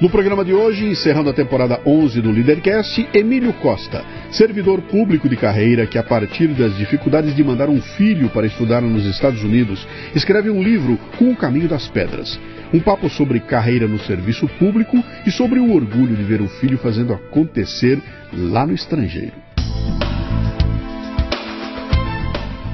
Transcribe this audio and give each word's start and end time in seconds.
No 0.00 0.08
programa 0.08 0.42
de 0.42 0.54
hoje, 0.54 0.86
encerrando 0.86 1.28
a 1.28 1.34
temporada 1.34 1.78
11 1.84 2.22
do 2.22 2.30
Leadercast, 2.30 3.06
Emílio 3.12 3.52
Costa, 3.52 4.02
servidor 4.30 4.80
público 4.80 5.28
de 5.28 5.36
carreira 5.36 5.86
que, 5.86 5.98
a 5.98 6.02
partir 6.02 6.48
das 6.54 6.74
dificuldades 6.74 7.36
de 7.36 7.44
mandar 7.44 7.68
um 7.68 7.82
filho 7.82 8.30
para 8.30 8.46
estudar 8.46 8.80
nos 8.80 9.04
Estados 9.04 9.44
Unidos, 9.44 9.86
escreve 10.14 10.48
um 10.48 10.62
livro 10.62 10.98
com 11.18 11.30
o 11.30 11.36
caminho 11.36 11.68
das 11.68 11.86
pedras. 11.86 12.40
Um 12.72 12.80
papo 12.80 13.10
sobre 13.10 13.40
carreira 13.40 13.86
no 13.86 13.98
serviço 13.98 14.48
público 14.58 15.04
e 15.26 15.30
sobre 15.30 15.58
o 15.58 15.70
orgulho 15.74 16.16
de 16.16 16.22
ver 16.22 16.40
o 16.40 16.48
filho 16.48 16.78
fazendo 16.78 17.12
acontecer 17.12 18.00
lá 18.32 18.66
no 18.66 18.72
estrangeiro. 18.72 19.49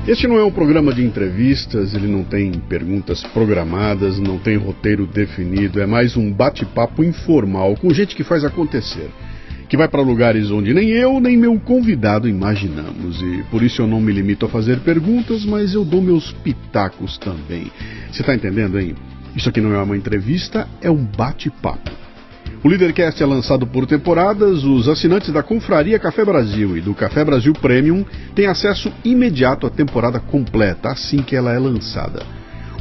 Este 0.07 0.29
não 0.29 0.39
é 0.39 0.45
um 0.45 0.53
programa 0.53 0.95
de 0.95 1.05
entrevistas, 1.05 1.93
ele 1.93 2.07
não 2.07 2.23
tem 2.23 2.53
perguntas 2.53 3.25
programadas, 3.25 4.21
não 4.21 4.39
tem 4.39 4.57
roteiro 4.57 5.05
definido, 5.05 5.81
é 5.81 5.87
mais 5.87 6.17
um 6.17 6.33
bate-papo 6.33 7.03
informal 7.03 7.75
com 7.75 7.93
gente 7.93 8.15
que 8.15 8.23
faz 8.23 8.45
acontecer, 8.45 9.11
que 9.69 9.77
vai 9.77 9.89
para 9.89 10.01
lugares 10.01 10.49
onde 10.49 10.73
nem 10.73 10.91
eu 10.91 11.19
nem 11.19 11.37
meu 11.37 11.59
convidado 11.59 12.29
imaginamos, 12.29 13.21
e 13.21 13.43
por 13.51 13.65
isso 13.65 13.83
eu 13.83 13.89
não 13.89 14.01
me 14.01 14.13
limito 14.13 14.47
a 14.47 14.49
fazer 14.49 14.79
perguntas, 14.79 15.45
mas 15.45 15.75
eu 15.75 15.85
dou 15.85 16.01
meus 16.01 16.31
pitacos 16.31 17.19
também. 17.19 17.73
Você 18.09 18.21
está 18.21 18.33
entendendo, 18.33 18.79
hein? 18.79 18.95
Isso 19.35 19.49
aqui 19.49 19.61
não 19.61 19.75
é 19.75 19.83
uma 19.83 19.97
entrevista, 19.97 20.69
é 20.81 20.89
um 20.89 21.05
bate-papo. 21.05 22.06
O 22.65 22.69
Leadercast 22.69 23.23
é 23.23 23.27
lançado 23.27 23.67
por 23.67 23.87
temporadas. 23.87 24.65
Os 24.65 24.89
assinantes 24.89 25.33
da 25.33 25.43
Confraria 25.43 25.99
Café 25.99 26.25
Brasil 26.25 26.77
e 26.77 26.81
do 26.81 26.95
Café 26.95 27.25
Brasil 27.25 27.53
Premium 27.53 28.05
têm 28.35 28.47
acesso 28.47 28.93
imediato 29.05 29.67
à 29.67 29.71
temporada 29.71 30.19
completa 30.19 30.91
assim 30.91 31.19
que 31.19 31.37
ela 31.37 31.53
é 31.53 31.59
lançada. 31.59 32.23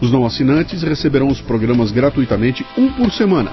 Os 0.01 0.11
não 0.11 0.25
assinantes 0.25 0.83
receberão 0.83 1.27
os 1.27 1.41
programas 1.41 1.91
gratuitamente 1.91 2.65
um 2.77 2.91
por 2.93 3.11
semana. 3.11 3.51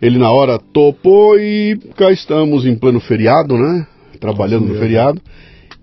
ele 0.03 0.19
na 0.19 0.33
hora 0.33 0.59
topou 0.59 1.39
e 1.39 1.79
cá 1.97 2.11
estamos 2.11 2.67
em 2.67 2.75
plano 2.75 2.99
feriado, 2.99 3.57
né? 3.57 3.87
Trabalhando 4.19 4.67
no 4.67 4.79
feriado. 4.81 5.21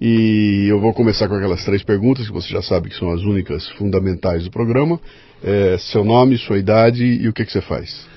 E 0.02 0.66
eu 0.68 0.80
vou 0.80 0.92
começar 0.96 1.28
com 1.28 1.36
aquelas 1.36 1.64
três 1.64 1.84
perguntas 1.84 2.26
que 2.26 2.34
você 2.34 2.50
já 2.50 2.62
sabe 2.64 2.90
que 2.90 2.96
são 2.96 3.12
as 3.12 3.22
únicas 3.22 3.70
fundamentais 3.78 4.44
do 4.46 4.50
programa. 4.50 5.00
É, 5.44 5.78
seu 5.78 6.04
nome, 6.04 6.40
sua 6.40 6.58
idade 6.58 7.06
e 7.06 7.28
o 7.28 7.34
que, 7.34 7.46
que 7.46 7.52
você 7.52 7.62
faz? 7.62 8.08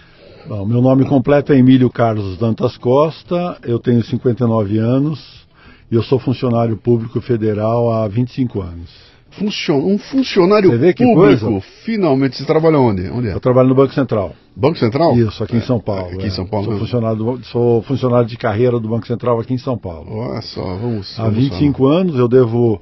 Bom, 0.47 0.65
meu 0.65 0.81
nome 0.81 1.07
completo 1.07 1.53
é 1.53 1.59
Emílio 1.59 1.91
Carlos 1.91 2.39
Dantas 2.39 2.79
Costa, 2.79 3.59
eu 3.65 3.79
tenho 3.79 4.03
59 4.03 4.79
anos 4.79 5.47
e 5.91 5.95
eu 5.95 6.03
sou 6.03 6.19
funcionário 6.19 6.75
público 6.75 7.21
federal 7.21 7.93
há 7.93 8.09
25 8.09 8.63
anos. 8.63 9.14
Funcion... 9.37 9.79
Um 9.79 9.99
funcionário 9.99 10.71
público, 10.71 11.15
coisa? 11.15 11.61
finalmente. 11.85 12.37
Você 12.37 12.45
trabalha 12.45 12.79
onde? 12.79 13.09
onde 13.11 13.29
é? 13.29 13.35
Eu 13.35 13.41
trabalho 13.41 13.69
no 13.69 13.75
Banco 13.75 13.93
Central. 13.93 14.35
Banco 14.57 14.79
Central? 14.79 15.17
Isso, 15.17 15.43
aqui 15.43 15.57
é, 15.57 15.59
em 15.59 15.63
São 15.63 15.81
Paulo. 15.81 16.15
Aqui 16.15 16.25
é. 16.25 16.27
em 16.27 16.31
São 16.31 16.47
Paulo. 16.47 16.67
Sou 16.67 16.79
funcionário, 16.79 17.17
do, 17.17 17.45
sou 17.45 17.83
funcionário 17.83 18.29
de 18.29 18.37
carreira 18.37 18.79
do 18.79 18.89
Banco 18.89 19.07
Central 19.07 19.41
aqui 19.41 19.53
em 19.53 19.59
São 19.59 19.77
Paulo. 19.77 20.07
Olha 20.11 20.41
só, 20.43 20.63
vamos. 20.77 21.19
Há 21.19 21.29
25 21.29 21.83
vamos 21.83 22.01
anos, 22.01 22.17
eu 22.17 22.29
devo 22.29 22.81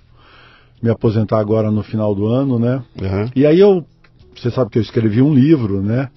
me 0.83 0.91
aposentar 0.91 1.39
agora 1.39 1.71
no 1.71 1.83
final 1.83 2.15
do 2.15 2.27
ano, 2.27 2.59
né? 2.59 2.83
Uhum. 3.01 3.31
E 3.37 3.47
aí 3.47 3.61
eu, 3.61 3.84
você 4.37 4.51
sabe 4.51 4.71
que 4.71 4.79
eu 4.79 4.83
escrevi 4.83 5.23
um 5.23 5.33
livro, 5.33 5.81
né? 5.81 6.09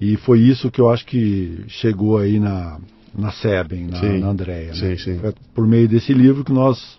E 0.00 0.16
foi 0.16 0.40
isso 0.40 0.70
que 0.70 0.80
eu 0.80 0.90
acho 0.90 1.06
que 1.06 1.64
chegou 1.68 2.18
aí 2.18 2.40
na, 2.40 2.78
na 3.16 3.30
Seben, 3.30 3.86
na, 3.86 4.02
na 4.02 4.28
Andréia. 4.28 4.74
Sim, 4.74 4.88
né? 4.88 4.96
sim. 4.96 5.18
Foi 5.18 5.34
por 5.54 5.66
meio 5.66 5.86
desse 5.86 6.12
livro 6.12 6.42
que 6.42 6.52
nós, 6.52 6.98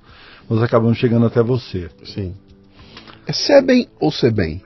nós 0.50 0.62
acabamos 0.62 0.98
chegando 0.98 1.26
até 1.26 1.44
você. 1.44 1.90
Sim. 2.04 2.34
É 3.28 3.34
Seben 3.34 3.88
ou 4.00 4.12
Seben? 4.12 4.62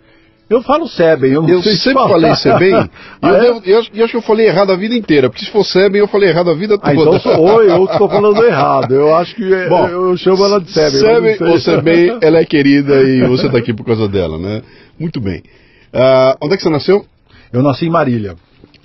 Eu 0.47 0.61
falo 0.61 0.88
Seben, 0.88 1.31
eu 1.33 1.41
não 1.41 1.49
eu 1.49 1.61
sei 1.63 1.73
sempre 1.73 1.93
falar. 1.93 2.09
falei 2.09 2.35
Seben. 2.35 2.69
e 2.85 2.89
Ah, 3.21 3.29
eu, 3.29 3.35
é? 3.35 3.39
devo- 3.41 3.61
eu, 3.66 3.83
eu 3.95 4.03
acho 4.05 4.11
que 4.11 4.17
eu 4.17 4.21
falei 4.21 4.45
errado 4.47 4.71
a 4.71 4.75
vida 4.75 4.93
inteira, 4.95 5.27
porque 5.29 5.43
se 5.43 5.51
for 5.51 5.63
Seben 5.66 5.99
eu 5.99 6.07
falei 6.07 6.29
errado 6.29 6.51
a 6.51 6.53
vida 6.53 6.77
toda. 6.77 6.89
Ah, 6.91 6.93
então 6.95 7.19
sou 7.19 7.61
eu, 7.63 7.69
eu 7.69 7.88
que 7.88 7.93
estou 7.93 8.07
falando 8.09 8.43
errado. 8.45 8.93
Eu 8.93 9.16
acho 9.16 9.35
que 9.35 9.53
é- 9.53 9.67
Bom, 9.69 9.88
eu 9.88 10.16
chamo 10.17 10.45
ela 10.45 10.61
de 10.61 10.71
Seben 10.71 11.38
não 11.39 11.51
ou 11.51 11.59
sei. 11.59 11.75
Seben, 11.75 12.17
ela 12.21 12.38
é 12.39 12.45
querida 12.45 13.01
e 13.01 13.25
você 13.27 13.47
está 13.47 13.57
aqui 13.57 13.73
por 13.73 13.85
causa 13.85 14.07
dela, 14.07 14.38
né? 14.38 14.61
Muito 14.99 15.19
bem. 15.19 15.41
Ah, 15.91 16.37
onde 16.41 16.53
é 16.53 16.57
que 16.57 16.63
você 16.63 16.69
nasceu? 16.69 17.03
Eu 17.51 17.63
nasci 17.63 17.85
em 17.87 17.89
Marília. 17.89 18.35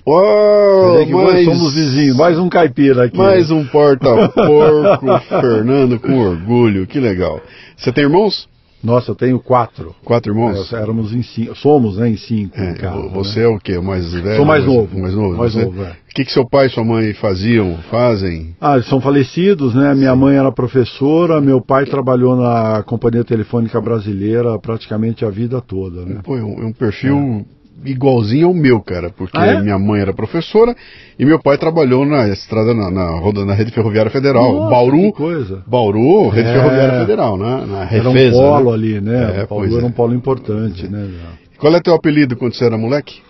Oh, 0.03 1.05
mais, 1.11 1.45
somos 1.45 1.73
vizinhos, 1.73 2.17
mais 2.17 2.39
um 2.39 2.49
caipira 2.49 3.03
aqui. 3.05 3.15
mais 3.15 3.51
um 3.51 3.63
porta-porco, 3.65 5.05
Fernando 5.29 5.99
com 5.99 6.17
orgulho, 6.17 6.87
que 6.87 6.99
legal. 6.99 7.39
Você 7.77 7.91
tem 7.91 8.05
irmãos? 8.05 8.49
Nossa, 8.83 9.11
eu 9.11 9.15
tenho 9.15 9.39
quatro. 9.39 9.95
Quatro 10.03 10.31
irmãos? 10.31 10.71
É, 10.73 10.77
éramos 10.77 11.13
em 11.13 11.21
cinco, 11.21 11.55
somos 11.55 11.97
né, 11.97 12.09
em 12.09 12.17
cinco 12.17 12.59
É, 12.59 12.71
em 12.71 12.73
casa. 12.75 13.07
você 13.09 13.39
né? 13.39 13.45
é 13.45 13.47
o 13.47 13.59
quê? 13.59 13.77
O 13.77 13.83
mais 13.83 14.11
velho? 14.11 14.35
Sou 14.37 14.45
mais 14.45 14.65
novo. 14.65 14.99
Mais 14.99 15.13
novo. 15.13 15.37
Mais 15.37 15.53
você- 15.53 15.65
novo, 15.65 15.83
é. 15.83 15.91
O 15.91 16.13
que, 16.13 16.25
que 16.25 16.31
seu 16.33 16.45
pai 16.45 16.65
e 16.65 16.69
sua 16.69 16.83
mãe 16.83 17.13
faziam, 17.13 17.77
fazem? 17.89 18.53
Ah, 18.59 18.73
eles 18.73 18.87
são 18.87 18.99
falecidos, 18.99 19.73
né? 19.73 19.93
Minha 19.95 20.13
mãe 20.15 20.35
era 20.35 20.51
professora, 20.51 21.39
meu 21.39 21.61
pai 21.61 21.85
trabalhou 21.85 22.35
na 22.35 22.83
Companhia 22.83 23.23
Telefônica 23.23 23.79
Brasileira 23.79 24.59
praticamente 24.59 25.23
a 25.23 25.29
vida 25.29 25.61
toda, 25.61 26.05
né? 26.05 26.19
Pô, 26.23 26.37
é 26.37 26.43
um, 26.43 26.63
é 26.63 26.65
um 26.65 26.73
perfil 26.73 27.45
igualzinho 27.85 28.47
ao 28.47 28.53
meu, 28.53 28.79
cara, 28.81 29.09
porque 29.09 29.37
Ah, 29.37 29.45
é? 29.47 29.61
minha 29.61 29.77
mãe 29.79 30.01
era 30.01 30.13
professora 30.13 30.75
e 31.17 31.25
meu 31.25 31.39
pai 31.39 31.57
trabalhou 31.57 32.05
na 32.05 32.27
estrada, 32.29 32.73
na, 32.73 32.89
na, 32.91 33.19
roda- 33.19 33.45
na 33.45 33.53
rede 33.53 33.71
ferroviária 33.71 34.11
federal. 34.11 34.53
Nossa, 34.53 34.69
Bauru, 34.69 35.11
coisa. 35.13 35.63
Bauru, 35.67 36.29
rede 36.29 36.49
É. 36.49 36.53
ferroviária 36.53 36.99
federal, 36.99 37.37
né? 37.37 37.65
Na 37.67 37.83
Era 37.91 38.09
um 38.09 38.13
Refesa, 38.13 38.37
polo 38.37 38.69
né? 38.69 38.73
ali, 38.73 39.01
né? 39.01 39.41
É, 39.41 39.45
pois 39.45 39.73
era 39.73 39.83
é. 39.83 39.85
um 39.85 39.91
polo 39.91 40.13
importante, 40.13 40.87
né? 40.87 41.09
Qual 41.57 41.73
é 41.75 41.79
teu 41.79 41.93
apelido 41.93 42.35
quando 42.35 42.53
você 42.55 42.65
era 42.65 42.77
moleque? 42.77 43.21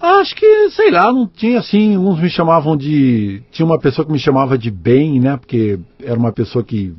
Acho 0.00 0.36
que, 0.36 0.70
sei 0.70 0.90
lá, 0.90 1.10
não 1.12 1.26
tinha 1.26 1.58
assim, 1.58 1.96
uns 1.96 2.20
me 2.20 2.28
chamavam 2.28 2.76
de. 2.76 3.42
Tinha 3.50 3.64
uma 3.64 3.78
pessoa 3.78 4.04
que 4.04 4.12
me 4.12 4.18
chamava 4.18 4.58
de 4.58 4.70
bem, 4.70 5.18
né? 5.18 5.36
Porque 5.38 5.78
era 6.04 6.18
uma 6.18 6.32
pessoa 6.32 6.62
que 6.62 6.94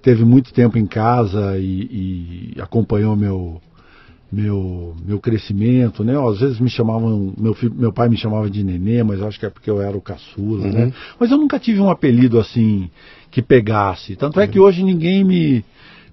teve 0.00 0.24
muito 0.24 0.52
tempo 0.52 0.78
em 0.78 0.86
casa 0.86 1.58
e, 1.58 2.52
e 2.56 2.60
acompanhou 2.60 3.16
meu, 3.16 3.60
meu, 4.32 4.94
meu 5.06 5.20
crescimento, 5.20 6.02
né? 6.02 6.14
Às 6.18 6.40
vezes 6.40 6.60
me 6.60 6.68
chamavam, 6.68 7.32
meu, 7.38 7.54
filho, 7.54 7.74
meu 7.74 7.92
pai 7.92 8.08
me 8.08 8.16
chamava 8.16 8.50
de 8.50 8.64
nenê, 8.64 9.02
mas 9.02 9.22
acho 9.22 9.38
que 9.38 9.46
é 9.46 9.50
porque 9.50 9.70
eu 9.70 9.80
era 9.80 9.96
o 9.96 10.00
caçula, 10.00 10.66
Uhum. 10.66 10.72
né? 10.72 10.92
Mas 11.18 11.30
eu 11.30 11.38
nunca 11.38 11.58
tive 11.58 11.80
um 11.80 11.90
apelido 11.90 12.38
assim 12.38 12.90
que 13.30 13.40
pegasse. 13.42 14.16
Tanto 14.16 14.40
é 14.40 14.46
que 14.46 14.58
hoje 14.58 14.82
ninguém 14.82 15.24
me, 15.24 15.64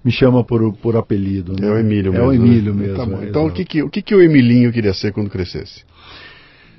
me 0.04 0.10
chama 0.10 0.44
por, 0.44 0.72
por 0.74 0.96
apelido. 0.96 1.52
Né? 1.52 1.68
É 1.68 1.70
o 1.72 1.78
Emílio 1.78 2.12
mesmo. 2.12 2.24
É 2.24 2.28
o 2.28 2.30
né? 2.30 2.36
Emílio 2.36 2.74
mesmo. 2.74 2.96
Tá 2.96 3.24
é, 3.24 3.28
Então 3.28 3.46
o 3.46 3.50
que, 3.50 3.64
que, 3.64 3.82
o 3.82 3.88
que, 3.90 4.02
que 4.02 4.14
o 4.14 4.22
Emilinho 4.22 4.72
queria 4.72 4.94
ser 4.94 5.12
quando 5.12 5.30
crescesse? 5.30 5.84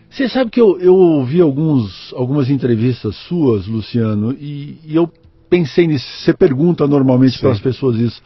Você 0.09 0.29
sabe 0.29 0.51
que 0.51 0.61
eu, 0.61 0.79
eu 0.79 0.93
ouvi 0.95 1.41
alguns, 1.41 2.13
algumas 2.15 2.49
entrevistas 2.49 3.15
suas, 3.27 3.65
Luciano, 3.65 4.31
e, 4.33 4.77
e 4.85 4.95
eu 4.95 5.09
pensei 5.49 5.87
nisso. 5.87 6.05
Você 6.19 6.33
pergunta 6.33 6.85
normalmente 6.87 7.39
para 7.39 7.51
as 7.51 7.59
pessoas 7.59 7.97
isso. 7.97 8.21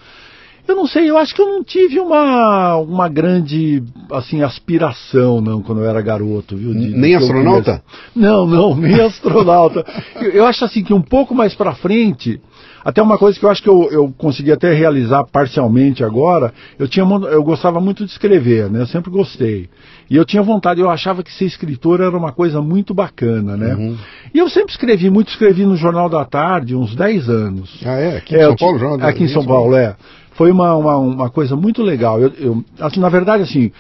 Eu 0.67 0.75
não 0.75 0.85
sei, 0.85 1.09
eu 1.09 1.17
acho 1.17 1.33
que 1.33 1.41
eu 1.41 1.47
não 1.47 1.63
tive 1.63 1.97
uma, 1.97 2.75
uma 2.77 3.07
grande 3.07 3.81
assim 4.11 4.41
aspiração 4.41 5.39
não 5.39 5.61
quando 5.61 5.81
eu 5.81 5.89
era 5.89 6.01
garoto, 6.01 6.57
viu? 6.57 6.73
De, 6.73 6.89
nem 6.89 7.15
astronauta? 7.15 7.81
Não, 8.13 8.45
não, 8.45 8.75
nem 8.77 8.99
astronauta. 8.99 9.85
eu, 10.15 10.31
eu, 10.31 10.45
acho 10.45 10.65
assim 10.65 10.83
que 10.83 10.93
um 10.93 11.01
pouco 11.01 11.33
mais 11.33 11.55
para 11.55 11.73
frente, 11.73 12.41
até 12.83 13.01
uma 13.01 13.17
coisa 13.17 13.39
que 13.39 13.45
eu 13.45 13.49
acho 13.49 13.63
que 13.63 13.69
eu, 13.69 13.89
eu 13.91 14.13
consegui 14.17 14.51
até 14.51 14.73
realizar 14.73 15.23
parcialmente 15.25 16.03
agora, 16.03 16.53
eu 16.77 16.87
tinha 16.87 17.05
eu 17.05 17.43
gostava 17.43 17.79
muito 17.79 18.03
de 18.05 18.11
escrever, 18.11 18.69
né? 18.69 18.81
Eu 18.81 18.87
sempre 18.87 19.09
gostei. 19.09 19.69
E 20.09 20.17
eu 20.17 20.25
tinha 20.25 20.43
vontade, 20.43 20.81
eu 20.81 20.89
achava 20.89 21.23
que 21.23 21.31
ser 21.31 21.45
escritor 21.45 22.01
era 22.01 22.17
uma 22.17 22.33
coisa 22.33 22.61
muito 22.61 22.93
bacana, 22.93 23.55
né? 23.55 23.73
Uhum. 23.73 23.97
E 24.33 24.39
eu 24.39 24.49
sempre 24.49 24.71
escrevi, 24.71 25.09
muito 25.09 25.29
escrevi 25.29 25.65
no 25.65 25.77
Jornal 25.77 26.09
da 26.09 26.25
Tarde, 26.25 26.75
uns 26.75 26.93
10 26.93 27.29
anos. 27.29 27.81
Ah, 27.85 27.99
é? 27.99 28.17
Aqui 28.17 28.35
em 28.35 28.39
é, 28.39 28.43
São 28.43 28.55
Paulo, 28.55 28.79
Jornal 28.79 28.97
da 28.97 29.07
Aqui 29.07 29.23
em 29.23 29.27
São 29.29 29.45
Paulo, 29.45 29.75
é 29.75 29.95
foi 30.37 30.51
uma, 30.51 30.75
uma, 30.75 30.97
uma 30.97 31.29
coisa 31.31 31.55
muito 31.55 31.81
legal. 31.81 32.21
Eu, 32.21 32.31
eu, 32.37 32.65
assim, 32.79 32.99
na 32.99 33.09
verdade, 33.09 33.41
assim, 33.41 33.71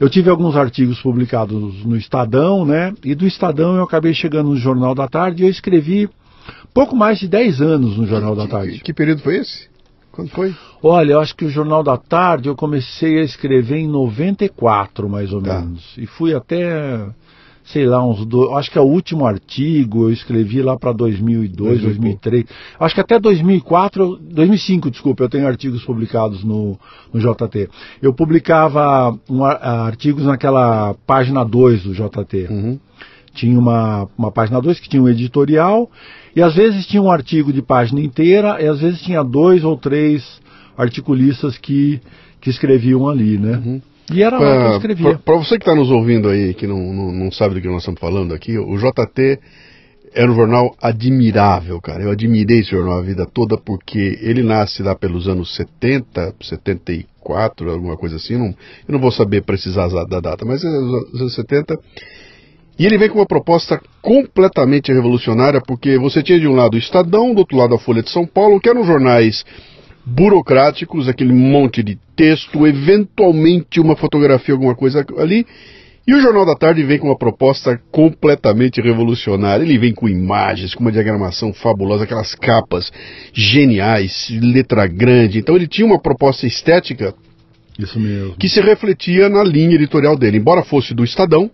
eu 0.00 0.08
tive 0.08 0.30
alguns 0.30 0.56
artigos 0.56 0.98
publicados 1.00 1.84
no 1.84 1.94
Estadão, 1.94 2.64
né? 2.64 2.94
E 3.04 3.14
do 3.14 3.26
Estadão 3.26 3.76
eu 3.76 3.84
acabei 3.84 4.14
chegando 4.14 4.48
no 4.48 4.56
Jornal 4.56 4.94
da 4.94 5.06
Tarde 5.06 5.42
e 5.42 5.46
eu 5.46 5.50
escrevi 5.50 6.08
pouco 6.72 6.96
mais 6.96 7.18
de 7.18 7.28
10 7.28 7.60
anos 7.60 7.98
no 7.98 8.06
Jornal 8.06 8.34
da 8.34 8.48
Tarde. 8.48 8.78
Que, 8.78 8.84
que 8.84 8.94
período 8.94 9.20
foi 9.20 9.36
esse? 9.36 9.68
Quando 10.10 10.30
foi? 10.30 10.54
Olha, 10.82 11.12
eu 11.12 11.20
acho 11.20 11.36
que 11.36 11.44
o 11.44 11.50
Jornal 11.50 11.82
da 11.82 11.98
Tarde 11.98 12.48
eu 12.48 12.56
comecei 12.56 13.18
a 13.18 13.22
escrever 13.22 13.76
em 13.76 13.86
94, 13.86 15.10
mais 15.10 15.30
ou 15.34 15.42
tá. 15.42 15.60
menos. 15.60 15.92
E 15.98 16.06
fui 16.06 16.34
até 16.34 17.06
sei 17.66 17.84
lá, 17.84 18.04
uns 18.04 18.24
dois, 18.24 18.52
acho 18.58 18.70
que 18.70 18.78
é 18.78 18.80
o 18.80 18.84
último 18.84 19.26
artigo 19.26 20.04
eu 20.04 20.12
escrevi 20.12 20.62
lá 20.62 20.78
para 20.78 20.92
2002, 20.92 21.82
2003. 21.82 22.44
Acho 22.78 22.94
que 22.94 23.00
até 23.00 23.18
2004, 23.18 24.18
2005, 24.22 24.90
desculpa, 24.90 25.24
eu 25.24 25.28
tenho 25.28 25.46
artigos 25.46 25.84
publicados 25.84 26.44
no, 26.44 26.78
no 27.12 27.20
JT. 27.20 27.68
Eu 28.00 28.14
publicava 28.14 29.18
um, 29.28 29.44
artigos 29.44 30.24
naquela 30.24 30.94
página 31.06 31.44
2 31.44 31.82
do 31.82 31.92
JT. 31.92 32.46
Uhum. 32.48 32.78
Tinha 33.34 33.58
uma, 33.58 34.08
uma 34.16 34.30
página 34.30 34.60
2 34.60 34.78
que 34.78 34.88
tinha 34.88 35.02
um 35.02 35.08
editorial, 35.08 35.90
e 36.34 36.42
às 36.42 36.54
vezes 36.54 36.86
tinha 36.86 37.02
um 37.02 37.10
artigo 37.10 37.52
de 37.52 37.62
página 37.62 38.00
inteira, 38.00 38.62
e 38.62 38.66
às 38.66 38.80
vezes 38.80 39.02
tinha 39.02 39.24
dois 39.24 39.64
ou 39.64 39.76
três 39.76 40.40
articulistas 40.78 41.58
que, 41.58 42.00
que 42.40 42.48
escreviam 42.48 43.08
ali, 43.08 43.36
né? 43.36 43.56
Uhum. 43.56 43.82
E 44.12 44.22
era 44.22 44.38
lá 44.38 44.56
que 44.56 44.72
eu 44.72 44.76
escrevia. 44.76 45.18
Para 45.18 45.36
você 45.36 45.58
que 45.58 45.62
está 45.62 45.74
nos 45.74 45.90
ouvindo 45.90 46.28
aí, 46.28 46.54
que 46.54 46.66
não, 46.66 46.78
não, 46.92 47.12
não, 47.12 47.32
sabe 47.32 47.54
do 47.54 47.60
que 47.60 47.66
nós 47.66 47.78
estamos 47.78 48.00
falando 48.00 48.32
aqui, 48.32 48.56
o 48.56 48.76
JT 48.76 49.38
era 50.14 50.30
um 50.30 50.34
jornal 50.34 50.74
admirável, 50.80 51.80
cara. 51.80 52.04
Eu 52.04 52.10
admirei 52.10 52.60
esse 52.60 52.70
jornal 52.70 52.98
a 52.98 53.02
vida 53.02 53.26
toda 53.26 53.58
porque 53.58 54.18
ele 54.22 54.42
nasce 54.42 54.82
lá 54.82 54.94
pelos 54.94 55.28
anos 55.28 55.54
70, 55.56 56.36
74, 56.40 57.70
alguma 57.70 57.96
coisa 57.96 58.16
assim. 58.16 58.36
Não, 58.36 58.46
eu 58.46 58.92
não 58.92 58.98
vou 58.98 59.10
saber 59.10 59.42
precisar 59.42 59.88
da 59.88 60.20
data, 60.20 60.44
mas 60.44 60.64
é 60.64 60.68
os 60.68 61.20
anos 61.20 61.34
70. 61.34 61.78
E 62.78 62.84
ele 62.84 62.98
vem 62.98 63.08
com 63.08 63.18
uma 63.18 63.26
proposta 63.26 63.80
completamente 64.02 64.92
revolucionária, 64.92 65.60
porque 65.66 65.98
você 65.98 66.22
tinha 66.22 66.38
de 66.38 66.46
um 66.46 66.54
lado 66.54 66.74
o 66.74 66.78
Estadão, 66.78 67.34
do 67.34 67.38
outro 67.38 67.56
lado 67.56 67.74
a 67.74 67.78
Folha 67.78 68.02
de 68.02 68.10
São 68.10 68.26
Paulo, 68.26 68.60
que 68.60 68.68
eram 68.68 68.84
jornais 68.84 69.44
burocráticos, 70.06 71.08
aquele 71.08 71.32
monte 71.32 71.82
de 71.82 71.98
texto, 72.14 72.64
eventualmente 72.64 73.80
uma 73.80 73.96
fotografia, 73.96 74.54
alguma 74.54 74.76
coisa 74.76 75.04
ali. 75.18 75.44
E 76.06 76.14
o 76.14 76.20
Jornal 76.20 76.46
da 76.46 76.54
Tarde 76.54 76.84
vem 76.84 77.00
com 77.00 77.08
uma 77.08 77.18
proposta 77.18 77.80
completamente 77.90 78.80
revolucionária. 78.80 79.64
Ele 79.64 79.76
vem 79.76 79.92
com 79.92 80.08
imagens, 80.08 80.72
com 80.72 80.82
uma 80.82 80.92
diagramação 80.92 81.52
fabulosa, 81.52 82.04
aquelas 82.04 82.32
capas 82.36 82.92
geniais, 83.32 84.28
letra 84.40 84.86
grande. 84.86 85.40
Então 85.40 85.56
ele 85.56 85.66
tinha 85.66 85.84
uma 85.84 86.00
proposta 86.00 86.46
estética 86.46 87.12
que 88.38 88.48
se 88.48 88.60
refletia 88.60 89.28
na 89.28 89.42
linha 89.42 89.74
editorial 89.74 90.16
dele. 90.16 90.38
Embora 90.38 90.62
fosse 90.62 90.94
do 90.94 91.02
Estadão? 91.02 91.50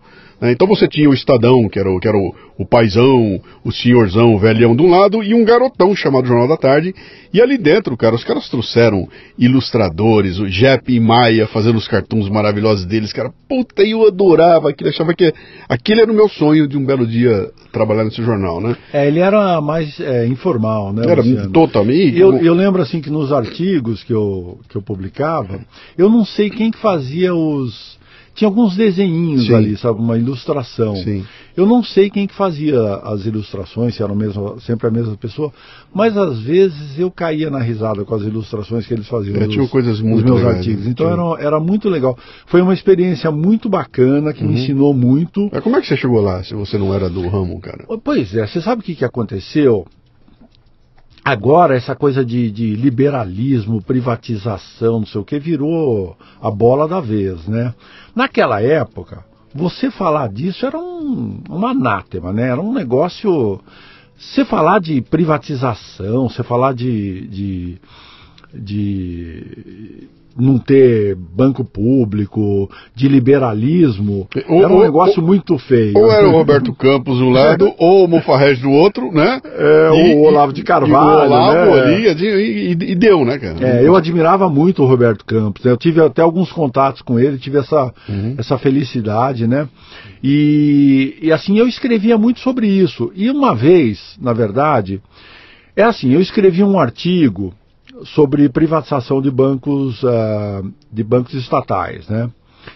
Então 0.51 0.67
você 0.67 0.89
tinha 0.89 1.09
o 1.09 1.15
Estadão, 1.15 1.69
que 1.69 1.79
era, 1.79 1.91
o, 1.91 2.01
que 2.01 2.09
era 2.09 2.17
o, 2.17 2.35
o 2.59 2.67
paizão, 2.67 3.41
o 3.65 3.71
senhorzão, 3.71 4.35
o 4.35 4.39
velhão 4.39 4.75
de 4.75 4.83
um 4.83 4.91
lado, 4.91 5.23
e 5.23 5.35
um 5.35 5.45
garotão 5.45 5.95
chamado 5.95 6.27
Jornal 6.27 6.49
da 6.49 6.57
Tarde. 6.57 6.93
E 7.33 7.41
ali 7.41 7.57
dentro, 7.57 7.97
cara, 7.97 8.15
os 8.15 8.25
caras 8.25 8.49
trouxeram 8.49 9.09
ilustradores, 9.39 10.39
o 10.39 10.49
Jep 10.49 10.93
e 10.93 10.99
Maia 10.99 11.47
fazendo 11.47 11.77
os 11.77 11.87
cartuns 11.87 12.29
maravilhosos 12.29 12.85
deles, 12.85 13.13
cara. 13.13 13.31
Puta, 13.49 13.83
eu 13.83 14.07
adorava 14.07 14.71
aquilo, 14.71 14.91
achava 14.91 15.15
que 15.15 15.33
aquele 15.69 16.03
era 16.03 16.11
o 16.11 16.15
meu 16.15 16.29
sonho 16.29 16.67
de 16.67 16.77
um 16.77 16.85
belo 16.85 17.07
dia 17.07 17.51
trabalhar 17.73 18.05
nesse 18.05 18.23
jornal, 18.23 18.61
né? 18.61 18.77
É, 18.93 19.07
ele 19.07 19.21
era 19.21 19.61
mais 19.61 19.99
é, 20.01 20.27
informal, 20.27 20.93
né? 20.93 21.05
Era 21.09 21.23
totalmente. 21.49 22.19
Eu, 22.19 22.37
eu 22.39 22.55
lembro 22.55 22.83
assim 22.83 23.01
que 23.01 23.11
nos 23.11 23.33
artigos 23.33 24.03
que 24.03 24.13
eu, 24.13 24.59
que 24.69 24.77
eu 24.77 24.83
publicava, 24.83 25.61
eu 25.97 26.11
não 26.11 26.25
sei 26.25 26.51
quem 26.51 26.71
que 26.71 26.79
fazia 26.79 27.35
os 27.35 28.02
tinha 28.35 28.49
alguns 28.49 28.77
desenhinhos 28.77 29.47
Sim. 29.47 29.55
ali, 29.55 29.77
sabe, 29.77 30.01
uma 30.01 30.17
ilustração. 30.17 30.97
Sim. 30.97 31.25
Eu 31.55 31.67
não 31.67 31.85
sei 31.85 32.09
quem 32.09 32.27
que 32.27 32.35
fazia 32.35 32.81
as 33.05 33.27
ilustrações, 33.27 33.95
se 33.95 34.03
era 34.03 34.15
mesmo, 34.15 34.59
sempre 34.61 34.87
a 34.87 34.91
mesma 34.91 35.17
pessoa, 35.17 35.53
mas 35.95 36.17
às 36.17 36.41
vezes 36.41 36.99
eu 36.99 37.11
caía 37.11 37.51
na 37.51 37.59
risada 37.59 38.05
com 38.05 38.15
as 38.15 38.23
ilustrações 38.23 38.87
que 38.87 38.95
eles 38.95 39.07
faziam 39.07 39.37
é, 39.37 39.69
coisas 39.69 40.01
muito 40.01 40.25
meus 40.25 40.39
legais, 40.39 40.57
artigos. 40.57 40.87
Então 40.87 41.11
era, 41.11 41.47
era, 41.47 41.61
muito 41.61 41.91
legal. 41.91 42.17
Foi 42.47 42.63
uma 42.63 42.73
experiência 42.73 43.31
muito 43.31 43.69
bacana, 43.69 44.33
que 44.33 44.43
uhum. 44.43 44.51
me 44.51 44.63
ensinou 44.63 44.95
muito. 44.95 45.51
Mas 45.53 45.63
como 45.63 45.77
é 45.77 45.81
que 45.81 45.87
você 45.87 45.97
chegou 45.97 46.21
lá, 46.23 46.43
se 46.43 46.55
você 46.55 46.79
não 46.79 46.95
era 46.95 47.11
do 47.11 47.29
ramo, 47.29 47.61
cara? 47.61 47.85
Pois 48.03 48.35
é, 48.35 48.47
você 48.47 48.61
sabe 48.61 48.81
o 48.81 48.85
que, 48.85 48.95
que 48.95 49.05
aconteceu? 49.05 49.87
Agora, 51.25 51.77
essa 51.77 51.95
coisa 51.95 52.25
de, 52.25 52.51
de, 52.51 52.75
liberalismo, 52.75 53.81
privatização, 53.81 54.99
não 54.99 55.07
sei 55.07 55.21
o 55.21 55.25
que, 55.25 55.39
virou 55.39 56.17
a 56.41 56.51
bola 56.51 56.89
da 56.89 57.01
vez, 57.01 57.47
né? 57.47 57.73
Naquela 58.15 58.61
época, 58.63 59.25
você 59.55 59.91
falar 59.91 60.29
disso 60.29 60.67
era 60.67 60.79
um, 60.79 61.43
um 61.49 61.67
anátema, 61.67 62.33
né? 62.33 62.49
Era 62.49 62.61
um 62.61 62.73
negócio. 62.73 63.61
Você 64.17 64.45
falar 64.45 64.81
de 64.81 65.01
privatização, 65.01 66.29
você 66.29 66.43
falar 66.43 66.75
de, 66.75 67.27
de, 67.29 67.79
de 68.55 70.09
não 70.37 70.59
ter 70.59 71.15
banco 71.15 71.65
público, 71.65 72.71
de 72.95 73.09
liberalismo, 73.09 74.29
ou, 74.49 74.63
era 74.63 74.73
um 74.73 74.81
negócio 74.81 75.21
ou, 75.21 75.27
muito 75.27 75.59
feio. 75.59 75.97
Ou 75.97 76.11
era 76.11 76.29
o 76.29 76.33
Roberto 76.33 76.73
Campos 76.75 77.19
de 77.19 77.25
um 77.25 77.31
lado, 77.31 77.73
ou 77.79 78.05
o 78.05 78.09
Mufarrege 78.09 78.63
do 78.63 78.71
outro, 78.71 79.11
né? 79.13 79.41
É, 79.45 79.91
e, 79.95 80.15
o 80.15 80.23
Olavo 80.23 80.53
de 80.53 80.63
Carvalho. 80.63 81.31
o 81.31 81.35
Olavo 81.35 81.75
né? 81.75 81.81
ali, 81.83 82.07
e, 82.07 82.71
e, 82.71 82.95
deu, 82.95 83.25
né, 83.25 83.39
cara? 83.39 83.57
É, 83.61 83.87
eu 83.87 83.97
admirava 83.97 84.49
muito 84.49 84.83
o 84.83 84.87
Roberto 84.87 85.25
Campos, 85.25 85.65
né? 85.65 85.71
eu 85.71 85.77
tive 85.77 86.01
até 86.01 86.23
alguns 86.23 86.51
contatos 86.51 87.03
com 87.03 87.19
ele, 87.19 87.39
tive 87.39 87.59
essa, 87.59 87.93
uhum. 88.09 88.35
essa 88.39 88.59
felicidade, 88.59 89.47
né? 89.47 89.69
E, 90.23 91.19
e 91.21 91.33
assim, 91.33 91.59
eu 91.59 91.67
escrevia 91.67 92.17
muito 92.17 92.41
sobre 92.41 92.67
isso. 92.67 93.13
E 93.15 93.31
uma 93.31 93.55
vez, 93.55 94.17
na 94.21 94.33
verdade, 94.33 95.01
é 95.77 95.83
assim, 95.83 96.13
eu 96.13 96.21
escrevi 96.21 96.63
um 96.63 96.79
artigo 96.79 97.53
sobre 98.05 98.49
privatização 98.49 99.21
de 99.21 99.31
bancos, 99.31 100.03
uh, 100.03 100.73
de 100.91 101.03
bancos 101.03 101.35
estatais, 101.35 102.09
né? 102.09 102.31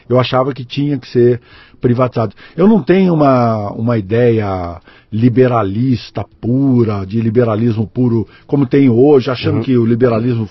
Eu 0.09 0.18
achava 0.18 0.52
que 0.52 0.64
tinha 0.64 0.99
que 0.99 1.06
ser 1.06 1.40
privatizado. 1.80 2.35
Eu 2.56 2.66
não 2.66 2.83
tenho 2.83 3.14
uma, 3.14 3.71
uma 3.73 3.99
ideia 3.99 4.80
liberalista 5.12 6.25
pura, 6.40 7.04
de 7.04 7.21
liberalismo 7.21 7.87
puro, 7.87 8.26
como 8.47 8.66
tem 8.66 8.88
hoje, 8.88 9.30
achando 9.30 9.59
uhum. 9.59 9.62
que 9.62 9.76
o 9.76 9.87
liberalismo 9.87 10.49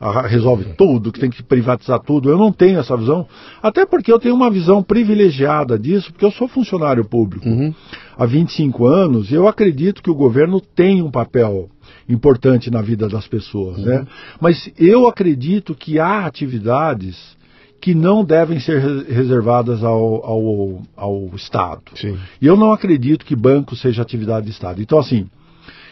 uh, 0.00 0.26
resolve 0.26 0.64
tudo, 0.76 1.12
que 1.12 1.20
tem 1.20 1.30
que 1.30 1.42
privatizar 1.42 2.00
tudo. 2.00 2.30
Eu 2.30 2.38
não 2.38 2.50
tenho 2.50 2.78
essa 2.78 2.96
visão, 2.96 3.26
até 3.62 3.84
porque 3.84 4.12
eu 4.12 4.18
tenho 4.18 4.34
uma 4.34 4.50
visão 4.50 4.82
privilegiada 4.82 5.78
disso, 5.78 6.10
porque 6.12 6.24
eu 6.24 6.32
sou 6.32 6.48
funcionário 6.48 7.04
público 7.04 7.48
uhum. 7.48 7.74
há 8.16 8.24
25 8.24 8.86
anos 8.86 9.30
e 9.30 9.34
eu 9.34 9.46
acredito 9.46 10.02
que 10.02 10.10
o 10.10 10.14
governo 10.14 10.60
tem 10.60 11.02
um 11.02 11.10
papel 11.10 11.68
importante 12.08 12.70
na 12.70 12.80
vida 12.80 13.08
das 13.08 13.26
pessoas. 13.26 13.78
Né? 13.78 13.96
Uhum. 13.96 14.00
Né? 14.00 14.06
Mas 14.40 14.72
eu 14.78 15.08
acredito 15.08 15.74
que 15.74 15.98
há 15.98 16.26
atividades 16.26 17.36
que 17.80 17.94
não 17.94 18.24
devem 18.24 18.58
ser 18.58 18.80
reservadas 19.04 19.84
ao, 19.84 20.24
ao, 20.24 20.82
ao 20.96 21.30
Estado. 21.34 21.82
Sim. 21.94 22.18
E 22.40 22.46
eu 22.46 22.56
não 22.56 22.72
acredito 22.72 23.24
que 23.24 23.36
banco 23.36 23.76
seja 23.76 24.02
atividade 24.02 24.46
de 24.46 24.52
Estado. 24.52 24.82
Então, 24.82 24.98
assim, 24.98 25.28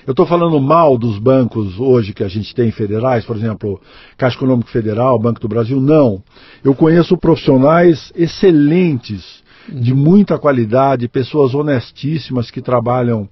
eu 0.07 0.13
estou 0.13 0.27
falando 0.27 0.61
mal 0.61 0.99
dos 0.99 1.19
bancos 1.19 1.79
hoje 1.79 2.13
que 2.13 2.25
a 2.25 2.29
gente 2.29 2.55
tem 2.55 2.71
federais, 2.71 3.25
por 3.25 3.37
exemplo, 3.37 3.81
Caixa 4.17 4.37
Econômico 4.37 4.71
Federal, 4.71 5.19
Banco 5.19 5.41
do 5.41 5.49
Brasil, 5.49 5.81
não. 5.81 6.23
Eu 6.63 6.75
conheço 6.75 7.17
profissionais 7.17 8.13
excelentes, 8.15 9.45
de 9.69 9.93
uhum. 9.93 9.99
muita 9.99 10.39
qualidade, 10.39 11.09
pessoas 11.09 11.55
honestíssimas 11.55 12.51
que 12.51 12.61
trabalham 12.61 13.29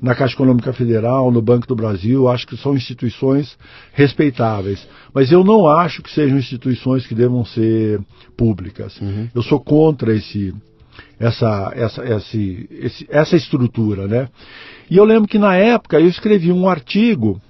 na 0.00 0.14
Caixa 0.14 0.34
Econômica 0.34 0.72
Federal, 0.72 1.30
no 1.30 1.42
Banco 1.42 1.66
do 1.66 1.74
Brasil, 1.74 2.28
acho 2.28 2.46
que 2.46 2.56
são 2.56 2.74
instituições 2.74 3.58
respeitáveis. 3.92 4.86
Mas 5.12 5.32
eu 5.32 5.42
não 5.42 5.66
acho 5.66 6.02
que 6.02 6.10
sejam 6.10 6.38
instituições 6.38 7.06
que 7.06 7.14
devam 7.14 7.44
ser 7.44 8.00
públicas. 8.36 9.00
Uhum. 9.00 9.28
Eu 9.34 9.42
sou 9.42 9.58
contra 9.58 10.14
esse, 10.14 10.54
essa, 11.18 11.72
essa, 11.74 12.04
esse, 12.04 12.68
esse, 12.70 13.06
essa 13.10 13.36
estrutura. 13.36 14.06
Né? 14.06 14.28
E 14.88 14.96
eu 14.96 15.04
lembro 15.04 15.28
que 15.28 15.38
na 15.38 15.56
época 15.56 15.98
eu 15.98 16.08
escrevi 16.08 16.52
um 16.52 16.68
artigo 16.68 17.40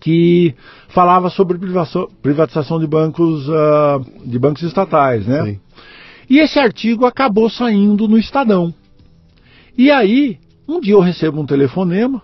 que 0.00 0.54
falava 0.88 1.30
sobre 1.30 1.58
privatização 2.22 2.78
de 2.78 2.86
bancos, 2.86 3.48
uh, 3.48 4.04
de 4.24 4.38
bancos 4.38 4.62
estatais, 4.62 5.26
né? 5.26 5.44
Sim. 5.44 5.60
E 6.30 6.38
esse 6.38 6.58
artigo 6.58 7.04
acabou 7.04 7.48
saindo 7.50 8.06
no 8.06 8.18
Estadão. 8.18 8.72
E 9.76 9.90
aí, 9.90 10.38
um 10.68 10.80
dia 10.80 10.94
eu 10.94 11.00
recebo 11.00 11.40
um 11.40 11.46
telefonema 11.46 12.22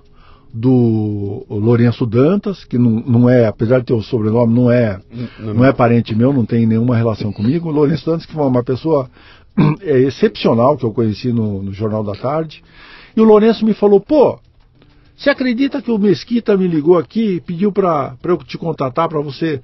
do 0.53 1.45
Lourenço 1.51 2.07
Dantas, 2.07 2.65
que 2.65 2.79
não, 2.79 2.91
não 2.91 3.29
é, 3.29 3.47
apesar 3.47 3.81
de 3.81 3.87
ter 3.87 3.93
o 3.93 4.03
sobrenome, 4.03 4.55
não 4.55 4.71
é, 4.71 5.01
não, 5.41 5.55
não 5.55 5.65
é 5.65 5.73
parente 5.73 6.15
meu, 6.15 6.33
não 6.33 6.47
tem 6.47 6.65
nenhuma 6.65 6.97
relação 6.97 7.33
comigo. 7.33 7.69
O 7.69 7.73
Lourenço 7.73 8.07
Dantas, 8.07 8.25
que 8.25 8.33
foi 8.33 8.47
uma 8.47 8.63
pessoa 8.63 9.11
é, 9.83 9.99
excepcional 9.99 10.77
que 10.77 10.85
eu 10.85 10.93
conheci 10.93 11.33
no, 11.33 11.61
no 11.61 11.73
Jornal 11.73 12.05
da 12.05 12.13
Tarde. 12.13 12.63
E 13.17 13.21
o 13.21 13.25
Lourenço 13.25 13.65
me 13.65 13.75
falou, 13.75 14.01
pô, 14.01 14.39
você 15.17 15.31
acredita 15.31 15.83
que 15.83 15.91
o 15.91 15.99
Mesquita 15.99 16.57
me 16.57 16.69
ligou 16.69 16.99
aqui 16.99 17.37
e 17.37 17.41
pediu 17.41 17.73
para 17.73 18.17
eu 18.23 18.37
te 18.39 18.57
contatar 18.57 19.09
para 19.09 19.21
você 19.21 19.61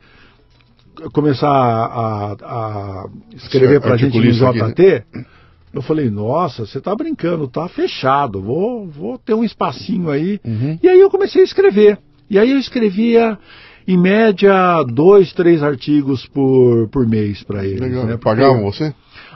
começar 1.12 1.48
a, 1.48 2.36
a 2.42 3.06
escrever 3.34 3.80
para 3.80 3.94
a 3.94 3.96
gente 3.96 4.18
no 4.18 4.32
JT? 4.32 4.46
Aqui, 4.64 5.18
né? 5.18 5.24
Eu 5.72 5.82
falei, 5.82 6.10
nossa, 6.10 6.66
você 6.66 6.78
está 6.78 6.94
brincando, 6.94 7.46
tá 7.46 7.68
fechado, 7.68 8.42
vou, 8.42 8.86
vou 8.86 9.18
ter 9.18 9.34
um 9.34 9.44
espacinho 9.44 10.10
aí. 10.10 10.40
Uhum. 10.44 10.78
E 10.82 10.88
aí 10.88 10.98
eu 10.98 11.10
comecei 11.10 11.42
a 11.42 11.44
escrever. 11.44 11.98
E 12.28 12.38
aí 12.38 12.50
eu 12.50 12.58
escrevia, 12.58 13.38
em 13.86 13.96
média, 13.96 14.82
dois, 14.84 15.32
três 15.32 15.62
artigos 15.62 16.26
por, 16.26 16.88
por 16.88 17.06
mês 17.06 17.42
para 17.42 17.64
eles. 17.64 17.80
Legal. 17.80 18.04
Né? 18.04 18.16
Pagavam 18.16 18.62
você? 18.62 18.94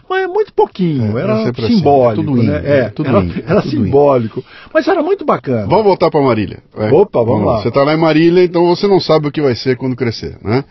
Mas 0.08 0.24
é 0.24 0.26
muito 0.26 0.52
pouquinho, 0.52 1.16
é, 1.16 1.22
era 1.22 1.50
assim, 1.50 1.76
simbólico, 1.76 2.34
assim. 2.34 2.46
né? 2.46 2.62
É, 2.64 2.88
tudo 2.90 3.08
era, 3.08 3.20
indo, 3.20 3.42
era 3.46 3.62
tudo 3.62 3.70
simbólico. 3.70 4.40
Indo. 4.40 4.48
Mas 4.72 4.86
era 4.86 5.02
muito 5.02 5.24
bacana. 5.24 5.66
Vamos 5.66 5.84
voltar 5.84 6.10
para 6.10 6.20
Marília. 6.20 6.62
Vai. 6.74 6.90
Opa, 6.90 7.20
vamos, 7.20 7.32
vamos 7.32 7.46
lá. 7.46 7.62
Você 7.62 7.68
está 7.68 7.82
lá 7.82 7.94
em 7.94 7.98
Marília, 7.98 8.44
então 8.44 8.66
você 8.66 8.86
não 8.86 9.00
sabe 9.00 9.28
o 9.28 9.32
que 9.32 9.40
vai 9.40 9.54
ser 9.54 9.76
quando 9.76 9.96
crescer, 9.96 10.36
né? 10.42 10.64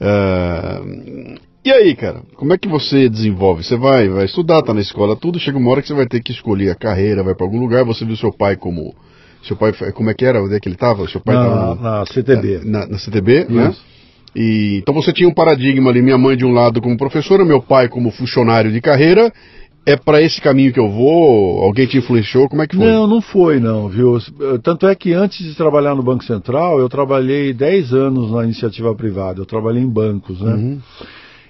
Uh, 0.00 1.38
e 1.64 1.72
aí, 1.72 1.96
cara, 1.96 2.22
como 2.36 2.52
é 2.52 2.58
que 2.58 2.68
você 2.68 3.08
desenvolve? 3.08 3.64
Você 3.64 3.76
vai, 3.76 4.08
vai 4.08 4.26
estudar, 4.26 4.62
tá 4.62 4.74
na 4.74 4.80
escola, 4.80 5.16
tudo, 5.16 5.38
chega 5.38 5.56
uma 5.56 5.70
hora 5.70 5.80
que 5.80 5.88
você 5.88 5.94
vai 5.94 6.06
ter 6.06 6.22
que 6.22 6.32
escolher 6.32 6.70
a 6.70 6.74
carreira, 6.74 7.22
vai 7.22 7.34
para 7.34 7.46
algum 7.46 7.58
lugar, 7.58 7.84
você 7.84 8.04
viu 8.04 8.16
seu 8.16 8.32
pai 8.32 8.56
como. 8.56 8.94
Seu 9.42 9.56
pai, 9.56 9.72
como 9.92 10.08
é 10.08 10.14
que 10.14 10.24
era? 10.24 10.42
Onde 10.42 10.54
é 10.54 10.60
que 10.60 10.68
ele 10.68 10.74
estava? 10.74 11.06
Seu 11.06 11.20
pai 11.20 11.34
na, 11.34 11.74
na 11.74 12.06
CTB. 12.06 12.60
Na, 12.64 12.86
na 12.86 12.98
CTB, 12.98 13.46
né? 13.48 13.70
Isso. 13.70 13.80
né? 13.80 13.94
E, 14.34 14.78
então 14.82 14.92
você 14.94 15.12
tinha 15.12 15.28
um 15.28 15.34
paradigma 15.34 15.90
ali, 15.90 16.02
minha 16.02 16.18
mãe 16.18 16.36
de 16.36 16.44
um 16.44 16.52
lado 16.52 16.80
como 16.80 16.96
professora, 16.96 17.44
meu 17.44 17.62
pai 17.62 17.88
como 17.88 18.10
funcionário 18.10 18.72
de 18.72 18.80
carreira. 18.80 19.32
É 19.86 19.96
para 19.96 20.22
esse 20.22 20.40
caminho 20.40 20.72
que 20.72 20.80
eu 20.80 20.90
vou? 20.90 21.62
Alguém 21.62 21.86
te 21.86 21.98
influenciou? 21.98 22.48
Como 22.48 22.62
é 22.62 22.66
que 22.66 22.74
foi? 22.74 22.86
Não, 22.86 23.06
não 23.06 23.20
foi 23.20 23.60
não, 23.60 23.86
viu? 23.86 24.18
Tanto 24.62 24.86
é 24.86 24.94
que 24.94 25.12
antes 25.12 25.46
de 25.46 25.54
trabalhar 25.54 25.94
no 25.94 26.02
Banco 26.02 26.24
Central, 26.24 26.80
eu 26.80 26.88
trabalhei 26.88 27.52
10 27.52 27.92
anos 27.92 28.32
na 28.32 28.44
iniciativa 28.44 28.94
privada. 28.94 29.42
Eu 29.42 29.44
trabalhei 29.44 29.82
em 29.82 29.88
bancos, 29.88 30.40
né? 30.40 30.54
Uhum. 30.54 30.80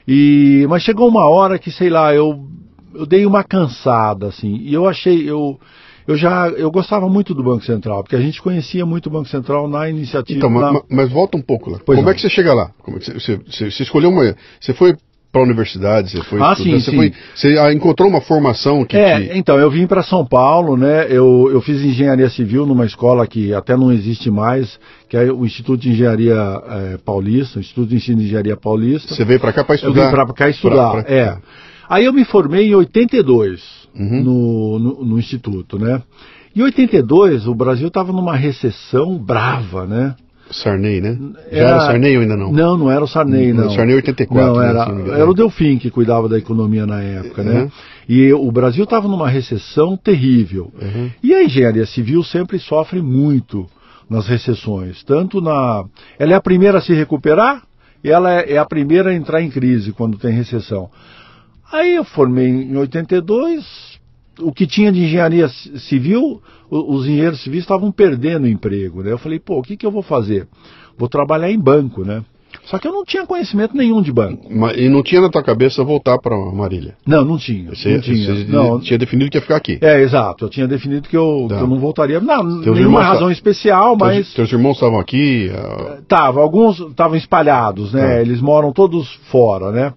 E, 0.07 0.67
mas 0.69 0.83
chegou 0.83 1.09
uma 1.09 1.29
hora 1.29 1.59
que, 1.59 1.71
sei 1.71 1.89
lá, 1.89 2.15
eu, 2.15 2.47
eu 2.95 3.07
dei 3.07 3.25
uma 3.25 3.43
cansada, 3.43 4.29
assim, 4.29 4.57
e 4.57 4.75
eu 4.75 4.87
achei, 4.87 5.29
eu, 5.29 5.59
eu 6.07 6.17
já, 6.17 6.49
eu 6.49 6.71
gostava 6.71 7.09
muito 7.09 7.35
do 7.35 7.43
Banco 7.43 7.65
Central, 7.65 8.03
porque 8.03 8.17
a 8.17 8.21
gente 8.21 8.41
conhecia 8.43 8.85
muito 8.85 9.07
o 9.07 9.11
Banco 9.11 9.29
Central 9.29 9.67
na 9.67 9.89
iniciativa. 9.89 10.39
Então, 10.39 10.51
na... 10.51 10.73
mas, 10.73 10.83
mas, 10.91 11.11
volta 11.11 11.39
um 11.39 11.43
pouco 11.43 11.71
lá. 11.71 11.79
Pois 11.85 11.97
Como 11.97 12.07
não. 12.07 12.13
é 12.13 12.15
que 12.15 12.21
você 12.21 12.29
chega 12.29 12.53
lá? 12.53 12.71
Como 12.83 12.99
é 12.99 13.01
você, 13.01 13.15
você, 13.15 13.71
você, 13.71 13.83
escolheu 13.83 14.11
uma, 14.11 14.37
você 14.61 14.75
foi 14.75 14.95
para 15.35 15.43
a 15.43 15.45
universidade, 15.45 16.12
você 16.12 16.23
foi 16.23 16.41
ah, 16.41 16.55
sim, 16.55 16.71
você, 16.71 16.93
sim. 16.93 16.97
Foi, 16.97 17.12
você 17.35 17.59
ah, 17.59 17.75
encontrou 17.75 18.09
uma 18.09 18.21
formação 18.21 18.85
que 18.85 18.97
É, 18.97 19.21
te... 19.21 19.37
então, 19.37 19.59
eu 19.59 19.69
vim 19.69 19.85
para 19.85 20.00
São 20.00 20.25
Paulo, 20.25 20.76
né? 20.76 21.07
Eu, 21.11 21.50
eu 21.53 21.61
fiz 21.61 21.83
engenharia 21.83 22.31
civil 22.31 22.64
numa 22.64 22.87
escola 22.87 23.26
que 23.26 23.53
até 23.53 23.76
não 23.76 23.93
existe 23.93 24.31
mais, 24.31 24.79
que 25.09 25.17
é 25.17 25.33
o 25.33 25.45
Instituto 25.45 25.81
de 25.81 25.91
Engenharia 25.91 26.37
é, 26.37 26.99
Paulista, 27.05 27.59
o 27.59 27.61
Instituto 27.61 27.88
de 27.88 27.97
Ensino 27.97 28.19
de 28.19 28.26
Engenharia 28.26 28.57
Paulista. 28.57 29.12
Você 29.12 29.25
veio 29.25 29.41
para 29.41 29.53
cá 29.53 29.64
para 29.64 29.75
estudar? 29.75 30.00
Eu 30.03 30.07
vim 30.07 30.14
para 30.14 30.33
cá 30.33 30.49
estudar, 30.49 30.91
pra, 30.93 31.03
pra... 31.03 31.12
é. 31.12 31.37
Aí 31.88 32.05
eu 32.05 32.12
me 32.12 32.25
formei 32.25 32.69
em 32.69 32.75
82 32.76 33.61
uhum. 33.93 34.23
no, 34.23 34.79
no, 34.79 35.05
no 35.05 35.19
Instituto, 35.19 35.81
né? 35.81 36.00
Em 36.55 36.62
82, 36.62 37.49
o 37.49 37.55
Brasil 37.57 37.88
estava 37.88 38.12
numa 38.12 38.37
recessão 38.37 39.19
brava, 39.19 39.85
né? 39.85 40.14
Sarney, 40.51 41.01
né? 41.01 41.19
Já 41.51 41.59
era, 41.59 41.69
era 41.69 41.81
Sarney 41.81 42.17
ou 42.17 42.23
ainda 42.23 42.37
não? 42.37 42.53
Não, 42.53 42.77
não 42.77 42.91
era 42.91 43.03
o 43.03 43.09
Sarney, 43.09 43.53
não. 43.53 43.71
Sarney 43.71 43.97
84. 43.97 44.55
Não, 44.55 44.63
era, 44.63 44.87
né, 44.87 45.21
era 45.21 45.31
o 45.31 45.35
Delfim 45.35 45.79
que 45.79 45.91
cuidava 45.91 46.29
da 46.29 46.39
economia 46.39 46.87
na 46.87 47.03
época, 47.03 47.43
né? 47.43 47.53
né? 47.65 47.73
E 48.09 48.33
o 48.33 48.51
Brasil 48.53 48.85
estava 48.85 49.09
numa 49.09 49.29
recessão 49.29 49.97
terrível. 49.97 50.71
Uhum. 50.81 51.11
E 51.23 51.35
a 51.35 51.43
engenharia 51.43 51.87
civil 51.87 52.23
sempre 52.23 52.59
sofre 52.59 53.01
muito 53.01 53.67
nas 54.09 54.27
recessões. 54.27 55.03
Tanto 55.05 55.41
na. 55.41 55.85
Ela 56.19 56.33
é 56.33 56.37
a 56.37 56.41
primeira 56.41 56.79
a 56.79 56.83
se 56.83 56.93
recuperar 56.93 57.63
e 58.03 58.11
ela 58.11 58.33
é, 58.33 58.53
é 58.53 58.59
a 58.59 58.67
primeira 58.67 59.11
a 59.11 59.15
entrar 59.15 59.41
em 59.41 59.51
crise 59.51 59.93
quando 59.93 60.19
tem 60.19 60.33
recessão. 60.33 60.91
Aí 61.73 61.97
eu 61.97 62.05
formei 62.05 62.47
em 62.47 62.77
82, 62.77 63.94
o 64.41 64.53
que 64.53 64.67
tinha 64.67 64.91
de 64.91 65.05
engenharia 65.05 65.49
civil, 65.49 66.41
os 66.71 67.05
engenheiros 67.05 67.43
civis 67.43 67.61
estavam 67.61 67.91
perdendo 67.93 68.49
emprego. 68.49 69.03
Né? 69.03 69.12
Eu 69.12 69.19
falei, 69.19 69.38
pô, 69.38 69.59
o 69.59 69.62
que, 69.62 69.76
que 69.76 69.87
eu 69.87 69.91
vou 69.91 70.03
fazer? 70.03 70.49
Vou 70.97 71.09
trabalhar 71.09 71.50
em 71.50 71.59
banco, 71.59 72.05
né? 72.05 72.25
Só 72.64 72.79
que 72.79 72.88
eu 72.88 72.93
não 72.93 73.05
tinha 73.05 73.26
conhecimento 73.26 73.76
nenhum 73.76 74.00
de 74.00 74.12
banco. 74.12 74.47
Mas, 74.50 74.76
e 74.79 74.88
não 74.88 75.03
tinha 75.03 75.21
na 75.21 75.29
tua 75.29 75.43
cabeça 75.43 75.85
voltar 75.85 76.19
para 76.19 76.37
Marília? 76.53 76.97
Não, 77.07 77.25
não 77.25 77.37
tinha. 77.37 77.75
Você, 77.75 77.95
não 77.95 78.00
tinha. 78.00 78.35
Você 78.35 78.45
não. 78.45 78.81
tinha 78.81 78.99
definido 78.99 79.31
que 79.31 79.37
ia 79.37 79.43
ficar 79.43 79.57
aqui? 79.57 79.79
É, 79.83 80.00
exato. 80.00 80.47
Eu 80.47 80.49
tinha 80.49 80.67
definido 80.67 81.09
que 81.09 81.17
eu, 81.17 81.47
tá. 81.49 81.57
que 81.57 81.62
eu 81.62 81.67
não 81.67 81.79
voltaria. 81.79 82.21
Não, 82.21 82.62
teus 82.62 82.76
nenhuma 82.76 83.03
razão 83.03 83.31
especial, 83.31 83.97
mas... 83.99 84.33
Teus, 84.33 84.35
teus 84.35 84.53
irmãos 84.53 84.75
estavam 84.75 84.99
aqui? 84.99 85.50
Estavam, 86.00 86.43
alguns 86.43 86.81
estavam 86.81 87.17
espalhados, 87.17 87.93
né? 87.93 88.17
Tá. 88.17 88.21
Eles 88.23 88.41
moram 88.41 88.73
todos 88.73 89.12
fora, 89.31 89.71
né? 89.71 89.93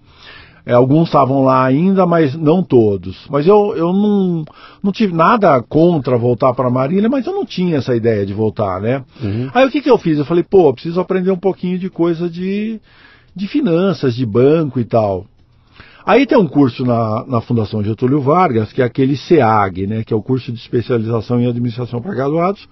É, 0.68 0.74
alguns 0.74 1.08
estavam 1.08 1.42
lá 1.42 1.64
ainda, 1.64 2.04
mas 2.04 2.34
não 2.34 2.62
todos. 2.62 3.26
Mas 3.30 3.46
eu, 3.46 3.74
eu 3.74 3.90
não, 3.90 4.44
não 4.82 4.92
tive 4.92 5.14
nada 5.14 5.62
contra 5.62 6.18
voltar 6.18 6.52
para 6.52 6.68
Marília, 6.68 7.08
mas 7.08 7.26
eu 7.26 7.32
não 7.32 7.46
tinha 7.46 7.78
essa 7.78 7.96
ideia 7.96 8.26
de 8.26 8.34
voltar, 8.34 8.78
né? 8.78 9.02
Uhum. 9.18 9.48
Aí 9.54 9.66
o 9.66 9.70
que, 9.70 9.80
que 9.80 9.88
eu 9.88 9.96
fiz? 9.96 10.18
Eu 10.18 10.26
falei, 10.26 10.44
pô, 10.44 10.70
preciso 10.74 11.00
aprender 11.00 11.30
um 11.30 11.38
pouquinho 11.38 11.78
de 11.78 11.88
coisa 11.88 12.28
de, 12.28 12.78
de 13.34 13.48
finanças, 13.48 14.14
de 14.14 14.26
banco 14.26 14.78
e 14.78 14.84
tal. 14.84 15.24
Aí 16.04 16.26
tem 16.26 16.36
um 16.36 16.46
curso 16.46 16.84
na, 16.84 17.24
na 17.26 17.40
Fundação 17.40 17.82
Getúlio 17.82 18.20
Vargas, 18.20 18.70
que 18.70 18.82
é 18.82 18.84
aquele 18.84 19.16
SEAG, 19.16 19.86
né, 19.86 20.04
que 20.04 20.12
é 20.12 20.16
o 20.16 20.22
curso 20.22 20.52
de 20.52 20.58
especialização 20.58 21.40
em 21.40 21.46
administração 21.46 22.02
para 22.02 22.14
graduados. 22.14 22.68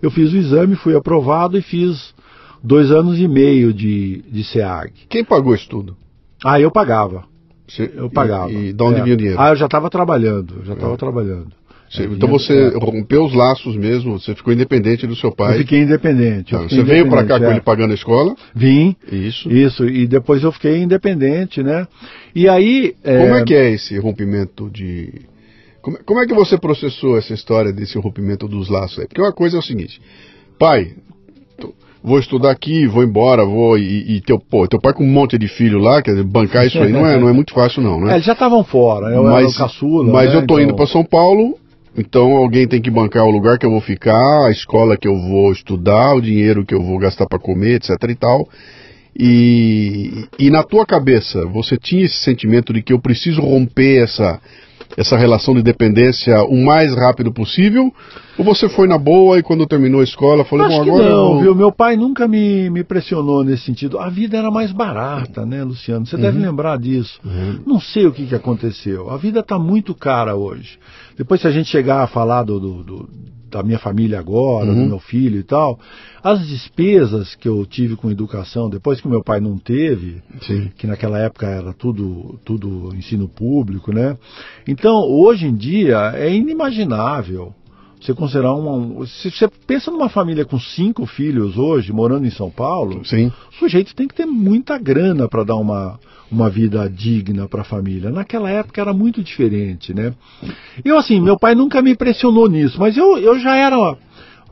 Eu 0.00 0.10
fiz 0.10 0.32
o 0.32 0.36
exame, 0.38 0.76
fui 0.76 0.96
aprovado 0.96 1.58
e 1.58 1.60
fiz 1.60 2.14
dois 2.62 2.90
anos 2.90 3.18
e 3.18 3.28
meio 3.28 3.70
de, 3.74 4.22
de 4.30 4.42
SEAG. 4.44 4.94
Quem 5.10 5.22
pagou 5.22 5.54
isso 5.54 5.68
tudo? 5.68 5.94
Ah, 6.42 6.58
eu 6.58 6.70
pagava. 6.70 7.33
Você, 7.66 7.90
eu 7.94 8.10
pagava. 8.10 8.50
E, 8.50 8.68
e 8.68 8.72
de 8.72 8.82
onde 8.82 9.00
é. 9.00 9.02
vinha 9.02 9.14
o 9.14 9.18
dinheiro? 9.18 9.40
Ah, 9.40 9.50
eu 9.50 9.56
já 9.56 9.66
estava 9.66 9.88
trabalhando, 9.88 10.62
já 10.64 10.74
estava 10.74 10.94
é. 10.94 10.96
trabalhando. 10.96 11.52
Você, 11.90 12.02
é, 12.02 12.06
então 12.06 12.28
você 12.28 12.52
é. 12.52 12.78
rompeu 12.78 13.24
os 13.24 13.34
laços 13.34 13.76
mesmo, 13.76 14.18
você 14.18 14.34
ficou 14.34 14.52
independente 14.52 15.06
do 15.06 15.14
seu 15.14 15.30
pai. 15.30 15.54
Eu 15.54 15.58
fiquei 15.58 15.80
independente. 15.82 16.52
Eu 16.52 16.60
tá, 16.60 16.64
fiquei 16.64 16.78
você 16.78 16.82
independente, 16.82 16.86
veio 16.86 17.08
para 17.08 17.24
cá 17.24 17.38
com 17.38 17.50
ele 17.50 17.60
pagando 17.60 17.92
a 17.92 17.94
escola? 17.94 18.34
Vim. 18.54 18.96
Isso. 19.10 19.50
Isso, 19.50 19.84
e 19.86 20.06
depois 20.06 20.42
eu 20.42 20.52
fiquei 20.52 20.82
independente, 20.82 21.62
né? 21.62 21.86
E 22.34 22.48
aí... 22.48 22.94
Como 23.02 23.34
é 23.34 23.44
que 23.44 23.54
é 23.54 23.70
esse 23.70 23.98
rompimento 23.98 24.68
de... 24.70 25.22
Como, 25.80 26.02
como 26.04 26.20
é 26.20 26.26
que 26.26 26.34
você 26.34 26.58
processou 26.58 27.16
essa 27.18 27.34
história 27.34 27.72
desse 27.72 27.98
rompimento 27.98 28.48
dos 28.48 28.68
laços 28.68 28.98
aí? 28.98 29.06
Porque 29.06 29.20
uma 29.20 29.32
coisa 29.32 29.56
é 29.56 29.60
o 29.60 29.62
seguinte, 29.62 30.00
pai, 30.58 30.94
vou 32.04 32.18
estudar 32.18 32.50
aqui, 32.50 32.86
vou 32.86 33.02
embora, 33.02 33.46
vou 33.46 33.78
e, 33.78 34.16
e 34.16 34.20
teu, 34.20 34.38
pô, 34.38 34.68
teu 34.68 34.78
pai 34.78 34.92
com 34.92 35.02
um 35.02 35.10
monte 35.10 35.38
de 35.38 35.48
filho 35.48 35.78
lá, 35.78 36.02
quer 36.02 36.10
dizer, 36.10 36.24
bancar 36.24 36.66
isso 36.66 36.78
aí 36.78 36.92
não 36.92 37.06
é, 37.06 37.18
não 37.18 37.30
é 37.30 37.32
muito 37.32 37.54
fácil 37.54 37.82
não, 37.82 37.98
né? 37.98 38.12
É, 38.12 38.14
eles 38.16 38.26
já 38.26 38.34
estavam 38.34 38.62
fora, 38.62 39.06
eu 39.06 39.22
mas, 39.22 39.44
era 39.44 39.48
o 39.48 39.54
caçula. 39.54 40.12
Mas 40.12 40.30
né, 40.30 40.36
eu 40.36 40.46
tô 40.46 40.54
então... 40.54 40.60
indo 40.60 40.76
para 40.76 40.86
São 40.86 41.02
Paulo, 41.02 41.56
então 41.96 42.36
alguém 42.36 42.68
tem 42.68 42.82
que 42.82 42.90
bancar 42.90 43.24
o 43.24 43.30
lugar 43.30 43.58
que 43.58 43.64
eu 43.64 43.70
vou 43.70 43.80
ficar, 43.80 44.46
a 44.46 44.50
escola 44.50 44.98
que 44.98 45.08
eu 45.08 45.16
vou 45.16 45.50
estudar, 45.50 46.14
o 46.14 46.20
dinheiro 46.20 46.66
que 46.66 46.74
eu 46.74 46.82
vou 46.82 46.98
gastar 46.98 47.26
para 47.26 47.38
comer, 47.38 47.76
etc 47.76 47.90
e 48.10 48.14
tal. 48.14 48.46
E, 49.16 50.26
e 50.38 50.50
na 50.50 50.62
tua 50.62 50.84
cabeça, 50.84 51.46
você 51.46 51.78
tinha 51.78 52.04
esse 52.04 52.16
sentimento 52.16 52.72
de 52.72 52.82
que 52.82 52.92
eu 52.92 52.98
preciso 52.98 53.40
romper 53.40 54.02
essa 54.02 54.40
essa 54.96 55.16
relação 55.16 55.54
de 55.54 55.62
dependência 55.62 56.42
o 56.44 56.64
mais 56.64 56.94
rápido 56.94 57.32
possível? 57.32 57.92
Ou 58.38 58.44
você 58.44 58.68
foi 58.68 58.88
na 58.88 58.98
boa 58.98 59.38
e 59.38 59.42
quando 59.42 59.66
terminou 59.66 60.00
a 60.00 60.04
escola 60.04 60.44
falou, 60.44 60.66
Acho 60.66 60.76
bom, 60.76 60.82
agora. 60.82 61.08
não, 61.08 61.32
vou... 61.34 61.40
viu? 61.40 61.54
Meu 61.54 61.72
pai 61.72 61.96
nunca 61.96 62.26
me, 62.26 62.68
me 62.70 62.82
pressionou 62.82 63.44
nesse 63.44 63.64
sentido. 63.64 63.98
A 63.98 64.08
vida 64.08 64.36
era 64.36 64.50
mais 64.50 64.72
barata, 64.72 65.46
né, 65.46 65.62
Luciano? 65.62 66.06
Você 66.06 66.16
uhum. 66.16 66.22
deve 66.22 66.38
lembrar 66.38 66.78
disso. 66.78 67.20
Uhum. 67.24 67.60
Não 67.66 67.80
sei 67.80 68.06
o 68.06 68.12
que, 68.12 68.26
que 68.26 68.34
aconteceu. 68.34 69.10
A 69.10 69.16
vida 69.16 69.40
está 69.40 69.58
muito 69.58 69.94
cara 69.94 70.34
hoje. 70.34 70.78
Depois, 71.16 71.40
se 71.40 71.46
a 71.46 71.50
gente 71.50 71.68
chegar 71.68 72.02
a 72.02 72.06
falar 72.06 72.42
do, 72.42 72.58
do, 72.58 72.82
do 72.82 73.08
da 73.54 73.62
minha 73.62 73.78
família 73.78 74.18
agora, 74.18 74.68
uhum. 74.68 74.84
do 74.84 74.88
meu 74.88 74.98
filho 74.98 75.38
e 75.38 75.42
tal, 75.44 75.78
as 76.22 76.46
despesas 76.46 77.34
que 77.36 77.48
eu 77.48 77.64
tive 77.64 77.94
com 77.94 78.10
educação, 78.10 78.68
depois 78.68 79.00
que 79.00 79.06
meu 79.06 79.22
pai 79.22 79.40
não 79.40 79.56
teve, 79.56 80.20
Sim. 80.42 80.70
que 80.76 80.86
naquela 80.86 81.18
época 81.18 81.46
era 81.46 81.72
tudo, 81.72 82.38
tudo 82.44 82.94
ensino 82.96 83.28
público, 83.28 83.92
né? 83.92 84.16
Então, 84.66 84.94
hoje 85.08 85.46
em 85.46 85.54
dia, 85.54 86.12
é 86.14 86.34
inimaginável 86.34 87.54
você 88.00 88.12
considerar 88.12 88.52
uma. 88.54 89.06
Se 89.06 89.30
você 89.30 89.48
pensa 89.66 89.90
numa 89.90 90.10
família 90.10 90.44
com 90.44 90.58
cinco 90.58 91.06
filhos 91.06 91.56
hoje, 91.56 91.92
morando 91.92 92.26
em 92.26 92.30
São 92.30 92.50
Paulo, 92.50 93.04
Sim. 93.04 93.32
o 93.50 93.54
sujeito 93.58 93.94
tem 93.94 94.06
que 94.06 94.14
ter 94.14 94.26
muita 94.26 94.76
grana 94.76 95.26
para 95.26 95.44
dar 95.44 95.56
uma, 95.56 95.98
uma 96.30 96.50
vida 96.50 96.88
digna 96.88 97.48
para 97.48 97.62
a 97.62 97.64
família. 97.64 98.10
Naquela 98.10 98.50
época 98.50 98.80
era 98.80 98.92
muito 98.92 99.22
diferente, 99.22 99.94
né? 99.94 100.12
Eu, 100.84 100.98
assim, 100.98 101.20
meu 101.20 101.38
pai 101.38 101.54
nunca 101.54 101.80
me 101.82 101.92
impressionou 101.92 102.48
nisso, 102.48 102.78
mas 102.78 102.96
eu, 102.96 103.18
eu 103.18 103.38
já 103.38 103.56
era. 103.56 103.76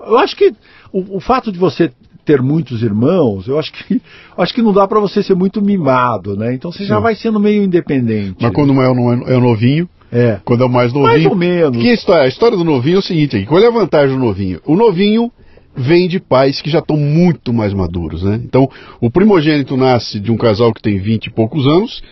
Eu 0.04 0.18
acho 0.18 0.36
que 0.36 0.52
o, 0.92 1.16
o 1.16 1.20
fato 1.20 1.50
de 1.50 1.58
você 1.58 1.90
ter 2.24 2.40
muitos 2.40 2.82
irmãos, 2.82 3.48
eu 3.48 3.58
acho 3.58 3.72
que 3.72 4.00
acho 4.36 4.54
que 4.54 4.62
não 4.62 4.72
dá 4.72 4.86
para 4.86 5.00
você 5.00 5.22
ser 5.22 5.34
muito 5.34 5.60
mimado, 5.60 6.36
né? 6.36 6.54
Então 6.54 6.70
você 6.70 6.84
já 6.84 6.96
Sim. 6.96 7.02
vai 7.02 7.14
sendo 7.14 7.40
meio 7.40 7.62
independente. 7.62 8.36
Mas 8.40 8.52
quando 8.52 8.72
é 8.80 8.88
o, 8.88 9.12
é 9.28 9.36
o 9.36 9.40
novinho, 9.40 9.88
É. 10.10 10.38
quando 10.44 10.62
é 10.62 10.66
o 10.66 10.70
mais 10.70 10.92
novinho. 10.92 11.12
Mais 11.12 11.26
ou 11.26 11.34
menos. 11.36 11.82
Que 11.82 11.88
a 11.90 11.94
história, 11.94 12.24
a 12.24 12.28
história 12.28 12.56
do 12.56 12.64
novinho 12.64 12.96
é 12.96 12.98
o 12.98 13.02
seguinte: 13.02 13.44
qual 13.46 13.60
é 13.60 13.66
a 13.66 13.70
vantagem 13.70 14.16
do 14.16 14.22
novinho? 14.22 14.60
O 14.64 14.76
novinho 14.76 15.32
vem 15.76 16.06
de 16.08 16.20
pais 16.20 16.60
que 16.60 16.70
já 16.70 16.78
estão 16.80 16.96
muito 16.96 17.52
mais 17.52 17.72
maduros, 17.72 18.22
né? 18.22 18.40
Então, 18.44 18.68
o 19.00 19.10
primogênito 19.10 19.76
nasce 19.76 20.20
de 20.20 20.30
um 20.30 20.36
casal 20.36 20.72
que 20.72 20.82
tem 20.82 20.98
20 20.98 21.26
e 21.26 21.30
poucos 21.30 21.66
anos, 21.66 22.02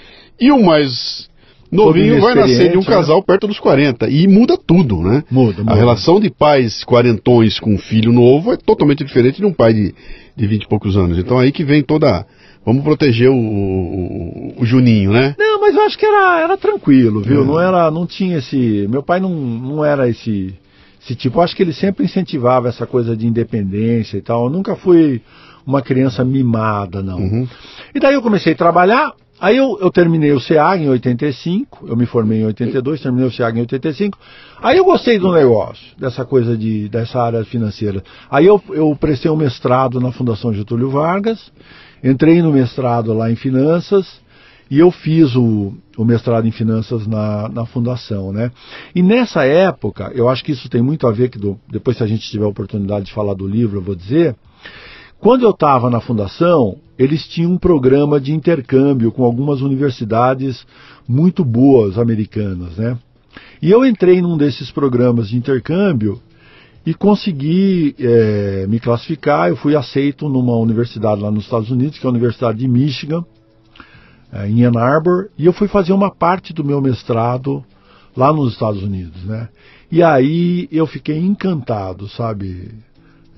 e 0.41 0.51
o 0.51 0.63
mais 0.65 1.29
novinho 1.71 2.21
vai 2.21 2.35
nascer 2.35 2.71
de 2.71 2.77
um 2.77 2.81
né? 2.81 2.87
casal 2.87 3.23
perto 3.23 3.47
dos 3.47 3.61
40. 3.61 4.09
E 4.09 4.27
muda 4.27 4.57
tudo, 4.57 4.97
né? 5.03 5.23
Muda, 5.31 5.59
muda. 5.63 5.73
A 5.73 5.77
relação 5.77 6.19
de 6.19 6.31
pais 6.31 6.83
quarentões 6.85 7.61
com 7.61 7.75
um 7.75 7.79
filho 7.79 8.13
novo 8.13 8.53
é 8.53 8.57
totalmente 8.57 9.05
diferente 9.05 9.37
de 9.37 9.47
um 9.47 9.53
pai 9.53 9.73
de, 9.75 9.95
de 10.37 10.47
20 10.47 10.63
e 10.65 10.69
poucos 10.69 10.97
anos. 10.97 11.19
Então, 11.19 11.39
aí 11.39 11.53
que 11.53 11.63
vem 11.65 11.83
toda. 11.83 12.27
Vamos 12.67 12.83
proteger 12.85 13.31
o, 13.31 13.35
o- 13.35 14.55
o 14.59 14.67
Juninho, 14.67 15.13
né? 15.13 15.35
Não, 15.39 15.61
mas 15.63 15.75
eu 15.75 15.83
acho 15.83 15.97
que 15.99 16.05
era, 16.05 16.41
era 16.41 16.57
tranquilo, 16.59 17.21
viu? 17.23 17.43
É. 17.43 17.45
Não 17.45 17.59
era, 17.61 17.91
não 17.91 18.07
tinha 18.07 18.37
esse. 18.39 18.87
Meu 18.91 19.03
pai 19.03 19.19
não, 19.19 19.31
não 19.31 19.83
era 19.85 20.09
esse, 20.11 20.53
esse 21.03 21.15
tipo. 21.15 21.39
Eu 21.39 21.43
acho 21.43 21.57
que 21.57 21.63
ele 21.63 21.73
sempre 21.73 22.05
incentivava 22.05 22.69
essa 22.69 22.87
coisa 22.87 23.17
de 23.17 23.27
independência 23.27 24.17
e 24.17 24.21
tal. 24.21 24.45
Eu 24.45 24.51
nunca 24.51 24.77
fui 24.77 25.23
uma 25.67 25.83
criança 25.83 26.25
mimada, 26.25 27.03
não. 27.03 27.19
Uhum. 27.19 27.49
E 27.95 28.01
daí 28.01 28.15
eu 28.15 28.23
comecei 28.23 28.53
a 28.53 28.57
trabalhar. 28.57 29.13
Aí 29.41 29.57
eu, 29.57 29.79
eu 29.81 29.91
terminei 29.91 30.33
o 30.33 30.41
CEAG 30.41 30.85
em 30.85 30.91
85, 30.91 31.87
eu 31.89 31.97
me 31.97 32.05
formei 32.05 32.43
em 32.43 32.45
82, 32.45 33.01
terminei 33.01 33.27
o 33.27 33.33
CEAG 33.33 33.57
em 33.57 33.63
85. 33.63 34.19
Aí 34.63 34.77
eu 34.77 34.85
gostei 34.85 35.19
do 35.19 35.33
negócio, 35.33 35.97
dessa 35.99 36.27
coisa 36.27 36.55
de, 36.55 36.91
dessa 36.91 37.23
área 37.23 37.43
financeira. 37.43 38.05
Aí 38.31 38.45
eu, 38.45 38.63
eu 38.69 38.95
prestei 39.01 39.31
um 39.31 39.37
mestrado 39.37 39.99
na 39.99 40.13
Fundação 40.13 40.53
Getúlio 40.53 40.91
Vargas, 40.91 41.51
entrei 42.05 42.43
no 42.43 42.53
mestrado 42.53 43.15
lá 43.15 43.31
em 43.31 43.37
finanças, 43.37 44.21
e 44.71 44.79
eu 44.79 44.91
fiz 44.91 45.35
o, 45.35 45.75
o 45.99 46.05
mestrado 46.05 46.47
em 46.47 46.53
finanças 46.53 47.07
na, 47.07 47.49
na 47.49 47.67
fundação, 47.67 48.33
né? 48.33 48.53
E 48.95 49.03
nessa 49.03 49.45
época, 49.45 50.13
eu 50.15 50.29
acho 50.29 50.45
que 50.45 50.53
isso 50.53 50.69
tem 50.69 50.81
muito 50.81 51.07
a 51.07 51.11
ver, 51.11 51.29
que 51.29 51.39
do- 51.39 51.59
depois 51.69 51.97
se 51.97 52.05
a 52.05 52.07
gente 52.07 52.31
tiver 52.31 52.45
a 52.45 52.49
oportunidade 52.49 53.07
de 53.07 53.13
falar 53.13 53.35
do 53.35 53.49
livro, 53.49 53.79
eu 53.79 53.83
vou 53.83 53.97
dizer, 53.97 54.37
quando 55.19 55.43
eu 55.43 55.51
estava 55.51 55.91
na 55.91 56.01
fundação, 56.01 56.77
eles 56.97 57.27
tinham 57.27 57.53
um 57.53 57.59
programa 57.59 58.21
de 58.21 58.33
intercâmbio 58.33 59.11
com 59.11 59.25
algumas 59.25 59.61
universidades 59.61 60.65
muito 61.09 61.45
boas 61.45 61.99
americanas, 61.99 62.77
né? 62.77 62.97
E 63.61 63.71
eu 63.71 63.85
entrei 63.85 64.23
num 64.23 64.37
desses 64.37 64.71
programas 64.71 65.29
de 65.29 65.37
intercâmbio 65.37 66.21
e 66.87 66.95
consegui 66.95 67.95
eh, 67.99 68.67
me 68.69 68.81
classificar. 68.81 69.49
Eu 69.49 69.57
fui 69.57 69.77
aceito 69.77 70.29
numa 70.29 70.57
universidade 70.57 71.21
lá 71.21 71.31
nos 71.31 71.45
Estados 71.45 71.71
Unidos, 71.71 71.99
que 71.99 72.07
é 72.07 72.09
a 72.09 72.11
Universidade 72.11 72.59
de 72.59 72.69
Michigan, 72.69 73.25
em 74.47 74.65
Ann 74.65 74.79
Arbor, 74.79 75.29
e 75.37 75.47
eu 75.47 75.53
fui 75.53 75.69
fazer 75.69 75.93
uma 75.93 76.11
parte 76.11 76.53
do 76.53 76.65
meu 76.65 76.81
mestrado 76.81 77.65
lá 78.17 78.33
nos 78.33 78.53
Estados 78.53 78.83
Unidos, 78.83 79.25
né? 79.25 79.49
E 79.91 80.03
aí 80.03 80.69
eu 80.71 80.87
fiquei 80.87 81.19
encantado, 81.19 82.09
sabe, 82.09 82.71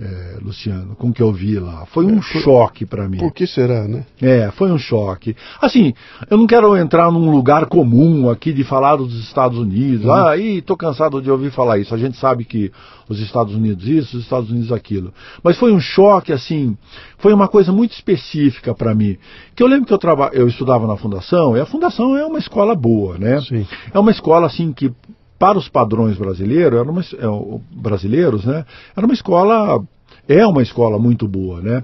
eh, 0.04 0.38
Luciano, 0.42 0.96
com 0.96 1.10
o 1.10 1.12
que 1.12 1.22
eu 1.22 1.32
vi 1.32 1.60
lá. 1.60 1.86
Foi 1.86 2.04
um 2.04 2.20
choque 2.20 2.84
para 2.84 3.08
mim. 3.08 3.18
Por 3.18 3.32
que 3.32 3.46
será, 3.46 3.86
né? 3.86 4.04
É, 4.20 4.50
foi 4.50 4.72
um 4.72 4.78
choque. 4.78 5.36
Assim, 5.60 5.94
eu 6.28 6.36
não 6.36 6.46
quero 6.46 6.76
entrar 6.76 7.08
num 7.12 7.30
lugar 7.30 7.66
comum 7.66 8.28
aqui 8.28 8.52
de 8.52 8.64
falar 8.64 8.96
dos 8.96 9.14
Estados 9.20 9.56
Unidos. 9.56 10.04
Uhum. 10.04 10.12
Ah, 10.12 10.36
ih, 10.36 10.60
tô 10.60 10.76
cansado 10.76 11.22
de 11.22 11.30
ouvir 11.30 11.52
falar 11.52 11.78
isso. 11.78 11.94
A 11.94 11.98
gente 11.98 12.16
sabe 12.16 12.44
que 12.44 12.72
os 13.08 13.20
Estados 13.20 13.54
Unidos 13.54 13.86
isso, 13.86 14.16
os 14.16 14.24
Estados 14.24 14.50
Unidos 14.50 14.72
aquilo. 14.72 15.12
Mas 15.40 15.56
foi 15.56 15.72
um 15.72 15.78
choque, 15.78 16.32
assim, 16.32 16.76
foi 17.18 17.32
uma 17.32 17.46
coisa 17.46 17.70
muito 17.70 17.92
específica 17.92 18.74
para 18.74 18.94
mim. 18.94 19.16
Que 19.54 19.62
eu 19.62 19.68
lembro 19.68 19.86
que 19.86 19.94
eu, 19.94 19.98
traba... 19.98 20.30
eu 20.32 20.48
estudava 20.48 20.84
na 20.84 20.96
fundação, 20.96 21.56
e 21.56 21.60
a 21.60 21.66
fundação 21.66 22.16
é 22.16 22.26
uma 22.26 22.40
escola 22.40 22.74
boa, 22.74 23.18
né? 23.18 23.40
Sim. 23.40 23.64
É 23.94 23.98
uma 24.00 24.10
escola, 24.10 24.46
assim, 24.46 24.72
que 24.72 24.92
para 25.42 25.58
os 25.58 25.68
padrões 25.68 26.16
brasileiros, 26.16 26.78
era 26.78 26.88
uma, 26.88 27.00
é, 27.00 27.60
brasileiros, 27.72 28.44
né? 28.44 28.64
Era 28.96 29.04
uma 29.04 29.12
escola, 29.12 29.82
é 30.28 30.46
uma 30.46 30.62
escola 30.62 31.00
muito 31.00 31.26
boa, 31.26 31.60
né? 31.60 31.82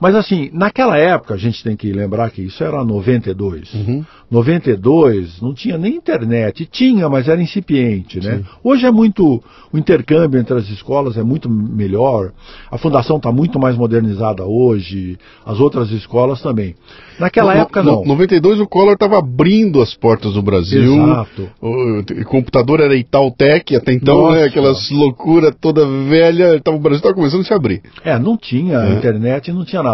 Mas 0.00 0.14
assim, 0.14 0.48
naquela 0.52 0.96
época, 0.96 1.34
a 1.34 1.36
gente 1.36 1.62
tem 1.62 1.76
que 1.76 1.92
lembrar 1.92 2.30
que 2.30 2.42
isso 2.42 2.62
era 2.64 2.82
92. 2.84 3.74
Uhum. 3.74 4.04
92 4.30 5.40
não 5.40 5.52
tinha 5.52 5.76
nem 5.76 5.96
internet, 5.96 6.66
tinha, 6.70 7.08
mas 7.08 7.28
era 7.28 7.40
incipiente, 7.42 8.20
né? 8.20 8.42
Hoje 8.62 8.86
é 8.86 8.90
muito, 8.90 9.42
o 9.72 9.78
intercâmbio 9.78 10.40
entre 10.40 10.54
as 10.56 10.68
escolas 10.68 11.16
é 11.16 11.22
muito 11.22 11.48
melhor, 11.50 12.32
a 12.70 12.78
fundação 12.78 13.16
está 13.16 13.30
muito 13.32 13.58
mais 13.58 13.76
modernizada 13.76 14.44
hoje, 14.44 15.18
as 15.44 15.58
outras 15.60 15.90
escolas 15.90 16.40
também. 16.42 16.74
Naquela 17.18 17.54
No- 17.54 17.60
época 17.60 17.82
no- 17.82 17.92
não. 17.96 18.04
92 18.06 18.60
o 18.60 18.66
Collor 18.66 18.94
estava 18.94 19.18
abrindo 19.18 19.82
as 19.82 19.94
portas 19.94 20.32
do 20.34 20.42
Brasil. 20.42 20.94
Exato. 21.04 21.50
O, 21.60 21.98
o 22.00 22.24
computador 22.24 22.80
era 22.80 22.94
Itautec, 22.96 23.76
até 23.76 23.92
então, 23.92 24.22
Nossa. 24.22 24.36
né, 24.36 24.44
aquelas 24.44 24.90
loucuras 24.90 25.54
toda 25.60 25.84
velha. 26.08 26.58
Tava, 26.60 26.76
o 26.78 26.80
Brasil 26.80 26.96
estava 26.98 27.14
começando 27.14 27.40
a 27.42 27.44
se 27.44 27.52
abrir. 27.52 27.82
É, 28.02 28.18
não 28.18 28.36
tinha 28.38 28.78
É. 28.78 28.92
internet, 28.94 29.52
não 29.52 29.64
tinha 29.66 29.82
nada. 29.82 29.89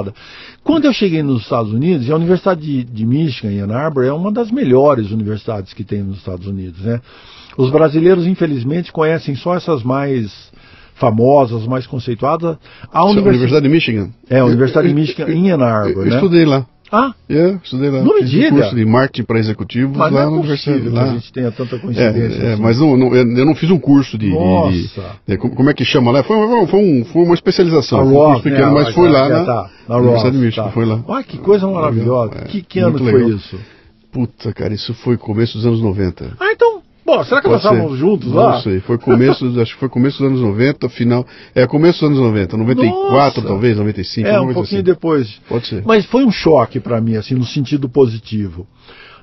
Quando 0.64 0.84
eu 0.86 0.92
cheguei 0.92 1.22
nos 1.22 1.42
Estados 1.42 1.72
Unidos, 1.72 2.06
e 2.08 2.12
a 2.12 2.16
Universidade 2.16 2.60
de, 2.60 2.84
de 2.84 3.06
Michigan, 3.06 3.52
em 3.52 3.60
Ann 3.60 3.72
Arbor, 3.72 4.04
é 4.04 4.12
uma 4.12 4.32
das 4.32 4.50
melhores 4.50 5.10
universidades 5.10 5.72
que 5.72 5.84
tem 5.84 6.02
nos 6.02 6.18
Estados 6.18 6.46
Unidos, 6.46 6.80
né? 6.80 7.00
Os 7.56 7.70
brasileiros, 7.70 8.26
infelizmente, 8.26 8.92
conhecem 8.92 9.34
só 9.34 9.54
essas 9.54 9.82
mais 9.82 10.50
famosas, 10.94 11.66
mais 11.66 11.86
conceituadas. 11.86 12.56
A 12.92 13.04
universidade... 13.04 13.28
Universidade 13.28 13.62
de 13.64 13.68
Michigan. 13.68 14.10
É, 14.28 14.38
a 14.40 14.44
Universidade 14.44 14.88
de 14.88 14.92
Eu- 14.92 14.98
Michigan, 14.98 15.24
eu- 15.24 15.34
em 15.36 15.50
Ann 15.50 15.62
Arbor, 15.62 16.04
eu 16.04 16.10
né? 16.10 16.14
estudei 16.16 16.44
lá. 16.44 16.66
Ah, 16.92 17.12
É, 17.28 17.58
estudei 17.64 17.90
lá. 17.90 18.00
Não 18.02 18.14
me 18.14 18.22
diga. 18.24 18.54
um 18.54 18.58
curso 18.58 18.74
de 18.76 18.84
marketing 18.84 19.26
para 19.26 19.38
executivos 19.40 19.96
mas 19.96 20.12
lá 20.12 20.20
não 20.24 20.30
na 20.30 20.36
é 20.36 20.40
universidade. 20.40 20.78
possível 20.78 20.92
que 20.92 20.96
Lá. 21.06 21.10
a 21.10 21.14
gente 21.14 21.32
tenha 21.32 21.50
tanta 21.50 21.78
coincidência. 21.78 22.42
É, 22.42 22.46
é, 22.46 22.52
assim. 22.52 22.62
mas 22.62 22.78
não, 22.78 22.96
não- 22.96 23.14
eu 23.14 23.36
eu 23.38 23.44
não 23.46 23.54
fiz 23.56 23.70
um 23.70 23.78
curso 23.78 24.16
de. 24.16 24.26
de- 24.26 24.32
de- 24.32 24.38
Nossa. 24.38 25.02
de- 25.26 25.36
como 25.36 25.68
é 25.70 25.74
que 25.74 25.84
chama 25.84 26.10
lá? 26.12 26.22
Foi, 26.22 26.36
foi, 26.68 26.80
um- 26.80 27.04
foi 27.06 27.22
uma 27.24 27.34
especialização. 27.34 27.98
Foi 27.98 28.08
um 28.08 28.14
curso 28.14 28.42
pequeno, 28.42 28.66
né? 28.66 28.72
mas 28.84 28.94
foi 28.94 29.08
lá 29.08 29.26
É, 29.26 29.28
na, 29.30 29.44
tá, 29.44 29.70
na 29.88 29.96
Universidade 29.98 30.36
Michigan. 30.38 30.62
tá. 30.64 30.70
Foi 30.70 30.84
lá. 30.84 31.00
Ah, 31.08 31.22
que 31.22 31.38
coisa 31.38 31.66
maravilhosa. 31.66 32.34
É, 32.38 32.44
que 32.44 32.62
que 32.62 32.78
ano 32.78 32.98
foi 32.98 33.30
isso? 33.34 33.58
Puta, 34.12 34.52
cara, 34.52 34.72
isso 34.72 34.94
foi 34.94 35.16
começo 35.18 35.58
dos 35.58 35.66
anos 35.66 35.82
90. 35.82 36.32
Ah, 36.40 36.50
então, 36.52 36.75
bom, 37.06 37.24
será 37.24 37.40
que 37.40 37.48
nós 37.48 37.62
Pode 37.62 37.74
ser. 37.74 37.74
estávamos 37.80 37.98
juntos 37.98 38.28
Não 38.32 38.36
lá? 38.36 38.60
sei, 38.60 38.80
foi 38.80 38.98
começo, 38.98 39.46
acho 39.60 39.74
que 39.74 39.80
foi 39.80 39.88
começo 39.88 40.18
dos 40.18 40.26
anos 40.26 40.40
90, 40.40 40.88
final. 40.88 41.26
É, 41.54 41.66
começo 41.66 42.00
dos 42.00 42.08
anos 42.10 42.18
90, 42.20 42.56
94 42.56 43.12
Nossa. 43.12 43.42
talvez, 43.42 43.76
95, 43.76 44.28
É, 44.28 44.40
um 44.40 44.52
pouquinho 44.52 44.82
depois. 44.82 45.40
Pode 45.48 45.66
ser. 45.66 45.82
Mas 45.86 46.04
foi 46.06 46.24
um 46.24 46.30
choque 46.30 46.80
para 46.80 47.00
mim, 47.00 47.14
assim, 47.16 47.34
no 47.34 47.44
sentido 47.46 47.88
positivo. 47.88 48.66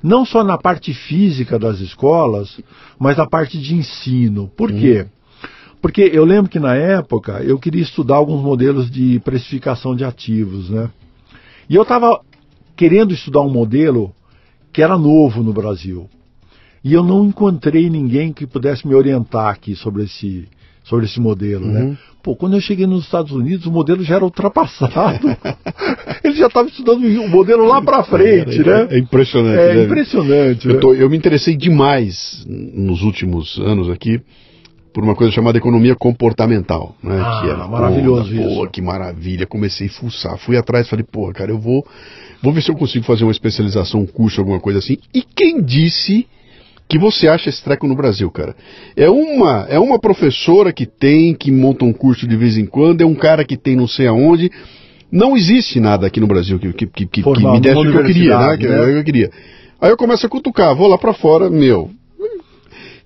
Não 0.02 0.24
só 0.24 0.42
na 0.42 0.58
parte 0.58 0.92
física 0.92 1.58
das 1.58 1.80
escolas, 1.80 2.58
mas 2.98 3.16
na 3.16 3.26
parte 3.26 3.58
de 3.58 3.74
ensino. 3.74 4.50
Por 4.56 4.70
Uhum. 4.70 4.78
quê? 4.80 5.06
Porque 5.80 6.10
eu 6.12 6.24
lembro 6.24 6.50
que 6.50 6.58
na 6.58 6.74
época 6.74 7.42
eu 7.42 7.58
queria 7.58 7.82
estudar 7.82 8.16
alguns 8.16 8.42
modelos 8.42 8.90
de 8.90 9.20
precificação 9.20 9.94
de 9.94 10.04
ativos, 10.04 10.70
né? 10.70 10.88
E 11.68 11.74
eu 11.74 11.82
estava 11.82 12.20
querendo 12.76 13.12
estudar 13.14 13.40
um 13.42 13.50
modelo 13.50 14.12
que 14.72 14.82
era 14.82 14.96
novo 14.98 15.42
no 15.42 15.52
Brasil. 15.52 16.08
E 16.84 16.92
eu 16.92 17.02
não 17.02 17.24
encontrei 17.24 17.88
ninguém 17.88 18.32
que 18.32 18.46
pudesse 18.46 18.86
me 18.86 18.94
orientar 18.94 19.48
aqui 19.48 19.74
sobre 19.74 20.04
esse, 20.04 20.46
sobre 20.84 21.06
esse 21.06 21.18
modelo, 21.18 21.64
Uhum. 21.64 21.72
né? 21.72 21.96
Pô, 22.22 22.34
quando 22.36 22.54
eu 22.54 22.60
cheguei 22.60 22.86
nos 22.86 23.04
Estados 23.04 23.32
Unidos, 23.32 23.66
o 23.66 23.70
modelo 23.70 24.02
já 24.02 24.16
era 24.16 24.24
ultrapassado. 24.24 25.26
Ele 26.24 26.34
já 26.36 26.46
estava 26.46 26.68
estudando 26.68 27.04
o 27.04 27.28
modelo 27.28 27.64
lá 27.66 27.82
para 27.82 28.02
frente, 28.02 28.60
é, 28.60 28.64
né? 28.64 28.86
É 28.90 28.98
impressionante. 28.98 29.58
É 29.60 29.74
né? 29.74 29.84
impressionante. 29.84 30.68
Eu, 30.68 30.74
né? 30.74 30.80
tô- 30.80 30.94
eu 30.94 31.10
me 31.10 31.16
interessei 31.16 31.54
demais 31.56 32.44
nos 32.46 33.02
últimos 33.02 33.58
anos 33.58 33.90
aqui 33.90 34.20
por 34.92 35.02
uma 35.04 35.14
coisa 35.14 35.32
chamada 35.32 35.58
economia 35.58 35.94
comportamental, 35.94 36.94
né? 37.02 37.20
Ah, 37.20 37.40
que 37.42 37.50
era 37.50 37.66
maravilhoso 37.68 38.30
pô, 38.34 38.40
isso. 38.40 38.54
Pô, 38.54 38.66
que 38.68 38.80
maravilha! 38.80 39.46
Comecei 39.46 39.88
a 39.88 39.90
fuçar, 39.90 40.38
fui 40.38 40.56
atrás, 40.56 40.88
falei, 40.88 41.04
pô, 41.04 41.30
cara, 41.32 41.50
eu 41.50 41.58
vou, 41.58 41.86
vou 42.42 42.52
ver 42.54 42.62
se 42.62 42.70
eu 42.70 42.76
consigo 42.76 43.04
fazer 43.04 43.24
uma 43.24 43.32
especialização, 43.32 44.00
um 44.00 44.06
curso, 44.06 44.40
alguma 44.40 44.60
coisa 44.60 44.78
assim. 44.78 44.96
E 45.12 45.22
quem 45.22 45.60
disse 45.62 46.26
que 46.88 46.98
você 46.98 47.28
acha 47.28 47.48
esse 47.48 47.62
treco 47.62 47.86
no 47.86 47.94
Brasil, 47.94 48.30
cara? 48.30 48.54
É 48.96 49.08
uma, 49.08 49.66
é 49.68 49.78
uma 49.78 49.98
professora 49.98 50.72
que 50.72 50.86
tem, 50.86 51.34
que 51.34 51.50
monta 51.50 51.84
um 51.84 51.92
curso 51.92 52.26
de 52.26 52.36
vez 52.36 52.58
em 52.58 52.66
quando, 52.66 53.00
é 53.00 53.06
um 53.06 53.14
cara 53.14 53.44
que 53.44 53.56
tem 53.56 53.74
não 53.74 53.88
sei 53.88 54.06
aonde. 54.06 54.50
Não 55.10 55.36
existe 55.36 55.78
nada 55.80 56.06
aqui 56.06 56.20
no 56.20 56.26
Brasil 56.26 56.58
que, 56.58 56.72
que, 56.72 56.86
que, 56.86 57.06
que 57.06 57.22
me 57.22 57.60
desse 57.60 57.76
o 57.76 57.82
que 57.82 57.96
eu 57.96 58.04
queria, 58.04 58.38
né? 58.38 58.56
Que 58.56 58.66
né? 58.66 58.98
eu 58.98 59.04
queria. 59.04 59.30
Aí 59.80 59.90
eu 59.90 59.96
começo 59.96 60.26
a 60.26 60.28
cutucar, 60.28 60.74
vou 60.74 60.88
lá 60.88 60.98
pra 60.98 61.12
fora, 61.12 61.48
meu. 61.48 61.90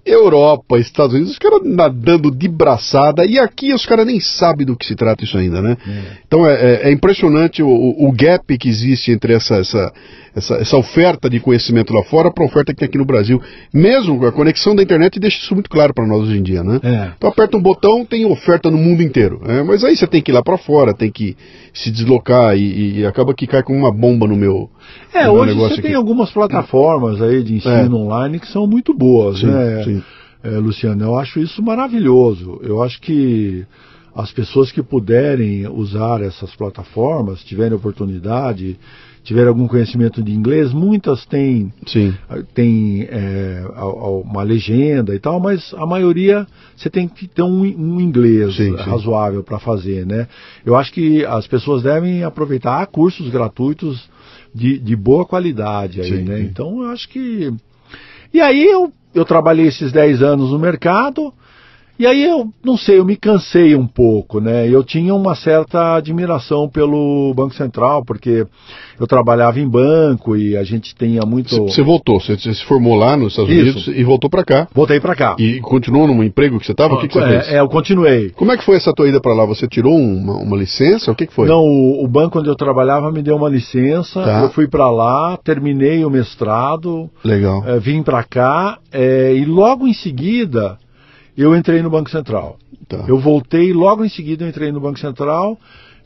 Europa, 0.09 0.79
Estados 0.79 1.13
Unidos, 1.15 1.33
os 1.33 1.39
caras 1.39 1.61
nadando 1.65 2.31
de 2.31 2.49
braçada, 2.49 3.25
e 3.27 3.39
aqui 3.39 3.75
os 3.75 3.85
caras 3.85 4.07
nem 4.07 4.19
sabem 4.21 4.67
do 4.67 4.77
que 4.77 4.87
se 4.87 4.97
trata 4.97 5.23
isso 5.23 5.37
ainda, 5.37 5.61
né? 5.61 5.77
É. 5.87 6.03
Então 6.27 6.47
é, 6.47 6.55
é, 6.55 6.89
é 6.89 6.93
impressionante 6.93 7.63
o, 7.63 7.69
o, 7.69 8.11
gap 8.13 8.57
que 8.57 8.69
existe 8.69 9.11
entre 9.13 9.35
essa, 9.35 9.57
essa, 9.57 9.93
essa, 10.39 10.55
essa 10.55 10.77
oferta 10.77 11.29
de 11.29 11.39
conhecimento 11.41 11.93
lá 11.93 12.03
fora 12.05 12.33
para 12.33 12.45
a 12.45 12.47
oferta 12.47 12.73
que 12.73 12.79
tem 12.79 12.89
aqui 12.89 12.99
no 12.99 13.05
Brasil. 13.05 13.41
Mesmo 13.73 14.25
a 14.27 14.33
conexão 14.33 14.75
da 14.75 14.83
internet 14.83 15.21
deixa 15.21 15.39
isso 15.39 15.55
muito 15.55 15.69
claro 15.69 15.93
para 15.93 16.07
nós 16.07 16.23
hoje 16.23 16.39
em 16.39 16.43
dia, 16.43 16.63
né? 16.63 16.81
É. 16.83 17.13
Então 17.17 17.31
aperta 17.31 17.57
um 17.57 17.63
botão, 17.63 18.05
tem 18.05 18.25
oferta 18.25 18.71
no 18.71 18.79
mundo 18.79 19.03
inteiro. 19.03 19.41
Né? 19.45 19.63
Mas 19.63 19.85
aí 19.85 19.97
você 19.97 20.07
tem 20.07 20.23
que 20.23 20.31
ir 20.31 20.35
lá 20.35 20.43
para 20.43 20.57
fora, 20.57 20.95
tem 20.95 21.11
que 21.11 21.37
se 21.75 21.91
deslocar 21.91 22.57
e, 22.57 23.01
e, 23.01 23.07
acaba 23.07 23.35
que 23.35 23.47
cai 23.47 23.63
como 23.63 23.79
uma 23.79 23.93
bomba 23.93 24.27
no 24.27 24.37
meu. 24.37 24.71
É, 25.13 25.27
no 25.27 25.33
hoje 25.33 25.55
você 25.55 25.75
aqui. 25.75 25.83
tem 25.83 25.95
algumas 25.95 26.31
plataformas 26.31 27.21
aí 27.21 27.43
de 27.43 27.57
ensino 27.57 27.97
é. 27.97 28.01
online 28.01 28.41
que 28.41 28.49
são 28.49 28.67
muito 28.67 28.95
boas, 28.95 29.41
sim, 29.41 29.47
né? 29.47 29.85
Sim. 29.85 30.03
É, 30.43 30.51
Luciano, 30.51 31.05
eu 31.05 31.19
acho 31.19 31.41
isso 31.41 31.63
maravilhoso. 31.63 32.61
Eu 32.63 32.83
acho 32.83 33.01
que 33.01 33.67
as 34.15 34.33
pessoas 34.33 34.73
que 34.73 34.83
puderem 34.83 35.69
usar 35.69 36.23
essas 36.23 36.55
plataformas, 36.57 37.45
tiverem 37.45 37.77
oportunidade, 37.77 38.77
tiver 39.29 39.47
algum 39.47 39.69
conhecimento 39.69 40.23
de 40.23 40.33
inglês, 40.33 40.73
muitas 40.73 41.27
têm, 41.27 41.71
Sim. 41.87 42.15
têm 42.55 43.07
é, 43.11 43.63
uma 44.25 44.43
legenda 44.43 45.15
e 45.15 45.19
tal, 45.19 45.39
mas 45.39 45.75
a 45.75 45.85
maioria 45.85 46.47
você 46.75 46.89
tem 46.89 47.07
que 47.07 47.29
ter 47.29 47.43
um, 47.43 47.61
um 47.61 48.01
inglês 48.01 48.57
sim, 48.57 48.75
razoável 48.75 49.45
para 49.45 49.59
fazer, 49.59 50.07
né? 50.07 50.27
Eu 50.65 50.75
acho 50.75 50.91
que 50.91 51.27
as 51.27 51.47
pessoas 51.47 51.83
devem 51.83 52.25
aproveitar 52.25 52.81
Há 52.81 52.87
cursos 52.87 53.29
gratuitos 53.29 54.09
de, 54.55 54.79
de 54.79 54.97
boa 54.97 55.27
qualidade 55.27 56.01
aí, 56.01 56.09
sim, 56.09 56.23
né? 56.23 56.41
Então 56.41 56.83
eu 56.83 56.89
acho 56.89 57.07
que. 57.07 57.53
E 58.33 58.41
aí 58.41 58.65
eu, 58.65 58.91
eu 59.15 59.27
trabalhei 59.27 59.67
esses 59.67 59.93
10 59.93 60.23
anos 60.23 60.53
no 60.53 60.59
mercado, 60.59 61.35
e 61.99 62.07
aí 62.07 62.25
eu 62.25 62.49
não 62.65 62.77
sei, 62.77 62.99
eu 62.99 63.05
me 63.05 63.17
cansei 63.17 63.75
um 63.75 63.87
pouco, 63.87 64.41
né? 64.41 64.69
Eu 64.69 64.85
tinha 64.85 65.15
uma 65.15 65.35
certa 65.35 65.97
admiração 65.97 66.69
pelo 66.69 67.33
Banco 67.35 67.55
Central, 67.55 68.05
porque 68.05 68.47
eu 69.01 69.07
trabalhava 69.07 69.59
em 69.59 69.69
banco 69.69 70.37
e 70.37 70.57
a 70.57 70.63
gente 70.63 70.95
tinha 70.95 71.23
muito. 71.23 71.57
Você 71.57 71.83
voltou, 71.83 72.21
você, 72.21 72.37
se 72.39 72.65
formou 72.65 72.95
lá 72.95 73.17
nos 73.17 73.33
Estados 73.33 73.51
Isso. 73.51 73.63
Unidos 73.63 73.89
e 73.89 74.05
voltou 74.05 74.31
para 74.31 74.45
cá. 74.45 74.69
Voltei 74.73 75.01
para 75.01 75.17
cá. 75.17 75.35
E 75.39 75.61
continuou 75.61 76.07
no 76.07 76.23
emprego 76.23 76.59
que 76.61 76.67
você 76.67 76.73
estava? 76.73 76.95
O 76.95 77.01
que, 77.01 77.09
que 77.09 77.15
você 77.15 77.25
é, 77.25 77.29
fez? 77.29 77.49
É, 77.55 77.61
eu 77.61 77.69
continuei. 77.69 78.31
Como 78.31 78.53
é 78.53 78.57
que 78.57 78.65
foi 78.65 78.77
essa 78.77 78.93
tua 78.93 79.09
ida 79.09 79.21
para 79.21 79.35
lá? 79.35 79.45
Você 79.45 79.67
tirou 79.67 79.95
uma, 79.95 80.37
uma, 80.37 80.57
licença? 80.57 81.11
O 81.11 81.15
que, 81.15 81.27
que 81.27 81.35
foi? 81.35 81.49
Não, 81.49 81.63
o, 81.63 82.05
o, 82.05 82.09
banco 82.09 82.39
onde 82.39 82.49
eu 82.49 82.57
trabalhava 82.57 83.11
me 83.11 83.23
deu 83.23 83.37
uma 83.37 83.49
licença. 83.49 84.23
Tá. 84.23 84.43
Eu 84.43 84.51
fui 84.51 84.69
para 84.69 84.91
lá, 84.91 85.37
terminei 85.37 86.05
o 86.05 86.11
mestrado. 86.11 87.11
Legal. 87.25 87.65
É, 87.67 87.79
vim 87.79 88.03
para 88.03 88.23
cá 88.23 88.79
é, 88.93 89.35
e 89.35 89.45
logo 89.45 89.87
em 89.87 89.95
seguida 89.95 90.79
eu 91.39 91.55
entrei 91.55 91.81
no 91.83 91.89
Banco 91.89 92.11
Central. 92.11 92.59
Tá. 92.89 93.05
Eu 93.07 93.19
voltei, 93.21 93.73
logo 93.73 94.05
em 94.05 94.09
seguida 94.09 94.45
eu 94.45 94.49
entrei 94.49 94.73
no 94.73 94.81
Banco 94.81 94.99
Central. 94.99 95.57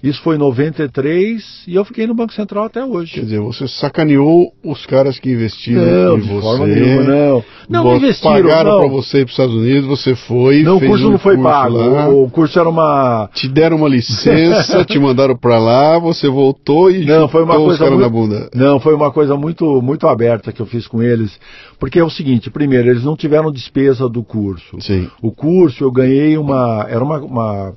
Isso 0.03 0.21
foi 0.23 0.35
em 0.35 0.39
93 0.39 1.65
e 1.69 1.77
eu 1.77 1.85
fiquei 1.85 2.09
no 2.09 2.15
Banco 2.15 2.33
Central 2.33 2.65
até 2.65 2.85
hoje. 2.85 3.15
Quer 3.15 3.21
dizer, 3.21 3.41
você 3.41 3.69
sacaneou 3.69 4.53
os 4.65 4.85
caras 4.85 5.21
que 5.21 5.31
investiram 5.31 5.85
não, 5.85 6.19
em 6.19 6.21
você. 6.23 6.41
Forma 6.41 6.67
nenhuma, 6.67 7.03
não. 7.05 7.45
Não 7.69 7.97
investiram. 7.97 8.33
Pagaram 8.33 8.81
para 8.81 8.89
você 8.89 9.19
ir 9.19 9.25
para 9.25 9.27
os 9.27 9.33
Estados 9.33 9.55
Unidos, 9.55 9.87
você 9.87 10.17
foi. 10.17 10.65
Não, 10.65 10.79
o 10.79 10.81
curso 10.81 11.07
um 11.07 11.11
não 11.13 11.19
foi 11.19 11.39
pago. 11.39 11.77
Lá, 11.77 12.09
o 12.09 12.29
curso 12.29 12.59
era 12.59 12.69
uma. 12.69 13.31
Te 13.33 13.47
deram 13.49 13.77
uma 13.77 13.89
licença, 13.89 14.83
te 14.85 14.99
mandaram 14.99 15.37
para 15.37 15.59
lá, 15.59 16.01
você 16.01 16.29
voltou 16.29 16.91
e 16.91 17.05
não 17.05 17.29
foi 17.29 17.45
uma 17.45 17.55
coisa 17.55 17.87
muito, 17.87 18.01
na 18.01 18.09
bunda. 18.09 18.51
Não, 18.53 18.81
foi 18.81 18.95
uma 18.95 19.13
coisa 19.13 19.37
muito 19.37 19.81
muito 19.81 20.09
aberta 20.09 20.53
que 20.53 20.61
eu 20.61 20.67
fiz 20.67 20.89
com 20.89 21.01
eles, 21.01 21.39
porque 21.79 22.01
é 22.01 22.05
o 22.05 22.11
seguinte: 22.11 22.51
primeiro, 22.51 22.91
eles 22.91 23.05
não 23.05 23.17
tiveram 23.17 23.53
despesa 23.53 24.09
do 24.09 24.25
curso. 24.25 24.81
Sim. 24.81 25.09
O 25.23 25.31
curso 25.31 25.85
eu 25.85 25.93
ganhei 25.93 26.37
uma 26.37 26.87
era 26.89 27.05
uma, 27.05 27.19
uma 27.19 27.73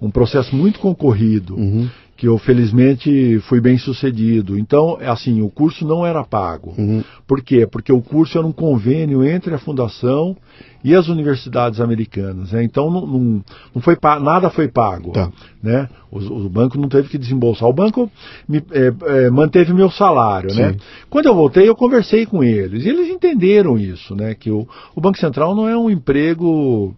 um 0.00 0.10
processo 0.10 0.54
muito 0.54 0.78
concorrido, 0.78 1.56
uhum. 1.56 1.88
que 2.16 2.26
eu 2.26 2.38
felizmente 2.38 3.40
fui 3.48 3.60
bem 3.60 3.76
sucedido. 3.78 4.58
Então, 4.58 4.98
assim, 5.00 5.40
o 5.42 5.50
curso 5.50 5.86
não 5.86 6.06
era 6.06 6.24
pago. 6.24 6.74
Uhum. 6.78 7.02
Por 7.26 7.42
quê? 7.42 7.66
Porque 7.66 7.92
o 7.92 8.00
curso 8.00 8.38
era 8.38 8.46
um 8.46 8.52
convênio 8.52 9.24
entre 9.24 9.54
a 9.54 9.58
fundação 9.58 10.36
e 10.82 10.94
as 10.94 11.08
universidades 11.08 11.80
americanas. 11.80 12.52
Né? 12.52 12.62
Então, 12.62 12.90
não, 12.90 13.06
não, 13.06 13.44
não 13.74 13.82
foi 13.82 13.96
nada 14.20 14.50
foi 14.50 14.68
pago. 14.68 15.12
Tá. 15.12 15.30
Né? 15.62 15.88
O, 16.10 16.18
o, 16.18 16.48
banco 16.48 16.78
não 16.78 16.88
teve 16.88 17.08
que 17.08 17.18
desembolsar. 17.18 17.68
O 17.68 17.72
banco 17.72 18.10
me, 18.48 18.62
é, 18.70 18.92
é, 19.06 19.30
manteve 19.30 19.72
meu 19.72 19.90
salário. 19.90 20.54
Né? 20.54 20.76
Quando 21.10 21.26
eu 21.26 21.34
voltei, 21.34 21.68
eu 21.68 21.74
conversei 21.74 22.24
com 22.24 22.44
eles. 22.44 22.84
E 22.84 22.88
eles 22.88 23.08
entenderam 23.08 23.76
isso, 23.76 24.14
né? 24.14 24.34
que 24.34 24.50
o, 24.50 24.66
o 24.94 25.00
Banco 25.00 25.18
Central 25.18 25.54
não 25.54 25.68
é 25.68 25.76
um 25.76 25.90
emprego 25.90 26.94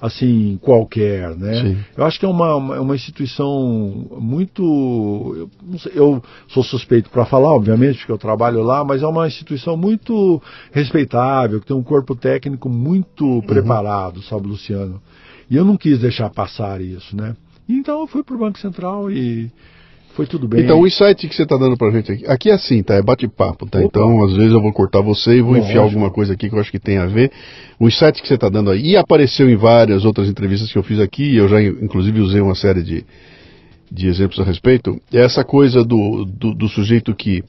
assim 0.00 0.58
qualquer, 0.62 1.36
né? 1.36 1.54
Sim. 1.60 1.78
Eu 1.96 2.04
acho 2.04 2.18
que 2.18 2.24
é 2.24 2.28
uma, 2.28 2.56
uma 2.56 2.94
instituição 2.94 4.06
muito, 4.18 5.50
eu, 5.72 5.78
sei, 5.78 5.92
eu 5.94 6.22
sou 6.48 6.62
suspeito 6.62 7.10
para 7.10 7.26
falar, 7.26 7.52
obviamente, 7.52 7.98
porque 7.98 8.12
eu 8.12 8.18
trabalho 8.18 8.62
lá, 8.62 8.82
mas 8.82 9.02
é 9.02 9.06
uma 9.06 9.26
instituição 9.26 9.76
muito 9.76 10.42
respeitável, 10.72 11.60
que 11.60 11.66
tem 11.66 11.76
um 11.76 11.82
corpo 11.82 12.16
técnico 12.16 12.68
muito 12.68 13.26
uhum. 13.26 13.40
preparado, 13.42 14.22
sabe, 14.22 14.48
Luciano? 14.48 15.02
E 15.50 15.56
eu 15.56 15.64
não 15.64 15.76
quis 15.76 15.98
deixar 15.98 16.30
passar 16.30 16.80
isso, 16.80 17.14
né? 17.16 17.36
Então 17.68 18.00
eu 18.00 18.06
fui 18.06 18.22
para 18.22 18.34
o 18.34 18.38
Banco 18.38 18.58
Central 18.58 19.10
e 19.10 19.50
foi 20.14 20.26
tudo 20.26 20.48
bem. 20.48 20.62
Então, 20.62 20.80
o 20.80 20.86
insight 20.86 21.28
que 21.28 21.34
você 21.34 21.44
está 21.44 21.56
dando 21.56 21.76
para 21.76 21.90
gente 21.92 22.12
aqui, 22.12 22.26
aqui 22.26 22.50
é 22.50 22.54
assim, 22.54 22.82
tá? 22.82 22.94
É 22.94 23.02
bate-papo, 23.02 23.66
tá? 23.66 23.78
Opa. 23.78 23.86
Então, 23.86 24.24
às 24.24 24.32
vezes 24.32 24.52
eu 24.52 24.60
vou 24.60 24.72
cortar 24.72 25.00
você 25.00 25.36
e 25.36 25.40
vou 25.40 25.56
enfiar 25.56 25.82
alguma 25.82 26.10
coisa 26.10 26.32
aqui 26.32 26.48
que 26.48 26.54
eu 26.54 26.60
acho 26.60 26.70
que 26.70 26.78
tem 26.78 26.98
a 26.98 27.06
ver. 27.06 27.30
O 27.78 27.88
insight 27.88 28.20
que 28.20 28.26
você 28.26 28.34
está 28.34 28.48
dando 28.48 28.70
aí, 28.70 28.90
e 28.90 28.96
apareceu 28.96 29.48
em 29.48 29.56
várias 29.56 30.04
outras 30.04 30.28
entrevistas 30.28 30.70
que 30.70 30.76
eu 30.76 30.82
fiz 30.82 30.98
aqui, 30.98 31.36
eu 31.36 31.48
já, 31.48 31.62
inclusive, 31.62 32.20
usei 32.20 32.40
uma 32.40 32.54
série 32.54 32.82
de, 32.82 33.04
de 33.90 34.08
exemplos 34.08 34.40
a 34.40 34.44
respeito, 34.44 35.00
é 35.12 35.20
essa 35.20 35.44
coisa 35.44 35.84
do, 35.84 36.24
do, 36.24 36.54
do 36.54 36.68
sujeito 36.68 37.14
que. 37.14 37.42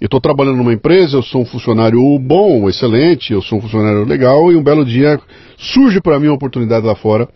Eu 0.00 0.06
estou 0.06 0.20
trabalhando 0.20 0.56
numa 0.56 0.72
empresa, 0.72 1.16
eu 1.16 1.22
sou 1.22 1.42
um 1.42 1.44
funcionário 1.44 2.00
bom, 2.18 2.68
excelente, 2.68 3.32
eu 3.32 3.40
sou 3.40 3.58
um 3.58 3.60
funcionário 3.60 4.04
legal, 4.04 4.50
e 4.50 4.56
um 4.56 4.62
belo 4.62 4.84
dia 4.84 5.20
surge 5.56 6.00
para 6.00 6.18
mim 6.18 6.26
uma 6.26 6.34
oportunidade 6.34 6.84
lá 6.84 6.96
fora 6.96 7.28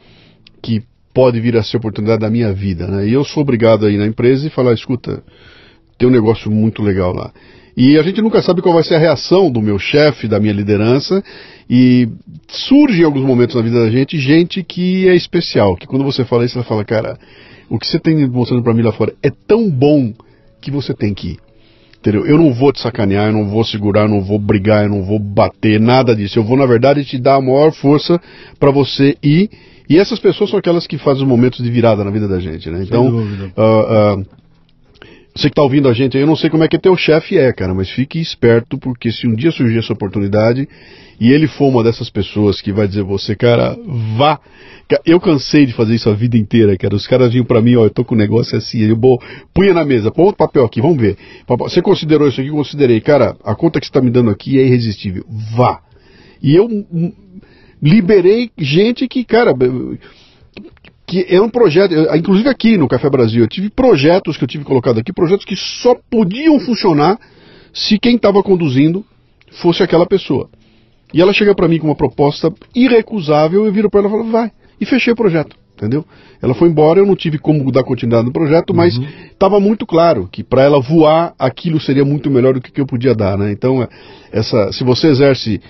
que 0.61 0.83
pode 1.17 1.41
vir 1.41 1.57
a 1.57 1.63
ser 1.63 1.79
oportunidade 1.79 2.21
da 2.21 2.29
minha 2.29 2.53
vida, 2.53 2.87
né? 2.87 3.09
E 3.09 3.15
eu 3.15 3.25
sou 3.25 3.43
obrigado 3.43 3.87
a 3.87 3.91
ir 3.91 3.97
na 3.97 4.07
empresa 4.07 4.47
e 4.47 4.51
falar, 4.51 4.75
escuta, 4.75 5.23
tem 5.97 6.07
um 6.07 6.13
negócio 6.13 6.51
muito 6.51 6.83
legal 6.83 7.11
lá. 7.15 7.33
E 7.75 7.99
a 7.99 8.03
gente 8.03 8.21
nunca 8.21 8.43
sabe 8.43 8.61
qual 8.61 8.75
vai 8.75 8.83
ser 8.83 8.97
a 8.97 8.99
reação 8.99 9.51
do 9.51 9.63
meu 9.63 9.79
chefe, 9.79 10.29
da 10.29 10.39
minha 10.39 10.53
liderança, 10.53 11.25
e 11.71 12.07
surge 12.49 13.01
em 13.01 13.05
alguns 13.05 13.23
momentos 13.23 13.57
na 13.57 13.63
vida 13.63 13.81
da 13.81 13.91
gente 13.91 14.19
gente 14.19 14.63
que 14.63 15.09
é 15.09 15.15
especial, 15.15 15.75
que 15.75 15.87
quando 15.87 16.05
você 16.05 16.23
fala 16.23 16.45
isso, 16.45 16.59
ela 16.59 16.67
fala, 16.67 16.85
cara, 16.85 17.19
o 17.71 17.79
que 17.79 17.87
você 17.87 17.99
tem 17.99 18.29
mostrando 18.29 18.63
para 18.63 18.75
mim 18.75 18.83
lá 18.83 18.93
fora 18.93 19.15
é 19.23 19.31
tão 19.31 19.71
bom 19.71 20.13
que 20.61 20.71
você 20.71 20.93
tem 20.93 21.15
que 21.15 21.29
ir. 21.29 21.39
Entendeu? 21.99 22.27
Eu 22.27 22.37
não 22.37 22.53
vou 22.53 22.73
te 22.73 22.81
sacanear, 22.81 23.29
eu 23.29 23.33
não 23.33 23.49
vou 23.49 23.65
segurar, 23.65 24.03
eu 24.03 24.11
não 24.11 24.21
vou 24.21 24.39
brigar, 24.39 24.85
eu 24.85 24.91
não 24.91 25.03
vou 25.03 25.19
bater, 25.19 25.81
nada 25.81 26.15
disso. 26.15 26.39
Eu 26.39 26.45
vou, 26.45 26.59
na 26.59 26.67
verdade, 26.67 27.07
te 27.07 27.17
dar 27.17 27.37
a 27.37 27.41
maior 27.41 27.73
força 27.73 28.21
para 28.61 28.71
você 28.71 29.17
ir 29.23 29.49
e 29.89 29.99
essas 29.99 30.19
pessoas 30.19 30.51
são 30.51 30.59
aquelas 30.59 30.87
que 30.87 30.99
fazem 30.99 31.23
os 31.23 31.29
momentos 31.29 31.63
de 31.63 31.71
virada 31.71 32.05
na 32.05 32.11
vida 32.11 32.27
da 32.27 32.41
gente, 32.41 32.69
né? 32.71 32.83
Então, 32.83 33.07
uh, 33.07 34.19
uh, 34.19 34.27
você 35.37 35.49
que 35.49 35.53
está 35.53 35.63
ouvindo 35.63 35.87
a 35.89 35.93
gente 35.93 36.17
aí, 36.17 36.23
eu 36.23 36.27
não 36.27 36.35
sei 36.35 36.49
como 36.49 36.65
é 36.65 36.69
que 36.69 36.79
teu 36.79 36.97
chefe 36.97 37.37
é, 37.37 37.53
cara, 37.53 37.75
mas 37.75 37.91
fique 37.91 38.19
esperto, 38.19 38.79
porque 38.79 39.13
se 39.13 39.27
um 39.27 39.35
dia 39.35 39.51
surgir 39.51 39.79
essa 39.79 39.93
oportunidade 39.93 40.67
e 41.21 41.31
ele 41.31 41.47
for 41.47 41.69
uma 41.69 41.85
dessas 41.85 42.09
pessoas 42.09 42.61
que 42.63 42.73
vai 42.73 42.89
dizer 42.89 43.03
você, 43.03 43.37
cara, 43.37 43.77
vá. 44.17 44.41
Eu 45.05 45.21
cansei 45.21 45.67
de 45.67 45.73
fazer 45.73 45.97
isso 45.97 46.09
a 46.09 46.15
vida 46.15 46.39
inteira, 46.39 46.77
cara. 46.79 46.95
Os 46.95 47.07
caras 47.07 47.33
vinham 47.33 47.45
para 47.45 47.61
mim, 47.61 47.75
ó, 47.75 47.85
eu 47.85 47.91
tô 47.91 48.05
com 48.05 48.15
um 48.15 48.19
negócio 48.19 48.57
assim, 48.57 48.83
eu 48.83 48.97
vou, 48.97 49.21
punha 49.53 49.75
na 49.75 49.85
mesa, 49.85 50.11
põe 50.11 50.25
outro 50.25 50.39
papel 50.39 50.65
aqui, 50.65 50.81
vamos 50.81 50.97
ver. 50.97 51.17
Você 51.59 51.83
considerou 51.83 52.29
isso 52.29 52.41
aqui? 52.41 52.49
Eu 52.49 52.55
considerei. 52.55 53.01
Cara, 53.01 53.37
a 53.45 53.55
conta 53.55 53.81
que 53.81 53.87
você 53.87 53.91
está 53.91 54.01
me 54.01 54.11
dando 54.11 54.31
aqui 54.31 54.59
é 54.59 54.65
irresistível. 54.65 55.25
Vá. 55.55 55.81
E 56.41 56.55
eu 56.55 56.69
liberei 57.87 58.51
gente 58.59 59.07
que, 59.07 59.25
cara, 59.25 59.55
que 61.07 61.25
é 61.29 61.41
um 61.41 61.49
projeto, 61.49 61.95
inclusive 62.17 62.49
aqui 62.49 62.77
no 62.77 62.89
Café 62.89 63.09
Brasil, 63.09 63.43
eu 63.43 63.49
tive 63.49 63.71
projetos 63.71 64.37
que 64.37 64.45
eu 64.45 64.49
tive 64.49 64.65
colocado 64.65 64.99
aqui, 64.99 65.13
projetos 65.13 65.45
que 65.45 65.55
só 65.55 65.95
podiam 66.11 66.59
funcionar 66.59 67.19
se 67.73 67.99
quem 67.99 68.17
estava 68.17 68.43
conduzindo 68.43 69.05
fosse 69.63 69.83
aquela 69.83 70.07
pessoa. 70.07 70.49
E 71.15 71.23
ela 71.23 71.33
chega 71.33 71.55
para 71.55 71.69
mim 71.69 71.79
com 71.79 71.87
uma 71.87 71.95
proposta 71.95 72.53
irrecusável, 72.75 73.65
eu 73.65 73.73
viro 73.73 73.89
para 73.89 74.01
ela 74.01 74.09
e 74.09 74.13
falo, 74.13 74.31
vai. 74.31 74.51
E 74.81 74.85
fechei 74.85 75.13
o 75.13 75.17
projeto 75.17 75.57
entendeu? 75.77 76.05
Ela 76.41 76.55
foi 76.55 76.69
embora, 76.69 76.99
eu 76.99 77.07
não 77.07 77.15
tive 77.15 77.39
como 77.39 77.71
dar 77.71 77.85
continuidade 77.85 78.27
no 78.27 78.33
projeto, 78.33 78.75
mas 78.75 78.99
estava 79.31 79.57
uhum. 79.57 79.61
muito 79.61 79.87
claro 79.87 80.27
que 80.31 80.43
para 80.43 80.63
ela 80.63 80.81
voar 80.81 81.35
aquilo 81.39 81.79
seria 81.79 82.05
muito 82.05 82.31
melhor 82.31 82.55
do 82.55 82.61
que, 82.61 82.73
que 82.73 82.81
eu 82.81 82.87
podia 82.87 83.15
dar, 83.15 83.37
né? 83.37 83.53
Então, 83.53 83.87
essa, 84.33 84.73
se 84.73 84.83
você 84.83 85.09
exerce 85.09 85.61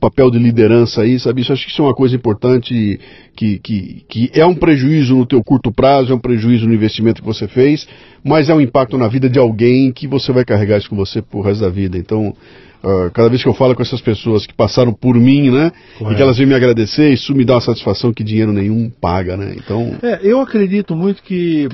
papel 0.00 0.30
de 0.30 0.38
liderança 0.38 1.02
aí, 1.02 1.18
sabe? 1.18 1.40
Isso 1.42 1.52
acho 1.52 1.64
que 1.64 1.72
isso 1.72 1.82
é 1.82 1.84
uma 1.84 1.94
coisa 1.94 2.14
importante 2.14 3.00
que, 3.34 3.58
que, 3.58 4.04
que 4.08 4.30
é 4.34 4.44
um 4.44 4.54
prejuízo 4.54 5.16
no 5.16 5.26
teu 5.26 5.42
curto 5.42 5.72
prazo, 5.72 6.12
é 6.12 6.14
um 6.14 6.20
prejuízo 6.20 6.66
no 6.66 6.74
investimento 6.74 7.20
que 7.20 7.26
você 7.26 7.48
fez, 7.48 7.88
mas 8.24 8.48
é 8.48 8.54
um 8.54 8.60
impacto 8.60 8.98
na 8.98 9.08
vida 9.08 9.28
de 9.28 9.38
alguém 9.38 9.92
que 9.92 10.06
você 10.06 10.32
vai 10.32 10.44
carregar 10.44 10.78
isso 10.78 10.90
com 10.90 10.96
você 10.96 11.22
pro 11.22 11.40
resto 11.40 11.62
da 11.62 11.70
vida. 11.70 11.96
Então, 11.98 12.34
Uh, 12.82 13.10
cada 13.10 13.28
vez 13.28 13.42
que 13.42 13.48
eu 13.48 13.52
falo 13.52 13.74
com 13.74 13.82
essas 13.82 14.00
pessoas 14.00 14.46
que 14.46 14.54
passaram 14.54 14.90
por 14.90 15.14
mim, 15.14 15.50
né? 15.50 15.70
Correto. 15.98 16.14
E 16.14 16.16
que 16.16 16.22
elas 16.22 16.38
vêm 16.38 16.46
me 16.46 16.54
agradecer, 16.54 17.12
isso 17.12 17.34
me 17.34 17.44
dá 17.44 17.56
uma 17.56 17.60
satisfação 17.60 18.10
que 18.10 18.24
dinheiro 18.24 18.54
nenhum 18.54 18.88
paga, 18.88 19.36
né? 19.36 19.54
Então. 19.54 19.98
É, 20.02 20.20
eu 20.22 20.40
acredito 20.40 20.96
muito 20.96 21.22
que 21.22 21.68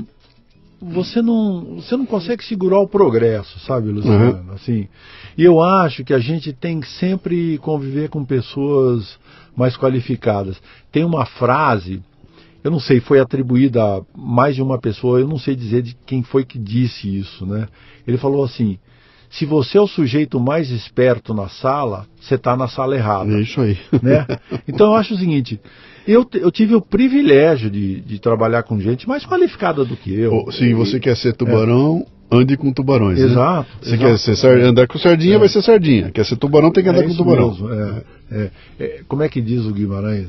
você 0.81 1.23
não, 1.23 1.77
você 1.77 1.97
não 1.97 2.07
consegue 2.07 2.45
segurar 2.45 2.81
o 2.81 2.89
progresso, 2.89 3.59
sabe, 3.61 3.91
Luciano? 3.91 4.33
Uhum. 4.33 4.55
Assim, 4.55 4.89
e 5.37 5.45
eu 5.45 5.61
acho 5.61 6.05
que 6.05 6.15
a 6.15 6.19
gente 6.19 6.53
tem 6.53 6.81
que 6.81 6.89
sempre 6.89 7.59
conviver 7.59 8.09
com 8.09 8.25
pessoas 8.25 9.19
mais 9.57 9.77
qualificadas. 9.77 10.61
Tem 10.91 11.05
uma 11.05 11.27
frase, 11.27 12.03
eu 12.65 12.71
não 12.71 12.81
sei, 12.81 13.01
foi 13.01 13.21
atribuída 13.21 13.83
a 13.83 14.03
mais 14.17 14.55
de 14.55 14.63
uma 14.63 14.79
pessoa, 14.79 15.21
eu 15.21 15.29
não 15.29 15.39
sei 15.39 15.55
dizer 15.55 15.83
de 15.83 15.97
quem 16.07 16.23
foi 16.23 16.45
que 16.45 16.59
disse 16.59 17.19
isso, 17.19 17.45
né? 17.45 17.69
Ele 18.07 18.17
falou 18.17 18.45
assim: 18.45 18.79
se 19.29 19.45
você 19.45 19.77
é 19.77 19.81
o 19.81 19.87
sujeito 19.87 20.41
mais 20.41 20.71
esperto 20.71 21.35
na 21.35 21.49
sala, 21.49 22.07
você 22.21 22.37
está 22.37 22.57
na 22.57 22.69
sala 22.69 22.97
errada. 22.97 23.33
É 23.33 23.41
isso 23.41 23.61
aí. 23.61 23.79
Né? 24.03 24.27
Então 24.67 24.89
eu 24.89 24.95
acho 24.95 25.15
o 25.15 25.19
seguinte, 25.19 25.61
eu, 26.07 26.27
eu 26.35 26.51
tive 26.51 26.75
o 26.75 26.81
privilégio 26.81 27.71
de, 27.71 28.01
de 28.01 28.19
trabalhar 28.19 28.63
com 28.63 28.81
gente 28.81 29.09
mais 29.09 29.27
qualificada 29.27 29.85
do 29.85 29.97
que 29.97 30.15
eu. 30.15 30.51
Se 30.53 30.73
você 30.73 31.01
quer 31.01 31.17
ser 31.17 31.35
tubarão, 31.35 32.07
é. 32.07 32.16
Ande 32.31 32.57
com 32.57 32.73
tubarões. 32.73 33.19
Né? 33.19 33.27
Exato. 33.27 33.69
Né? 33.71 33.79
Você 33.81 33.95
exato. 33.95 34.11
quer 34.11 34.37
ser 34.37 34.61
andar 34.63 34.87
com 34.87 34.99
sardinha, 34.99 35.37
é. 35.37 35.39
vai 35.39 35.49
ser 35.49 35.63
sardinha. 35.63 36.11
Quer 36.11 36.25
ser 36.25 36.37
tubarão, 36.37 36.71
tem 36.71 36.83
que 36.83 36.91
andar 36.91 37.05
é 37.05 37.07
com 37.07 37.15
tubarão. 37.15 37.51
Mesmo, 37.51 37.73
é, 37.73 38.03
é. 38.31 38.51
é, 38.81 39.01
como 39.07 39.23
é 39.23 39.29
que 39.29 39.41
diz 39.41 39.65
o 39.65 39.73
Guimarães? 39.73 40.29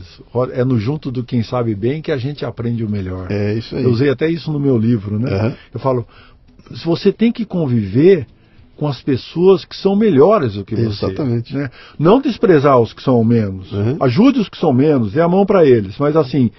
É 0.53 0.63
no 0.63 0.79
junto 0.79 1.11
do 1.11 1.23
quem 1.23 1.43
sabe 1.43 1.73
bem 1.75 2.01
que 2.01 2.11
a 2.11 2.17
gente 2.17 2.45
aprende 2.45 2.83
o 2.83 2.89
melhor. 2.89 3.31
É 3.31 3.53
isso 3.53 3.75
aí. 3.75 3.83
Eu 3.83 3.91
usei 3.91 4.09
até 4.09 4.29
isso 4.29 4.51
no 4.51 4.59
meu 4.59 4.77
livro, 4.77 5.19
né? 5.19 5.31
Uhum. 5.31 5.53
Eu 5.73 5.79
falo, 5.79 6.07
se 6.73 6.85
você 6.85 7.11
tem 7.11 7.31
que 7.31 7.45
conviver 7.45 8.27
com 8.77 8.87
as 8.87 9.01
pessoas 9.01 9.65
que 9.65 9.75
são 9.75 9.95
melhores 9.95 10.53
do 10.53 10.63
que 10.63 10.75
você. 10.75 11.05
Exatamente. 11.05 11.55
Né? 11.55 11.69
Não 11.97 12.21
desprezar 12.21 12.79
os 12.79 12.93
que 12.93 13.01
são 13.01 13.23
menos. 13.23 13.71
Uhum. 13.71 13.97
Ajude 13.99 14.39
os 14.39 14.47
que 14.47 14.57
são 14.57 14.71
menos, 14.71 15.13
dê 15.13 15.19
a 15.19 15.27
mão 15.27 15.45
para 15.45 15.65
eles. 15.65 15.97
Mas 15.97 16.15
assim, 16.15 16.51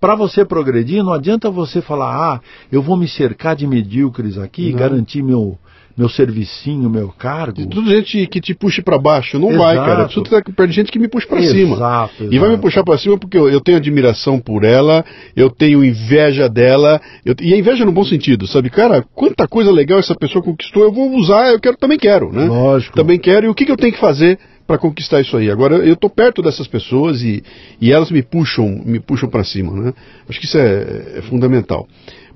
para 0.00 0.14
você 0.14 0.44
progredir, 0.44 1.02
não 1.04 1.12
adianta 1.12 1.50
você 1.50 1.82
falar, 1.82 2.34
ah, 2.34 2.40
eu 2.72 2.80
vou 2.80 2.96
me 2.96 3.06
cercar 3.06 3.54
de 3.54 3.66
medíocres 3.66 4.38
aqui, 4.38 4.70
não. 4.70 4.78
garantir 4.78 5.22
meu, 5.22 5.58
meu 5.96 6.08
servicinho, 6.08 6.88
meu 6.88 7.08
cargo. 7.08 7.66
tudo 7.66 7.90
gente 7.90 8.26
que 8.26 8.40
te 8.40 8.54
puxe 8.54 8.80
para 8.80 8.98
baixo. 8.98 9.38
Não 9.38 9.50
exato. 9.50 9.62
vai, 9.62 9.76
cara. 9.76 10.08
Tudo 10.08 10.30
tá 10.30 10.42
perto 10.42 10.68
de 10.68 10.74
gente 10.74 10.90
que 10.90 10.98
me 10.98 11.08
puxa 11.08 11.26
para 11.26 11.42
cima. 11.42 11.76
Exato. 11.76 12.28
E 12.30 12.38
vai 12.38 12.48
me 12.48 12.56
puxar 12.56 12.82
para 12.82 12.96
cima 12.96 13.18
porque 13.18 13.36
eu, 13.36 13.50
eu, 13.50 13.60
tenho 13.60 13.76
admiração 13.76 14.40
por 14.40 14.64
ela, 14.64 15.04
eu 15.36 15.50
tenho 15.50 15.84
inveja 15.84 16.48
dela, 16.48 17.00
eu, 17.24 17.34
e 17.40 17.52
a 17.52 17.58
inveja 17.58 17.84
no 17.84 17.92
bom 17.92 18.04
sentido, 18.04 18.46
sabe? 18.46 18.70
Cara, 18.70 19.04
quanta 19.14 19.46
coisa 19.46 19.70
legal 19.70 19.98
essa 19.98 20.14
pessoa 20.14 20.42
conquistou, 20.42 20.84
eu 20.84 20.92
vou 20.92 21.14
usar, 21.16 21.52
eu 21.52 21.60
quero 21.60 21.76
também 21.76 21.98
quero, 21.98 22.32
né? 22.32 22.44
Lógico. 22.44 22.96
Também 22.96 23.18
quero, 23.18 23.46
e 23.46 23.48
o 23.50 23.54
que, 23.54 23.66
que 23.66 23.72
eu 23.72 23.76
tenho 23.76 23.92
que 23.92 24.00
fazer 24.00 24.38
para 24.70 24.78
conquistar 24.78 25.20
isso 25.20 25.36
aí. 25.36 25.50
Agora 25.50 25.78
eu 25.78 25.94
estou 25.94 26.08
perto 26.08 26.40
dessas 26.40 26.68
pessoas 26.68 27.22
e, 27.22 27.42
e 27.80 27.90
elas 27.90 28.08
me 28.08 28.22
puxam, 28.22 28.80
me 28.84 29.00
puxam 29.00 29.28
para 29.28 29.42
cima, 29.42 29.72
né? 29.72 29.92
Acho 30.28 30.38
que 30.38 30.46
isso 30.46 30.56
é, 30.56 31.16
é 31.16 31.22
fundamental. 31.22 31.88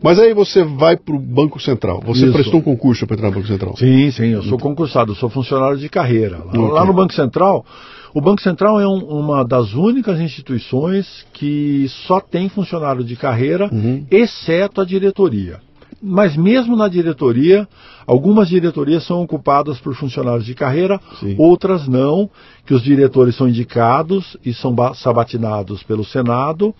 Mas 0.02 0.18
aí 0.18 0.34
você 0.34 0.64
vai 0.64 0.96
para 0.96 1.14
o 1.14 1.18
Banco 1.18 1.60
Central. 1.60 2.02
Você 2.04 2.24
Isso. 2.24 2.32
prestou 2.32 2.58
um 2.58 2.62
concurso 2.62 3.06
para 3.06 3.14
entrar 3.14 3.28
no 3.28 3.36
Banco 3.36 3.46
Central? 3.46 3.76
Sim, 3.76 4.10
sim. 4.10 4.30
Eu 4.30 4.42
sou 4.42 4.58
concursado, 4.58 5.12
eu 5.12 5.14
sou 5.14 5.30
funcionário 5.30 5.78
de 5.78 5.88
carreira. 5.88 6.38
Lá, 6.38 6.48
okay. 6.48 6.60
lá 6.60 6.84
no 6.84 6.92
Banco 6.92 7.14
Central, 7.14 7.64
o 8.12 8.20
Banco 8.20 8.42
Central 8.42 8.80
é 8.80 8.86
um, 8.86 8.98
uma 8.98 9.44
das 9.44 9.72
únicas 9.72 10.20
instituições 10.20 11.24
que 11.32 11.86
só 11.88 12.20
tem 12.20 12.48
funcionário 12.48 13.04
de 13.04 13.14
carreira, 13.14 13.70
uhum. 13.72 14.04
exceto 14.10 14.80
a 14.80 14.84
diretoria. 14.84 15.60
Mas 16.06 16.36
mesmo 16.36 16.76
na 16.76 16.86
diretoria, 16.86 17.66
algumas 18.06 18.48
diretorias 18.48 19.06
são 19.06 19.22
ocupadas 19.22 19.78
por 19.80 19.94
funcionários 19.94 20.44
de 20.44 20.54
carreira, 20.54 21.00
Sim. 21.18 21.34
outras 21.38 21.88
não, 21.88 22.28
que 22.66 22.74
os 22.74 22.82
diretores 22.82 23.34
são 23.34 23.48
indicados 23.48 24.36
e 24.44 24.52
são 24.52 24.76
sabatinados 24.94 25.82
pelo 25.82 26.04
Senado 26.04 26.74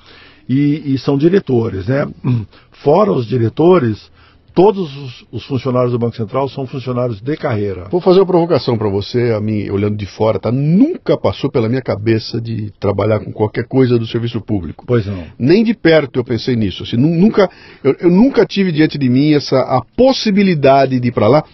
e, 0.46 0.94
e 0.94 0.98
são 0.98 1.16
diretores, 1.16 1.87
né? 1.87 2.06
Fora 2.82 3.12
os 3.12 3.26
diretores, 3.26 4.10
todos 4.54 4.96
os, 4.96 5.26
os, 5.32 5.44
funcionários 5.44 5.92
do 5.92 5.98
Banco 5.98 6.16
Central 6.16 6.48
são 6.48 6.66
funcionários 6.66 7.20
de 7.20 7.36
carreira. 7.36 7.88
Vou 7.90 8.00
fazer 8.00 8.20
uma 8.20 8.26
provocação 8.26 8.78
para 8.78 8.88
você, 8.88 9.32
a 9.36 9.40
mim, 9.40 9.68
olhando 9.68 9.96
de 9.96 10.06
fora, 10.06 10.38
tá? 10.38 10.52
Nunca 10.52 11.18
passou 11.18 11.50
pela 11.50 11.68
minha 11.68 11.82
cabeça 11.82 12.40
de 12.40 12.72
trabalhar 12.78 13.18
com 13.18 13.32
qualquer 13.32 13.66
coisa 13.66 13.98
do 13.98 14.06
serviço 14.06 14.40
público. 14.40 14.84
Pois 14.86 15.04
não. 15.06 15.24
Nem 15.38 15.64
de 15.64 15.74
perto 15.74 16.20
eu 16.20 16.24
pensei 16.24 16.54
nisso. 16.54 16.84
Assim, 16.84 16.96
nunca, 16.96 17.50
eu, 17.82 17.96
eu, 17.98 18.10
nunca 18.10 18.46
tive 18.46 18.70
diante 18.70 18.96
de 18.96 19.08
mim 19.08 19.34
essa 19.34 19.58
a 19.58 19.82
possibilidade 19.96 21.00
de 21.00 21.08
ir 21.08 21.12
para 21.12 21.26
lá. 21.26 21.44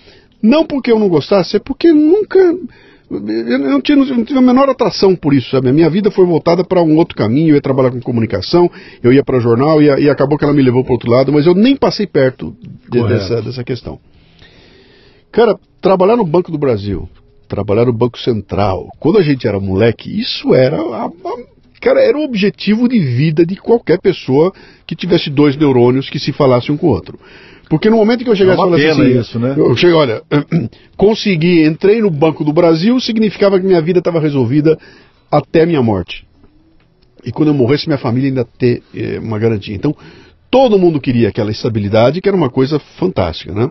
Não 0.42 0.66
porque 0.66 0.92
eu 0.92 0.98
não 0.98 1.08
gostasse, 1.08 1.56
é 1.56 1.58
porque 1.58 1.92
nunca 1.92 2.38
eu 3.10 3.58
não, 3.58 3.80
tinha, 3.80 3.96
não 3.96 4.24
tive 4.24 4.38
a 4.38 4.42
menor 4.42 4.68
atração 4.68 5.16
por 5.16 5.34
isso, 5.34 5.50
sabe? 5.50 5.68
A 5.68 5.72
minha 5.72 5.90
vida 5.90 6.12
foi 6.12 6.24
voltada 6.24 6.62
para 6.62 6.80
um 6.80 6.96
outro 6.96 7.16
caminho, 7.16 7.50
eu 7.50 7.54
ia 7.56 7.60
trabalhar 7.60 7.90
com 7.90 8.00
comunicação, 8.00 8.70
eu 9.02 9.12
ia 9.12 9.24
para 9.24 9.40
jornal 9.40 9.82
e, 9.82 9.86
e, 9.86 10.08
acabou 10.08 10.38
que 10.38 10.44
ela 10.44 10.54
me 10.54 10.62
levou 10.62 10.84
para 10.84 10.92
outro 10.92 11.10
lado, 11.10 11.32
mas 11.32 11.44
eu 11.44 11.54
nem 11.54 11.74
passei 11.74 12.06
perto 12.06 12.54
de, 12.88 13.02
dessa, 13.08 13.42
dessa 13.42 13.64
questão. 13.64 13.98
Cara, 15.32 15.58
trabalhar 15.80 16.16
no 16.16 16.24
Banco 16.24 16.52
do 16.52 16.58
Brasil, 16.58 17.08
trabalhar 17.48 17.86
no 17.86 17.92
Banco 17.92 18.16
Central, 18.16 18.86
quando 19.00 19.18
a 19.18 19.22
gente 19.22 19.46
era 19.46 19.58
moleque, 19.58 20.08
isso 20.20 20.54
era 20.54 20.76
a, 20.76 21.06
a, 21.06 21.10
cara, 21.80 22.00
era 22.00 22.16
o 22.16 22.22
objetivo 22.22 22.88
de 22.88 23.00
vida 23.00 23.44
de 23.44 23.56
qualquer 23.56 23.98
pessoa 24.00 24.52
que 24.86 24.94
tivesse 24.94 25.28
dois 25.30 25.56
neurônios 25.56 26.08
que 26.08 26.20
se 26.20 26.32
falassem 26.32 26.72
um 26.72 26.78
com 26.78 26.86
o 26.86 26.90
outro. 26.90 27.18
Porque 27.70 27.88
no 27.88 27.96
momento 27.98 28.24
que 28.24 28.30
eu 28.30 28.34
chegasse 28.34 28.60
é 28.60 28.64
uma 28.64 28.76
pena 28.76 28.90
assim, 28.90 29.20
isso, 29.20 29.38
né? 29.38 29.54
Eu 29.56 29.76
cheguei, 29.76 29.94
olha, 29.94 30.22
consegui, 30.98 31.64
entrei 31.64 32.02
no 32.02 32.10
Banco 32.10 32.42
do 32.42 32.52
Brasil, 32.52 32.98
significava 32.98 33.60
que 33.60 33.64
minha 33.64 33.80
vida 33.80 34.00
estava 34.00 34.18
resolvida 34.18 34.76
até 35.30 35.64
minha 35.64 35.80
morte. 35.80 36.26
E 37.24 37.30
quando 37.30 37.50
eu 37.50 37.54
morresse, 37.54 37.86
minha 37.86 37.96
família 37.96 38.28
ainda 38.28 38.44
ter 38.44 38.82
eh, 38.92 39.20
uma 39.20 39.38
garantia. 39.38 39.72
Então, 39.72 39.94
todo 40.50 40.80
mundo 40.80 41.00
queria 41.00 41.28
aquela 41.28 41.52
estabilidade, 41.52 42.20
que 42.20 42.28
era 42.28 42.36
uma 42.36 42.50
coisa 42.50 42.80
fantástica, 42.98 43.52
né? 43.52 43.70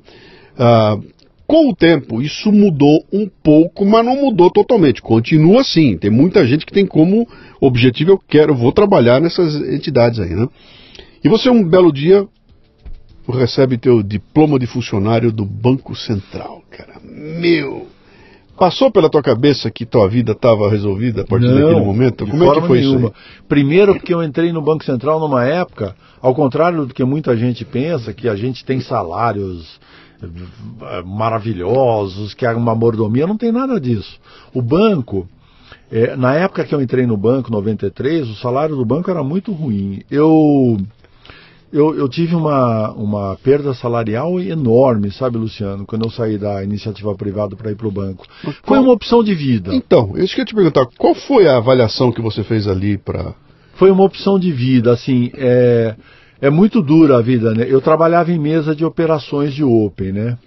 Ah, 0.57 0.97
com 1.45 1.67
o 1.67 1.75
tempo, 1.75 2.21
isso 2.21 2.53
mudou 2.53 3.03
um 3.11 3.27
pouco, 3.43 3.85
mas 3.85 4.05
não 4.05 4.15
mudou 4.15 4.49
totalmente. 4.49 5.01
Continua 5.01 5.59
assim. 5.59 5.97
Tem 5.97 6.09
muita 6.09 6.47
gente 6.47 6.65
que 6.65 6.71
tem 6.71 6.85
como 6.85 7.27
objetivo, 7.59 8.11
eu 8.11 8.17
quero, 8.17 8.53
eu 8.53 8.57
vou 8.57 8.71
trabalhar 8.71 9.19
nessas 9.19 9.55
entidades 9.55 10.21
aí, 10.21 10.29
né? 10.29 10.47
E 11.21 11.27
você 11.27 11.49
um 11.49 11.67
belo 11.67 11.91
dia 11.91 12.25
recebe 13.31 13.77
teu 13.77 14.01
diploma 14.01 14.57
de 14.57 14.67
funcionário 14.67 15.31
do 15.31 15.45
Banco 15.45 15.95
Central, 15.95 16.63
cara. 16.69 16.99
Meu! 17.03 17.87
Passou 18.57 18.91
pela 18.91 19.09
tua 19.09 19.23
cabeça 19.23 19.71
que 19.71 19.85
tua 19.85 20.09
vida 20.09 20.33
estava 20.33 20.69
resolvida 20.69 21.21
a 21.21 21.25
partir 21.25 21.47
Não, 21.47 21.61
daquele 21.61 21.79
momento? 21.79 22.27
Como 22.27 22.43
é 22.43 22.61
que 22.61 22.67
foi 22.67 22.81
nenhuma. 22.81 23.07
isso? 23.07 23.07
Aí? 23.07 23.43
Primeiro 23.47 23.95
porque 23.95 24.13
eu 24.13 24.21
entrei 24.21 24.51
no 24.51 24.61
Banco 24.61 24.83
Central 24.83 25.17
numa 25.17 25.45
época, 25.45 25.95
ao 26.21 26.35
contrário 26.35 26.85
do 26.85 26.93
que 26.93 27.03
muita 27.05 27.37
gente 27.37 27.63
pensa, 27.63 28.13
que 28.13 28.27
a 28.27 28.35
gente 28.35 28.65
tem 28.65 28.81
salários 28.81 29.79
eh, 30.21 31.01
maravilhosos, 31.05 32.33
que 32.33 32.45
há 32.45 32.55
uma 32.55 32.75
mordomia, 32.75 33.25
não 33.25 33.37
tem 33.37 33.53
nada 33.53 33.79
disso. 33.79 34.19
O 34.53 34.61
banco, 34.61 35.25
é, 35.89 36.17
na 36.17 36.35
época 36.35 36.65
que 36.65 36.75
eu 36.75 36.81
entrei 36.81 37.07
no 37.07 37.15
banco, 37.15 37.49
93, 37.49 38.27
o 38.27 38.35
salário 38.35 38.75
do 38.75 38.85
banco 38.85 39.09
era 39.09 39.23
muito 39.23 39.53
ruim. 39.53 40.01
Eu 40.11 40.77
eu, 41.71 41.95
eu, 41.95 42.09
tive 42.09 42.35
uma, 42.35 42.91
uma 42.93 43.35
perda 43.37 43.73
salarial 43.73 44.39
enorme, 44.39 45.11
sabe, 45.11 45.37
Luciano, 45.37 45.85
quando 45.85 46.05
eu 46.05 46.11
saí 46.11 46.37
da 46.37 46.63
iniciativa 46.63 47.13
privada 47.15 47.55
para 47.55 47.71
ir 47.71 47.75
para 47.75 47.87
o 47.87 47.91
banco. 47.91 48.25
Qual... 48.41 48.55
Foi 48.63 48.79
uma 48.79 48.91
opção 48.91 49.23
de 49.23 49.35
vida. 49.35 49.73
Então, 49.73 50.13
isso 50.17 50.33
que 50.33 50.41
eu 50.41 50.45
te 50.45 50.55
perguntar, 50.55 50.87
qual 50.97 51.13
foi 51.13 51.47
a 51.47 51.57
avaliação 51.57 52.11
que 52.11 52.21
você 52.21 52.43
fez 52.43 52.67
ali 52.67 52.97
para. 52.97 53.33
Foi 53.75 53.91
uma 53.91 54.03
opção 54.03 54.39
de 54.39 54.51
vida, 54.51 54.91
assim, 54.91 55.31
é, 55.35 55.95
é 56.41 56.49
muito 56.49 56.81
dura 56.81 57.17
a 57.17 57.21
vida, 57.21 57.53
né? 57.53 57.65
Eu 57.67 57.81
trabalhava 57.81 58.31
em 58.31 58.39
mesa 58.39 58.75
de 58.75 58.83
operações 58.83 59.53
de 59.53 59.63
Open, 59.63 60.11
né? 60.11 60.37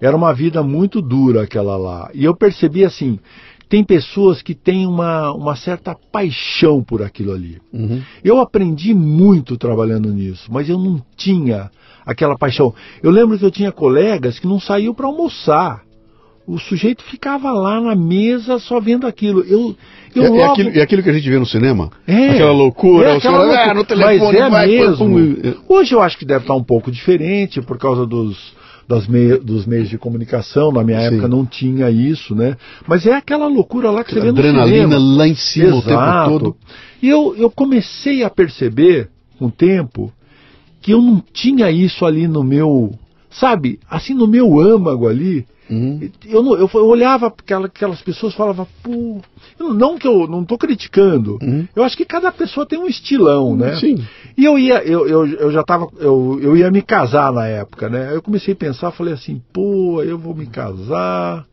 Era 0.00 0.16
uma 0.16 0.32
vida 0.32 0.62
muito 0.62 1.00
dura 1.00 1.42
aquela 1.42 1.76
lá. 1.76 2.10
E 2.12 2.24
eu 2.24 2.34
percebi 2.34 2.84
assim, 2.84 3.18
tem 3.68 3.82
pessoas 3.82 4.42
que 4.42 4.54
têm 4.54 4.86
uma, 4.86 5.32
uma 5.32 5.56
certa 5.56 5.96
paixão 6.12 6.82
por 6.82 7.02
aquilo 7.02 7.32
ali. 7.32 7.58
Uhum. 7.72 8.00
Eu 8.22 8.40
aprendi 8.40 8.94
muito 8.94 9.56
trabalhando 9.56 10.08
nisso, 10.12 10.48
mas 10.50 10.68
eu 10.68 10.78
não 10.78 11.02
tinha 11.16 11.70
aquela 12.04 12.36
paixão. 12.38 12.72
Eu 13.02 13.10
lembro 13.10 13.38
que 13.38 13.44
eu 13.44 13.50
tinha 13.50 13.72
colegas 13.72 14.38
que 14.38 14.46
não 14.46 14.60
saíam 14.60 14.94
para 14.94 15.06
almoçar, 15.06 15.82
o 16.46 16.58
sujeito 16.58 17.02
ficava 17.02 17.50
lá 17.50 17.80
na 17.80 17.96
mesa 17.96 18.60
só 18.60 18.78
vendo 18.78 19.04
aquilo. 19.04 19.40
Eu, 19.40 19.74
eu 20.14 20.24
é, 20.24 20.28
logo... 20.28 20.40
é, 20.40 20.44
aquilo, 20.44 20.70
é 20.70 20.82
aquilo 20.82 21.02
que 21.02 21.10
a 21.10 21.12
gente 21.12 21.28
vê 21.28 21.38
no 21.38 21.46
cinema? 21.46 21.90
É. 22.06 22.30
Aquela 22.30 22.52
loucura, 22.52 23.08
É, 23.08 23.14
o 23.14 23.16
aquela 23.18 23.38
loucura. 23.38 23.70
ah, 23.70 23.74
no 23.74 23.84
telefone 23.84 24.38
Mas 24.38 24.46
é 24.46 24.50
vai, 24.50 24.66
mesmo. 24.68 24.96
pum, 24.96 25.34
pum. 25.34 25.54
Hoje 25.68 25.92
eu 25.92 26.00
acho 26.00 26.16
que 26.16 26.24
deve 26.24 26.44
estar 26.44 26.54
um 26.54 26.62
pouco 26.62 26.92
diferente 26.92 27.60
por 27.60 27.76
causa 27.76 28.06
dos, 28.06 28.54
das 28.88 29.06
dos 29.42 29.66
meios 29.66 29.88
de 29.88 29.98
comunicação. 29.98 30.70
Na 30.70 30.84
minha 30.84 31.00
Sim. 31.00 31.06
época 31.06 31.28
não 31.28 31.44
tinha 31.44 31.90
isso, 31.90 32.34
né? 32.34 32.56
Mas 32.86 33.06
é 33.06 33.14
aquela 33.14 33.46
loucura 33.46 33.90
lá 33.90 34.04
que 34.04 34.12
você 34.12 34.20
vê 34.20 34.30
no 34.30 34.38
Adrenalina 34.38 34.98
lá 34.98 35.26
em 35.26 35.34
cima 35.34 35.76
o 35.76 35.82
tempo 35.82 35.92
Exato. 35.92 36.30
todo. 36.30 36.56
E 37.02 37.08
eu, 37.08 37.34
eu 37.36 37.50
comecei 37.50 38.22
a 38.22 38.30
perceber, 38.30 39.08
com 39.38 39.46
o 39.46 39.50
tempo, 39.50 40.12
que 40.80 40.92
eu 40.92 41.02
não 41.02 41.22
tinha 41.32 41.70
isso 41.70 42.04
ali 42.04 42.28
no 42.28 42.44
meu, 42.44 42.94
sabe, 43.30 43.80
assim 43.90 44.14
no 44.14 44.26
meu 44.26 44.60
âmago 44.60 45.08
ali. 45.08 45.44
Uhum. 45.68 46.08
Eu, 46.24 46.42
não- 46.42 46.54
eu, 46.56 46.70
eu 46.72 46.86
olhava 46.86 47.30
para 47.30 47.42
aquela, 47.42 47.66
aquelas 47.66 48.00
pessoas 48.00 48.32
e 48.32 48.36
falava, 48.36 48.68
pô, 48.82 49.20
eu- 49.58 49.74
não 49.74 49.98
que 49.98 50.06
eu 50.06 50.26
não 50.28 50.42
estou 50.42 50.56
criticando, 50.56 51.38
Uhum. 51.42 51.66
eu 51.74 51.82
acho 51.82 51.96
que 51.96 52.04
cada 52.04 52.30
pessoa 52.30 52.64
tem 52.64 52.78
um 52.78 52.86
estilão, 52.86 53.56
né? 53.56 53.76
Sim. 53.76 54.04
E 54.38 54.44
eu 54.44 54.58
ia, 54.58 54.82
eu, 54.84 55.08
eu, 55.08 55.26
eu 55.26 55.50
já 55.50 55.62
tava, 55.64 55.88
eu, 55.98 56.38
eu 56.40 56.56
ia 56.56 56.70
me 56.70 56.82
casar 56.82 57.32
na 57.32 57.46
época, 57.46 57.88
né? 57.88 58.10
Eu 58.14 58.22
comecei 58.22 58.54
a 58.54 58.56
pensar, 58.56 58.90
falei 58.92 59.14
assim, 59.14 59.42
pô, 59.52 60.02
eu 60.02 60.16
vou 60.18 60.34
me 60.34 60.46
casar, 60.46 61.44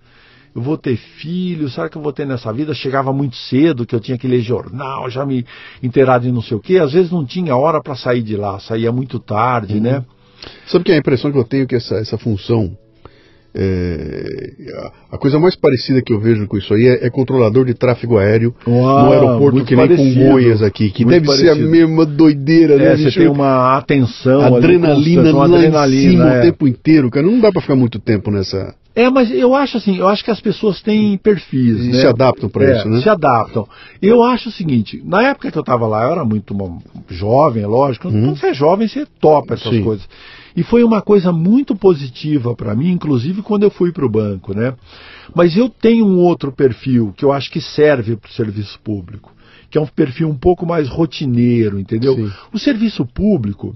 eu 0.56 0.62
vou 0.62 0.78
ter 0.78 0.95
filho, 0.95 1.67
sabe 1.69 1.88
o 1.88 1.89
que 1.89 1.97
eu 1.97 2.02
vou 2.04 2.13
ter 2.13 2.28
nessa 2.28 2.54
vida? 2.54 2.73
Chegava 2.76 3.12
muito 3.12 3.36
cedo, 3.36 3.86
que 3.86 3.95
eu 3.95 3.99
tinha 3.99 4.17
que 4.19 4.28
ler 4.28 4.41
jornal, 4.41 5.10
já 5.10 5.26
me 5.26 5.43
inteirar 5.82 6.19
de 6.19 6.32
não 6.32 6.41
sei 6.43 6.56
o 6.56 6.60
quê. 6.60 6.78
Às 6.78 6.93
vezes 6.93 7.12
não 7.12 7.26
tinha 7.26 7.56
hora 7.56 7.82
para 7.82 7.95
sair 7.95 8.21
de 8.21 8.36
lá, 8.38 8.60
saía 8.60 8.91
muito 8.91 9.17
tarde, 9.17 9.80
né? 9.80 10.04
Sabe 10.67 10.84
que 10.84 10.91
a 10.91 10.97
impressão 10.97 11.32
que 11.32 11.38
eu 11.39 11.43
tenho 11.43 11.63
é 11.63 11.65
que 11.65 11.76
essa, 11.76 11.95
essa 11.95 12.17
função. 12.17 12.78
É, 13.56 14.26
a, 15.12 15.18
coisa 15.18 15.39
mais 15.39 15.56
parecida 15.56 16.02
que 16.02 16.12
eu 16.12 16.20
vejo 16.20 16.48
com 16.48 16.58
isso 16.58 16.74
aí 16.74 16.88
é, 16.88 17.06
é 17.06 17.10
controlador 17.10 17.66
de 17.66 17.74
tráfego 17.74 18.18
aéreo 18.18 18.56
Uau, 18.68 19.06
no 19.06 19.12
aeroporto 19.12 19.63
que 19.63 19.76
nem 19.76 19.88
parecido. 19.88 20.26
Congonhas 20.26 20.62
aqui, 20.62 20.89
que 20.89 21.06
deve 21.06 21.28
ser 21.28 21.50
a 21.50 21.52
parecido. 21.52 21.70
mesma 21.70 22.06
doideira, 22.06 22.78
né? 22.78 22.94
É, 22.94 22.98
você 22.98 23.12
tem 23.12 23.28
uma 23.28 23.78
atenção, 23.78 24.42
ali 24.42 24.56
adrenalina 24.56 25.24
constante, 25.24 25.36
uma 25.36 25.46
adrenalina, 25.46 26.08
em 26.08 26.12
cima 26.12 26.34
é. 26.34 26.39
o 26.39 26.42
tempo 26.42 26.68
inteiro, 26.68 27.12
cara. 27.12 27.26
Não 27.26 27.39
dá 27.39 27.52
pra 27.52 27.62
ficar 27.62 27.76
muito 27.76 28.00
tempo 28.00 28.32
nessa. 28.32 28.76
É, 28.96 29.10
mas 29.10 29.32
eu 29.32 29.56
acho 29.56 29.78
assim, 29.78 29.98
eu 29.98 30.08
acho 30.08 30.24
que 30.24 30.30
as 30.30 30.39
pessoas 30.39 30.80
têm 30.82 31.18
perfis, 31.18 31.84
E 31.84 31.89
né? 31.89 32.00
se 32.00 32.06
adaptam 32.06 32.48
pra 32.48 32.63
É, 32.63 32.78
isso, 32.78 32.88
né? 32.88 33.02
Se 33.02 33.10
adaptam. 33.10 33.68
Eu 34.00 34.22
acho 34.22 34.50
o 34.50 34.52
seguinte, 34.52 35.02
na 35.04 35.30
época 35.30 35.52
que 35.52 35.58
eu 35.58 35.62
estava 35.62 35.88
lá, 35.88 36.04
eu 36.06 36.12
era 36.12 36.24
muito 36.24 36.56
jovem, 37.10 37.63
é 37.63 37.68
lógico. 37.68 38.12
Quando 38.12 38.36
você 38.36 38.48
é 38.48 38.54
jovem, 38.54 38.88
você 38.88 39.08
topa 39.20 39.56
essas. 39.56 39.72
Sim. 39.72 39.84
coisas. 39.84 40.08
E 40.56 40.62
foi 40.63 40.84
uma 40.84 41.02
coisa 41.02 41.32
muito 41.32 41.76
positiva 41.76 42.56
para 42.56 42.76
mim, 42.76 42.92
inclusive 42.92 43.42
quando 43.42 43.63
eu 43.63 43.72
fui 43.72 43.92
para 43.92 44.06
o 44.06 44.10
banco, 44.10 44.54
né? 44.54 44.74
Mas 45.36 45.58
eu 45.58 45.68
tenho 45.70 46.06
um 46.06 46.18
outro 46.20 46.52
perfil 46.52 47.13
que 47.18 47.26
eu 47.26 47.32
acho 47.32 47.50
que 47.52 47.60
serve 47.60 48.16
para 48.16 48.30
o 48.30 48.34
serviço 48.34 48.80
público, 48.84 49.32
que 49.72 49.78
é 49.78 49.82
um 49.82 49.88
perfil 49.88 50.30
um 50.30 50.38
pouco 50.38 50.66
mais 50.66 50.88
rotineiro, 50.89 51.80
entendeu? 51.80 52.16
Sim. 52.16 52.32
O 52.54 52.60
serviço 52.60 53.04
público, 53.06 53.76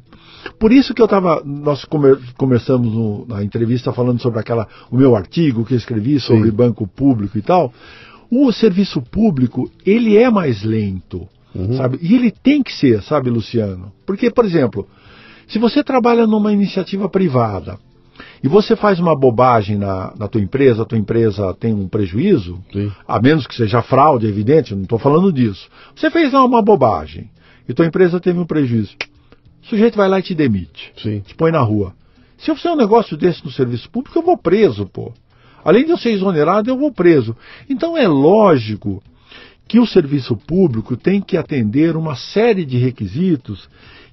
por 0.59 0.71
isso 0.71 0.93
que 0.93 1.01
eu 1.01 1.05
estava, 1.05 1.41
nós 1.43 1.83
comer- 1.85 2.19
começamos 2.37 2.93
no- 2.93 3.25
na 3.27 3.43
entrevista 3.43 3.91
falando 3.91 4.21
sobre 4.21 4.39
aquela, 4.39 4.67
o 4.91 4.97
meu 4.97 5.15
artigo 5.15 5.65
que 5.65 5.73
eu 5.73 5.77
escrevi 5.77 6.19
sobre 6.19 6.49
Sim. 6.51 6.55
banco 6.55 6.85
público 6.87 7.37
e 7.37 7.41
tal. 7.41 7.73
O 8.29 8.51
serviço 8.51 9.01
público, 9.01 9.71
ele 9.85 10.15
é 10.17 10.29
mais 10.29 10.61
lento, 10.63 11.27
Uhum. 11.55 11.75
sabe? 11.75 11.97
E 12.01 12.13
ele 12.13 12.29
tem 12.29 12.61
que 12.61 12.71
ser, 12.73 13.01
sabe, 13.01 13.31
Luciano? 13.31 13.91
Porque, 14.05 14.29
por 14.29 14.45
exemplo, 14.45 14.85
se 15.47 15.59
você 15.59 15.83
trabalha 15.83 16.27
numa 16.27 16.51
iniciativa 16.51 17.07
privada 17.07 17.79
e 18.43 18.47
você 18.47 18.75
faz 18.75 18.99
uma 18.99 19.15
bobagem 19.15 19.77
na, 19.77 20.13
na 20.17 20.27
tua 20.27 20.41
empresa, 20.41 20.81
a 20.81 20.85
tua 20.85 20.97
empresa 20.97 21.53
tem 21.53 21.73
um 21.73 21.87
prejuízo, 21.87 22.59
Sim. 22.71 22.91
a 23.07 23.21
menos 23.21 23.47
que 23.47 23.55
seja 23.55 23.81
fraude, 23.81 24.25
é 24.25 24.29
evidente, 24.29 24.71
eu 24.71 24.77
não 24.77 24.83
estou 24.83 24.99
falando 24.99 25.31
disso. 25.31 25.69
Você 25.95 26.11
fez 26.11 26.33
lá 26.33 26.43
uma 26.43 26.61
bobagem 26.61 27.29
e 27.67 27.73
tua 27.73 27.85
empresa 27.85 28.19
teve 28.19 28.39
um 28.39 28.45
prejuízo. 28.45 28.95
O 29.63 29.67
sujeito 29.67 29.97
vai 29.97 30.07
lá 30.07 30.19
e 30.19 30.23
te 30.23 30.35
demite, 30.35 30.93
Sim. 31.01 31.21
te 31.21 31.33
põe 31.35 31.51
na 31.51 31.61
rua. 31.61 31.93
Se 32.37 32.51
eu 32.51 32.55
fizer 32.55 32.71
um 32.71 32.75
negócio 32.77 33.17
desse 33.17 33.43
no 33.43 33.51
serviço 33.51 33.89
público, 33.89 34.17
eu 34.17 34.23
vou 34.23 34.37
preso, 34.37 34.85
pô. 34.85 35.11
Além 35.63 35.85
de 35.85 35.91
eu 35.91 35.97
ser 35.97 36.11
exonerado, 36.11 36.69
eu 36.69 36.77
vou 36.77 36.91
preso. 36.91 37.35
Então 37.69 37.97
é 37.97 38.07
lógico 38.07 39.01
que 39.67 39.79
o 39.79 39.85
serviço 39.85 40.35
público 40.35 40.95
tem 40.95 41.21
que 41.21 41.37
atender 41.37 41.95
uma 41.95 42.15
série 42.15 42.65
de 42.65 42.77
requisitos 42.77 43.69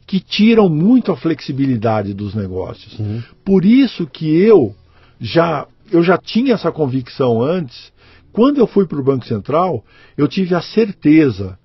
que 0.07 0.21
tiram 0.21 0.69
muito 0.69 1.13
a 1.13 1.17
flexibilidade 1.17 2.13
dos 2.13 2.35
negócios. 2.35 2.99
Por 3.45 3.65
isso 3.65 4.07
que 4.07 4.27
eu 4.37 4.75
já 5.21 5.67
eu 5.93 6.03
já 6.03 6.19
tinha 6.19 6.55
essa 6.55 6.73
convicção 6.73 7.43
antes. 7.43 7.93
Quando 8.33 8.59
eu 8.59 8.67
fui 8.67 8.87
para 8.87 8.99
o 8.99 9.05
Banco 9.05 9.27
Central, 9.27 9.85
eu 10.17 10.27
tive 10.27 10.55
a 10.55 10.61
certeza 10.61 11.59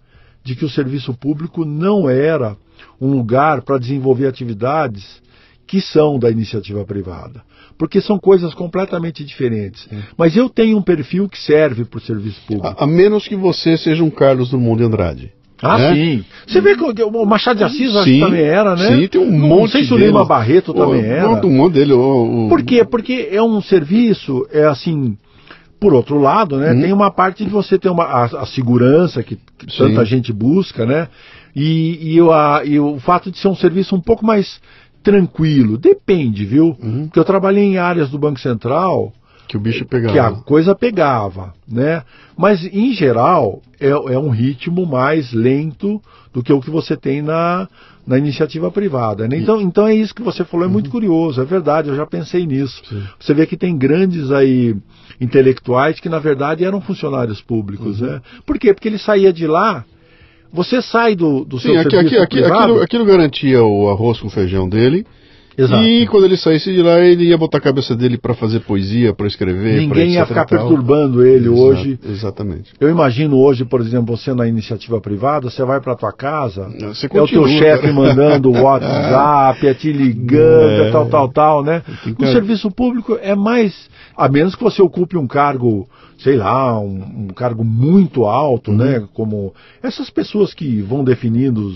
de 0.43 0.56
que 0.56 0.65
o 0.65 0.69
serviço 0.69 1.13
público 1.13 1.65
não 1.65 2.10
era 2.10 2.56
um 3.02 3.12
lugar 3.12 3.62
para 3.62 3.80
desenvolver 3.80 4.28
atividades 4.28 5.21
que 5.70 5.80
são 5.80 6.18
da 6.18 6.32
iniciativa 6.32 6.84
privada, 6.84 7.44
porque 7.78 8.02
são 8.02 8.18
coisas 8.18 8.56
completamente 8.56 9.24
diferentes. 9.24 9.88
Mas 10.18 10.36
eu 10.36 10.50
tenho 10.50 10.76
um 10.78 10.82
perfil 10.82 11.30
que 11.30 11.38
serve 11.38 11.86
para 11.86 12.00
o 12.00 12.02
serviço 12.02 12.42
público. 12.48 12.68
A, 12.68 12.84
a 12.86 12.88
menos 12.88 13.28
que 13.28 13.36
você 13.36 13.78
seja 13.78 14.04
um 14.04 14.10
Carlos 14.10 14.50
Drummond 14.50 14.80
de 14.80 14.84
Andrade. 14.86 15.32
Ah, 15.62 15.78
né? 15.78 15.94
sim. 15.94 16.26
Você 16.48 16.60
vê 16.60 16.76
que 16.76 17.04
o 17.04 17.26
Machado 17.26 17.58
de 17.60 17.64
Assis 17.66 17.96
acho 17.96 18.06
que 18.06 18.14
Sim, 18.14 18.20
também 18.22 18.42
era, 18.42 18.76
né? 18.76 18.88
Sim, 18.98 19.08
tem 19.08 19.22
um 19.22 19.30
Não 19.30 19.48
monte 19.48 19.74
sei 19.74 19.84
se 19.86 19.94
o. 19.94 19.98
Lima 19.98 20.26
Barreto 20.26 20.74
também 20.74 21.02
O- 21.02 21.06
era. 21.06 21.46
Um 21.46 21.52
monte 21.52 21.74
dele. 21.74 21.94
o- 21.94 22.46
o- 22.46 22.50
Por 22.50 22.64
quê? 22.64 22.84
Porque 22.84 23.28
é 23.32 23.44
um 23.44 23.62
serviço, 23.62 24.48
é 24.52 24.64
assim, 24.66 25.16
por 25.80 25.94
outro 25.94 26.18
lado, 26.18 26.58
né? 26.58 26.72
Uhum. 26.74 26.82
Tem 26.82 26.94
uma 26.94 27.12
parte 27.12 27.44
de 27.44 27.50
você 27.52 27.78
ter 27.78 27.90
uma, 27.90 28.06
a, 28.06 28.24
a 28.24 28.46
segurança 28.48 29.22
que, 29.22 29.36
que 29.36 29.78
tanta 29.78 30.04
gente 30.06 30.34
busca, 30.34 30.84
né? 30.86 31.10
E, 31.56 32.14
e, 32.16 32.22
o, 32.22 32.32
a- 32.32 32.62
e 32.66 32.80
o 32.80 32.98
fato 33.00 33.30
de 33.30 33.38
ser 33.38 33.50
um 33.50 33.56
serviço 33.56 33.96
um 33.96 34.02
pouco 34.02 34.26
mais 34.26 34.60
tranquilo. 35.04 35.78
Depende, 35.78 36.46
viu? 36.46 36.78
Uhum. 36.82 37.06
Porque 37.06 37.20
eu 37.20 37.26
trabalhei 37.26 37.64
em 37.64 37.78
áreas 37.78 38.10
do 38.10 38.20
Banco 38.20 38.40
Central 38.40 39.14
Que 39.48 39.58
o 39.58 39.60
bicho 39.60 39.86
pegava. 39.86 40.14
que 40.14 40.20
a 40.20 40.32
coisa 40.32 40.76
pegava, 40.76 41.54
né? 41.68 42.04
Mas 42.38 42.64
em 42.66 42.94
geral 42.94 43.62
é, 43.80 43.90
é 43.90 44.20
um 44.20 44.30
ritmo 44.30 44.86
mais 44.86 45.34
lento 45.34 46.02
do 46.34 46.44
que 46.44 46.54
o 46.54 46.62
que 46.62 46.70
você 46.70 46.96
tem 46.96 47.22
na, 47.22 47.68
na 48.06 48.18
iniciativa 48.18 48.72
privada. 48.72 49.28
Né? 49.28 49.38
Então, 49.38 49.62
então 49.62 49.88
é 49.88 49.96
isso 49.96 50.14
que 50.14 50.22
você 50.22 50.44
falou, 50.44 50.66
é 50.66 50.70
muito 50.70 50.90
curioso, 50.90 51.42
é 51.42 51.46
verdade, 51.46 51.90
eu 51.90 51.96
já 51.96 52.06
pensei 52.06 52.46
nisso. 52.46 52.82
Sim. 52.88 53.04
Você 53.20 53.34
vê 53.34 53.46
que 53.46 53.58
tem 53.58 53.78
grandes 53.78 54.32
aí 54.32 54.76
intelectuais 55.20 56.00
que 56.00 56.10
na 56.10 56.20
verdade 56.20 56.64
eram 56.64 56.82
funcionários 56.82 57.42
públicos, 57.42 58.00
né? 58.02 58.22
Por 58.46 58.58
quê? 58.58 58.74
Porque 58.74 58.88
ele 58.88 58.98
saía 58.98 59.34
de 59.34 59.46
lá, 59.48 59.84
você 60.52 60.82
sai 60.82 61.16
do, 61.16 61.46
do 61.46 61.60
seu 61.60 61.74
Sim, 61.74 61.78
aqui, 61.80 61.92
serviço 61.92 62.22
aqui, 62.22 62.42
privado... 62.42 62.64
aquilo, 62.64 62.82
aquilo 62.82 63.06
garantia 63.06 63.64
o 63.64 63.90
arroz 63.90 64.20
com 64.20 64.30
feijão 64.30 64.68
dele. 64.68 65.06
Exato. 65.60 65.84
E 65.84 66.08
quando 66.08 66.24
ele 66.24 66.38
saísse 66.38 66.72
de 66.72 66.82
lá, 66.82 67.02
ele 67.02 67.26
ia 67.26 67.38
botar 67.38 67.58
a 67.58 67.62
cabeça 67.62 67.94
dele 67.94 68.18
para 68.18 68.34
fazer 68.34 68.62
poesia, 68.62 69.14
para 69.14 69.28
escrever. 69.28 69.82
Ninguém 69.82 70.12
ia 70.12 70.26
ficar 70.26 70.46
perturbando 70.46 71.26
ele 71.26 71.48
Exato, 71.48 71.62
hoje. 71.62 72.00
Exatamente. 72.08 72.72
Eu 72.80 72.90
imagino 72.90 73.38
hoje, 73.38 73.66
por 73.66 73.82
exemplo, 73.82 74.16
você 74.16 74.34
na 74.34 74.48
iniciativa 74.48 75.02
privada, 75.02 75.50
você 75.50 75.62
vai 75.66 75.82
para 75.82 75.96
tua 75.96 76.14
casa, 76.14 76.70
Você 76.88 77.08
é 77.12 77.22
o 77.22 77.28
teu 77.28 77.46
chefe 77.46 77.92
mandando 77.92 78.52
WhatsApp, 78.56 79.68
é 79.68 79.74
te 79.74 79.92
ligando, 79.92 80.84
é 80.84 80.88
É. 80.88 80.92
tal, 80.92 81.08
tal, 81.08 81.28
tal, 81.28 81.64
né? 81.64 81.84
O 82.18 82.26
serviço 82.28 82.72
público 82.72 83.20
é 83.22 83.36
mais, 83.36 83.90
a 84.20 84.28
menos 84.30 84.56
que 84.56 84.64
você 84.64 84.82
ocupe 84.82 85.16
um 85.18 85.26
cargo, 85.28 85.88
sei 86.18 86.36
lá, 86.36 86.78
um, 86.80 87.26
um 87.26 87.28
cargo 87.28 87.64
muito 87.64 88.26
alto, 88.26 88.72
Uhum. 88.72 88.78
né? 88.78 89.08
Como 89.14 89.54
essas 89.82 90.10
pessoas 90.10 90.54
que 90.54 90.82
vão 90.82 91.04
definindo 91.04 91.74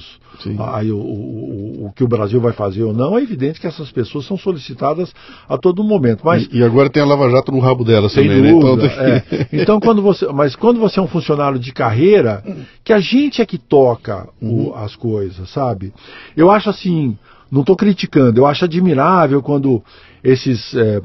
aí 0.73 0.91
o, 0.91 0.97
o, 0.97 1.85
o 1.85 1.91
que 1.95 2.03
o 2.03 2.07
Brasil 2.07 2.41
vai 2.41 2.51
fazer 2.53 2.83
ou 2.83 2.91
não, 2.93 3.17
é 3.17 3.21
evidente 3.21 3.61
que 3.61 3.67
essas 3.67 3.91
pessoas 3.91 4.25
são 4.25 4.35
solicitadas 4.37 5.13
a 5.47 5.57
todo 5.57 5.83
momento. 5.83 6.21
Mas 6.25 6.47
E, 6.51 6.57
e 6.57 6.63
agora 6.63 6.89
tem 6.89 7.01
a 7.01 7.05
Lava 7.05 7.29
Jato 7.29 7.51
no 7.51 7.59
rabo 7.59 7.83
dela 7.83 8.09
sem 8.09 8.27
também, 8.27 8.41
né? 8.41 8.49
Então, 8.51 8.75
dúvida. 8.75 8.87
é. 9.31 9.47
Então, 9.53 9.79
quando 9.79 10.01
você, 10.01 10.25
mas 10.33 10.55
quando 10.55 10.79
você 10.79 10.99
é 10.99 11.03
um 11.03 11.07
funcionário 11.07 11.59
de 11.59 11.71
carreira, 11.71 12.43
que 12.83 12.91
a 12.91 12.99
gente 12.99 13.41
é 13.41 13.45
que 13.45 13.57
toca 13.57 14.27
o- 14.41 14.73
as 14.75 14.95
coisas, 14.95 15.49
sabe? 15.51 15.93
Eu 16.35 16.49
acho 16.51 16.69
assim, 16.69 17.17
não 17.51 17.61
estou 17.61 17.75
criticando, 17.75 18.39
eu 18.41 18.45
acho 18.47 18.65
admirável 18.65 19.41
quando 19.41 19.81
esses 20.23 20.73
é, 20.75 20.99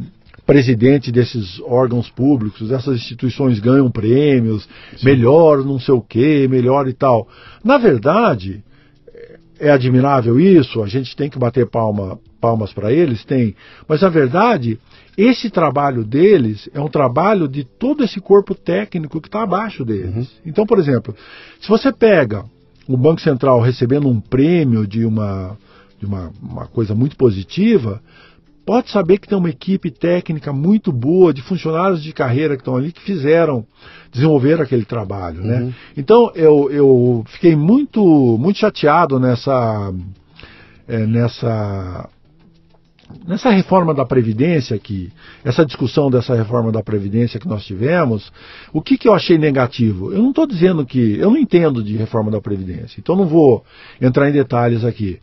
presidentes 0.48 1.12
desses 1.12 1.60
órgãos 1.60 2.08
públicos, 2.08 2.70
dessas 2.70 2.96
instituições 2.96 3.60
ganham 3.60 3.90
prêmios, 3.90 4.66
melhor 5.02 5.62
não 5.62 5.78
sei 5.78 5.92
o 5.92 6.00
quê, 6.00 6.48
melhor 6.48 6.88
e 6.88 6.94
tal. 6.94 7.28
Na 7.62 7.76
verdade, 7.76 8.64
é 9.60 9.70
admirável 9.70 10.40
isso, 10.40 10.82
a 10.82 10.86
gente 10.86 11.14
tem 11.14 11.28
que 11.28 11.38
bater 11.38 11.66
palma, 11.66 12.18
palmas 12.40 12.72
para 12.72 12.90
eles, 12.90 13.26
tem. 13.26 13.54
Mas 13.86 14.00
na 14.00 14.08
verdade, 14.08 14.78
esse 15.18 15.50
trabalho 15.50 16.02
deles 16.02 16.66
é 16.72 16.80
um 16.80 16.88
trabalho 16.88 17.46
de 17.46 17.62
todo 17.62 18.02
esse 18.02 18.18
corpo 18.18 18.54
técnico 18.54 19.20
que 19.20 19.28
está 19.28 19.42
abaixo 19.42 19.84
deles. 19.84 20.30
Então, 20.46 20.64
por 20.64 20.78
exemplo, 20.78 21.14
se 21.60 21.68
você 21.68 21.92
pega 21.92 22.46
o 22.88 22.96
Banco 22.96 23.20
Central 23.20 23.60
recebendo 23.60 24.08
um 24.08 24.18
prêmio 24.18 24.86
de 24.86 25.04
uma, 25.04 25.58
de 26.00 26.06
uma, 26.06 26.32
uma 26.40 26.66
coisa 26.66 26.94
muito 26.94 27.18
positiva, 27.18 28.00
pode 28.68 28.90
saber 28.90 29.16
que 29.16 29.26
tem 29.26 29.38
uma 29.38 29.48
equipe 29.48 29.90
técnica 29.90 30.52
muito 30.52 30.92
boa, 30.92 31.32
de 31.32 31.40
funcionários 31.40 32.02
de 32.02 32.12
carreira 32.12 32.54
que 32.54 32.60
estão 32.60 32.76
ali, 32.76 32.92
que 32.92 33.00
fizeram, 33.00 33.64
desenvolver 34.12 34.60
aquele 34.60 34.84
trabalho. 34.84 35.40
Né? 35.42 35.62
Uhum. 35.62 35.72
Então 35.96 36.30
eu, 36.34 36.70
eu 36.70 37.24
fiquei 37.28 37.56
muito, 37.56 38.02
muito 38.38 38.58
chateado 38.58 39.18
nessa, 39.18 39.90
é, 40.86 40.98
nessa 41.06 42.10
nessa 43.26 43.48
reforma 43.48 43.94
da 43.94 44.04
Previdência 44.04 44.78
que 44.78 45.10
essa 45.42 45.64
discussão 45.64 46.10
dessa 46.10 46.34
reforma 46.34 46.70
da 46.70 46.82
Previdência 46.82 47.40
que 47.40 47.48
nós 47.48 47.64
tivemos, 47.64 48.30
o 48.70 48.82
que, 48.82 48.98
que 48.98 49.08
eu 49.08 49.14
achei 49.14 49.38
negativo? 49.38 50.12
Eu 50.12 50.20
não 50.20 50.28
estou 50.28 50.46
dizendo 50.46 50.84
que. 50.84 51.18
Eu 51.18 51.30
não 51.30 51.38
entendo 51.38 51.82
de 51.82 51.96
reforma 51.96 52.30
da 52.30 52.38
Previdência, 52.38 53.00
então 53.00 53.16
não 53.16 53.26
vou 53.26 53.64
entrar 53.98 54.28
em 54.28 54.32
detalhes 54.32 54.84
aqui. 54.84 55.18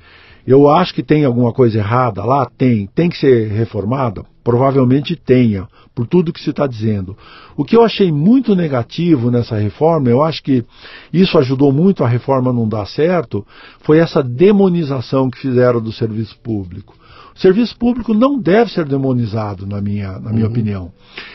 Eu 0.45 0.69
acho 0.69 0.93
que 0.93 1.01
tem 1.01 1.25
alguma 1.25 1.51
coisa 1.51 1.79
errada 1.79 2.23
lá, 2.23 2.49
tem, 2.57 2.87
tem 2.93 3.09
que 3.09 3.17
ser 3.17 3.51
reformada, 3.51 4.23
provavelmente 4.43 5.15
tenha, 5.15 5.67
por 5.95 6.05
tudo 6.05 6.31
que 6.31 6.41
se 6.41 6.51
está 6.51 6.67
dizendo. 6.67 7.17
O 7.57 7.63
que 7.63 7.75
eu 7.75 7.83
achei 7.83 8.11
muito 8.11 8.55
negativo 8.55 9.31
nessa 9.31 9.57
reforma, 9.57 10.09
eu 10.09 10.23
acho 10.23 10.43
que 10.43 10.63
isso 11.11 11.37
ajudou 11.39 11.71
muito 11.71 12.03
a 12.03 12.07
reforma 12.07 12.53
não 12.53 12.67
dar 12.67 12.85
certo, 12.85 13.45
foi 13.81 13.97
essa 13.97 14.21
demonização 14.21 15.29
que 15.29 15.39
fizeram 15.39 15.81
do 15.81 15.91
serviço 15.91 16.37
público. 16.43 16.95
O 17.35 17.39
serviço 17.39 17.77
público 17.77 18.13
não 18.13 18.39
deve 18.39 18.71
ser 18.71 18.85
demonizado, 18.85 19.65
na 19.65 19.81
minha, 19.81 20.19
na 20.19 20.31
minha 20.31 20.45
uhum. 20.45 20.51
opinião. 20.51 20.91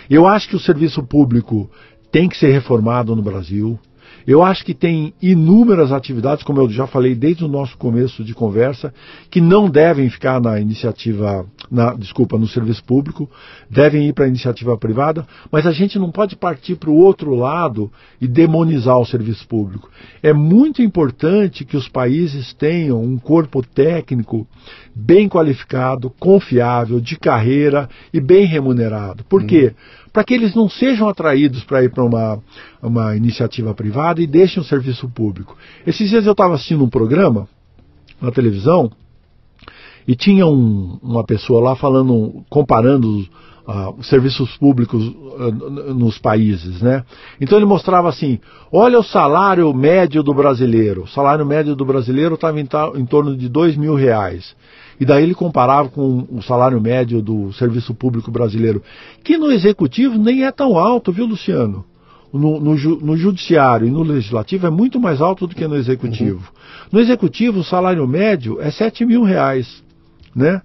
Eu 0.08 0.26
acho 0.26 0.48
que 0.48 0.56
o 0.56 0.60
serviço 0.60 1.02
público 1.02 1.68
tem 2.10 2.28
que 2.28 2.36
ser 2.36 2.52
reformado 2.52 3.14
no 3.14 3.22
Brasil. 3.22 3.78
Eu 4.26 4.42
acho 4.42 4.64
que 4.64 4.74
tem 4.74 5.14
inúmeras 5.20 5.92
atividades, 5.92 6.44
como 6.44 6.60
eu 6.60 6.68
já 6.70 6.86
falei 6.86 7.14
desde 7.14 7.44
o 7.44 7.48
nosso 7.48 7.76
começo 7.76 8.22
de 8.22 8.34
conversa, 8.34 8.92
que 9.30 9.40
não 9.40 9.68
devem 9.68 10.08
ficar 10.08 10.40
na 10.40 10.60
iniciativa, 10.60 11.46
na, 11.70 11.94
desculpa, 11.94 12.38
no 12.38 12.46
serviço 12.46 12.84
público, 12.84 13.28
devem 13.68 14.08
ir 14.08 14.12
para 14.12 14.24
a 14.24 14.28
iniciativa 14.28 14.76
privada, 14.76 15.26
mas 15.50 15.66
a 15.66 15.72
gente 15.72 15.98
não 15.98 16.10
pode 16.10 16.36
partir 16.36 16.76
para 16.76 16.90
o 16.90 16.96
outro 16.96 17.34
lado 17.34 17.90
e 18.20 18.28
demonizar 18.28 18.98
o 18.98 19.06
serviço 19.06 19.46
público. 19.46 19.90
É 20.22 20.32
muito 20.32 20.82
importante 20.82 21.64
que 21.64 21.76
os 21.76 21.88
países 21.88 22.52
tenham 22.52 23.02
um 23.02 23.18
corpo 23.18 23.62
técnico 23.62 24.46
bem 24.94 25.28
qualificado, 25.28 26.10
confiável, 26.18 27.00
de 27.00 27.16
carreira 27.16 27.88
e 28.12 28.20
bem 28.20 28.44
remunerado. 28.44 29.24
Por 29.24 29.44
quê? 29.44 29.72
Para 30.12 30.24
que 30.24 30.34
eles 30.34 30.54
não 30.54 30.68
sejam 30.68 31.08
atraídos 31.08 31.62
para 31.64 31.84
ir 31.84 31.90
para 31.90 32.04
uma, 32.04 32.38
uma 32.82 33.16
iniciativa 33.16 33.74
privada 33.74 34.20
e 34.20 34.26
deixem 34.26 34.60
o 34.60 34.66
serviço 34.66 35.08
público. 35.08 35.56
Esses 35.86 36.10
dias 36.10 36.26
eu 36.26 36.32
estava 36.32 36.54
assistindo 36.54 36.84
um 36.84 36.88
programa 36.88 37.48
na 38.20 38.30
televisão 38.30 38.90
e 40.06 40.16
tinha 40.16 40.46
um, 40.46 40.98
uma 41.02 41.24
pessoa 41.24 41.62
lá 41.62 41.76
falando, 41.76 42.44
comparando 42.48 43.26
uh, 43.66 43.94
os 43.98 44.08
serviços 44.08 44.56
públicos 44.56 45.06
uh, 45.06 45.94
nos 45.94 46.18
países, 46.18 46.82
né? 46.82 47.04
Então 47.40 47.58
ele 47.58 47.66
mostrava 47.66 48.08
assim: 48.08 48.40
olha 48.72 48.98
o 48.98 49.04
salário 49.04 49.72
médio 49.72 50.22
do 50.22 50.34
brasileiro. 50.34 51.04
O 51.04 51.08
salário 51.08 51.46
médio 51.46 51.76
do 51.76 51.84
brasileiro 51.84 52.34
estava 52.34 52.60
em, 52.60 52.68
em 52.96 53.06
torno 53.06 53.36
de 53.36 53.48
dois 53.48 53.76
mil 53.76 53.94
reais. 53.94 54.56
E 55.00 55.04
daí 55.06 55.22
ele 55.22 55.34
comparava 55.34 55.88
com 55.88 56.26
o 56.30 56.42
salário 56.42 56.78
médio 56.78 57.22
do 57.22 57.50
serviço 57.54 57.94
público 57.94 58.30
brasileiro, 58.30 58.82
que 59.24 59.38
no 59.38 59.50
executivo 59.50 60.18
nem 60.18 60.44
é 60.44 60.52
tão 60.52 60.76
alto, 60.76 61.10
viu, 61.10 61.24
Luciano? 61.24 61.86
No, 62.30 62.60
no, 62.60 62.74
no, 62.76 63.16
judiciário 63.16 63.88
e 63.88 63.90
no 63.90 64.02
legislativo 64.02 64.66
é 64.66 64.70
muito 64.70 65.00
mais 65.00 65.20
alto 65.20 65.48
do 65.48 65.54
que 65.54 65.66
no 65.66 65.74
executivo. 65.74 66.38
Uhum. 66.38 66.88
No 66.92 67.00
executivo, 67.00 67.60
o 67.60 67.64
salário 67.64 68.06
médio 68.06 68.60
é 68.60 68.70
7 68.70 69.04
mil 69.04 69.24
reais, 69.24 69.82
né? 70.36 70.60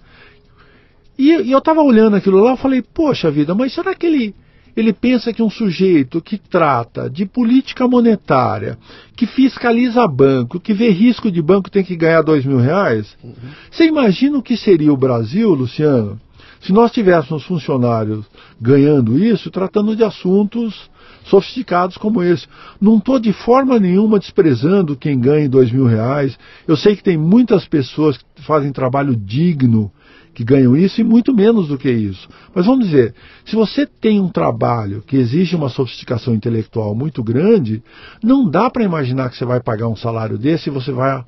E, 1.17 1.31
e 1.31 1.51
eu 1.51 1.57
estava 1.57 1.81
olhando 1.81 2.17
aquilo 2.17 2.43
lá, 2.43 2.51
eu 2.51 2.57
falei, 2.57 2.83
poxa 2.83 3.31
vida, 3.31 3.55
mas 3.55 3.73
será 3.73 3.95
que 3.95 4.05
ele 4.05 4.35
ele 4.75 4.91
pensa 4.91 5.31
que 5.31 5.41
um 5.41 5.49
sujeito 5.49 6.21
que 6.21 6.37
trata 6.37 7.09
de 7.09 7.25
política 7.25 7.87
monetária, 7.87 8.77
que 9.15 9.25
fiscaliza 9.25 10.07
banco, 10.07 10.59
que 10.59 10.73
vê 10.73 10.89
risco 10.89 11.31
de 11.31 11.41
banco 11.41 11.71
tem 11.71 11.83
que 11.83 11.95
ganhar 11.95 12.21
dois 12.21 12.45
mil 12.45 12.57
reais? 12.57 13.15
Uhum. 13.23 13.33
Você 13.71 13.85
imagina 13.85 14.37
o 14.37 14.43
que 14.43 14.57
seria 14.57 14.91
o 14.91 14.97
Brasil, 14.97 15.53
Luciano, 15.53 16.19
se 16.59 16.73
nós 16.73 16.91
tivéssemos 16.91 17.45
funcionários 17.45 18.25
ganhando 18.59 19.17
isso, 19.17 19.51
tratando 19.51 19.95
de 19.95 20.03
assuntos 20.03 20.89
sofisticados 21.25 21.97
como 21.97 22.23
esse. 22.23 22.47
Não 22.79 22.97
estou 22.97 23.19
de 23.19 23.33
forma 23.33 23.79
nenhuma 23.79 24.19
desprezando 24.19 24.95
quem 24.95 25.19
ganha 25.19 25.49
dois 25.49 25.71
mil 25.71 25.85
reais. 25.85 26.37
Eu 26.67 26.75
sei 26.75 26.95
que 26.95 27.03
tem 27.03 27.17
muitas 27.17 27.67
pessoas 27.67 28.17
que 28.17 28.41
fazem 28.43 28.71
trabalho 28.71 29.15
digno 29.15 29.91
que 30.35 30.43
ganham 30.43 30.75
isso 30.75 30.99
e 30.99 31.03
muito 31.03 31.33
menos 31.33 31.69
do 31.69 31.77
que 31.77 31.89
isso. 31.89 32.27
Mas 32.53 32.65
vamos 32.65 32.85
dizer, 32.85 33.15
se 33.45 33.55
você 33.55 33.87
tem 33.87 34.19
um 34.19 34.27
trabalho 34.27 35.01
que 35.07 35.15
exige 35.15 35.55
uma 35.55 35.69
sofisticação 35.69 36.35
intelectual 36.35 36.93
muito 36.93 37.23
grande, 37.23 37.81
não 38.21 38.47
dá 38.47 38.69
para 38.69 38.83
imaginar 38.83 39.29
que 39.29 39.37
você 39.37 39.45
vai 39.45 39.61
pagar 39.61 39.87
um 39.87 39.95
salário 39.95 40.37
desse 40.37 40.69
e 40.69 40.73
você 40.73 40.91
vai 40.91 41.23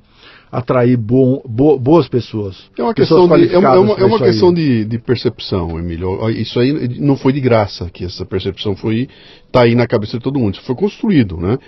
atrair 0.52 0.96
bom, 0.96 1.42
bo, 1.46 1.78
boas 1.78 2.06
pessoas. 2.06 2.56
É 2.76 2.82
uma 2.82 2.94
questão, 2.94 3.26
de, 3.26 3.54
é 3.54 3.58
uma, 3.58 3.68
é 3.68 3.78
uma, 3.78 3.94
é 3.94 4.04
uma 4.04 4.18
questão 4.18 4.52
de, 4.52 4.84
de, 4.84 4.98
percepção, 4.98 5.78
Emílio. 5.78 6.28
Isso 6.30 6.60
aí 6.60 6.98
não 7.00 7.16
foi 7.16 7.32
de 7.32 7.40
graça 7.40 7.90
que 7.90 8.04
essa 8.04 8.24
percepção 8.24 8.76
foi 8.76 9.08
tá 9.50 9.62
aí 9.62 9.74
na 9.74 9.86
cabeça 9.86 10.18
de 10.18 10.22
todo 10.22 10.38
mundo. 10.38 10.54
Isso 10.54 10.64
foi 10.64 10.74
construído, 10.74 11.36
né? 11.38 11.58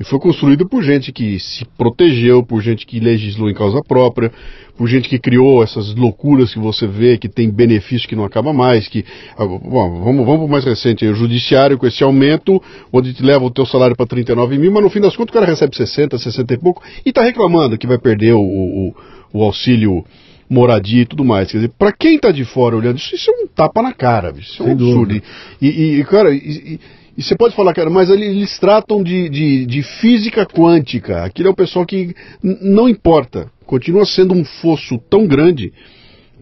E 0.00 0.04
foi 0.04 0.18
construído 0.18 0.66
por 0.66 0.82
gente 0.82 1.12
que 1.12 1.38
se 1.38 1.62
protegeu, 1.76 2.42
por 2.42 2.62
gente 2.62 2.86
que 2.86 2.98
legislou 2.98 3.50
em 3.50 3.54
causa 3.54 3.82
própria, 3.86 4.32
por 4.74 4.88
gente 4.88 5.10
que 5.10 5.18
criou 5.18 5.62
essas 5.62 5.94
loucuras 5.94 6.54
que 6.54 6.58
você 6.58 6.86
vê, 6.86 7.18
que 7.18 7.28
tem 7.28 7.50
benefício 7.50 8.08
que 8.08 8.16
não 8.16 8.24
acaba 8.24 8.50
mais, 8.50 8.88
que 8.88 9.04
ah, 9.36 9.44
bom, 9.44 9.60
vamos, 10.02 10.24
vamos 10.24 10.48
mais 10.48 10.64
recente, 10.64 11.04
o 11.04 11.14
judiciário 11.14 11.76
com 11.76 11.86
esse 11.86 12.02
aumento, 12.02 12.62
onde 12.90 13.12
te 13.12 13.22
leva 13.22 13.44
o 13.44 13.50
teu 13.50 13.66
salário 13.66 13.94
para 13.94 14.06
39 14.06 14.56
mil, 14.56 14.72
mas 14.72 14.82
no 14.82 14.88
fim 14.88 15.00
das 15.00 15.14
contas 15.14 15.32
o 15.32 15.34
cara 15.34 15.44
recebe 15.44 15.76
60, 15.76 16.16
60 16.18 16.54
e 16.54 16.56
pouco, 16.58 16.82
e 17.04 17.10
está 17.10 17.20
reclamando 17.20 17.76
que 17.76 17.86
vai 17.86 17.98
perder 17.98 18.32
o, 18.32 18.40
o, 18.40 18.94
o 19.34 19.44
auxílio 19.44 20.02
moradia 20.48 21.02
e 21.02 21.06
tudo 21.06 21.26
mais. 21.26 21.52
Quer 21.52 21.58
dizer, 21.58 21.72
para 21.78 21.92
quem 21.92 22.16
está 22.16 22.32
de 22.32 22.46
fora 22.46 22.74
olhando 22.74 22.96
isso, 22.96 23.14
isso 23.14 23.30
é 23.30 23.34
um 23.34 23.46
tapa 23.46 23.82
na 23.82 23.92
cara, 23.92 24.32
isso 24.38 24.62
é 24.62 24.66
um 24.66 24.72
absurdo. 24.72 25.22
E, 25.60 25.68
e, 25.68 26.04
cara, 26.04 26.34
e, 26.34 26.80
e, 27.20 27.22
você 27.22 27.36
pode 27.36 27.54
falar, 27.54 27.74
cara, 27.74 27.90
mas 27.90 28.08
eles 28.10 28.58
tratam 28.58 29.02
de, 29.02 29.28
de, 29.28 29.66
de 29.66 29.82
física 29.82 30.46
quântica. 30.46 31.24
Aquilo 31.24 31.48
é 31.48 31.52
o 31.52 31.56
pessoal 31.56 31.84
que 31.84 32.14
não 32.42 32.88
importa 32.88 33.50
continua 33.66 34.04
sendo 34.04 34.34
um 34.34 34.44
fosso 34.44 34.98
tão 35.08 35.26
grande 35.26 35.72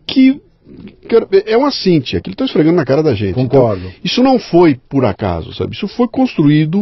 que 0.07 0.41
é 1.47 1.57
uma 1.57 1.71
Cintia, 1.71 2.21
que 2.21 2.29
ele 2.29 2.35
está 2.35 2.45
esfregando 2.45 2.77
na 2.77 2.85
cara 2.85 3.03
da 3.03 3.15
gente. 3.15 3.35
Concordo. 3.35 3.81
Então, 3.81 3.93
isso 4.05 4.23
não 4.23 4.39
foi 4.39 4.79
por 4.89 5.05
acaso, 5.05 5.53
sabe? 5.55 5.75
Isso 5.75 5.89
foi 5.89 6.07
construído 6.09 6.79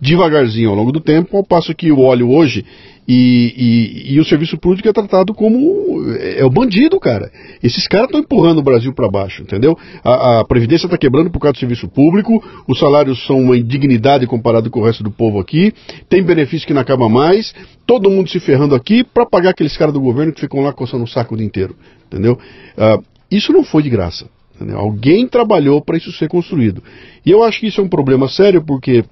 devagarzinho 0.00 0.70
ao 0.70 0.76
longo 0.76 0.92
do 0.92 1.00
tempo, 1.00 1.36
ao 1.36 1.44
passo 1.44 1.74
que 1.74 1.90
o 1.90 2.00
óleo 2.00 2.30
hoje 2.30 2.64
e, 3.06 4.04
e, 4.06 4.14
e, 4.14 4.20
o 4.20 4.24
serviço 4.24 4.56
público 4.56 4.88
é 4.88 4.92
tratado 4.92 5.34
como. 5.34 6.04
É, 6.14 6.44
o 6.44 6.50
bandido, 6.50 7.00
cara. 7.00 7.32
Esses 7.62 7.88
caras 7.88 8.06
estão 8.06 8.20
empurrando 8.20 8.58
o 8.58 8.62
Brasil 8.62 8.92
para 8.94 9.10
baixo, 9.10 9.42
entendeu? 9.42 9.76
A, 10.04 10.40
a 10.40 10.44
Previdência 10.44 10.86
está 10.86 10.96
quebrando 10.96 11.28
por 11.28 11.40
causa 11.40 11.54
do 11.54 11.58
serviço 11.58 11.88
público, 11.88 12.42
os 12.68 12.78
salários 12.78 13.26
são 13.26 13.40
uma 13.40 13.56
indignidade 13.56 14.26
comparado 14.26 14.70
com 14.70 14.80
o 14.80 14.84
resto 14.84 15.02
do 15.02 15.10
povo 15.10 15.40
aqui, 15.40 15.72
tem 16.08 16.22
benefício 16.22 16.66
que 16.66 16.72
não 16.72 16.80
acaba 16.80 17.08
mais, 17.08 17.52
todo 17.86 18.08
mundo 18.08 18.30
se 18.30 18.38
ferrando 18.38 18.74
aqui 18.74 19.02
para 19.02 19.26
pagar 19.26 19.50
aqueles 19.50 19.76
caras 19.76 19.92
do 19.92 20.00
governo 20.00 20.32
que 20.32 20.40
ficam 20.40 20.60
lá 20.60 20.72
coçando 20.72 21.02
o 21.02 21.08
saco 21.08 21.34
o 21.34 21.36
dia 21.36 21.46
inteiro, 21.46 21.74
entendeu? 22.06 22.38
Uh, 22.78 23.02
isso 23.30 23.52
não 23.52 23.64
foi 23.64 23.82
de 23.82 23.90
graça. 23.90 24.26
Entendeu? 24.54 24.78
Alguém 24.78 25.26
trabalhou 25.26 25.80
para 25.82 25.96
isso 25.96 26.12
ser 26.12 26.28
construído. 26.28 26.82
E 27.24 27.30
eu 27.30 27.42
acho 27.42 27.58
que 27.58 27.66
isso 27.66 27.80
é 27.80 27.84
um 27.84 27.88
problema 27.88 28.28
sério 28.28 28.62
porque, 28.62 29.04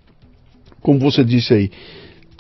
como 0.80 1.01
você 1.01 1.24
disse 1.24 1.53
aí, 1.53 1.70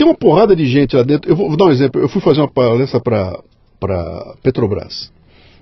tem 0.00 0.06
uma 0.06 0.14
porrada 0.14 0.56
de 0.56 0.64
gente 0.64 0.96
lá 0.96 1.02
dentro. 1.02 1.30
Eu 1.30 1.36
vou, 1.36 1.48
vou 1.48 1.58
dar 1.58 1.66
um 1.66 1.70
exemplo. 1.70 2.00
Eu 2.00 2.08
fui 2.08 2.22
fazer 2.22 2.40
uma 2.40 2.50
palestra 2.50 2.98
para 2.98 4.34
Petrobras. 4.42 5.12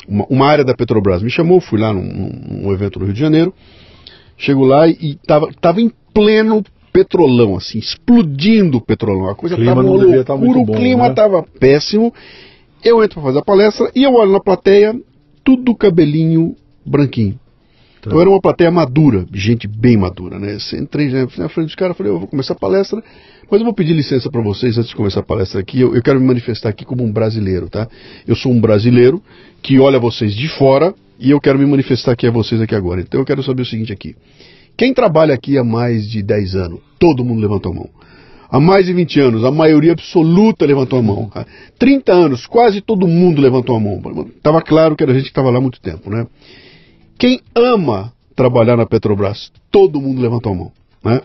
Uma, 0.07 0.25
uma, 0.31 0.47
área 0.47 0.65
da 0.65 0.75
Petrobras 0.75 1.21
me 1.25 1.29
chamou, 1.29 1.61
fui 1.61 1.81
lá 1.81 1.93
num, 1.93 2.31
num 2.63 2.73
evento 2.73 3.01
no 3.01 3.07
Rio 3.07 3.15
de 3.15 3.19
Janeiro. 3.19 3.53
Chego 4.37 4.65
lá 4.65 4.87
e 4.87 5.19
estava 5.21 5.53
tava 5.61 5.81
em 5.81 5.91
pleno 6.15 6.63
petrolão, 6.93 7.57
assim, 7.57 7.79
explodindo 7.79 8.79
o 8.79 8.81
petrolão. 8.81 9.29
A 9.29 9.35
coisa 9.35 9.59
estava 9.59 9.81
loucura, 9.81 10.25
tá 10.25 10.35
o 10.35 10.67
clima 10.67 11.09
estava 11.09 11.39
né? 11.39 11.45
péssimo. 11.59 12.15
Eu 12.85 13.03
entro 13.03 13.15
para 13.15 13.31
fazer 13.31 13.39
a 13.41 13.45
palestra 13.45 13.91
e 13.93 14.05
eu 14.05 14.15
olho 14.15 14.31
na 14.31 14.41
plateia, 14.41 14.95
tudo 15.43 15.75
cabelinho 15.75 16.55
branquinho. 16.87 17.41
Tá. 18.09 18.15
Então 18.15 18.21
era 18.21 18.31
uma 18.31 18.41
plateia 18.41 18.71
madura, 18.71 19.27
gente 19.33 19.69
bem 19.69 19.97
madura, 19.97 20.39
né? 20.39 20.57
Entrei 20.75 21.09
na 21.11 21.49
frente 21.49 21.67
dos 21.67 21.75
caras, 21.75 21.97
falei, 21.97 22.13
eu 22.13 22.19
vou 22.19 22.29
começar 22.29 22.55
a 22.55 22.57
palestra. 22.57 23.03
Mas 23.51 23.61
eu 23.61 23.65
vou 23.65 23.75
pedir 23.75 23.95
licença 23.95 24.31
para 24.31 24.43
vocês 24.43 24.77
antes 24.77 24.91
de 24.91 24.97
começar 24.97 25.21
a 25.21 25.23
palestra 25.23 25.61
aqui. 25.61 25.81
Eu, 25.81 25.95
eu, 25.95 26.03
quero 26.03 26.21
me 26.21 26.27
manifestar 26.27 26.69
aqui 26.69 26.85
como 26.85 27.03
um 27.03 27.11
brasileiro, 27.11 27.69
tá? 27.71 27.89
Eu 28.27 28.37
sou 28.37 28.53
um 28.53 28.61
brasileiro 28.61 29.23
que 29.63 29.79
olha 29.79 29.99
vocês 29.99 30.35
de 30.35 30.49
fora 30.49 30.95
e 31.19 31.31
eu 31.31 31.41
quero 31.41 31.59
me 31.59 31.65
manifestar 31.65 32.13
aqui 32.13 32.27
a 32.27 32.31
vocês 32.31 32.61
aqui 32.61 32.75
agora. 32.75 33.01
Então 33.01 33.21
eu 33.21 33.25
quero 33.25 33.43
saber 33.43 33.63
o 33.63 33.67
seguinte 33.67 33.91
aqui. 33.91 34.15
Quem 34.77 34.93
trabalha 34.93 35.35
aqui 35.35 35.57
há 35.57 35.65
mais 35.65 36.09
de 36.09 36.23
10 36.23 36.55
anos? 36.57 36.81
Todo 36.99 37.25
mundo 37.25 37.41
levantou 37.41 37.73
a 37.73 37.75
mão. 37.75 37.91
há 38.51 38.61
mais 38.61 38.87
de 38.87 38.93
20 38.93 39.21
anos, 39.21 39.45
a 39.45 39.51
maioria 39.51 39.93
absoluta 39.93 40.67
levantou 40.67 40.99
a 40.99 41.03
mão. 41.03 41.31
30 41.79 42.13
anos, 42.13 42.47
quase 42.47 42.83
todo 42.83 43.09
mundo 43.09 43.41
levantou 43.41 43.77
a 43.77 43.81
mão. 43.81 44.01
Estava 44.37 44.61
claro 44.61 44.95
que 44.95 45.03
era 45.03 45.15
gente 45.15 45.25
que 45.25 45.31
estava 45.31 45.51
lá 45.51 45.57
há 45.57 45.61
muito 45.61 45.81
tempo, 45.81 46.11
né? 46.11 46.27
Quem 47.19 47.41
ama 47.53 48.13
trabalhar 48.37 48.77
na 48.77 48.87
Petrobras, 48.87 49.51
todo 49.73 50.01
mundo 50.01 50.23
levantou 50.23 50.53
a 50.53 50.55
mão, 50.55 50.73
né? 51.05 51.21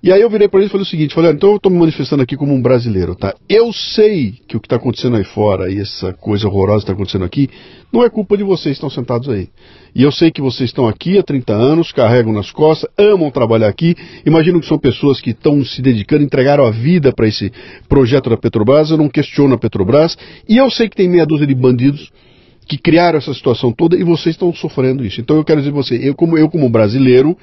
E 0.00 0.12
aí 0.12 0.20
eu 0.20 0.30
virei 0.30 0.48
para 0.48 0.60
ele 0.60 0.68
e 0.68 0.70
falei 0.70 0.82
o 0.84 0.88
seguinte, 0.88 1.14
falei, 1.14 1.32
então 1.32 1.50
eu 1.50 1.56
estou 1.56 1.70
me 1.70 1.78
manifestando 1.78 2.22
aqui 2.22 2.36
como 2.36 2.54
um 2.54 2.62
brasileiro, 2.62 3.16
tá? 3.16 3.34
Eu 3.48 3.72
sei 3.72 4.34
que 4.46 4.56
o 4.56 4.60
que 4.60 4.66
está 4.66 4.76
acontecendo 4.76 5.16
aí 5.16 5.24
fora 5.24 5.70
e 5.70 5.80
essa 5.80 6.12
coisa 6.12 6.48
horrorosa 6.48 6.78
que 6.78 6.84
está 6.84 6.92
acontecendo 6.92 7.24
aqui, 7.24 7.48
não 7.92 8.04
é 8.04 8.10
culpa 8.10 8.36
de 8.36 8.44
vocês 8.44 8.76
que 8.76 8.84
estão 8.84 8.90
sentados 8.90 9.28
aí. 9.28 9.48
E 9.94 10.02
eu 10.02 10.10
sei 10.10 10.30
que 10.30 10.40
vocês 10.40 10.70
estão 10.70 10.88
aqui 10.88 11.18
há 11.18 11.22
30 11.22 11.52
anos, 11.52 11.92
carregam 11.92 12.32
nas 12.32 12.50
costas, 12.50 12.88
amam 12.96 13.30
trabalhar 13.30 13.68
aqui, 13.68 13.96
imagino 14.24 14.60
que 14.60 14.66
são 14.66 14.78
pessoas 14.78 15.20
que 15.20 15.30
estão 15.30 15.64
se 15.64 15.82
dedicando, 15.82 16.24
entregaram 16.24 16.64
a 16.64 16.70
vida 16.70 17.12
para 17.12 17.26
esse 17.26 17.52
projeto 17.88 18.30
da 18.30 18.36
Petrobras, 18.36 18.90
eu 18.90 18.96
não 18.96 19.08
questiono 19.08 19.54
a 19.54 19.58
Petrobras, 19.58 20.16
e 20.48 20.56
eu 20.56 20.70
sei 20.70 20.88
que 20.88 20.96
tem 20.96 21.08
meia 21.08 21.26
dúzia 21.26 21.46
de 21.46 21.54
bandidos 21.54 22.10
que 22.68 22.76
criaram 22.76 23.18
essa 23.18 23.32
situação 23.32 23.72
toda 23.72 23.96
e 23.96 24.04
vocês 24.04 24.34
estão 24.34 24.52
sofrendo 24.54 25.04
isso. 25.04 25.20
Então 25.20 25.36
eu 25.36 25.44
quero 25.44 25.60
dizer 25.60 25.72
você, 25.72 25.96
eu 25.96 26.14
como, 26.14 26.36
eu 26.36 26.50
como 26.50 26.68
brasileiro, 26.68 27.36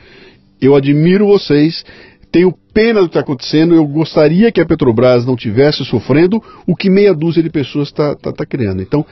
eu 0.61 0.75
admiro 0.75 1.25
vocês, 1.25 1.83
tenho 2.31 2.53
pena 2.73 3.01
do 3.01 3.07
que 3.07 3.11
está 3.11 3.21
acontecendo, 3.21 3.73
eu 3.73 3.85
gostaria 3.87 4.51
que 4.51 4.61
a 4.61 4.65
Petrobras 4.65 5.25
não 5.25 5.35
tivesse 5.35 5.83
sofrendo 5.83 6.41
o 6.67 6.75
que 6.75 6.89
meia 6.89 7.13
dúzia 7.13 7.41
de 7.41 7.49
pessoas 7.49 7.87
está 7.87 8.15
tá, 8.15 8.31
tá 8.31 8.45
criando. 8.45 8.81
Então, 8.81 9.03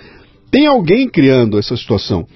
tem 0.52 0.68
alguém 0.68 1.10
criando 1.10 1.58
essa 1.58 1.76
situação. 1.76 2.28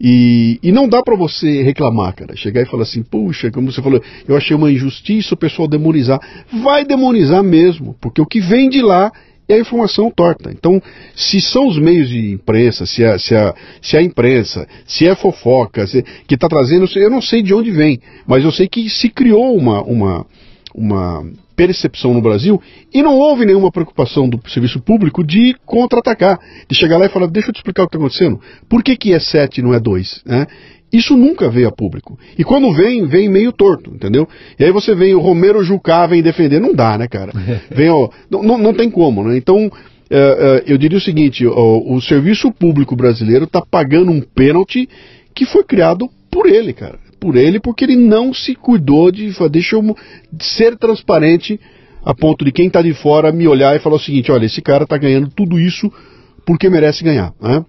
E, 0.00 0.58
e 0.62 0.72
não 0.72 0.88
dá 0.88 1.02
para 1.02 1.14
você 1.14 1.62
reclamar, 1.62 2.14
cara. 2.16 2.34
Chegar 2.34 2.62
e 2.62 2.66
falar 2.66 2.84
assim, 2.84 3.02
puxa, 3.02 3.50
como 3.50 3.70
você 3.70 3.82
falou, 3.82 4.02
eu 4.26 4.34
achei 4.34 4.56
uma 4.56 4.72
injustiça 4.72 5.34
o 5.34 5.38
pessoal 5.38 5.68
demonizar. 5.68 6.18
Vai 6.64 6.84
demonizar 6.86 7.44
mesmo, 7.44 7.94
porque 8.00 8.20
o 8.20 8.26
que 8.26 8.40
vem 8.40 8.70
de 8.70 8.80
lá 8.80 9.12
é 9.52 9.56
a 9.56 9.60
informação 9.60 10.10
torta. 10.10 10.50
Então, 10.50 10.80
se 11.14 11.40
são 11.40 11.66
os 11.66 11.78
meios 11.78 12.08
de 12.08 12.32
imprensa, 12.32 12.86
se 12.86 13.02
é, 13.02 13.18
se 13.18 13.34
se 13.80 13.96
a 13.96 14.02
imprensa, 14.02 14.66
se 14.86 15.06
é 15.06 15.14
fofoca, 15.14 15.86
se, 15.86 16.02
que 16.26 16.34
está 16.34 16.48
trazendo, 16.48 16.86
eu 16.96 17.10
não 17.10 17.22
sei 17.22 17.42
de 17.42 17.54
onde 17.54 17.70
vem, 17.70 18.00
mas 18.26 18.44
eu 18.44 18.50
sei 18.50 18.68
que 18.68 18.88
se 18.88 19.08
criou 19.08 19.56
uma, 19.56 19.82
uma, 19.82 20.26
uma 20.74 21.24
percepção 21.60 22.14
no 22.14 22.22
Brasil 22.22 22.58
e 22.92 23.02
não 23.02 23.18
houve 23.18 23.44
nenhuma 23.44 23.70
preocupação 23.70 24.26
do 24.26 24.40
serviço 24.48 24.80
público 24.80 25.22
de 25.22 25.54
contra-atacar, 25.66 26.40
de 26.66 26.74
chegar 26.74 26.96
lá 26.96 27.04
e 27.04 27.10
falar, 27.10 27.26
deixa 27.26 27.50
eu 27.50 27.52
te 27.52 27.58
explicar 27.58 27.82
o 27.82 27.86
que 27.86 27.96
está 27.96 27.98
acontecendo. 27.98 28.40
Por 28.66 28.82
que, 28.82 28.96
que 28.96 29.12
é 29.12 29.20
7 29.20 29.58
e 29.58 29.62
não 29.62 29.74
é 29.74 29.78
2? 29.78 30.22
Né? 30.24 30.46
Isso 30.90 31.14
nunca 31.18 31.50
veio 31.50 31.68
a 31.68 31.70
público. 31.70 32.18
E 32.38 32.42
quando 32.42 32.72
vem, 32.72 33.06
vem 33.06 33.28
meio 33.28 33.52
torto, 33.52 33.90
entendeu? 33.90 34.26
E 34.58 34.64
aí 34.64 34.72
você 34.72 34.94
vem, 34.94 35.14
o 35.14 35.20
Romero 35.20 35.62
Jucá 35.62 36.06
vem 36.06 36.22
defender. 36.22 36.62
Não 36.62 36.72
dá, 36.72 36.96
né, 36.96 37.06
cara? 37.06 37.30
Vem, 37.70 37.90
ó, 37.90 38.08
não, 38.30 38.56
não, 38.56 38.72
tem 38.72 38.90
como, 38.90 39.22
né? 39.22 39.36
Então, 39.36 39.70
é, 40.10 40.18
é, 40.18 40.64
eu 40.66 40.78
diria 40.78 40.98
o 40.98 41.00
seguinte: 41.00 41.46
o 41.46 42.00
serviço 42.00 42.50
público 42.50 42.96
brasileiro 42.96 43.44
está 43.44 43.60
pagando 43.60 44.10
um 44.10 44.20
pênalti 44.20 44.88
que 45.32 45.44
foi 45.44 45.62
criado 45.62 46.08
por 46.30 46.46
ele, 46.46 46.72
cara. 46.72 46.98
Por 47.20 47.36
ele, 47.36 47.60
porque 47.60 47.84
ele 47.84 47.96
não 47.96 48.32
se 48.32 48.54
cuidou 48.54 49.10
de, 49.10 49.30
deixa 49.50 49.76
eu 49.76 49.96
ser 50.40 50.76
transparente 50.76 51.60
a 52.04 52.14
ponto 52.14 52.44
de 52.44 52.50
quem 52.50 52.66
está 52.66 52.80
de 52.80 52.94
fora 52.94 53.30
me 53.30 53.46
olhar 53.46 53.76
e 53.76 53.78
falar 53.78 53.96
o 53.96 54.00
seguinte: 54.00 54.32
olha, 54.32 54.46
esse 54.46 54.62
cara 54.62 54.84
está 54.84 54.96
ganhando 54.96 55.28
tudo 55.28 55.58
isso 55.58 55.92
porque 56.46 56.70
merece 56.70 57.04
ganhar, 57.04 57.34
né? 57.40 57.64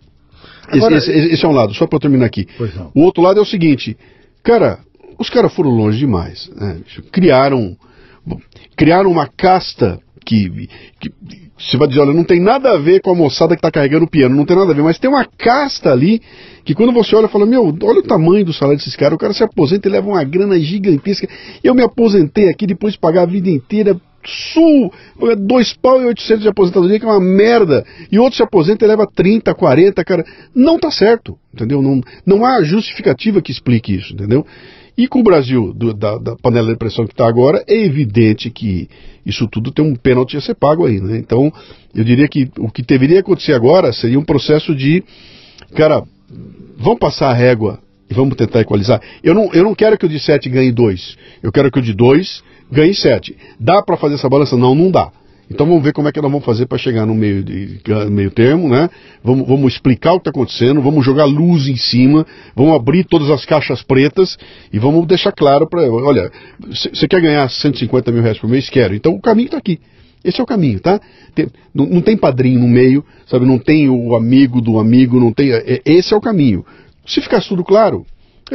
Agora, 0.69 0.95
esse, 0.95 1.11
esse, 1.11 1.33
esse, 1.33 1.45
é 1.45 1.47
um 1.47 1.51
lado, 1.51 1.73
só 1.73 1.85
para 1.85 1.99
terminar 1.99 2.25
aqui. 2.25 2.47
O 2.95 3.01
outro 3.01 3.21
lado 3.21 3.39
é 3.39 3.41
o 3.41 3.45
seguinte, 3.45 3.97
cara, 4.41 4.79
os 5.19 5.29
caras 5.29 5.53
foram 5.53 5.69
longe 5.69 5.99
demais. 5.99 6.49
Né? 6.55 6.79
Criaram, 7.11 7.75
criaram 8.77 9.11
uma 9.11 9.27
casta 9.27 9.99
que, 10.25 10.69
que 10.99 11.11
você 11.61 11.77
vai 11.77 11.87
dizer, 11.87 12.01
olha, 12.01 12.13
não 12.13 12.23
tem 12.23 12.39
nada 12.39 12.71
a 12.71 12.77
ver 12.77 13.01
com 13.01 13.11
a 13.11 13.15
moçada 13.15 13.55
que 13.55 13.59
está 13.59 13.71
carregando 13.71 14.05
o 14.05 14.09
piano, 14.09 14.35
não 14.35 14.45
tem 14.45 14.55
nada 14.57 14.71
a 14.71 14.75
ver, 14.75 14.81
mas 14.81 14.97
tem 14.97 15.09
uma 15.09 15.25
casta 15.25 15.91
ali 15.91 16.21
que 16.65 16.73
quando 16.73 16.91
você 16.91 17.15
olha, 17.15 17.27
fala, 17.27 17.45
meu, 17.45 17.65
olha 17.83 17.99
o 17.99 18.03
tamanho 18.03 18.45
do 18.45 18.53
salário 18.53 18.77
desses 18.77 18.95
caras, 18.95 19.15
o 19.15 19.19
cara 19.19 19.33
se 19.33 19.43
aposenta 19.43 19.87
e 19.87 19.91
leva 19.91 20.07
uma 20.07 20.23
grana 20.23 20.59
gigantesca. 20.59 21.27
Eu 21.63 21.73
me 21.73 21.83
aposentei 21.83 22.49
aqui 22.49 22.65
depois 22.65 22.93
de 22.93 22.99
pagar 22.99 23.23
a 23.23 23.25
vida 23.25 23.49
inteira 23.49 23.95
Sul, 24.23 24.93
dois 25.39 25.73
pau 25.73 25.99
e 26.01 26.05
oitocentos 26.05 26.43
de 26.43 26.49
aposentadoria, 26.49 26.99
que 26.99 27.05
é 27.05 27.09
uma 27.09 27.19
merda. 27.19 27.83
E 28.11 28.19
outro 28.19 28.37
se 28.37 28.43
aposenta 28.43 28.85
e 28.85 28.87
leva 28.87 29.07
30, 29.07 29.53
40, 29.53 30.03
cara. 30.03 30.23
Não 30.53 30.77
tá 30.77 30.91
certo, 30.91 31.37
entendeu? 31.53 31.81
Não, 31.81 32.01
não 32.25 32.45
há 32.45 32.61
justificativa 32.63 33.41
que 33.41 33.51
explique 33.51 33.95
isso, 33.95 34.13
entendeu? 34.13 34.45
E 34.97 35.07
com 35.07 35.19
o 35.19 35.23
Brasil, 35.23 35.73
do, 35.73 35.93
da, 35.93 36.17
da, 36.17 36.35
panela 36.35 36.71
de 36.71 36.77
pressão 36.77 37.05
que 37.05 37.13
está 37.13 37.27
agora, 37.27 37.63
é 37.67 37.75
evidente 37.75 38.49
que 38.49 38.89
isso 39.25 39.47
tudo 39.47 39.71
tem 39.71 39.83
um 39.85 39.95
pênalti 39.95 40.35
a 40.37 40.41
ser 40.41 40.55
pago 40.55 40.85
aí, 40.85 40.99
né? 40.99 41.17
Então, 41.17 41.51
eu 41.95 42.03
diria 42.03 42.27
que 42.27 42.49
o 42.57 42.69
que 42.69 42.81
deveria 42.81 43.19
acontecer 43.19 43.53
agora 43.53 43.93
seria 43.93 44.19
um 44.19 44.25
processo 44.25 44.75
de, 44.75 45.03
cara, 45.75 46.03
vamos 46.77 46.99
passar 46.99 47.29
a 47.29 47.33
régua 47.33 47.79
e 48.09 48.13
vamos 48.13 48.35
tentar 48.35 48.59
equalizar. 48.59 49.01
Eu 49.23 49.33
não, 49.33 49.49
eu 49.53 49.63
não 49.63 49.73
quero 49.73 49.97
que 49.97 50.05
o 50.05 50.09
de 50.09 50.19
7 50.19 50.49
ganhe 50.49 50.71
2. 50.71 51.17
Eu 51.41 51.51
quero 51.51 51.71
que 51.71 51.79
o 51.79 51.81
de 51.81 51.93
2 51.93 52.43
ganhe 52.71 52.93
7. 52.93 53.35
Dá 53.59 53.81
para 53.81 53.97
fazer 53.97 54.15
essa 54.15 54.29
balança? 54.29 54.57
Não, 54.57 54.75
não 54.75 54.91
dá. 54.91 55.11
Então 55.53 55.67
vamos 55.67 55.83
ver 55.83 55.91
como 55.91 56.07
é 56.07 56.11
que 56.13 56.21
nós 56.21 56.31
vamos 56.31 56.45
fazer 56.45 56.65
para 56.65 56.77
chegar 56.77 57.05
no 57.05 57.13
meio, 57.13 57.43
de, 57.43 57.81
meio 58.09 58.31
termo, 58.31 58.69
né? 58.69 58.89
Vamos, 59.21 59.45
vamos 59.45 59.73
explicar 59.73 60.13
o 60.13 60.15
que 60.15 60.29
está 60.29 60.29
acontecendo, 60.29 60.81
vamos 60.81 61.03
jogar 61.03 61.25
luz 61.25 61.67
em 61.67 61.75
cima, 61.75 62.25
vamos 62.55 62.73
abrir 62.73 63.03
todas 63.03 63.29
as 63.29 63.45
caixas 63.45 63.83
pretas 63.83 64.37
e 64.71 64.79
vamos 64.79 65.05
deixar 65.05 65.33
claro 65.33 65.67
para. 65.67 65.91
Olha, 65.91 66.31
você 66.69 67.05
quer 67.07 67.21
ganhar 67.21 67.49
150 67.49 68.11
mil 68.11 68.23
reais 68.23 68.39
por 68.39 68.49
mês? 68.49 68.69
Quero. 68.69 68.95
Então 68.95 69.13
o 69.13 69.21
caminho 69.21 69.47
está 69.47 69.57
aqui. 69.57 69.79
Esse 70.23 70.39
é 70.39 70.43
o 70.43 70.47
caminho, 70.47 70.79
tá? 70.79 71.01
Tem, 71.35 71.47
não, 71.73 71.85
não, 71.85 72.01
tem 72.01 72.15
padrinho 72.15 72.59
no 72.59 72.67
meio, 72.67 73.03
sabe? 73.27 73.45
Não 73.45 73.57
tem 73.57 73.89
o 73.89 74.15
amigo 74.15 74.61
do 74.61 74.79
amigo, 74.79 75.19
não 75.19 75.33
tem. 75.33 75.51
É, 75.51 75.81
esse 75.83 76.13
é 76.13 76.17
o 76.17 76.21
caminho. 76.21 76.65
Se 77.05 77.19
ficasse 77.19 77.49
tudo 77.49 77.63
claro, 77.63 78.05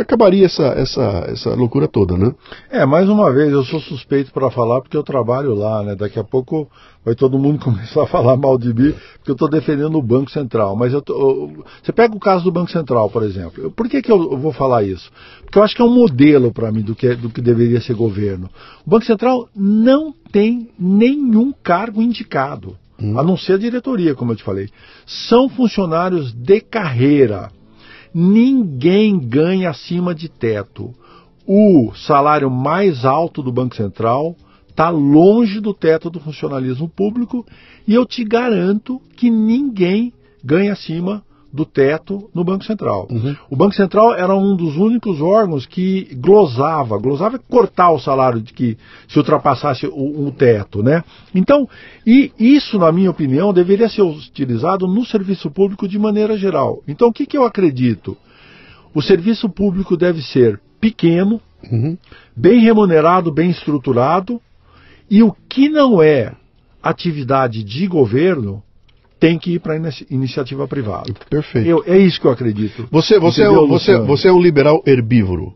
acabaria 0.01 0.47
essa, 0.47 0.65
essa, 0.69 1.27
essa 1.29 1.55
loucura 1.55 1.89
toda, 1.89 2.17
né? 2.17 2.35
É, 2.71 2.85
mais 2.85 3.09
uma 3.09 3.33
vez, 3.33 3.53
eu 3.53 3.65
sou 3.65 3.81
suspeito 3.81 4.33
para 4.33 4.51
falar 4.51 4.81
porque 4.81 4.97
eu 4.97 5.03
trabalho 5.03 5.55
lá, 5.55 5.83
né? 5.83 5.95
Daqui 5.95 6.19
a 6.19 6.25
pouco 6.25 6.69
vai 7.05 7.15
todo 7.15 7.39
mundo 7.39 7.59
começar 7.65 8.03
a 8.03 8.07
falar 8.07 8.37
mal 8.37 8.59
de 8.59 8.75
mim, 8.75 8.95
porque 9.19 9.31
eu 9.31 9.35
estou 9.35 9.49
defendendo 9.49 9.97
o 9.97 10.03
Banco 10.03 10.31
Central. 10.31 10.77
Mas 10.77 10.93
eu 10.93 11.01
tô, 11.01 11.65
você 11.83 11.93
pega 11.93 12.15
o 12.15 12.21
caso 12.21 12.45
do 12.45 12.53
Banco 12.53 12.71
Central, 12.71 13.09
por 13.11 13.23
exemplo. 13.23 13.71
Por 13.71 13.89
que, 13.89 14.03
que 14.03 14.11
eu 14.11 14.37
vou 14.39 14.53
falar 14.53 14.83
isso? 14.83 15.11
Porque 15.45 15.59
eu 15.59 15.63
acho 15.63 15.75
que 15.75 15.83
é 15.83 15.85
um 15.85 15.95
modelo 15.95 16.53
para 16.53 16.71
mim 16.73 16.83
do 16.83 16.95
que, 16.95 17.15
do 17.15 17.31
que 17.31 17.41
deveria 17.41 17.81
ser 17.81 17.95
governo. 17.95 18.51
O 18.87 18.91
Banco 18.91 19.05
Central 19.05 19.49
não 19.55 20.13
tem 20.33 20.71
nenhum 20.79 21.53
cargo 21.53 22.03
indicado. 22.03 22.77
Hum. 23.01 23.19
A 23.19 23.23
não 23.23 23.37
ser 23.37 23.55
a 23.55 23.59
diretoria, 23.59 24.15
como 24.15 24.33
eu 24.33 24.37
te 24.37 24.43
falei. 24.43 24.69
São 25.07 25.49
funcionários 25.49 26.33
de 26.33 26.61
carreira. 26.61 27.51
Ninguém 28.19 29.19
ganha 29.19 29.69
acima 29.69 30.15
de 30.15 30.27
teto. 30.27 30.95
O 31.47 31.93
salário 31.95 32.51
mais 32.51 33.05
alto 33.05 33.43
do 33.43 33.53
Banco 33.53 33.77
Central 33.77 34.35
está 34.71 34.89
longe 34.89 35.61
do 35.61 35.75
teto 35.75 36.09
do 36.09 36.19
funcionalismo 36.19 36.89
público 36.89 37.45
e 37.87 37.93
eu 37.93 38.07
te 38.07 38.25
garanto 38.25 39.03
que 39.19 39.29
ninguém 39.29 40.15
ganha 40.43 40.73
acima 40.73 41.23
do 41.57 41.65
teto 41.65 42.31
no 42.35 42.45
Banco 42.45 42.65
Central. 42.65 43.09
Uhum. 43.11 43.35
O 43.51 43.57
Banco 43.57 43.75
Central 43.75 44.15
era 44.15 44.37
um 44.37 44.55
dos 44.55 44.77
únicos 44.77 45.21
órgãos 45.21 45.65
que 45.67 46.15
glosava, 46.15 46.99
glosava 46.99 47.37
é 47.37 47.41
cortar 47.51 47.91
o 47.91 47.99
salário 47.99 48.41
de 48.41 48.53
que 48.53 48.77
se 49.09 49.19
ultrapassasse 49.19 49.87
o, 49.87 50.27
o, 50.27 50.31
teto, 50.31 50.83
né? 50.83 51.03
Então, 51.35 51.69
e 52.07 52.31
isso, 52.39 52.79
na 52.79 52.93
minha 52.93 53.11
opinião, 53.11 53.53
deveria 53.53 53.89
ser 53.89 54.03
utilizado 54.03 54.87
no 54.87 55.05
serviço 55.05 55.51
público 55.51 55.89
de 55.89 55.99
maneira 55.99 56.37
geral. 56.37 56.83
Então, 56.87 57.09
o 57.09 57.13
que, 57.13 57.27
que 57.27 57.37
eu 57.37 57.45
acredito? 57.45 58.17
O 58.95 59.03
serviço 59.03 59.49
público 59.49 59.97
deve 59.97 60.23
ser 60.23 60.61
pequeno, 60.79 61.41
uhum. 61.73 61.97
bem 62.37 62.61
remunerado, 62.61 63.33
bem 63.33 63.51
estruturado, 63.51 64.41
e 65.11 65.23
o 65.23 65.35
que 65.49 65.69
não 65.69 66.03
é 66.03 66.35
atividade 66.83 67.65
de 67.65 67.87
governo 67.87 68.63
tem 69.19 69.39
que 69.39 69.55
ir 69.55 69.61
para 69.61 69.75
a 69.75 69.79
iniciativa 70.11 70.69
privada. 70.69 71.13
Perfeito. 71.29 71.69
Eu, 71.69 71.83
é 71.87 71.99
isso 71.99 72.21
que 72.21 72.27
eu 72.27 72.31
acredito. 72.31 72.87
Você, 72.91 73.19
você, 73.19 73.43
é, 73.43 73.49
você, 73.49 73.99
você 73.99 74.29
é 74.29 74.33
um 74.33 74.41
liberal 74.41 74.83
herbívoro. 74.87 75.55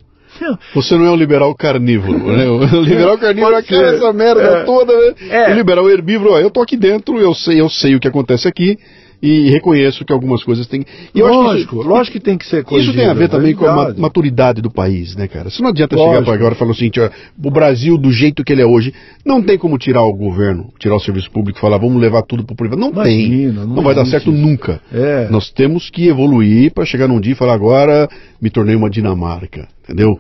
Você 0.74 0.96
não 0.96 1.04
é 1.04 1.10
um 1.10 1.16
liberal 1.16 1.54
carnívoro, 1.54 2.18
né? 2.32 2.48
O 2.48 2.64
liberal 2.82 3.18
carnívoro 3.18 3.56
é 3.56 3.96
essa 3.96 4.12
merda 4.12 4.42
é. 4.42 4.64
toda, 4.64 4.92
né? 4.92 5.14
É. 5.28 5.52
O 5.52 5.54
liberal 5.54 5.90
herbívoro, 5.90 6.32
ó, 6.32 6.38
eu 6.38 6.50
tô 6.50 6.62
aqui 6.62 6.76
dentro, 6.76 7.18
eu 7.18 7.34
sei, 7.34 7.60
eu 7.60 7.68
sei 7.68 7.94
o 7.94 8.00
que 8.00 8.08
acontece 8.08 8.48
aqui, 8.48 8.78
e 9.22 9.50
reconheço 9.50 10.04
que 10.04 10.12
algumas 10.12 10.42
coisas 10.42 10.66
têm. 10.66 10.84
E 11.14 11.22
lógico, 11.22 11.80
isso, 11.80 11.88
lógico 11.88 12.18
que 12.18 12.24
tem 12.24 12.38
que 12.38 12.46
ser 12.46 12.64
Isso 12.72 12.92
tem 12.94 13.06
a 13.06 13.14
ver 13.14 13.28
também 13.28 13.52
é 13.52 13.54
com 13.54 13.66
a 13.66 13.92
maturidade 13.94 14.62
do 14.62 14.70
país, 14.70 15.14
né, 15.14 15.28
cara? 15.28 15.50
Você 15.50 15.62
não 15.62 15.70
adianta 15.70 15.94
lógico. 15.94 16.12
chegar 16.14 16.24
para 16.24 16.34
agora 16.34 16.54
e 16.54 16.58
falar 16.58 16.70
o 16.70 16.74
seguinte: 16.74 17.00
ó, 17.00 17.10
o 17.42 17.50
Brasil, 17.50 17.98
do 17.98 18.10
jeito 18.10 18.42
que 18.42 18.52
ele 18.52 18.62
é 18.62 18.66
hoje, 18.66 18.94
não 19.24 19.42
tem 19.42 19.58
como 19.58 19.76
tirar 19.76 20.02
o 20.04 20.12
governo, 20.14 20.72
tirar 20.78 20.96
o 20.96 21.00
serviço 21.00 21.30
público 21.30 21.58
e 21.58 21.60
falar, 21.60 21.78
vamos 21.78 22.00
levar 22.00 22.22
tudo 22.22 22.44
para 22.44 22.54
o 22.54 22.56
privado. 22.56 22.80
Não 22.80 22.90
Imagina, 22.90 23.04
tem. 23.04 23.52
Não, 23.52 23.66
não 23.76 23.82
vai 23.82 23.94
dar 23.94 24.06
certo 24.06 24.30
isso. 24.30 24.40
nunca. 24.40 24.80
É. 24.92 25.28
Nós 25.30 25.50
temos 25.50 25.90
que 25.90 26.08
evoluir 26.08 26.72
para 26.72 26.84
chegar 26.84 27.06
num 27.06 27.20
dia 27.20 27.32
e 27.32 27.36
falar, 27.36 27.54
agora 27.54 28.08
me 28.40 28.48
tornei 28.48 28.74
uma 28.74 28.88
Dinamarca. 28.88 29.68
entendeu? 29.84 30.18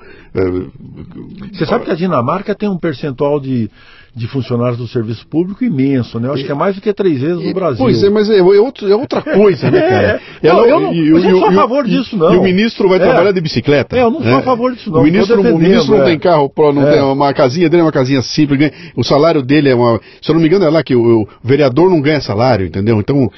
Você 1.52 1.66
sabe 1.66 1.84
que 1.84 1.90
a 1.90 1.94
Dinamarca 1.94 2.54
tem 2.54 2.68
um 2.68 2.78
percentual 2.78 3.40
de, 3.40 3.70
de 4.14 4.26
funcionários 4.26 4.78
do 4.78 4.88
serviço 4.88 5.26
público 5.26 5.64
imenso, 5.64 6.18
né? 6.18 6.28
Eu 6.28 6.34
acho 6.34 6.44
que 6.44 6.52
é 6.52 6.54
mais 6.54 6.74
do 6.74 6.80
que 6.80 6.92
três 6.92 7.20
vezes 7.20 7.44
no 7.44 7.54
Brasil. 7.54 7.78
Pois 7.78 8.02
é, 8.02 8.10
mas 8.10 8.28
é, 8.28 8.36
é, 8.36 8.38
é 8.38 8.94
outra 8.96 9.22
coisa, 9.22 9.70
né, 9.70 9.80
cara? 9.88 10.20
É, 10.42 10.48
não, 10.48 10.66
eu 10.66 10.80
não, 10.80 10.94
eu 10.94 11.20
não 11.20 11.38
sou 11.38 11.48
a 11.48 11.52
favor 11.52 11.86
disso, 11.86 12.16
não. 12.16 12.34
E 12.34 12.38
o 12.38 12.42
ministro 12.42 12.88
vai 12.88 12.98
é. 12.98 13.00
trabalhar 13.00 13.32
de 13.32 13.40
bicicleta. 13.40 13.96
É, 13.96 14.02
eu 14.02 14.10
não 14.10 14.20
sou 14.20 14.30
né? 14.30 14.38
a 14.38 14.42
favor 14.42 14.72
disso, 14.72 14.90
não. 14.90 15.00
O 15.00 15.04
ministro, 15.04 15.40
o 15.40 15.58
ministro 15.58 15.96
não 15.96 16.04
tem 16.04 16.18
carro, 16.18 16.52
não 16.56 16.84
tem 16.84 17.00
uma 17.00 17.32
casinha 17.32 17.68
dele 17.68 17.80
é 17.80 17.84
uma 17.84 17.92
casinha 17.92 18.20
simples, 18.22 18.70
o 18.96 19.04
salário 19.04 19.42
dele 19.42 19.68
é 19.68 19.74
uma. 19.74 20.00
Se 20.20 20.30
eu 20.30 20.34
não 20.34 20.40
me 20.40 20.48
engano, 20.48 20.64
é 20.64 20.70
lá 20.70 20.82
que 20.82 20.94
o, 20.94 21.22
o 21.22 21.28
vereador 21.42 21.90
não 21.90 22.00
ganha 22.00 22.20
salário, 22.20 22.66
entendeu? 22.66 22.98
Então, 22.98 23.30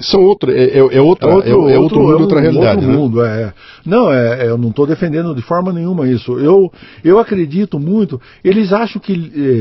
são 0.00 0.22
outro, 0.22 0.50
é, 0.50 0.78
é, 0.78 1.00
outra, 1.00 1.34
outro, 1.34 1.68
é, 1.68 1.78
outro 1.78 2.00
mundo, 2.00 2.20
outra 2.20 2.40
realidade. 2.40 2.86
Outro 2.86 2.90
né? 2.90 2.96
mundo, 2.96 3.24
é. 3.24 3.52
Não, 3.84 4.12
é, 4.12 4.46
eu 4.46 4.58
não 4.58 4.68
estou 4.68 4.86
defendendo 4.86 5.34
de 5.34 5.42
forma 5.42 5.72
nenhuma 5.72 6.08
isso. 6.08 6.38
Eu, 6.38 6.70
eu 7.02 7.18
acredito 7.18 7.78
muito. 7.78 8.20
Eles 8.44 8.72
acham 8.72 9.00
que. 9.00 9.12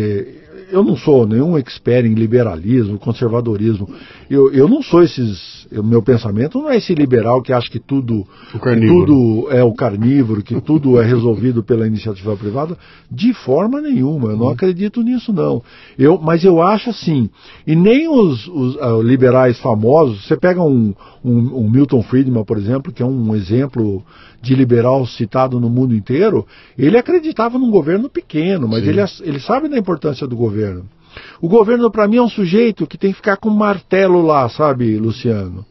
Eh, 0.10 0.49
eu 0.72 0.84
não 0.84 0.96
sou 0.96 1.26
nenhum 1.26 1.58
expert 1.58 2.06
em 2.06 2.14
liberalismo, 2.14 2.98
conservadorismo. 2.98 3.90
Eu, 4.30 4.52
eu 4.52 4.68
não 4.68 4.82
sou 4.82 5.04
esses. 5.04 5.68
O 5.72 5.84
meu 5.84 6.02
pensamento 6.02 6.60
não 6.60 6.70
é 6.70 6.78
esse 6.78 6.96
liberal 6.96 7.42
que 7.42 7.54
acha 7.54 7.70
que 7.70 7.80
tudo, 7.80 8.26
tudo 8.52 9.48
é 9.52 9.64
o 9.64 9.74
carnívoro, 9.74 10.42
que 10.42 10.60
tudo 10.62 11.00
é 11.00 11.06
resolvido 11.06 11.64
pela 11.64 11.86
iniciativa 11.86 12.36
privada. 12.36 12.78
De 13.10 13.34
forma 13.34 13.82
nenhuma. 13.82 14.30
Eu 14.30 14.38
não 14.38 14.48
hum. 14.48 14.52
acredito 14.52 15.02
nisso, 15.02 15.32
não. 15.32 15.62
Eu, 15.98 16.18
mas 16.18 16.44
eu 16.44 16.62
acho 16.62 16.90
assim. 16.90 17.30
E 17.68 17.76
nem 17.76 18.08
os, 18.08 18.48
os 18.48 18.76
uh, 18.76 19.02
liberais 19.02 19.60
famosos. 19.60 20.26
Você 20.26 20.36
pega 20.36 20.64
um, 20.64 20.94
um, 21.24 21.66
um 21.66 21.70
Milton 21.70 22.02
Friedman, 22.04 22.44
por 22.44 22.58
exemplo, 22.58 22.92
que 22.92 23.04
é 23.04 23.06
um 23.06 23.36
exemplo 23.36 24.04
de 24.42 24.56
liberal 24.56 25.06
citado 25.06 25.60
no 25.60 25.70
mundo 25.70 25.94
inteiro, 25.94 26.46
ele 26.78 26.98
acreditava 26.98 27.60
num 27.60 27.70
governo 27.70 28.10
pequeno, 28.10 28.68
mas 28.68 28.88
ele, 28.88 29.02
ele 29.22 29.40
sabe 29.40 29.68
da 29.68 29.78
importância 29.78 30.26
do 30.26 30.36
governo. 30.36 30.49
O 31.42 31.48
governo, 31.48 31.90
para 31.92 32.08
mim, 32.08 32.18
é 32.18 32.22
um 32.22 32.30
sujeito 32.30 32.86
que 32.86 32.98
tem 32.98 33.12
que 33.12 33.18
ficar 33.18 33.38
com 33.38 33.50
um 33.50 33.56
martelo 33.56 34.22
lá, 34.22 34.48
sabe, 34.50 34.98
Luciano? 34.98 35.66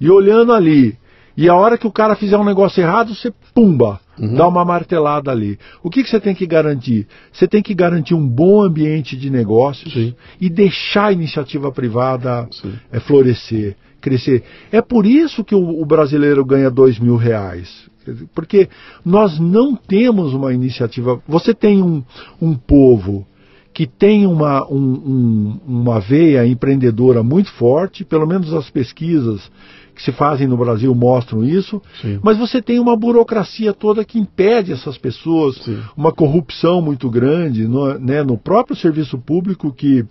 E 0.00 0.10
olhando 0.10 0.52
ali. 0.52 0.96
E 1.36 1.48
a 1.48 1.54
hora 1.54 1.78
que 1.78 1.86
o 1.86 1.92
cara 1.92 2.14
fizer 2.14 2.36
um 2.36 2.44
negócio 2.44 2.82
errado, 2.82 3.14
você 3.14 3.32
pumba, 3.54 3.98
uhum. 4.18 4.34
dá 4.34 4.46
uma 4.46 4.64
martelada 4.64 5.30
ali. 5.30 5.58
O 5.82 5.88
que, 5.88 6.02
que 6.02 6.10
você 6.10 6.20
tem 6.20 6.34
que 6.34 6.46
garantir? 6.46 7.06
Você 7.32 7.48
tem 7.48 7.62
que 7.62 7.74
garantir 7.74 8.14
um 8.14 8.26
bom 8.26 8.62
ambiente 8.62 9.16
de 9.16 9.30
negócios 9.30 9.92
Sim. 9.92 10.14
e 10.40 10.50
deixar 10.50 11.06
a 11.06 11.12
iniciativa 11.12 11.72
privada 11.72 12.48
é, 12.92 13.00
florescer, 13.00 13.76
crescer. 14.00 14.42
É 14.70 14.82
por 14.82 15.06
isso 15.06 15.42
que 15.42 15.54
o, 15.54 15.80
o 15.80 15.86
brasileiro 15.86 16.44
ganha 16.44 16.70
dois 16.70 16.98
mil 16.98 17.16
reais. 17.16 17.90
Porque 18.34 18.68
nós 19.04 19.38
não 19.38 19.76
temos 19.76 20.34
uma 20.34 20.52
iniciativa. 20.52 21.22
Você 21.26 21.54
tem 21.54 21.80
um, 21.80 22.02
um 22.40 22.54
povo 22.54 23.26
que 23.72 23.86
tem 23.86 24.26
uma, 24.26 24.66
um, 24.70 24.76
um, 24.76 25.60
uma 25.66 26.00
veia 26.00 26.46
empreendedora 26.46 27.22
muito 27.22 27.50
forte, 27.52 28.04
pelo 28.04 28.26
menos 28.26 28.52
as 28.52 28.68
pesquisas 28.68 29.50
que 29.94 30.02
se 30.02 30.12
fazem 30.12 30.46
no 30.46 30.56
Brasil 30.56 30.94
mostram 30.94 31.44
isso, 31.44 31.80
Sim. 32.00 32.18
mas 32.22 32.38
você 32.38 32.62
tem 32.62 32.78
uma 32.78 32.96
burocracia 32.96 33.72
toda 33.72 34.04
que 34.04 34.18
impede 34.18 34.72
essas 34.72 34.96
pessoas, 34.96 35.56
Sim. 35.56 35.80
uma 35.96 36.12
corrupção 36.12 36.80
muito 36.80 37.10
grande 37.10 37.66
no, 37.66 37.98
né, 37.98 38.22
no 38.22 38.38
próprio 38.38 38.76
serviço 38.76 39.18
público 39.18 39.72
que 39.72 40.04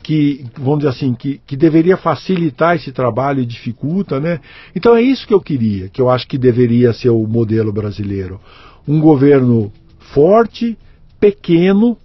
que, 0.00 0.46
vamos 0.56 0.78
dizer 0.78 0.90
assim, 0.90 1.12
que, 1.12 1.38
que 1.46 1.54
deveria 1.54 1.96
facilitar 1.96 2.76
esse 2.76 2.92
trabalho 2.92 3.42
e 3.42 3.46
dificulta, 3.46 4.18
né? 4.18 4.40
Então 4.74 4.96
é 4.96 5.02
isso 5.02 5.26
que 5.26 5.34
eu 5.34 5.40
queria, 5.40 5.90
que 5.90 6.00
eu 6.00 6.08
acho 6.08 6.26
que 6.26 6.38
deveria 6.38 6.94
ser 6.94 7.10
o 7.10 7.26
modelo 7.26 7.70
brasileiro. 7.72 8.40
Um 8.86 9.00
governo 9.00 9.70
forte, 10.14 10.78
pequeno, 11.20 11.98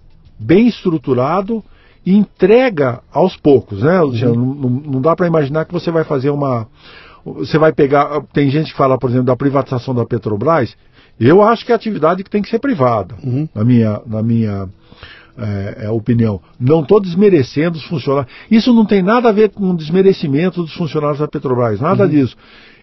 bem 0.44 0.68
estruturado 0.68 1.64
e 2.04 2.14
entrega 2.14 3.00
aos 3.10 3.36
poucos, 3.36 3.82
né, 3.82 4.00
Luciano? 4.00 4.34
Uhum. 4.34 4.54
Não, 4.54 4.70
não, 4.92 5.00
dá 5.00 5.16
para 5.16 5.26
imaginar 5.26 5.64
que 5.64 5.72
você 5.72 5.90
vai 5.90 6.04
fazer 6.04 6.30
uma. 6.30 6.66
Você 7.24 7.58
vai 7.58 7.72
pegar. 7.72 8.20
Tem 8.32 8.50
gente 8.50 8.72
que 8.72 8.76
fala, 8.76 8.98
por 8.98 9.08
exemplo, 9.08 9.26
da 9.26 9.36
privatização 9.36 9.94
da 9.94 10.04
Petrobras. 10.04 10.76
Eu 11.18 11.42
acho 11.42 11.64
que 11.64 11.72
é 11.72 11.74
atividade 11.74 12.24
que 12.24 12.30
tem 12.30 12.42
que 12.42 12.50
ser 12.50 12.58
privada, 12.58 13.14
uhum. 13.22 13.48
na 13.54 13.64
minha, 13.64 14.02
na 14.04 14.22
minha 14.22 14.68
é, 15.38 15.84
é, 15.84 15.90
opinião. 15.90 16.40
Não 16.58 16.82
estou 16.82 17.00
desmerecendo 17.00 17.78
os 17.78 17.84
funcionários. 17.84 18.32
Isso 18.50 18.72
não 18.72 18.84
tem 18.84 19.02
nada 19.02 19.28
a 19.28 19.32
ver 19.32 19.50
com 19.50 19.70
o 19.70 19.76
desmerecimento 19.76 20.62
dos 20.62 20.74
funcionários 20.74 21.20
da 21.20 21.28
Petrobras, 21.28 21.80
nada 21.80 22.04
uhum. 22.04 22.10
disso. 22.10 22.36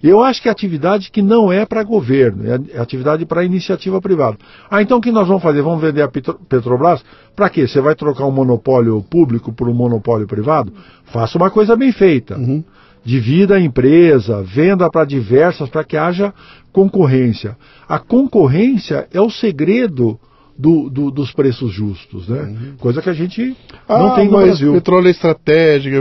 Eu 0.04 0.24
acho 0.24 0.42
que 0.42 0.50
é 0.50 0.52
atividade 0.52 1.12
que 1.12 1.22
não 1.22 1.52
é 1.52 1.66
para 1.66 1.84
governo, 1.84 2.44
é 2.74 2.80
atividade 2.80 3.26
para 3.26 3.44
iniciativa 3.44 4.02
privada. 4.02 4.38
Ah, 4.70 4.82
então 4.82 4.98
o 4.98 5.02
que 5.02 5.12
nós 5.12 5.28
vamos 5.28 5.44
fazer? 5.44 5.62
Vamos 5.62 5.82
vender 5.82 6.02
a 6.02 6.08
Petrobras? 6.08 7.04
Para 7.36 7.50
quê? 7.50 7.68
Você 7.68 7.80
vai 7.80 7.94
trocar 7.94 8.26
um 8.26 8.32
monopólio 8.32 9.02
público 9.04 9.54
por 9.54 9.70
um 9.70 9.74
monopólio 9.74 10.28
privado? 10.28 10.74
Faça 11.06 11.38
uma 11.38 11.52
coisa 11.52 11.76
bem 11.76 11.92
feita. 11.92 12.36
Uhum. 12.38 12.64
Divida 13.04 13.56
a 13.56 13.60
empresa, 13.60 14.44
venda 14.44 14.90
para 14.90 15.06
diversas, 15.06 15.70
para 15.70 15.84
que 15.84 15.98
haja 15.98 16.34
concorrência. 16.72 17.58
A 17.88 18.00
concorrência 18.00 19.08
é 19.12 19.22
o 19.22 19.30
segredo 19.30 20.20
do, 20.62 20.92
do, 20.92 21.10
dos 21.10 21.32
preços 21.34 21.74
justos, 21.74 22.28
né? 22.28 22.42
Uhum. 22.42 22.74
Coisa 22.78 23.02
que 23.02 23.10
a 23.10 23.14
gente 23.14 23.58
ah, 23.90 23.98
não 23.98 24.16
tem 24.16 24.26
no 24.26 24.34
mas 24.34 24.46
Brasil. 24.46 24.74
petróleo 24.74 25.08
é 25.08 25.12
estratégico. 25.12 25.96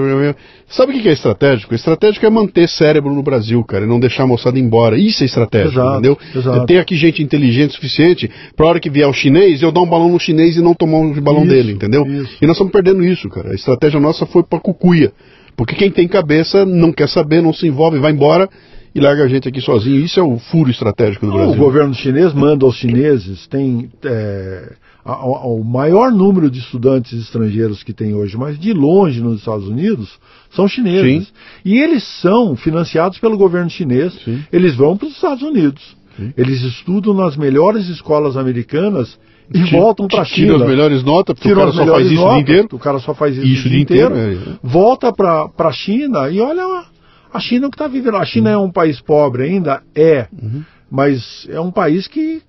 Sabe 0.68 0.92
o 0.92 1.00
que 1.00 1.08
é 1.08 1.12
estratégico? 1.12 1.74
Estratégico 1.74 2.26
é 2.26 2.30
manter 2.30 2.68
cérebro 2.68 3.14
no 3.14 3.22
Brasil, 3.22 3.64
cara, 3.64 3.86
e 3.86 3.88
não 3.88 3.98
deixar 3.98 4.24
a 4.24 4.26
moçada 4.26 4.58
embora. 4.58 4.98
Isso 4.98 5.22
é 5.22 5.26
estratégico, 5.26 5.80
exato, 5.80 5.92
entendeu? 5.92 6.18
Exato. 6.36 6.66
Ter 6.66 6.78
aqui 6.78 6.94
gente 6.94 7.22
inteligente 7.22 7.70
o 7.70 7.74
suficiente 7.74 8.30
para 8.54 8.66
hora 8.66 8.80
que 8.80 8.90
vier 8.90 9.08
o 9.08 9.14
chinês, 9.14 9.62
eu 9.62 9.72
dar 9.72 9.80
um 9.80 9.88
balão 9.88 10.11
no 10.11 10.20
chinês 10.20 10.56
e 10.56 10.61
não 10.61 10.74
tomar 10.74 10.98
um 10.98 11.18
balão 11.22 11.44
isso, 11.44 11.52
dele, 11.54 11.72
entendeu? 11.72 12.06
Isso. 12.06 12.36
E 12.42 12.46
nós 12.46 12.56
estamos 12.56 12.72
perdendo 12.72 13.02
isso, 13.02 13.30
cara. 13.30 13.52
A 13.52 13.54
estratégia 13.54 13.98
nossa 13.98 14.26
foi 14.26 14.42
para 14.42 14.61
cucuia. 14.61 15.11
Porque 15.56 15.74
quem 15.74 15.90
tem 15.90 16.06
cabeça 16.06 16.66
não 16.66 16.92
quer 16.92 17.08
saber, 17.08 17.42
não 17.42 17.52
se 17.52 17.66
envolve, 17.66 17.98
vai 17.98 18.12
embora 18.12 18.48
e 18.95 19.01
larga 19.01 19.24
a 19.24 19.28
gente 19.28 19.49
aqui 19.49 19.61
sozinho. 19.61 20.05
Isso 20.05 20.18
é 20.18 20.22
o 20.22 20.38
furo 20.38 20.70
estratégico 20.70 21.26
do 21.26 21.32
Brasil. 21.32 21.55
O 21.55 21.57
governo 21.57 21.95
chinês 21.95 22.32
manda 22.32 22.64
aos 22.64 22.76
chineses, 22.76 23.47
tem 23.47 23.91
é, 24.05 24.72
a, 25.05 25.12
a, 25.12 25.47
o 25.47 25.64
maior 25.64 26.11
número 26.11 26.51
de 26.51 26.59
estudantes 26.59 27.12
estrangeiros 27.12 27.82
que 27.82 27.93
tem 27.93 28.14
hoje, 28.14 28.36
mas 28.36 28.59
de 28.59 28.72
longe 28.72 29.20
nos 29.20 29.38
Estados 29.38 29.68
Unidos, 29.68 30.18
são 30.51 30.66
chineses. 30.66 31.28
Sim. 31.28 31.32
E 31.64 31.78
eles 31.78 32.05
são 32.20 32.57
financiados 32.57 33.18
pelo 33.18 33.36
governo 33.36 33.70
chinês, 33.70 34.12
Sim. 34.24 34.43
eles 34.53 34.74
vão 34.74 34.97
para 34.97 35.09
os 35.09 35.14
Estados 35.14 35.43
Unidos. 35.43 35.97
Sim. 36.16 36.32
Eles 36.36 36.62
estudam 36.62 37.14
nas 37.14 37.36
melhores 37.36 37.88
escolas 37.88 38.36
americanas 38.36 39.18
e 39.53 39.62
voltam 39.70 40.07
para 40.07 40.22
a 40.22 40.24
China. 40.24 40.47
Tiram 40.47 40.62
as 40.62 40.68
melhores 40.68 41.03
notas, 41.03 41.34
porque 41.34 41.53
o 41.53 41.57
cara 41.57 41.72
só 41.72 41.86
faz 41.86 42.07
isso 42.07 42.14
notas, 42.14 42.32
o 42.32 42.34
dia 42.34 42.43
inteiro. 42.43 42.68
O 42.72 42.78
cara 42.78 42.99
só 42.99 43.14
faz 43.14 43.36
isso, 43.36 43.47
isso 43.47 43.66
o 43.66 43.70
dia 43.70 43.80
inteiro. 43.80 44.16
inteiro 44.16 44.41
é. 44.51 44.59
Volta 44.62 45.12
para 45.12 45.51
a 45.59 45.72
China 45.72 46.28
e 46.30 46.41
olha 46.41 46.84
a 47.33 47.41
China 47.41 47.66
é 47.66 47.68
o 47.68 47.70
que 47.70 47.76
está 47.76 47.89
vivendo. 47.89 48.16
A 48.16 48.24
China 48.24 48.51
uhum. 48.51 48.64
é 48.64 48.66
um 48.66 48.70
país 48.70 49.01
pobre 49.01 49.45
ainda? 49.45 49.83
É. 49.95 50.26
Uhum. 50.33 50.62
Mas 50.91 51.47
é 51.49 51.61
um 51.61 51.70
país 51.70 52.07
que 52.07 52.43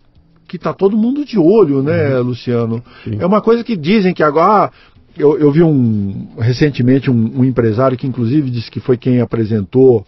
que 0.48 0.58
está 0.58 0.74
todo 0.74 0.98
mundo 0.98 1.24
de 1.24 1.40
olho, 1.40 1.82
né, 1.82 2.18
uhum. 2.18 2.24
Luciano? 2.24 2.84
Sim. 3.06 3.18
É 3.22 3.26
uma 3.26 3.42
coisa 3.42 3.64
que 3.64 3.78
dizem 3.78 4.14
que 4.14 4.22
agora. 4.22 4.70
Eu, 5.18 5.38
eu, 5.38 5.52
vi 5.52 5.62
um 5.62 6.30
recentemente 6.38 7.12
um, 7.12 7.40
um, 7.40 7.44
empresário 7.44 7.98
que 7.98 8.08
inclusive 8.08 8.50
disse 8.50 8.72
que 8.72 8.80
foi 8.80 8.98
quem 8.98 9.20
apresentou 9.20 10.06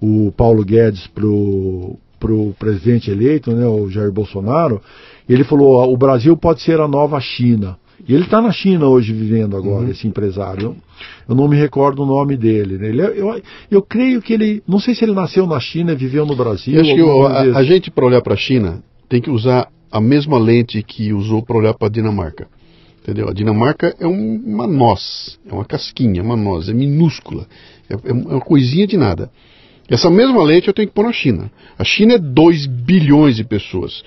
o 0.00 0.32
Paulo 0.32 0.64
Guedes 0.64 1.06
pro 1.06 1.96
pro 2.18 2.54
presidente 2.58 3.10
eleito, 3.10 3.52
né, 3.52 3.66
o 3.66 3.88
Jair 3.88 4.10
Bolsonaro. 4.10 4.82
Ele 5.28 5.44
falou: 5.44 5.90
o 5.90 5.96
Brasil 5.96 6.36
pode 6.36 6.62
ser 6.62 6.80
a 6.80 6.88
nova 6.88 7.20
China. 7.20 7.76
E 8.06 8.14
ele 8.14 8.24
está 8.24 8.40
na 8.40 8.52
China 8.52 8.86
hoje 8.86 9.12
vivendo 9.12 9.56
agora, 9.56 9.84
uhum. 9.84 9.90
esse 9.90 10.06
empresário. 10.06 10.76
Eu 11.28 11.34
não 11.34 11.48
me 11.48 11.56
recordo 11.56 12.02
o 12.02 12.06
nome 12.06 12.36
dele. 12.36 12.78
Né? 12.78 12.88
Ele, 12.88 13.02
é, 13.02 13.20
eu, 13.20 13.42
eu 13.70 13.82
creio 13.82 14.22
que 14.22 14.32
ele. 14.32 14.62
Não 14.66 14.78
sei 14.78 14.94
se 14.94 15.04
ele 15.04 15.12
nasceu 15.12 15.46
na 15.46 15.58
China 15.58 15.94
viveu 15.94 16.24
no 16.24 16.36
Brasil. 16.36 16.74
Eu 16.74 16.80
acho 16.82 16.94
que 16.94 17.00
eu, 17.00 17.26
a, 17.26 17.40
a, 17.58 17.62
gente, 17.64 17.90
para 17.90 18.06
olhar 18.06 18.22
para 18.22 18.34
a 18.34 18.36
China, 18.36 18.82
tem 19.08 19.20
que 19.20 19.30
usar 19.30 19.68
a 19.90 20.00
mesma 20.00 20.38
lente 20.38 20.82
que 20.82 21.12
usou 21.12 21.42
para 21.42 21.56
olhar 21.56 21.74
para 21.74 21.88
a 21.88 21.90
Dinamarca. 21.90 22.46
Entendeu? 23.02 23.28
A 23.28 23.32
Dinamarca 23.32 23.94
é 23.98 24.06
um, 24.06 24.36
uma 24.44 24.66
noz, 24.66 25.38
é 25.48 25.52
uma 25.52 25.64
casquinha, 25.64 26.22
uma 26.22 26.36
noz, 26.36 26.68
é 26.68 26.74
minúscula, 26.74 27.46
é, 27.88 27.94
é 27.94 28.12
uma 28.12 28.40
coisinha 28.40 28.86
de 28.86 28.96
nada. 28.96 29.30
Essa 29.88 30.10
mesma 30.10 30.42
lente 30.44 30.68
eu 30.68 30.74
tenho 30.74 30.88
que 30.88 30.94
pôr 30.94 31.04
na 31.04 31.12
China. 31.12 31.50
A 31.78 31.84
China 31.84 32.14
é 32.14 32.18
2 32.18 32.66
bilhões 32.66 33.36
de 33.36 33.44
pessoas. 33.44 34.02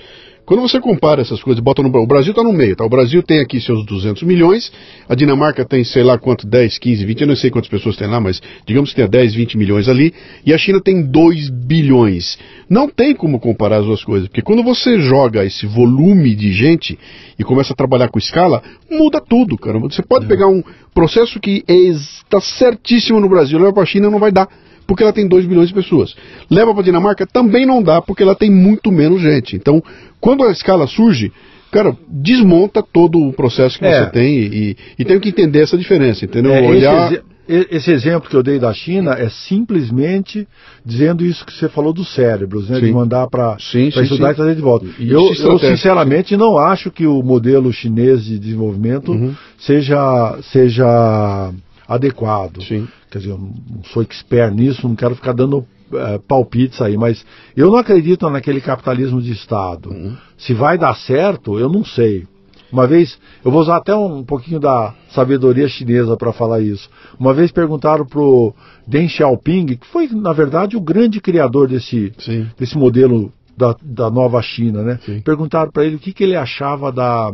Quando 0.52 0.64
você 0.64 0.82
compara 0.82 1.22
essas 1.22 1.42
coisas, 1.42 1.64
bota 1.64 1.82
no 1.82 1.88
o 1.98 2.06
Brasil 2.06 2.32
está 2.32 2.44
no 2.44 2.52
meio, 2.52 2.76
tá? 2.76 2.84
O 2.84 2.90
Brasil 2.90 3.24
tem 3.24 3.40
aqui 3.40 3.62
seus 3.62 3.86
200 3.86 4.22
milhões, 4.24 4.70
a 5.08 5.16
Dinamarca 5.16 5.64
tem 5.64 5.82
sei 5.82 6.04
lá 6.04 6.18
quanto, 6.18 6.46
10, 6.46 6.78
15, 6.78 7.06
20, 7.06 7.22
eu 7.22 7.28
não 7.28 7.38
sei 7.38 7.50
quantas 7.50 7.70
pessoas 7.70 7.96
tem 7.96 8.06
lá, 8.06 8.20
mas 8.20 8.42
digamos 8.68 8.90
que 8.90 8.98
tenha 8.98 9.08
10, 9.08 9.34
20 9.34 9.58
milhões 9.58 9.88
ali, 9.88 10.14
e 10.46 10.54
a 10.54 10.58
China 10.58 10.82
tem 10.82 11.04
2 11.04 11.50
bilhões. 11.50 12.38
Não 12.70 12.90
tem 12.90 13.16
como 13.16 13.40
comparar 13.40 13.78
as 13.78 13.86
duas 13.86 14.04
coisas, 14.04 14.28
porque 14.28 14.42
quando 14.42 14.62
você 14.62 15.00
joga 15.00 15.46
esse 15.46 15.66
volume 15.66 16.36
de 16.36 16.52
gente 16.52 17.00
e 17.40 17.46
começa 17.46 17.72
a 17.72 17.76
trabalhar 17.78 18.10
com 18.10 18.20
escala, 18.20 18.62
muda 18.92 19.22
tudo, 19.22 19.58
cara. 19.58 19.80
Você 19.80 20.02
pode 20.02 20.26
é. 20.26 20.28
pegar 20.28 20.50
um 20.50 20.62
processo 20.94 21.40
que 21.40 21.64
está 21.66 22.42
certíssimo 22.42 23.22
no 23.22 23.30
Brasil, 23.30 23.58
leva 23.58 23.72
para 23.72 23.84
a 23.84 23.86
China 23.86 24.10
não 24.10 24.20
vai 24.20 24.34
dar 24.34 24.50
porque 24.88 25.04
ela 25.04 25.14
tem 25.14 25.28
2 25.28 25.46
bilhões 25.46 25.70
de 25.70 25.74
pessoas. 25.74 26.16
Leva 26.50 26.72
para 26.74 26.82
a 26.82 26.86
Dinamarca 26.86 27.26
também 27.26 27.66
não 27.66 27.82
dá, 27.82 28.02
porque 28.02 28.24
ela 28.24 28.36
tem 28.36 28.52
muito 28.52 28.92
menos 28.92 29.22
gente. 29.22 29.56
Então, 29.56 29.82
quando 30.20 30.44
a 30.44 30.52
escala 30.52 30.88
surge, 30.88 31.32
cara, 31.72 31.96
desmonta 32.10 32.84
todo 32.84 33.20
o 33.20 33.34
processo 33.34 33.80
que 33.80 33.86
É. 33.86 34.04
você 34.06 34.12
tem 34.12 34.38
e, 34.38 34.78
e, 35.00 35.06
tem 35.06 35.20
que 35.20 35.30
entender 35.30 35.62
essa 35.62 35.78
diferença, 35.78 36.26
entendeu? 36.26 36.54
É, 36.54 36.62
Olhar. 36.62 37.14
esse, 37.14 37.68
esse 37.72 37.92
exemplo 37.92 38.30
que 38.30 38.36
eu 38.36 38.44
dei 38.44 38.60
da 38.60 38.74
China 38.74 39.14
é 39.14 39.30
simplesmente 39.30 40.48
dizendo 40.86 41.26
isso 41.26 41.46
que 41.46 41.54
você 41.54 41.68
falou 41.70 41.92
dos 41.94 42.14
cérebros, 42.14 42.70
né? 42.70 42.80
Sim. 42.80 42.86
De 42.88 42.92
mandar 42.92 43.28
para 43.28 43.56
estudar 43.58 44.28
sim. 44.28 44.34
e 44.34 44.36
trazer 44.36 44.56
de 44.56 44.62
volta. 44.62 44.86
E 45.00 45.10
Eu, 45.10 45.34
eu, 45.34 45.60
sinceramente 45.60 46.36
não 46.38 46.58
acho 46.58 46.92
que 46.92 47.06
o 47.06 47.22
modelo 47.24 47.72
chinês 47.74 48.24
de 48.26 48.38
desenvolvimento 48.40 49.12
Uhum. 49.12 49.34
seja, 49.58 50.38
seja 50.52 51.52
adequado. 51.94 52.62
Sim. 52.64 52.88
Quer 53.10 53.20
dizer, 53.20 53.32
eu 53.32 53.38
não 53.38 53.84
sou 53.86 54.02
expert 54.02 54.54
nisso, 54.54 54.88
não 54.88 54.96
quero 54.96 55.16
ficar 55.16 55.34
dando 55.34 55.66
eh, 55.94 56.20
palpites 56.28 56.82
aí, 56.82 56.96
mas 56.98 57.26
eu 57.56 57.70
não 57.70 57.78
acredito 57.78 58.30
naquele 58.30 58.62
capitalismo 58.62 59.22
de 59.22 59.32
Estado. 59.32 59.90
Uhum. 59.90 60.16
Se 60.38 60.54
vai 60.54 60.78
dar 60.78 60.96
certo, 60.96 61.60
eu 61.60 61.70
não 61.70 61.84
sei. 61.84 62.26
Uma 62.72 62.88
vez, 62.88 63.20
eu 63.44 63.52
vou 63.52 63.60
usar 63.60 63.76
até 63.76 63.94
um 63.94 64.24
pouquinho 64.24 64.60
da 64.60 64.94
sabedoria 65.10 65.68
chinesa 65.68 66.16
para 66.16 66.32
falar 66.32 66.62
isso. 66.62 66.90
Uma 67.20 67.34
vez 67.34 67.52
perguntaram 67.52 68.06
pro 68.06 68.54
Deng 68.88 69.10
Xiaoping, 69.10 69.66
que 69.76 69.88
foi, 69.88 70.08
na 70.08 70.32
verdade, 70.32 70.78
o 70.78 70.82
grande 70.82 71.20
criador 71.20 71.68
desse, 71.68 72.14
Sim. 72.18 72.48
desse 72.58 72.78
modelo 72.78 73.30
da, 73.58 73.76
da 73.82 74.10
nova 74.10 74.42
China, 74.42 74.84
né? 74.84 75.00
Sim. 75.06 75.20
Perguntaram 75.20 75.70
para 75.70 75.84
ele 75.84 75.98
o 75.98 76.00
que, 76.00 76.14
que 76.14 76.24
ele 76.24 76.38
achava 76.38 76.94
da, 76.94 77.34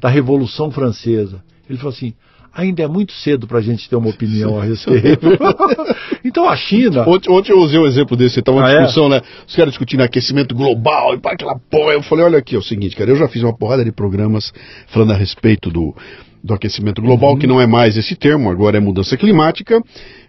da 0.00 0.08
Revolução 0.08 0.70
Francesa. 0.70 1.42
Ele 1.68 1.76
falou 1.76 1.92
assim: 1.92 2.14
ainda 2.54 2.82
é 2.82 2.88
muito 2.88 3.12
cedo 3.12 3.46
para 3.46 3.58
a 3.58 3.62
gente 3.62 3.88
ter 3.88 3.96
uma 3.96 4.10
opinião 4.10 4.60
a 4.60 4.64
respeito. 4.64 5.26
então 6.24 6.48
a 6.48 6.56
China. 6.56 7.08
Ontem, 7.08 7.30
ontem 7.30 7.52
eu 7.52 7.58
usei 7.58 7.78
um 7.78 7.86
exemplo 7.86 8.16
desse, 8.16 8.40
estava 8.40 8.58
uma 8.58 8.66
Ah, 8.66 8.72
é? 8.72 8.78
discussão, 8.78 9.08
né? 9.08 9.20
Os 9.46 9.54
caras 9.56 9.72
discutindo 9.72 10.02
aquecimento 10.02 10.54
global 10.54 11.14
e 11.14 11.18
para 11.18 11.32
aquela 11.32 11.58
porra. 11.70 11.92
Eu 11.92 12.02
falei, 12.02 12.24
olha 12.24 12.38
aqui, 12.38 12.54
é 12.54 12.58
o 12.58 12.62
seguinte, 12.62 12.96
cara, 12.96 13.10
eu 13.10 13.16
já 13.16 13.28
fiz 13.28 13.42
uma 13.42 13.56
porrada 13.56 13.84
de 13.84 13.92
programas 13.92 14.52
falando 14.88 15.12
a 15.12 15.16
respeito 15.16 15.70
do, 15.70 15.94
do 16.42 16.54
aquecimento 16.54 17.00
global, 17.00 17.36
que 17.36 17.46
não 17.46 17.60
é 17.60 17.66
mais 17.66 17.96
esse 17.96 18.16
termo, 18.16 18.50
agora 18.50 18.76
é 18.76 18.80
mudança 18.80 19.16
climática. 19.16 19.80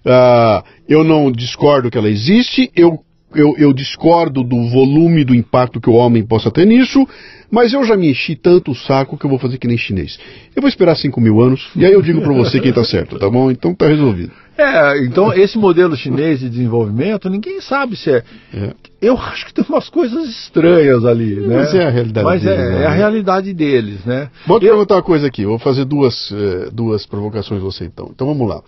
Ah, 0.06 0.64
eu 0.88 1.04
não 1.04 1.32
discordo 1.32 1.90
que 1.90 1.98
ela 1.98 2.10
existe, 2.10 2.72
eu, 2.76 3.00
eu, 3.36 3.56
eu 3.58 3.74
discordo 3.74 4.44
do 4.44 4.70
volume 4.70 5.24
do 5.24 5.34
impacto 5.36 5.80
que 5.82 5.90
o 5.90 5.94
homem 5.94 6.24
possa 6.26 6.50
ter 6.52 6.66
nisso, 6.66 7.08
mas 7.52 7.74
eu 7.74 7.84
já 7.84 7.96
me 7.96 8.10
enchi 8.10 8.36
tanto 8.36 8.72
o 8.72 8.76
saco 8.76 9.18
que 9.18 9.26
eu 9.26 9.30
vou 9.30 9.40
fazer 9.40 9.58
que 9.58 9.68
nem 9.68 9.78
chinês. 9.78 10.18
Eu 10.56 10.62
vou 10.62 10.70
esperar 10.70 10.96
5 10.96 11.20
mil 11.22 11.42
anos, 11.42 11.70
e 11.76 11.86
aí 11.86 11.92
eu 11.94 12.02
digo 12.02 12.22
pra 12.22 12.34
você 12.34 12.60
quem 12.60 12.74
tá 12.74 12.84
certo, 12.84 13.18
tá 13.20 13.30
bom? 13.30 13.52
Então 13.52 13.74
tá 13.76 13.88
resolvido. 13.88 14.32
É, 14.58 15.04
então 15.06 15.34
esse 15.34 15.58
modelo 15.58 15.96
chinês 15.96 16.40
de 16.40 16.50
desenvolvimento, 16.50 17.28
ninguém 17.30 17.60
sabe 17.60 17.96
se 17.96 18.12
é. 18.12 18.24
É. 18.54 18.74
Eu 19.02 19.18
acho 19.18 19.48
que 19.48 19.54
tem 19.54 19.66
umas 19.68 19.90
coisas 19.90 20.30
estranhas 20.30 21.04
ali, 21.06 21.36
né? 21.38 21.58
Mas 21.58 21.74
é 21.74 21.86
a 21.86 21.90
realidade 21.90 22.26
Mas 22.26 22.46
é, 22.46 22.56
deles, 22.56 22.72
né? 22.76 22.84
é 22.84 22.86
a 22.86 22.92
realidade 22.92 23.54
deles, 23.54 24.06
né? 24.06 24.30
Vou 24.46 24.60
te 24.60 24.66
Eu- 24.66 24.72
perguntar 24.74 24.96
uma 24.96 25.04
coisa 25.04 25.26
aqui, 25.28 25.44
vou 25.46 25.58
fazer 25.58 25.86
duas, 25.86 26.32
eh, 26.32 26.70
duas 26.72 27.06
provocações 27.06 27.62
você 27.62 27.86
então. 27.86 28.10
Então 28.14 28.28
vamos 28.28 28.48
lá. 28.48 28.62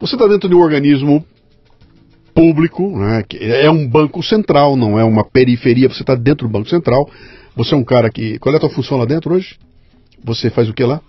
Você 0.00 0.14
está 0.14 0.28
dentro 0.28 0.48
de 0.48 0.54
um 0.54 0.60
organismo 0.60 1.24
público, 2.38 2.96
né, 2.96 3.24
é 3.40 3.68
um 3.70 3.88
banco 3.88 4.22
central, 4.22 4.76
não 4.76 4.98
é 4.98 5.02
uma 5.04 5.24
periferia, 5.24 5.88
você 5.88 6.02
está 6.02 6.14
dentro 6.14 6.46
do 6.46 6.52
banco 6.52 6.68
central. 6.68 7.08
Você 7.56 7.74
é 7.74 7.76
um 7.76 7.82
cara 7.82 8.08
que. 8.08 8.38
Qual 8.38 8.54
é 8.54 8.56
a 8.56 8.60
tua 8.60 8.70
função 8.70 8.96
lá 8.96 9.04
dentro 9.04 9.34
hoje? 9.34 9.56
Você 10.24 10.48
faz 10.48 10.68
o 10.68 10.72
que 10.72 10.84
lá? 10.84 11.00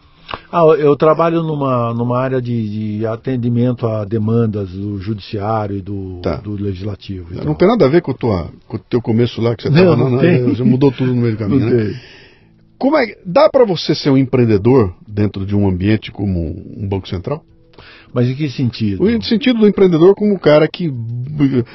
Ah, 0.51 0.63
eu 0.77 0.95
trabalho 0.95 1.41
numa, 1.43 1.93
numa 1.93 2.19
área 2.19 2.41
de, 2.41 2.97
de 2.99 3.05
atendimento 3.05 3.85
a 3.87 4.05
demandas 4.05 4.69
do 4.69 4.99
judiciário 4.99 5.77
e 5.77 5.81
do, 5.81 6.19
Tá. 6.21 6.37
do 6.37 6.53
legislativo. 6.53 7.33
Não 7.33 7.43
tal. 7.43 7.55
tem 7.55 7.67
nada 7.67 7.85
a 7.85 7.89
ver 7.89 8.01
com, 8.01 8.13
tua, 8.13 8.49
com 8.67 8.77
o 8.77 8.79
teu 8.79 9.01
começo 9.01 9.41
lá 9.41 9.55
que 9.55 9.63
você 9.63 9.69
Não, 9.69 9.93
estava 9.93 10.09
não 10.09 10.19
tem. 10.19 10.55
Já 10.55 10.65
mudou 10.65 10.91
tudo 10.91 11.13
no 11.13 11.21
meio 11.21 11.33
do 11.33 11.37
caminho, 11.37 11.59
Não 11.61 11.69
né? 11.69 11.99
Como 12.77 12.95
é, 12.97 13.15
dá 13.25 13.49
para 13.49 13.65
você 13.65 13.93
ser 13.93 14.09
um 14.09 14.17
empreendedor 14.17 14.93
dentro 15.07 15.45
de 15.45 15.55
um 15.55 15.67
ambiente 15.67 16.11
como 16.11 16.39
um 16.77 16.87
banco 16.87 17.07
central? 17.09 17.43
Mas 18.13 18.27
em 18.27 18.35
que 18.35 18.49
sentido? 18.49 19.03
O 19.03 19.23
sentido 19.23 19.59
do 19.59 19.67
empreendedor 19.67 20.15
como 20.15 20.33
um 20.33 20.37
cara 20.37 20.67
que 20.67 20.91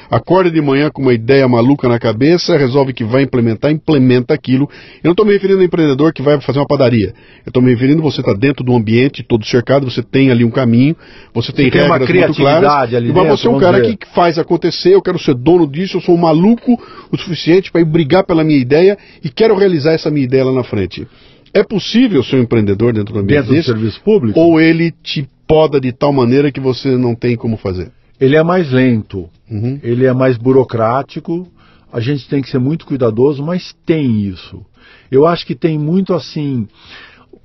acorda 0.09 0.51
de 0.51 0.61
manhã 0.61 0.89
com 0.89 1.01
uma 1.01 1.13
ideia 1.13 1.47
maluca 1.47 1.87
na 1.87 1.97
cabeça, 1.97 2.57
resolve 2.57 2.93
que 2.93 3.03
vai 3.03 3.23
implementar, 3.23 3.71
implementa 3.71 4.33
aquilo. 4.33 4.69
Eu 4.97 5.05
não 5.05 5.11
estou 5.11 5.25
me 5.25 5.31
referindo 5.31 5.59
ao 5.59 5.65
empreendedor 5.65 6.13
que 6.13 6.21
vai 6.21 6.39
fazer 6.41 6.59
uma 6.59 6.67
padaria. 6.67 7.13
Eu 7.45 7.49
estou 7.49 7.63
me 7.63 7.71
referindo 7.71 8.01
você 8.01 8.19
está 8.19 8.33
dentro 8.33 8.63
do 8.63 8.75
ambiente 8.75 9.23
todo 9.23 9.45
cercado, 9.45 9.89
você 9.89 10.03
tem 10.03 10.29
ali 10.29 10.43
um 10.43 10.51
caminho, 10.51 10.95
você 11.33 11.51
tem 11.51 11.65
Você 11.65 11.71
tem 11.71 11.81
uma 11.81 11.97
regras 11.97 11.99
muito 11.99 12.11
criatividade 12.11 12.65
claras. 12.65 12.93
ali 12.93 13.07
mas 13.07 13.15
dentro, 13.23 13.37
você 13.37 13.47
é 13.47 13.51
um 13.51 13.59
cara 13.59 13.81
que 13.81 13.97
faz 14.13 14.37
acontecer, 14.37 14.93
eu 14.93 15.01
quero 15.01 15.17
ser 15.17 15.35
dono 15.35 15.65
disso, 15.67 15.97
eu 15.97 16.01
sou 16.01 16.15
um 16.15 16.19
maluco 16.19 16.77
o 17.11 17.17
suficiente 17.17 17.71
para 17.71 17.81
ir 17.81 17.85
brigar 17.85 18.25
pela 18.25 18.43
minha 18.43 18.59
ideia 18.59 18.97
e 19.23 19.29
quero 19.29 19.55
realizar 19.55 19.93
essa 19.93 20.11
minha 20.11 20.25
ideia 20.25 20.43
lá 20.45 20.51
na 20.51 20.63
frente. 20.63 21.07
É 21.53 21.63
possível 21.63 22.21
ser 22.21 22.35
um 22.35 22.41
empreendedor 22.41 22.91
dentro 22.91 23.13
do 23.13 23.19
ambiente 23.21 23.37
Dentro 23.37 23.53
do 23.53 23.55
desse? 23.55 23.71
serviço 23.71 24.01
público? 24.01 24.37
Ou 24.37 24.59
ele 24.59 24.91
te 25.01 25.25
poda 25.47 25.79
de 25.79 25.91
tal 25.91 26.11
maneira 26.11 26.51
que 26.51 26.59
você 26.59 26.97
não 26.97 27.15
tem 27.15 27.35
como 27.35 27.57
fazer? 27.57 27.91
Ele 28.19 28.35
é 28.35 28.43
mais 28.43 28.71
lento, 28.71 29.29
Uhum. 29.49 29.79
ele 29.83 30.05
é 30.05 30.13
mais 30.13 30.37
burocrático, 30.37 31.47
a 31.91 31.99
gente 31.99 32.27
tem 32.27 32.41
que 32.41 32.49
ser 32.49 32.59
muito 32.59 32.85
cuidadoso, 32.85 33.43
mas 33.43 33.75
tem 33.85 34.21
isso. 34.21 34.65
Eu 35.11 35.25
acho 35.25 35.45
que 35.45 35.55
tem 35.55 35.77
muito 35.77 36.13
assim. 36.13 36.67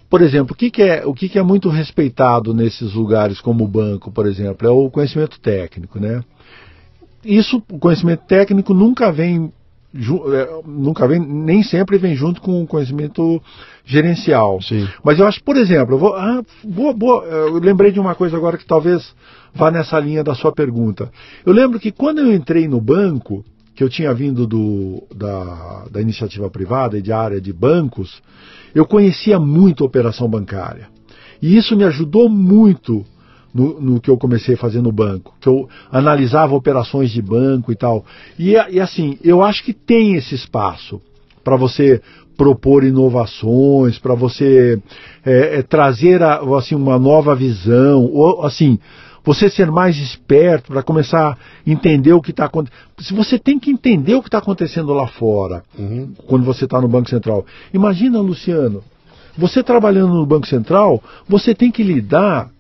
Por 0.09 0.23
exemplo, 0.23 0.55
o 0.55 0.57
que, 0.57 0.71
que 0.71 0.83
é, 0.83 1.07
o 1.07 1.15
que, 1.15 1.29
que 1.29 1.39
é 1.39 1.43
muito 1.43 1.69
respeitado 1.69 2.53
nesses 2.53 2.95
lugares 2.95 3.41
como 3.41 3.65
o 3.65 3.69
banco, 3.69 4.11
por 4.11 4.27
exemplo, 4.27 4.67
é 4.67 4.71
o 4.71 4.91
conhecimento 4.91 5.39
técnico, 5.39 6.01
né? 6.01 6.23
Isso, 7.25 7.63
o 7.71 7.79
conhecimento 7.79 8.25
técnico 8.27 8.75
nunca 8.75 9.13
vem, 9.13 9.53
nunca 10.65 11.07
vem, 11.07 11.19
nem 11.19 11.63
sempre 11.63 11.99
vem 11.99 12.15
junto 12.15 12.41
com 12.41 12.63
o 12.63 12.67
conhecimento 12.67 13.43
gerencial. 13.85 14.61
Sim. 14.63 14.89
Mas 15.03 15.19
eu 15.19 15.27
acho, 15.27 15.43
por 15.43 15.57
exemplo, 15.57 15.95
eu 15.95 15.99
vou, 15.99 16.15
ah, 16.15 16.43
boa, 16.65 16.93
boa, 16.93 17.25
eu 17.25 17.59
lembrei 17.59 17.91
de 17.91 17.99
uma 17.99 18.15
coisa 18.15 18.37
agora 18.37 18.57
que 18.57 18.67
talvez 18.67 19.15
vá 19.55 19.71
nessa 19.71 19.99
linha 19.99 20.23
da 20.23 20.35
sua 20.35 20.53
pergunta. 20.53 21.11
Eu 21.45 21.53
lembro 21.53 21.81
que 21.81 21.91
quando 21.91 22.19
eu 22.19 22.33
entrei 22.33 22.69
no 22.69 22.81
banco, 22.81 23.45
que 23.75 23.83
eu 23.83 23.89
tinha 23.89 24.13
vindo 24.15 24.47
do, 24.47 25.03
da, 25.15 25.87
da 25.91 26.01
iniciativa 26.01 26.49
privada 26.51 26.99
e 26.99 27.03
de 27.03 27.13
área 27.13 27.41
de 27.41 27.53
bancos, 27.53 28.23
eu 28.75 28.87
conhecia 28.87 29.41
muito 29.41 29.83
a 29.83 29.87
operação 29.87 30.29
bancária. 30.29 30.89
E 31.43 31.57
isso 31.57 31.77
me 31.77 31.85
ajudou 31.85 32.29
muito 32.29 33.05
no, 33.55 33.81
no 33.81 34.01
que 34.01 34.11
eu 34.11 34.17
comecei 34.17 34.55
a 34.55 34.59
fazer 34.59 34.81
no 34.81 34.93
banco, 34.93 35.35
que 35.41 35.49
eu 35.49 35.69
analisava 35.91 36.55
operações 36.55 37.11
de 37.11 37.21
banco 37.21 37.73
e 37.73 37.77
tal. 37.77 38.05
E, 38.39 38.53
e 38.53 38.81
assim, 38.81 39.19
eu 39.23 39.43
acho 39.43 39.65
que 39.65 39.73
tem 39.73 40.15
esse 40.15 40.35
espaço 40.35 41.01
para 41.43 41.57
você 41.57 42.01
propor 42.37 42.85
inovações, 42.85 43.99
para 43.99 44.15
você 44.15 44.81
é, 45.25 45.59
é, 45.59 45.63
trazer 45.63 46.23
a, 46.23 46.41
assim, 46.57 46.75
uma 46.75 46.99
nova 46.99 47.35
visão, 47.35 48.05
ou 48.13 48.45
assim, 48.45 48.79
você 49.23 49.51
ser 49.51 49.71
mais 49.71 49.99
esperto 49.99 50.73
para 50.73 50.83
começar 50.83 51.33
a 51.33 51.37
entender 51.71 52.13
o 52.15 52.23
que 52.23 52.31
está 52.31 52.47
acontecendo. 52.47 52.81
Se 53.01 53.13
você 53.13 53.39
tem 53.39 53.59
que 53.59 53.71
entender 53.71 54.15
o 54.15 54.23
que 54.23 54.29
está 54.29 54.39
acontecendo 54.39 54.93
lá 54.95 55.07
fora, 55.07 55.63
Uhum. 55.79 56.13
quando 56.27 56.45
você 56.45 56.65
está 56.65 56.81
no 56.81 56.89
Banco 56.89 57.11
Central. 57.11 57.45
Imagina, 57.75 58.21
Luciano, 58.21 58.83
você 59.37 59.63
trabalhando 59.63 60.15
no 60.15 60.25
Banco 60.27 60.47
Central, 60.47 61.03
você 61.29 61.55
tem 61.55 61.71
que 61.71 61.83
lidar 61.83 62.51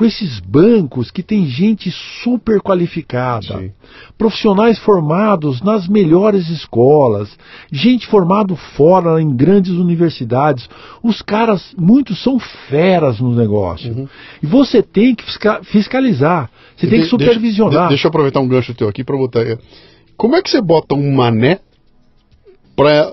com 0.00 0.06
esses 0.06 0.40
bancos 0.40 1.10
que 1.10 1.22
tem 1.22 1.44
gente 1.44 1.90
super 2.24 2.58
qualificada, 2.62 3.58
Sim. 3.58 3.70
profissionais 4.16 4.78
formados 4.78 5.60
nas 5.60 5.86
melhores 5.86 6.48
escolas, 6.48 7.28
gente 7.70 8.06
formado 8.06 8.56
fora 8.56 9.20
em 9.20 9.36
grandes 9.36 9.72
universidades. 9.72 10.70
Os 11.02 11.20
caras, 11.20 11.74
muitos 11.76 12.22
são 12.22 12.38
feras 12.38 13.20
no 13.20 13.34
negócio. 13.34 14.08
E 14.42 14.46
você 14.46 14.82
tem 14.82 15.14
que 15.14 15.22
fisca- 15.22 15.60
fiscalizar, 15.64 16.50
você 16.74 16.86
tem 16.86 17.00
que 17.02 17.04
Uhum. 17.04 17.18
De- 17.18 17.18
deixa- 17.18 17.32
supervisionar. 17.34 17.82
de- 17.82 17.88
Deixa, 17.90 18.06
eu 18.06 18.08
aproveitar 18.08 18.40
um 18.40 18.48
gancho 18.48 18.72
teu 18.72 18.88
aqui 18.88 19.04
para 19.04 19.18
botar. 19.18 19.42
Como 20.16 20.34
é 20.34 20.40
que 20.40 20.48
você 20.48 20.62
bota 20.62 20.94
um 20.94 21.12
mané 21.12 21.58
para 22.74 23.12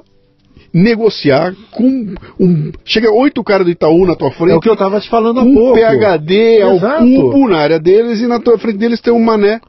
negociar 0.74 1.54
com 1.72 2.14
um. 2.40 2.72
Chega 2.86 3.12
oito 3.12 3.44
caras 3.44 3.66
do 3.66 3.72
Itaú 3.72 4.06
na 4.06 4.16
tua 4.16 4.32
frente. 4.32 4.52
É 4.52 4.56
o 4.56 4.60
que 4.60 4.70
eu 4.70 4.74
estava 4.74 5.00
te 5.00 5.10
falando 5.10 5.40
há 5.40 5.44
um 5.44 5.54
pouco. 5.54 5.80
PHD 5.80 6.62
ao 6.62 6.76
Exato. 6.76 7.04
cubo 7.06 7.48
na 7.48 7.58
área 7.58 7.80
deles 7.80 8.20
e 8.22 8.28
na 8.28 8.40
tua 8.40 8.58
frente 8.58 8.78
deles 8.78 9.02
tem 9.02 9.14
um 9.14 9.24
mané 9.24 9.60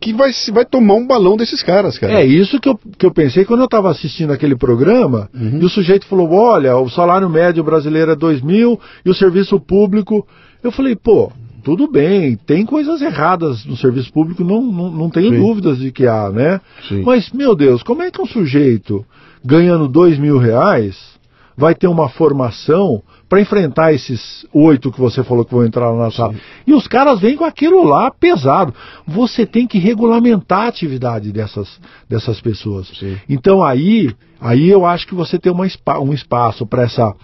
que 0.00 0.12
vai, 0.12 0.30
vai 0.52 0.64
tomar 0.64 0.94
um 0.94 1.06
balão 1.06 1.36
desses 1.36 1.62
caras, 1.62 1.96
cara. 1.96 2.14
É 2.14 2.26
isso 2.26 2.58
que 2.58 2.68
eu, 2.68 2.78
que 2.98 3.06
eu 3.06 3.12
pensei 3.12 3.44
quando 3.44 3.60
eu 3.60 3.66
estava 3.66 3.88
assistindo 3.88 4.32
aquele 4.32 4.56
programa 4.56 5.30
Uhum. 5.32 5.60
e 5.62 5.64
o 5.64 5.68
sujeito 5.68 6.06
falou: 6.06 6.30
olha, 6.32 6.76
o 6.76 6.90
salário 6.90 7.30
médio 7.30 7.62
brasileiro 7.62 8.10
é 8.10 8.16
2 8.16 8.42
mil 8.42 8.80
e 9.04 9.10
o 9.10 9.14
serviço 9.14 9.60
público. 9.60 10.26
Eu 10.62 10.72
falei, 10.72 10.96
pô, 10.96 11.30
tudo 11.64 11.88
bem, 11.90 12.36
tem 12.36 12.66
coisas 12.66 13.00
erradas 13.00 13.64
no 13.64 13.76
serviço 13.76 14.12
público, 14.12 14.42
não, 14.42 14.60
não, 14.60 14.90
não 14.90 15.10
tenho 15.10 15.30
Sim. 15.30 15.38
dúvidas 15.38 15.78
de 15.78 15.92
que 15.92 16.06
há, 16.06 16.28
né? 16.30 16.60
Sim. 16.88 17.02
Mas, 17.04 17.30
meu 17.32 17.54
Deus, 17.54 17.82
como 17.84 18.02
é 18.02 18.10
que 18.10 18.20
um 18.20 18.26
sujeito 18.26 19.04
ganhando 19.44 19.88
2 19.88 20.18
mil 20.18 20.38
reais 20.38 21.12
vai 21.56 21.74
ter 21.74 21.86
uma 21.86 22.08
formação 22.08 23.02
para 23.28 23.40
enfrentar 23.40 23.92
esses 23.92 24.46
oito 24.52 24.92
que 24.92 25.00
você 25.00 25.22
falou 25.24 25.44
que 25.44 25.54
vão 25.54 25.64
entrar 25.64 25.92
na 25.94 26.10
sala. 26.10 26.34
E 26.66 26.74
os 26.74 26.86
caras 26.86 27.20
vêm 27.20 27.36
com 27.36 27.44
aquilo 27.44 27.82
lá 27.82 28.10
pesado. 28.10 28.74
Você 29.06 29.46
tem 29.46 29.66
que 29.66 29.78
regulamentar 29.78 30.66
a 30.66 30.68
atividade 30.68 31.32
dessas, 31.32 31.80
dessas 32.08 32.40
pessoas. 32.40 32.88
Sim. 32.88 33.16
Então 33.28 33.62
aí, 33.62 34.14
aí 34.40 34.68
eu 34.68 34.84
acho 34.84 35.06
que 35.06 35.14
você 35.14 35.38
tem 35.38 35.50
uma, 35.50 35.66
um 36.00 36.12
espaço 36.12 36.66
para 36.66 36.82
essa 36.82 37.14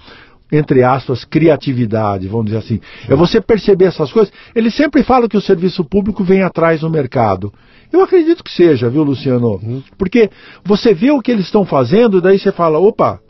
entre 0.51 0.83
aspas, 0.83 1.27
criatividade, 1.27 2.27
vamos 2.27 2.47
dizer 2.47 2.59
assim. 2.59 2.81
É 3.07 3.15
você 3.15 3.39
perceber 3.39 3.85
essas 3.85 4.11
coisas. 4.11 4.33
Ele 4.55 4.71
sempre 4.71 5.03
fala 5.03 5.29
que 5.29 5.37
o 5.37 5.43
serviço 5.43 5.85
público 5.85 6.25
vem 6.25 6.43
atrás 6.43 6.81
do 6.81 6.89
mercado. 6.89 7.53
Eu 7.93 8.03
acredito 8.03 8.45
que 8.45 8.53
seja, 8.53 8.91
viu, 8.91 9.03
Luciano? 9.03 9.61
Porque 9.97 10.31
você 10.65 10.93
vê 10.93 11.11
o 11.11 11.21
que 11.21 11.31
eles 11.31 11.47
estão 11.47 11.65
fazendo, 11.65 12.19
e 12.19 12.21
daí 12.21 12.39
você 12.39 12.53
fala, 12.53 12.79
opa, 12.79 13.21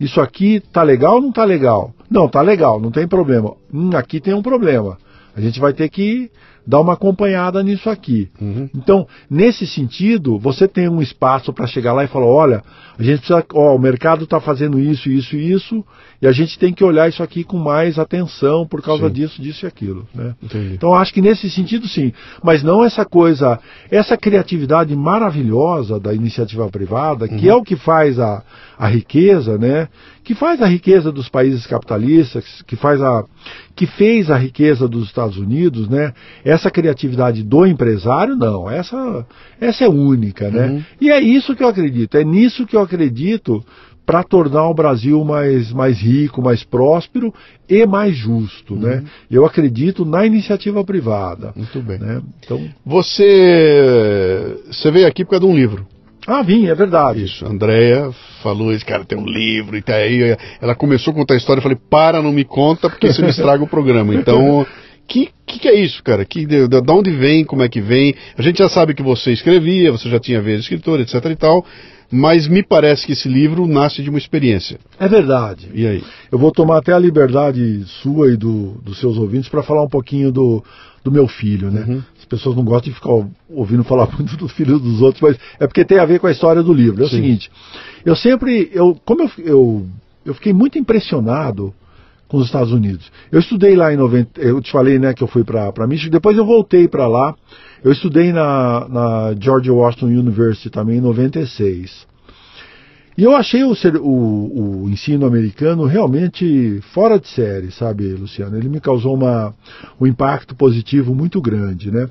isso 0.00 0.20
aqui 0.20 0.60
tá 0.72 0.82
legal 0.82 1.16
ou 1.16 1.22
não 1.22 1.32
tá 1.32 1.44
legal? 1.44 1.92
Não, 2.10 2.28
tá 2.28 2.40
legal, 2.40 2.80
não 2.80 2.90
tem 2.90 3.06
problema. 3.06 3.54
Hum, 3.72 3.90
aqui 3.94 4.20
tem 4.20 4.34
um 4.34 4.42
problema. 4.42 4.98
A 5.34 5.40
gente 5.40 5.60
vai 5.60 5.72
ter 5.72 5.88
que 5.88 6.30
dar 6.66 6.80
uma 6.80 6.94
acompanhada 6.94 7.62
nisso 7.62 7.88
aqui. 7.88 8.30
Uhum. 8.40 8.68
Então, 8.74 9.06
nesse 9.30 9.66
sentido, 9.66 10.38
você 10.38 10.66
tem 10.66 10.88
um 10.88 11.00
espaço 11.00 11.52
para 11.52 11.66
chegar 11.66 11.92
lá 11.92 12.04
e 12.04 12.08
falar, 12.08 12.26
olha, 12.26 12.64
a 12.98 13.02
gente 13.02 13.18
precisa, 13.18 13.44
ó, 13.52 13.74
o 13.74 13.78
mercado 13.78 14.24
está 14.24 14.40
fazendo 14.40 14.78
isso, 14.78 15.10
isso 15.10 15.36
e 15.36 15.52
isso, 15.52 15.84
e 16.20 16.26
a 16.26 16.32
gente 16.32 16.58
tem 16.58 16.72
que 16.72 16.82
olhar 16.82 17.08
isso 17.08 17.22
aqui 17.22 17.44
com 17.44 17.58
mais 17.58 17.98
atenção 17.98 18.66
por 18.66 18.80
causa 18.80 19.08
Sim. 19.08 19.12
disso, 19.12 19.42
disso 19.42 19.66
e 19.66 19.68
aquilo. 19.68 20.06
Né? 20.14 20.34
Entendi. 20.42 20.74
Então, 20.74 20.94
acho 20.94 21.12
que 21.12 21.20
nesse 21.20 21.50
sentido, 21.50 21.86
sim. 21.86 22.12
Mas 22.42 22.62
não 22.62 22.82
essa 22.82 23.04
coisa, 23.04 23.58
essa 23.90 24.16
criatividade 24.16 24.96
maravilhosa 24.96 26.00
da 26.00 26.14
iniciativa 26.14 26.68
privada, 26.68 27.28
que 27.28 27.48
é 27.48 27.54
o 27.54 27.62
que 27.62 27.76
faz 27.76 28.18
a, 28.18 28.42
a 28.78 28.88
riqueza, 28.88 29.58
né? 29.58 29.88
Que 30.24 30.34
faz 30.34 30.60
a 30.60 30.66
riqueza 30.66 31.12
dos 31.12 31.28
países 31.28 31.66
capitalistas, 31.66 32.62
que 32.66 32.74
faz 32.76 33.00
a, 33.00 33.24
que 33.76 33.86
fez 33.86 34.30
a 34.30 34.36
riqueza 34.36 34.88
dos 34.88 35.06
Estados 35.06 35.36
Unidos, 35.36 35.88
né? 35.88 36.12
Essa 36.44 36.70
criatividade 36.70 37.42
do 37.42 37.66
empresário, 37.66 38.34
não. 38.34 38.68
Essa, 38.68 39.26
essa 39.60 39.84
é 39.84 39.88
única, 39.88 40.50
né? 40.50 40.66
Uhum. 40.68 40.84
E 41.00 41.10
é 41.10 41.20
isso 41.20 41.54
que 41.54 41.62
eu 41.62 41.68
acredito. 41.68 42.16
É 42.16 42.24
nisso 42.24 42.66
que 42.66 42.74
eu 42.74 42.80
acredito 42.86 43.62
para 44.06 44.22
tornar 44.22 44.68
o 44.68 44.74
Brasil 44.74 45.24
mais, 45.24 45.72
mais 45.72 45.98
rico, 46.00 46.40
mais 46.40 46.62
próspero 46.62 47.34
e 47.68 47.84
mais 47.84 48.16
justo, 48.16 48.76
né? 48.76 49.02
Eu 49.28 49.44
acredito 49.44 50.04
na 50.04 50.24
iniciativa 50.24 50.84
privada, 50.84 51.52
Muito 51.56 51.80
bem. 51.82 51.98
né? 51.98 52.22
Então, 52.38 52.60
Você, 53.46 54.56
você 54.70 54.90
veio 54.90 55.06
aqui 55.08 55.24
por 55.24 55.32
causa 55.32 55.44
de 55.46 55.52
um 55.52 55.56
livro. 55.56 55.86
ah, 56.26 56.42
vim, 56.42 56.66
é 56.66 56.74
verdade. 56.74 57.24
Isso, 57.24 57.44
a 57.44 57.48
Andrea 57.48 58.10
falou, 58.42 58.72
esse 58.72 58.84
cara 58.84 59.04
tem 59.04 59.18
um 59.18 59.26
livro 59.26 59.76
e 59.76 59.82
tá 59.82 59.94
aí. 59.96 60.36
Ela 60.60 60.74
começou 60.76 61.12
a 61.12 61.16
contar 61.16 61.34
a 61.34 61.36
história, 61.36 61.58
eu 61.58 61.62
falei, 61.62 61.78
para, 61.90 62.22
não 62.22 62.32
me 62.32 62.44
conta, 62.44 62.88
porque 62.88 63.12
você 63.12 63.22
me 63.22 63.30
estraga 63.30 63.62
o 63.64 63.68
programa. 63.68 64.14
Então, 64.14 64.64
que, 65.08 65.30
que 65.46 65.58
que 65.58 65.68
é 65.68 65.74
isso, 65.74 66.02
cara? 66.02 66.24
Que, 66.24 66.46
de, 66.46 66.68
de 66.68 66.92
onde 66.92 67.10
vem, 67.10 67.44
como 67.44 67.62
é 67.62 67.68
que 67.68 67.80
vem? 67.80 68.14
A 68.36 68.42
gente 68.42 68.58
já 68.58 68.68
sabe 68.68 68.94
que 68.94 69.02
você 69.02 69.32
escrevia, 69.32 69.92
você 69.92 70.08
já 70.08 70.18
tinha 70.18 70.40
vez 70.40 70.60
escritor, 70.60 71.00
etc 71.00 71.24
e 71.26 71.36
tal, 71.36 71.64
mas 72.10 72.46
me 72.46 72.62
parece 72.62 73.06
que 73.06 73.12
esse 73.12 73.28
livro 73.28 73.66
nasce 73.66 74.02
de 74.02 74.10
uma 74.10 74.18
experiência. 74.18 74.78
É 74.98 75.08
verdade. 75.08 75.68
E 75.74 75.86
aí? 75.86 76.04
Eu 76.30 76.38
vou 76.38 76.52
tomar 76.52 76.78
até 76.78 76.92
a 76.92 76.98
liberdade 76.98 77.84
sua 78.02 78.32
e 78.32 78.36
do, 78.36 78.80
dos 78.82 78.98
seus 78.98 79.16
ouvintes 79.18 79.48
para 79.48 79.62
falar 79.62 79.82
um 79.82 79.88
pouquinho 79.88 80.30
do, 80.30 80.62
do 81.02 81.10
meu 81.12 81.26
filho, 81.28 81.70
né? 81.70 81.84
Uhum. 81.86 82.02
As 82.18 82.24
pessoas 82.24 82.56
não 82.56 82.64
gostam 82.64 82.90
de 82.90 82.98
ficar 82.98 83.10
ouvindo 83.48 83.84
falar 83.84 84.08
muito 84.16 84.36
do 84.36 84.48
filho 84.48 84.78
dos 84.78 85.00
outros, 85.00 85.22
mas 85.22 85.36
é 85.58 85.66
porque 85.66 85.84
tem 85.84 85.98
a 85.98 86.04
ver 86.04 86.20
com 86.20 86.26
a 86.26 86.32
história 86.32 86.62
do 86.62 86.72
livro. 86.72 87.02
É 87.02 87.06
o 87.06 87.08
Sim. 87.08 87.16
seguinte, 87.16 87.50
eu 88.04 88.16
sempre, 88.16 88.70
eu, 88.72 88.96
como 89.04 89.22
eu, 89.22 89.30
eu, 89.38 89.86
eu 90.24 90.34
fiquei 90.34 90.52
muito 90.52 90.78
impressionado 90.78 91.74
com 92.28 92.38
os 92.38 92.46
Estados 92.46 92.72
Unidos. 92.72 93.10
Eu 93.30 93.40
estudei 93.40 93.76
lá 93.76 93.92
em 93.92 93.96
90, 93.96 94.40
eu 94.40 94.60
te 94.60 94.70
falei, 94.72 94.98
né, 94.98 95.14
que 95.14 95.22
eu 95.22 95.28
fui 95.28 95.44
para 95.44 95.86
Michigan, 95.86 96.10
depois 96.10 96.36
eu 96.36 96.44
voltei 96.44 96.88
para 96.88 97.06
lá. 97.06 97.34
Eu 97.84 97.92
estudei 97.92 98.32
na, 98.32 98.88
na 98.88 99.34
George 99.38 99.70
Washington 99.70 100.06
University 100.06 100.70
também 100.70 100.98
em 100.98 101.00
96. 101.00 102.06
E 103.18 103.22
eu 103.24 103.34
achei 103.34 103.64
o, 103.64 103.72
o- 104.02 104.82
o 104.84 104.90
ensino 104.90 105.24
americano 105.24 105.84
realmente 105.84 106.80
fora 106.92 107.18
de 107.18 107.28
série, 107.28 107.70
sabe, 107.70 108.12
Luciano? 108.12 108.56
Ele 108.58 108.68
me 108.68 108.80
causou 108.80 109.14
uma, 109.14 109.54
um 110.00 110.06
impacto 110.06 110.54
positivo 110.54 111.14
muito 111.14 111.40
grande, 111.40 111.90
né? 111.90 112.08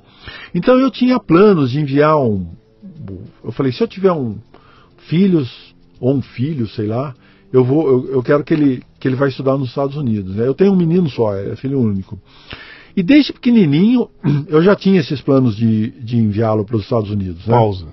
Então 0.54 0.80
eu 0.80 0.90
tinha 0.90 1.20
planos 1.20 1.72
de 1.72 1.80
enviar 1.80 2.18
um. 2.20 2.48
Eu 3.44 3.52
falei, 3.52 3.72
se 3.72 3.84
eu 3.84 3.88
tiver 3.88 4.12
um 4.14 4.36
filhos 5.08 5.76
ou 6.00 6.16
um 6.16 6.22
filho, 6.22 6.68
sei 6.68 6.88
lá, 6.88 7.14
eu 7.54 7.64
vou, 7.64 7.88
eu, 7.88 8.12
eu 8.14 8.24
quero 8.24 8.44
que 8.44 8.54
ele, 8.56 8.82
que 9.06 9.10
ele 9.10 9.16
vai 9.16 9.30
estudar 9.30 9.56
nos 9.56 9.70
Estados 9.70 9.96
Unidos. 9.96 10.36
Né? 10.36 10.48
Eu 10.48 10.56
tenho 10.56 10.74
um 10.74 10.76
menino 10.76 11.08
só, 11.08 11.36
é 11.36 11.56
filho 11.56 11.80
único. 11.80 12.20
E 12.98 13.04
desde 13.04 13.32
pequenininho 13.32 14.10
eu 14.50 14.64
já 14.64 14.76
tinha 14.76 15.00
esses 15.00 15.22
planos 15.22 15.56
de, 15.56 15.92
de 15.92 16.18
enviá-lo 16.18 16.66
para 16.66 16.76
os 16.76 16.82
Estados 16.82 17.12
Unidos. 17.12 17.46
Né? 17.46 17.54
Pausa. 17.54 17.86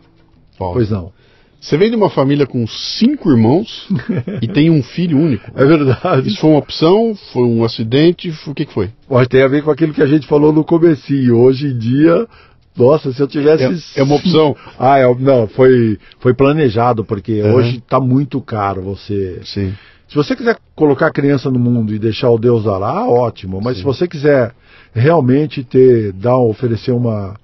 Pausa. 0.59 0.73
Pois 0.75 0.91
não. 0.91 1.13
Você 1.61 1.77
vem 1.77 1.91
de 1.91 1.97
uma 1.97 2.09
família 2.09 2.47
com 2.47 2.67
cinco 2.67 3.31
irmãos 3.31 3.87
e 4.41 4.49
tem 4.49 4.71
um 4.71 4.83
filho 4.83 5.19
único. 5.19 5.51
É 5.55 5.65
verdade. 5.67 6.29
Isso 6.29 6.41
foi 6.41 6.49
uma 6.51 6.59
opção? 6.61 7.15
Foi 7.31 7.43
um 7.45 7.63
acidente? 7.63 8.33
Foi- 8.33 8.53
O 8.53 8.55
que, 8.55 8.65
que 8.65 8.73
foi? 8.73 8.89
Pode 9.07 9.29
ter 9.29 9.43
a 9.45 9.49
ver 9.49 9.63
com 9.63 9.71
aquilo 9.71 9.93
que 9.93 10.03
a 10.03 10.07
gente 10.07 10.27
falou 10.27 10.51
no 10.51 10.65
comecinho. 10.65 11.37
Hoje 11.39 11.67
em 11.69 11.79
dia, 11.79 12.27
nossa, 12.75 13.13
se 13.13 13.21
eu 13.21 13.29
tivesse... 13.29 13.65
É- 13.97 14.01
é 14.01 14.03
uma 14.03 14.15
opção. 14.17 14.57
Ah, 14.79 14.99
é, 14.99 15.15
não, 15.15 15.47
foi, 15.47 15.99
foi 16.21 16.33
planejado, 16.33 17.05
porque 17.05 17.43
Uhum. 17.43 17.55
hoje 17.57 17.77
está 17.79 18.01
muito 18.01 18.41
caro 18.41 18.81
você... 18.83 19.41
Sim. 19.45 19.75
Se 20.13 20.17
você 20.17 20.37
quiser 20.37 20.59
colocar 20.77 21.07
a 21.07 21.11
criança 21.11 21.51
no 21.51 21.59
mundo 21.59 21.95
e 21.95 21.99
deixar 21.99 22.29
o 22.29 22.37
Deus 22.39 22.67
lá, 22.67 23.09
ótimo. 23.09 23.63
Mas 23.63 23.79
se 23.79 23.83
você 23.83 24.07
quiser 24.07 24.55
realmente 24.93 25.65
ter, 25.65 26.13
dar, 26.13 26.37
oferecer 26.37 26.91
uma, 26.93 27.35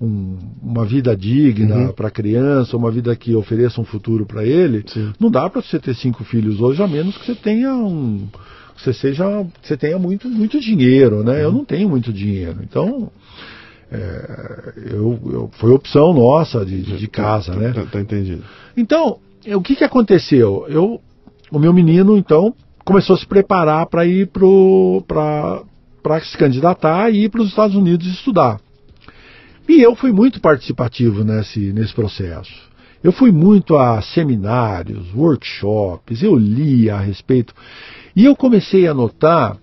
um- 0.00 0.38
uma 0.62 0.84
vida 0.84 1.16
digna 1.16 1.74
Uhum. 1.86 1.92
para 1.92 2.06
a 2.06 2.10
criança, 2.12 2.76
uma 2.76 2.92
vida 2.92 3.16
que 3.16 3.34
ofereça 3.34 3.80
um 3.80 3.84
futuro 3.84 4.24
para 4.24 4.44
ele, 4.44 4.84
Sim. 4.86 5.12
não 5.18 5.32
dá 5.32 5.50
para 5.50 5.60
você 5.60 5.80
ter 5.80 5.96
cinco 5.96 6.22
filhos 6.22 6.60
hoje, 6.60 6.80
a 6.80 6.86
menos 6.86 7.18
que 7.18 7.26
você 7.26 7.34
tenha 7.34 7.74
um, 7.74 8.28
que 8.76 8.82
você 8.84 8.92
seja, 8.92 9.24
você 9.60 9.76
tenha 9.76 9.98
muito, 9.98 10.28
muito 10.28 10.60
dinheiro, 10.60 11.24
né? 11.24 11.42
Eu 11.42 11.50
não 11.50 11.64
tenho 11.64 11.88
muito 11.88 12.12
dinheiro, 12.12 12.58
então 12.62 13.10
é, 13.90 14.72
eu, 14.92 15.18
eu- 15.26 15.50
foi 15.54 15.72
opção 15.72 16.14
nossa 16.14 16.64
de, 16.64 16.82
de 16.82 17.08
casa, 17.08 17.52
né? 17.56 17.72
Tá, 17.72 17.84
tá 17.84 18.00
entendido. 18.00 18.44
Então, 18.76 19.18
o 19.44 19.60
que, 19.60 19.74
que 19.74 19.82
aconteceu? 19.84 20.66
Eu, 20.68 21.00
o 21.52 21.58
meu 21.58 21.72
menino, 21.72 22.16
então, 22.16 22.54
começou 22.82 23.14
a 23.14 23.18
se 23.18 23.26
preparar 23.26 23.86
para 23.86 24.06
ir 24.06 24.28
para 24.28 26.20
se 26.22 26.36
candidatar 26.36 27.10
e 27.10 27.24
ir 27.24 27.28
para 27.28 27.42
os 27.42 27.50
Estados 27.50 27.76
Unidos 27.76 28.06
estudar. 28.06 28.58
E 29.68 29.80
eu 29.80 29.94
fui 29.94 30.10
muito 30.10 30.40
participativo 30.40 31.22
nesse, 31.22 31.72
nesse 31.72 31.94
processo. 31.94 32.52
Eu 33.04 33.12
fui 33.12 33.30
muito 33.30 33.76
a 33.76 34.00
seminários, 34.00 35.14
workshops, 35.14 36.22
eu 36.22 36.34
lia 36.34 36.94
a 36.94 37.00
respeito. 37.00 37.54
E 38.16 38.24
eu 38.24 38.34
comecei 38.34 38.88
a 38.88 38.94
notar 38.94 39.56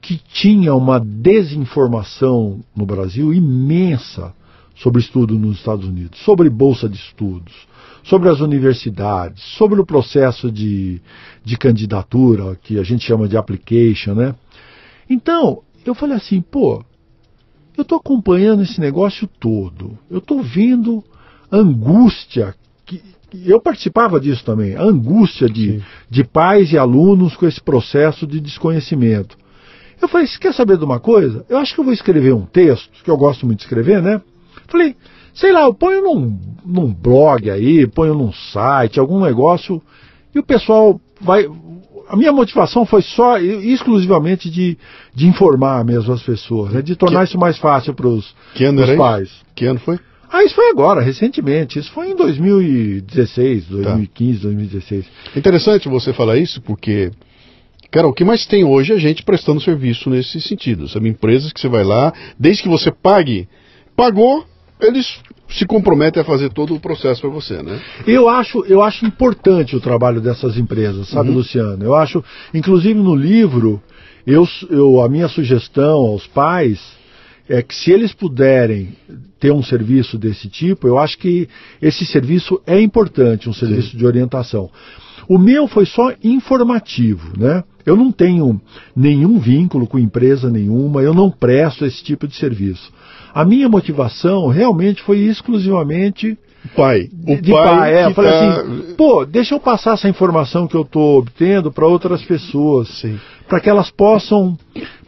que 0.00 0.20
tinha 0.32 0.74
uma 0.74 0.98
desinformação 0.98 2.60
no 2.74 2.84
Brasil 2.84 3.32
imensa 3.32 4.34
sobre 4.80 5.00
estudo 5.00 5.38
nos 5.38 5.58
Estados 5.58 5.86
Unidos, 5.86 6.18
sobre 6.20 6.48
bolsa 6.48 6.88
de 6.88 6.96
estudos, 6.96 7.52
sobre 8.02 8.28
as 8.28 8.40
universidades, 8.40 9.42
sobre 9.56 9.78
o 9.78 9.84
processo 9.84 10.50
de, 10.50 11.00
de 11.44 11.56
candidatura, 11.58 12.56
que 12.62 12.78
a 12.78 12.82
gente 12.82 13.04
chama 13.04 13.28
de 13.28 13.36
application, 13.36 14.14
né? 14.14 14.34
Então, 15.08 15.62
eu 15.84 15.94
falei 15.94 16.16
assim, 16.16 16.40
pô, 16.40 16.82
eu 17.76 17.82
estou 17.82 17.98
acompanhando 17.98 18.62
esse 18.62 18.80
negócio 18.80 19.28
todo, 19.38 19.98
eu 20.10 20.18
estou 20.18 20.42
vendo 20.42 21.04
a 21.50 21.58
angústia, 21.58 22.54
que, 22.86 23.02
eu 23.44 23.60
participava 23.60 24.18
disso 24.18 24.42
também, 24.44 24.76
a 24.76 24.82
angústia 24.82 25.48
de, 25.48 25.78
Sim. 25.78 25.82
de 26.08 26.24
pais 26.24 26.72
e 26.72 26.78
alunos 26.78 27.36
com 27.36 27.46
esse 27.46 27.60
processo 27.60 28.26
de 28.26 28.40
desconhecimento. 28.40 29.36
Eu 30.00 30.08
falei, 30.08 30.26
você 30.26 30.38
quer 30.38 30.54
saber 30.54 30.78
de 30.78 30.84
uma 30.84 30.98
coisa? 30.98 31.44
Eu 31.50 31.58
acho 31.58 31.74
que 31.74 31.80
eu 31.80 31.84
vou 31.84 31.92
escrever 31.92 32.32
um 32.32 32.46
texto, 32.46 32.90
que 33.04 33.10
eu 33.10 33.16
gosto 33.18 33.44
muito 33.44 33.58
de 33.58 33.64
escrever, 33.64 34.00
né? 34.00 34.22
Falei, 34.70 34.94
sei 35.34 35.52
lá, 35.52 35.62
eu 35.62 35.74
ponho 35.74 36.02
num, 36.02 36.38
num 36.64 36.92
blog 36.92 37.50
aí, 37.50 37.86
ponho 37.86 38.14
num 38.14 38.32
site, 38.32 38.98
algum 39.00 39.20
negócio, 39.20 39.82
e 40.34 40.38
o 40.38 40.42
pessoal 40.42 41.00
vai. 41.20 41.46
A 42.08 42.16
minha 42.16 42.32
motivação 42.32 42.84
foi 42.84 43.02
só 43.02 43.38
exclusivamente 43.38 44.50
de, 44.50 44.76
de 45.14 45.26
informar 45.28 45.84
mesmo 45.84 46.12
as 46.12 46.22
pessoas, 46.22 46.72
né? 46.72 46.82
de 46.82 46.96
tornar 46.96 47.22
isso 47.24 47.38
mais 47.38 47.56
fácil 47.56 47.94
para 47.94 48.08
os 48.08 48.34
Que 48.54 48.64
isso? 48.64 48.96
pais. 48.96 49.30
Que 49.54 49.64
ano 49.66 49.78
foi? 49.78 49.98
Ah, 50.32 50.44
isso 50.44 50.54
foi 50.54 50.70
agora, 50.70 51.00
recentemente. 51.00 51.78
Isso 51.78 51.90
foi 51.92 52.10
em 52.10 52.16
2016, 52.16 53.64
Tá. 53.66 53.74
2015, 53.94 54.38
2016. 54.42 55.04
Interessante 55.36 55.88
você 55.88 56.12
falar 56.12 56.36
isso, 56.36 56.60
porque, 56.62 57.10
cara, 57.90 58.08
o 58.08 58.12
que 58.12 58.24
mais 58.24 58.46
tem 58.46 58.64
hoje 58.64 58.92
é 58.92 58.98
gente 58.98 59.22
prestando 59.24 59.60
serviço 59.60 60.10
nesse 60.10 60.40
sentido. 60.40 60.88
Sabe, 60.88 61.08
empresas 61.08 61.52
que 61.52 61.60
você 61.60 61.68
vai 61.68 61.84
lá, 61.84 62.12
desde 62.38 62.62
que 62.62 62.68
você 62.68 62.90
pague, 62.90 63.48
pagou, 63.96 64.44
eles 64.82 65.20
se 65.48 65.66
comprometem 65.66 66.22
a 66.22 66.24
fazer 66.24 66.50
todo 66.50 66.74
o 66.74 66.80
processo 66.80 67.20
para 67.20 67.30
você, 67.30 67.62
né? 67.62 67.80
Eu 68.06 68.28
acho, 68.28 68.64
eu 68.66 68.82
acho 68.82 69.04
importante 69.04 69.74
o 69.74 69.80
trabalho 69.80 70.20
dessas 70.20 70.56
empresas, 70.56 71.08
sabe, 71.08 71.30
uhum. 71.30 71.36
Luciano? 71.36 71.84
Eu 71.84 71.94
acho, 71.94 72.22
inclusive 72.54 72.94
no 72.94 73.14
livro, 73.14 73.82
eu, 74.26 74.46
eu, 74.68 75.02
a 75.02 75.08
minha 75.08 75.28
sugestão 75.28 75.98
aos 75.98 76.26
pais 76.26 76.80
é 77.48 77.62
que 77.62 77.74
se 77.74 77.90
eles 77.90 78.12
puderem 78.12 78.90
ter 79.40 79.50
um 79.50 79.62
serviço 79.62 80.16
desse 80.16 80.48
tipo, 80.48 80.86
eu 80.86 80.98
acho 80.98 81.18
que 81.18 81.48
esse 81.82 82.06
serviço 82.06 82.60
é 82.64 82.80
importante, 82.80 83.48
um 83.48 83.52
serviço 83.52 83.90
Sim. 83.90 83.98
de 83.98 84.06
orientação. 84.06 84.70
O 85.28 85.36
meu 85.36 85.66
foi 85.66 85.84
só 85.84 86.12
informativo, 86.22 87.32
né? 87.36 87.64
Eu 87.84 87.96
não 87.96 88.12
tenho 88.12 88.60
nenhum 88.94 89.38
vínculo 89.38 89.86
com 89.86 89.98
empresa 89.98 90.50
nenhuma, 90.50 91.02
eu 91.02 91.14
não 91.14 91.30
presto 91.30 91.84
esse 91.84 92.04
tipo 92.04 92.28
de 92.28 92.36
serviço. 92.36 92.92
A 93.34 93.44
minha 93.44 93.68
motivação 93.68 94.48
realmente 94.48 95.02
foi 95.02 95.18
exclusivamente 95.18 96.36
pai. 96.74 97.08
O 97.26 97.40
de 97.40 97.50
pai, 97.50 97.64
pai 97.64 97.94
é, 97.94 98.06
eu 98.06 98.14
falei 98.14 98.30
tá... 98.30 98.60
assim, 98.60 98.94
pô, 98.96 99.24
deixa 99.24 99.54
eu 99.54 99.60
passar 99.60 99.94
essa 99.94 100.08
informação 100.08 100.66
que 100.66 100.76
eu 100.76 100.82
estou 100.82 101.18
obtendo 101.18 101.72
para 101.72 101.86
outras 101.86 102.22
pessoas, 102.22 103.04
para 103.48 103.60
que 103.60 103.68
elas 103.68 103.90
possam 103.90 104.58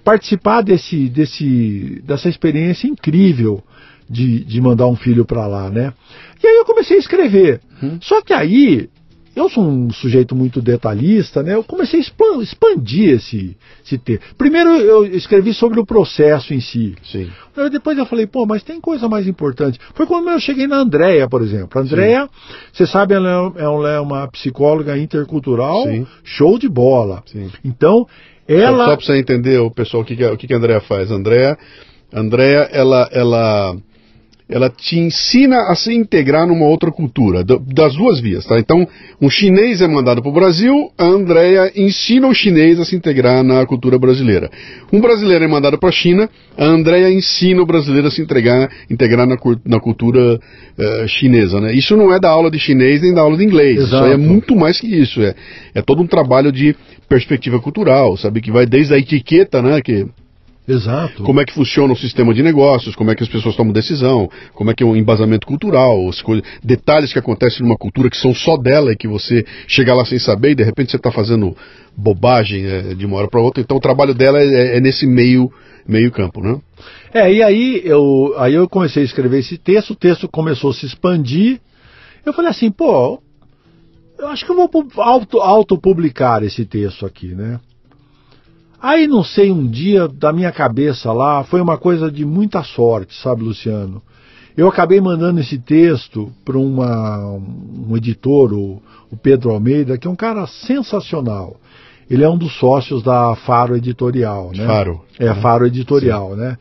participar 0.05 0.63
desse, 0.63 1.09
desse, 1.09 2.03
dessa 2.05 2.29
experiência 2.29 2.89
incrível 2.89 3.63
de, 4.09 4.45
de 4.45 4.61
mandar 4.61 4.87
um 4.87 4.97
filho 4.97 5.25
para 5.25 5.47
lá, 5.47 5.71
né? 5.71 5.93
E 6.43 6.47
aí 6.47 6.57
eu 6.57 6.65
comecei 6.65 6.97
a 6.97 7.01
escrever. 7.01 7.61
Hum. 7.83 7.99
Só 8.01 8.21
que 8.21 8.33
aí 8.33 8.89
eu 9.35 9.49
sou 9.49 9.65
um 9.65 9.91
sujeito 9.91 10.35
muito 10.37 10.61
detalhista, 10.61 11.43
né? 11.43 11.55
Eu 11.55 11.65
comecei 11.65 12.01
a 12.01 12.43
expandir 12.43 13.15
esse, 13.15 13.57
esse 13.85 13.97
texto. 13.97 14.35
Primeiro 14.37 14.71
eu 14.71 15.07
escrevi 15.07 15.55
sobre 15.55 15.81
o 15.81 15.87
processo 15.87 16.53
em 16.53 16.61
si. 16.61 16.95
Sim. 17.03 17.31
Depois 17.71 17.97
eu 17.97 18.05
falei, 18.05 18.27
pô, 18.27 18.45
mas 18.45 18.63
tem 18.63 18.81
coisa 18.81 19.09
mais 19.09 19.27
importante. 19.27 19.79
Foi 19.95 20.07
quando 20.07 20.29
eu 20.29 20.39
cheguei 20.39 20.67
na 20.67 20.77
Andréia, 20.77 21.29
por 21.29 21.41
exemplo. 21.41 21.79
A 21.79 21.83
Andréia, 21.83 22.29
você 22.73 22.87
sabe, 22.87 23.15
ela 23.15 23.53
é, 23.57 23.63
ela 23.63 23.91
é 23.91 24.01
uma 24.01 24.29
psicóloga 24.29 24.99
intercultural, 24.99 25.85
Sim. 25.85 26.07
show 26.23 26.59
de 26.59 26.69
bola. 26.69 27.23
Sim. 27.27 27.51
Então, 27.65 28.07
ela... 28.47 28.85
Só, 28.85 28.91
só 28.91 28.97
para 28.97 29.07
você 29.07 29.19
entender, 29.19 29.59
o 29.59 29.71
pessoal, 29.71 30.03
o 30.03 30.07
que, 30.07 30.15
que, 30.15 30.25
o 30.25 30.37
que, 30.37 30.47
que 30.47 30.55
a 30.55 30.59
Andréia 30.59 30.81
faz. 30.81 31.11
A 31.11 31.15
Andréia, 31.15 31.59
Andréia, 32.13 32.69
ela... 32.71 33.09
ela 33.11 33.77
ela 34.53 34.69
te 34.69 34.99
ensina 34.99 35.71
a 35.71 35.75
se 35.75 35.95
integrar 35.95 36.47
numa 36.47 36.67
outra 36.67 36.93
cultura, 36.93 37.43
das 37.43 37.95
duas 37.97 38.21
vias, 38.21 38.45
tá? 38.45 38.59
Então, 38.59 38.87
um 39.21 39.31
chinês 39.31 39.81
é 39.81 39.89
mandado 39.89 40.21
para 40.21 40.31
o 40.31 40.35
Brasil, 40.35 40.91
a 40.99 41.07
Andrea 41.07 41.73
ensina 41.75 42.29
o 42.29 42.35
chinês 42.35 42.79
a 42.79 42.85
se 42.85 42.95
integrar 42.95 43.43
na 43.43 43.65
cultura 43.65 43.99
brasileira. 43.99 44.51
Um 44.93 45.01
brasileiro 45.01 45.45
é 45.45 45.49
mandado 45.49 45.79
para 45.79 45.89
a 45.89 45.93
China, 45.93 46.29
a 46.57 46.65
Andrea 46.67 47.11
ensina 47.11 47.63
o 47.63 47.67
brasileiro 47.67 48.09
a 48.09 48.11
se 48.11 48.21
integrar, 48.21 48.71
integrar 48.91 49.27
na, 49.27 49.37
na 49.65 49.81
cultura 49.81 50.37
uh, 50.37 51.09
chinesa, 51.09 51.59
né? 51.59 51.73
Isso 51.73 51.97
não 51.97 52.13
é 52.13 52.21
da 52.21 52.29
aula 52.29 52.51
de 52.51 52.59
chinês 52.59 53.01
nem 53.01 53.15
da 53.15 53.23
aula 53.23 53.39
de 53.39 53.45
inglês, 53.45 53.79
Exato. 53.79 54.05
isso 54.05 54.15
é 54.15 54.17
muito 54.19 54.55
mais 54.55 54.79
que 54.79 54.87
isso, 54.87 55.23
é, 55.23 55.35
é 55.75 55.81
todo 55.81 56.03
um 56.03 56.07
trabalho 56.07 56.53
de 56.53 56.77
perspectiva 57.09 57.59
cultural, 57.59 58.19
sabe, 58.19 58.43
que 58.43 58.51
vai 58.51 58.67
desde 58.67 58.93
a 58.93 58.99
etiqueta, 58.99 59.63
né, 59.63 59.81
que 59.81 60.07
Exato. 60.73 61.23
Como 61.23 61.41
é 61.41 61.45
que 61.45 61.53
funciona 61.53 61.93
o 61.93 61.97
sistema 61.97 62.33
de 62.33 62.43
negócios, 62.43 62.95
como 62.95 63.11
é 63.11 63.15
que 63.15 63.23
as 63.23 63.29
pessoas 63.29 63.55
tomam 63.55 63.73
decisão, 63.73 64.29
como 64.55 64.71
é 64.71 64.75
que 64.75 64.83
é 64.83 64.87
o 64.87 64.97
embasamento 64.97 65.47
cultural, 65.47 66.11
coisas, 66.25 66.45
detalhes 66.63 67.13
que 67.13 67.19
acontecem 67.19 67.63
numa 67.63 67.77
cultura 67.77 68.09
que 68.09 68.17
são 68.17 68.35
só 68.35 68.57
dela 68.57 68.93
e 68.93 68.97
que 68.97 69.07
você 69.07 69.45
chega 69.67 69.95
lá 69.95 70.05
sem 70.05 70.19
saber 70.19 70.53
e 70.53 70.55
de 70.55 70.63
repente 70.63 70.91
você 70.91 70.97
está 70.97 71.11
fazendo 71.11 71.57
bobagem 71.97 72.65
é, 72.65 72.95
de 72.95 73.05
uma 73.05 73.19
hora 73.19 73.29
para 73.29 73.41
outra. 73.41 73.63
Então 73.63 73.77
o 73.77 73.81
trabalho 73.81 74.15
dela 74.15 74.41
é, 74.41 74.79
é, 74.79 74.81
nesse 74.81 75.07
meio, 75.07 75.53
meio 75.87 76.11
campo, 76.11 76.41
né? 76.41 76.59
É, 77.13 77.33
e 77.33 77.43
aí 77.43 77.83
eu, 77.85 78.35
aí 78.39 78.55
eu 78.55 78.69
comecei 78.69 79.03
a 79.03 79.07
escrever 79.07 79.41
esse 79.41 79.59
texto, 79.59 79.91
o 79.91 79.97
texto 79.97 80.29
começou 80.29 80.71
a 80.71 80.75
se 80.75 80.87
expandir. 80.87 81.61
Eu 82.25 82.33
falei 82.33 82.51
assim, 82.51 82.71
pô, 82.71 83.21
eu 84.19 84.29
acho 84.29 84.47
que 84.47 84.53
eu 84.53 84.57
vou 84.57 84.71
auto-publicar 85.43 86.35
auto 86.35 86.47
esse 86.47 86.65
texto 86.65 87.05
aqui, 87.05 87.35
né? 87.35 87.61
Aí 88.83 89.07
não 89.07 89.23
sei, 89.23 89.53
um 89.53 89.65
dia 89.65 90.09
da 90.09 90.33
minha 90.33 90.51
cabeça 90.51 91.13
lá, 91.13 91.45
foi 91.45 91.61
uma 91.61 91.79
coisa 91.79 92.11
de 92.11 92.25
muita 92.27 92.65
sorte, 92.65 93.15
sabe, 93.15 93.45
Luciano? 93.45 94.03
Eu 94.57 94.67
acabei 94.69 95.01
mandando 95.01 95.39
esse 95.39 95.57
texto 95.57 96.33
para 96.45 96.59
um 96.59 97.97
editor, 97.97 98.53
o, 98.53 98.83
o, 99.09 99.17
Pedro 99.17 99.53
Almeida, 99.53 99.97
que 99.97 100.09
é 100.09 100.11
um 100.11 100.17
cara 100.17 100.49
sensacional. 100.49 101.57
Ele 102.11 102.25
é 102.25 102.29
um 102.29 102.37
dos 102.37 102.59
sócios 102.59 103.05
da 103.05 103.37
Faro 103.37 103.77
Editorial, 103.77 104.51
né? 104.53 104.67
Faro. 104.67 105.01
É, 105.17 105.33
Faro 105.35 105.65
Editorial, 105.65 106.31
Sim. 106.31 106.41
né? 106.41 106.59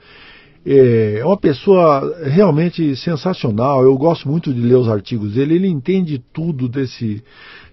É 0.63 1.23
uma 1.25 1.37
pessoa 1.37 2.17
realmente 2.23 2.95
sensacional. 2.95 3.83
Eu 3.83 3.97
gosto 3.97 4.29
muito 4.29 4.53
de 4.53 4.61
ler 4.61 4.75
os 4.75 4.87
artigos 4.87 5.33
dele. 5.33 5.55
Ele 5.55 5.67
entende 5.67 6.23
tudo 6.31 6.69
desse, 6.69 7.23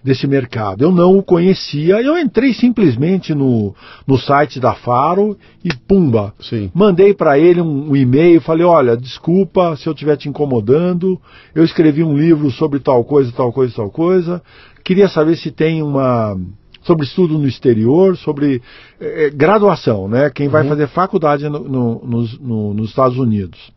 desse 0.03 0.27
mercado. 0.27 0.83
Eu 0.83 0.91
não 0.91 1.17
o 1.17 1.23
conhecia, 1.23 2.01
eu 2.01 2.17
entrei 2.17 2.53
simplesmente 2.53 3.33
no, 3.33 3.75
no 4.07 4.17
site 4.17 4.59
da 4.59 4.73
Faro 4.73 5.37
e 5.63 5.69
pumba. 5.87 6.33
Sim. 6.39 6.71
Mandei 6.73 7.13
para 7.13 7.37
ele 7.37 7.61
um, 7.61 7.91
um 7.91 7.95
e-mail, 7.95 8.41
falei: 8.41 8.65
olha, 8.65 8.95
desculpa 8.95 9.75
se 9.75 9.87
eu 9.87 9.93
estiver 9.93 10.17
te 10.17 10.29
incomodando, 10.29 11.19
eu 11.53 11.63
escrevi 11.63 12.03
um 12.03 12.17
livro 12.17 12.49
sobre 12.51 12.79
tal 12.79 13.03
coisa, 13.03 13.31
tal 13.31 13.51
coisa, 13.51 13.75
tal 13.75 13.89
coisa. 13.89 14.41
Queria 14.83 15.07
saber 15.07 15.35
se 15.35 15.51
tem 15.51 15.81
uma 15.81 16.37
sobre 16.81 17.05
estudo 17.05 17.37
no 17.37 17.47
exterior, 17.47 18.17
sobre 18.17 18.61
eh, 18.99 19.29
graduação, 19.31 20.07
né? 20.07 20.29
Quem 20.29 20.47
vai 20.47 20.63
uhum. 20.63 20.69
fazer 20.69 20.87
faculdade 20.87 21.47
no, 21.49 21.59
no, 21.59 22.27
no, 22.39 22.73
nos 22.73 22.89
Estados 22.89 23.17
Unidos. 23.17 23.71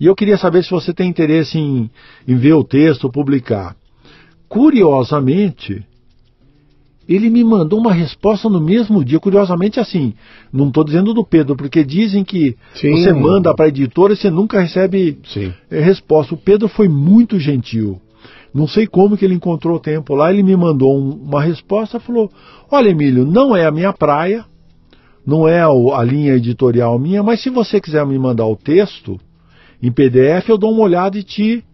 E 0.00 0.06
eu 0.06 0.14
queria 0.14 0.36
saber 0.36 0.64
se 0.64 0.70
você 0.70 0.92
tem 0.92 1.08
interesse 1.08 1.58
em, 1.58 1.90
em 2.26 2.36
ver 2.36 2.54
o 2.54 2.64
texto, 2.64 3.10
publicar. 3.10 3.76
Curiosamente, 4.52 5.82
ele 7.08 7.30
me 7.30 7.42
mandou 7.42 7.80
uma 7.80 7.90
resposta 7.94 8.50
no 8.50 8.60
mesmo 8.60 9.02
dia. 9.02 9.18
Curiosamente, 9.18 9.80
assim, 9.80 10.12
não 10.52 10.68
estou 10.68 10.84
dizendo 10.84 11.14
do 11.14 11.24
Pedro, 11.24 11.56
porque 11.56 11.82
dizem 11.82 12.22
que 12.22 12.54
Sim. 12.74 12.92
você 12.92 13.14
manda 13.14 13.54
para 13.54 13.64
a 13.64 13.68
editora 13.68 14.12
e 14.12 14.16
você 14.16 14.28
nunca 14.28 14.60
recebe 14.60 15.18
Sim. 15.24 15.54
Eh, 15.70 15.80
resposta. 15.80 16.34
O 16.34 16.36
Pedro 16.36 16.68
foi 16.68 16.86
muito 16.86 17.40
gentil. 17.40 17.98
Não 18.52 18.68
sei 18.68 18.86
como 18.86 19.16
que 19.16 19.24
ele 19.24 19.32
encontrou 19.32 19.80
tempo 19.80 20.14
lá. 20.14 20.30
Ele 20.30 20.42
me 20.42 20.54
mandou 20.54 20.98
um, 20.98 21.12
uma 21.12 21.42
resposta, 21.42 21.98
falou: 21.98 22.30
Olha, 22.70 22.90
Emílio, 22.90 23.24
não 23.24 23.56
é 23.56 23.64
a 23.64 23.70
minha 23.70 23.94
praia, 23.94 24.44
não 25.26 25.48
é 25.48 25.62
a 25.62 26.04
linha 26.04 26.34
editorial 26.34 26.98
minha, 26.98 27.22
mas 27.22 27.42
se 27.42 27.48
você 27.48 27.80
quiser 27.80 28.04
me 28.04 28.18
mandar 28.18 28.44
o 28.44 28.54
texto 28.54 29.18
em 29.82 29.90
PDF, 29.90 30.50
eu 30.50 30.58
dou 30.58 30.72
uma 30.72 30.82
olhada 30.82 31.16
e 31.16 31.22
te 31.22 31.64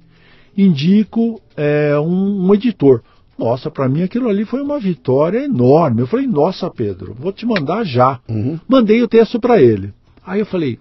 indico 0.59 1.41
é, 1.57 1.99
um, 2.01 2.47
um 2.47 2.55
editor. 2.55 3.03
Nossa, 3.39 3.71
para 3.71 3.89
mim 3.89 4.03
aquilo 4.03 4.29
ali 4.29 4.45
foi 4.45 4.61
uma 4.61 4.81
vitória 4.81 5.45
enorme. 5.45 6.01
Eu 6.01 6.09
falei, 6.09 6.27
nossa, 6.27 6.69
Pedro, 6.69 7.15
vou 7.17 7.33
te 7.33 7.47
mandar 7.47 7.85
já. 7.85 8.19
Uhum. 8.29 8.59
Mandei 8.69 9.01
o 9.01 9.09
texto 9.09 9.39
para 9.39 9.63
ele. 9.63 9.95
Aí 10.27 10.41
eu 10.41 10.47
falei, 10.47 10.79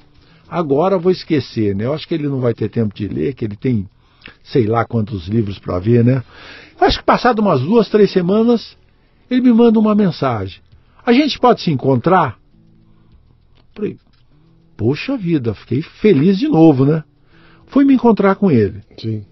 agora 0.50 0.98
vou 0.98 1.12
esquecer, 1.12 1.76
né? 1.76 1.86
Eu 1.86 1.94
acho 1.94 2.08
que 2.08 2.16
ele 2.16 2.28
não 2.28 2.40
vai 2.40 2.56
ter 2.56 2.70
tempo 2.70 2.96
de 2.96 3.08
ler, 3.08 3.36
que 3.36 3.46
ele 3.46 3.56
tem 3.56 3.88
sei 4.44 4.66
lá 4.66 4.84
quantos 4.84 5.28
livros 5.28 5.60
para 5.60 5.78
ver, 5.78 6.04
né? 6.04 6.24
Eu 6.80 6.88
acho 6.88 7.00
que 7.00 7.06
passado 7.06 7.40
umas 7.40 7.62
duas, 7.62 7.88
três 7.90 8.12
semanas, 8.12 8.76
ele 9.30 9.42
me 9.42 9.54
manda 9.54 9.80
uma 9.80 9.94
mensagem. 9.94 10.60
A 11.06 11.14
gente 11.14 11.40
pode 11.40 11.62
se 11.62 11.72
encontrar? 11.72 12.38
Falei, 13.76 13.98
poxa 14.76 15.16
vida, 15.16 15.54
fiquei 15.54 15.82
feliz 15.82 16.38
de 16.40 16.48
novo, 16.48 16.86
né? 16.86 17.04
Fui 17.68 17.86
me 17.86 17.94
encontrar 17.94 18.36
com 18.36 18.50
ele. 18.50 18.82
Sim. 18.98 19.24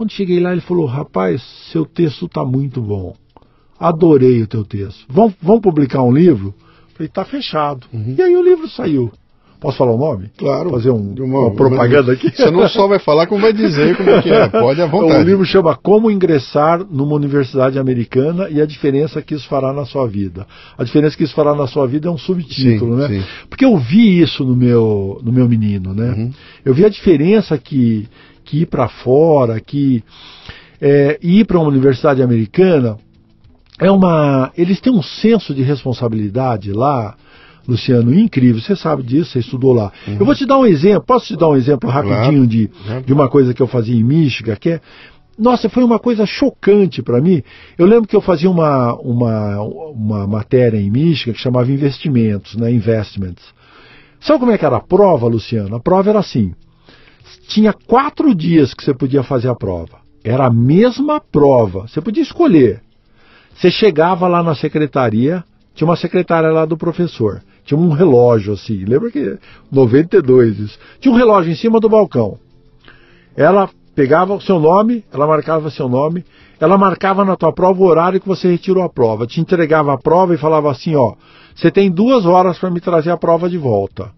Quando 0.00 0.12
cheguei 0.12 0.40
lá, 0.40 0.52
ele 0.52 0.62
falou: 0.62 0.86
Rapaz, 0.86 1.42
seu 1.70 1.84
texto 1.84 2.24
está 2.24 2.42
muito 2.42 2.80
bom. 2.80 3.14
Adorei 3.78 4.40
o 4.40 4.46
teu 4.46 4.64
texto. 4.64 5.04
Vamos, 5.10 5.34
vamos 5.42 5.60
publicar 5.60 6.02
um 6.02 6.10
livro? 6.10 6.54
Falei: 6.94 7.06
Está 7.06 7.22
fechado. 7.22 7.86
Uhum. 7.92 8.14
E 8.16 8.22
aí 8.22 8.34
o 8.34 8.42
livro 8.42 8.66
saiu. 8.66 9.12
Posso 9.60 9.76
falar 9.76 9.92
o 9.92 9.98
nome? 9.98 10.30
Claro. 10.38 10.70
Fazer 10.70 10.90
um, 10.90 11.14
uma, 11.18 11.40
uma, 11.40 11.50
propaganda 11.50 12.12
aqui? 12.12 12.34
Você 12.34 12.50
não 12.50 12.66
só 12.66 12.88
vai 12.88 12.98
falar, 12.98 13.26
como 13.26 13.42
vai 13.42 13.52
dizer 13.52 13.94
como 13.94 14.08
é 14.08 14.22
que 14.22 14.30
é. 14.30 14.48
Pode 14.48 14.80
à 14.80 14.86
vontade. 14.86 15.22
O 15.22 15.26
livro 15.26 15.44
chama 15.44 15.76
Como 15.76 16.10
Ingressar 16.10 16.82
numa 16.90 17.14
Universidade 17.14 17.78
Americana 17.78 18.48
e 18.48 18.58
a 18.58 18.64
diferença 18.64 19.20
que 19.20 19.34
isso 19.34 19.46
fará 19.50 19.70
na 19.70 19.84
sua 19.84 20.08
vida. 20.08 20.46
A 20.78 20.82
diferença 20.82 21.14
que 21.14 21.24
isso 21.24 21.34
fará 21.34 21.54
na 21.54 21.66
sua 21.66 21.86
vida 21.86 22.08
é 22.08 22.10
um 22.10 22.16
subtítulo, 22.16 22.94
sim, 22.94 23.02
né? 23.02 23.20
Sim. 23.20 23.26
Porque 23.50 23.66
eu 23.66 23.76
vi 23.76 24.22
isso 24.22 24.46
no 24.46 24.56
meu, 24.56 25.20
no 25.22 25.30
meu 25.30 25.46
menino, 25.46 25.92
né? 25.92 26.14
Uhum. 26.16 26.30
Eu 26.64 26.72
vi 26.72 26.86
a 26.86 26.88
diferença 26.88 27.58
que 27.58 28.08
que 28.50 28.62
ir 28.62 28.66
para 28.66 28.88
fora, 28.88 29.60
que 29.60 30.02
é, 30.80 31.18
ir 31.22 31.44
para 31.44 31.56
uma 31.56 31.68
universidade 31.68 32.20
americana 32.20 32.96
é 33.78 33.90
uma. 33.90 34.50
Eles 34.56 34.80
têm 34.80 34.92
um 34.92 35.02
senso 35.02 35.54
de 35.54 35.62
responsabilidade 35.62 36.72
lá, 36.72 37.14
Luciano, 37.66 38.12
incrível. 38.12 38.60
Você 38.60 38.74
sabe 38.74 39.04
disso, 39.04 39.30
você 39.30 39.38
estudou 39.38 39.72
lá. 39.72 39.92
Uhum. 40.06 40.16
Eu 40.18 40.26
vou 40.26 40.34
te 40.34 40.44
dar 40.44 40.58
um 40.58 40.66
exemplo. 40.66 41.04
Posso 41.06 41.28
te 41.28 41.36
dar 41.36 41.48
um 41.48 41.56
exemplo 41.56 41.88
rapidinho 41.88 42.44
de, 42.44 42.68
de 43.06 43.12
uma 43.12 43.28
coisa 43.28 43.54
que 43.54 43.62
eu 43.62 43.68
fazia 43.68 43.94
em 43.94 44.02
Michigan, 44.02 44.56
que 44.56 44.70
é 44.70 44.80
nossa, 45.38 45.70
foi 45.70 45.82
uma 45.82 45.98
coisa 45.98 46.26
chocante 46.26 47.02
para 47.02 47.18
mim. 47.18 47.42
Eu 47.78 47.86
lembro 47.86 48.06
que 48.06 48.14
eu 48.14 48.20
fazia 48.20 48.50
uma, 48.50 48.94
uma, 48.96 49.62
uma 49.62 50.26
matéria 50.26 50.76
em 50.76 50.90
Michigan 50.90 51.32
que 51.32 51.40
chamava 51.40 51.70
Investimentos, 51.70 52.56
né? 52.56 52.70
Investments. 52.70 53.42
Sabe 54.20 54.40
como 54.40 54.52
é 54.52 54.58
que 54.58 54.66
era 54.66 54.76
a 54.76 54.80
prova, 54.80 55.26
Luciano? 55.26 55.76
A 55.76 55.80
prova 55.80 56.10
era 56.10 56.18
assim: 56.18 56.52
tinha 57.48 57.72
quatro 57.72 58.34
dias 58.34 58.74
que 58.74 58.84
você 58.84 58.94
podia 58.94 59.22
fazer 59.22 59.48
a 59.48 59.54
prova. 59.54 60.00
Era 60.24 60.46
a 60.46 60.52
mesma 60.52 61.20
prova. 61.20 61.86
Você 61.88 62.00
podia 62.00 62.22
escolher. 62.22 62.82
Você 63.54 63.70
chegava 63.70 64.28
lá 64.28 64.42
na 64.42 64.54
secretaria, 64.54 65.44
tinha 65.74 65.86
uma 65.88 65.96
secretária 65.96 66.50
lá 66.50 66.64
do 66.64 66.76
professor. 66.76 67.42
Tinha 67.64 67.78
um 67.78 67.90
relógio 67.90 68.54
assim, 68.54 68.84
lembra 68.84 69.10
que 69.10 69.38
92 69.70 70.58
isso. 70.58 70.78
Tinha 70.98 71.12
um 71.12 71.16
relógio 71.16 71.52
em 71.52 71.56
cima 71.56 71.78
do 71.78 71.88
balcão. 71.88 72.38
Ela 73.36 73.68
pegava 73.94 74.34
o 74.34 74.40
seu 74.40 74.58
nome, 74.58 75.04
ela 75.12 75.26
marcava 75.26 75.70
seu 75.70 75.88
nome, 75.88 76.24
ela 76.58 76.78
marcava 76.78 77.24
na 77.24 77.36
tua 77.36 77.52
prova 77.52 77.80
o 77.80 77.86
horário 77.86 78.20
que 78.20 78.28
você 78.28 78.48
retirou 78.48 78.82
a 78.82 78.88
prova, 78.88 79.26
te 79.26 79.40
entregava 79.40 79.92
a 79.92 79.98
prova 79.98 80.34
e 80.34 80.38
falava 80.38 80.70
assim, 80.70 80.94
ó, 80.94 81.14
você 81.54 81.70
tem 81.70 81.90
duas 81.90 82.24
horas 82.24 82.58
para 82.58 82.70
me 82.70 82.80
trazer 82.80 83.10
a 83.10 83.16
prova 83.16 83.48
de 83.48 83.58
volta. 83.58 84.10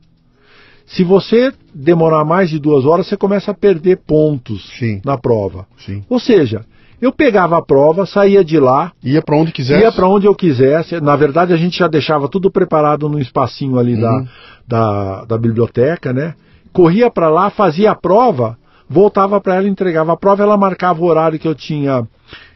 Se 0.86 1.04
você 1.04 1.52
demorar 1.74 2.24
mais 2.24 2.50
de 2.50 2.58
duas 2.58 2.84
horas, 2.84 3.06
você 3.06 3.16
começa 3.16 3.50
a 3.50 3.54
perder 3.54 3.98
pontos 4.06 4.70
Sim. 4.78 5.00
na 5.04 5.16
prova. 5.16 5.66
Sim. 5.78 6.04
Ou 6.08 6.18
seja, 6.20 6.64
eu 7.00 7.12
pegava 7.12 7.56
a 7.56 7.62
prova, 7.62 8.04
saía 8.06 8.44
de 8.44 8.58
lá, 8.60 8.92
Ia 9.02 9.22
para 9.22 9.36
onde 9.36 9.52
quisesse. 9.52 9.80
ia 9.82 9.90
para 9.92 10.06
onde 10.08 10.26
eu 10.26 10.34
quisesse. 10.34 11.00
Na 11.00 11.16
verdade, 11.16 11.52
a 11.52 11.56
gente 11.56 11.78
já 11.78 11.88
deixava 11.88 12.28
tudo 12.28 12.50
preparado 12.50 13.08
num 13.08 13.18
espacinho 13.18 13.78
ali 13.78 13.94
Uhum. 13.94 14.00
da, 14.00 14.24
da, 14.68 15.24
da 15.24 15.38
biblioteca, 15.38 16.12
né? 16.12 16.34
Corria 16.72 17.10
para 17.10 17.28
lá, 17.28 17.50
fazia 17.50 17.90
a 17.90 17.94
prova, 17.94 18.56
voltava 18.88 19.40
para 19.40 19.56
ela, 19.56 19.68
entregava 19.68 20.12
a 20.12 20.16
prova, 20.16 20.42
ela 20.42 20.56
marcava 20.56 21.00
o 21.02 21.06
horário 21.06 21.38
que 21.38 21.48
eu 21.48 21.54
tinha 21.54 22.06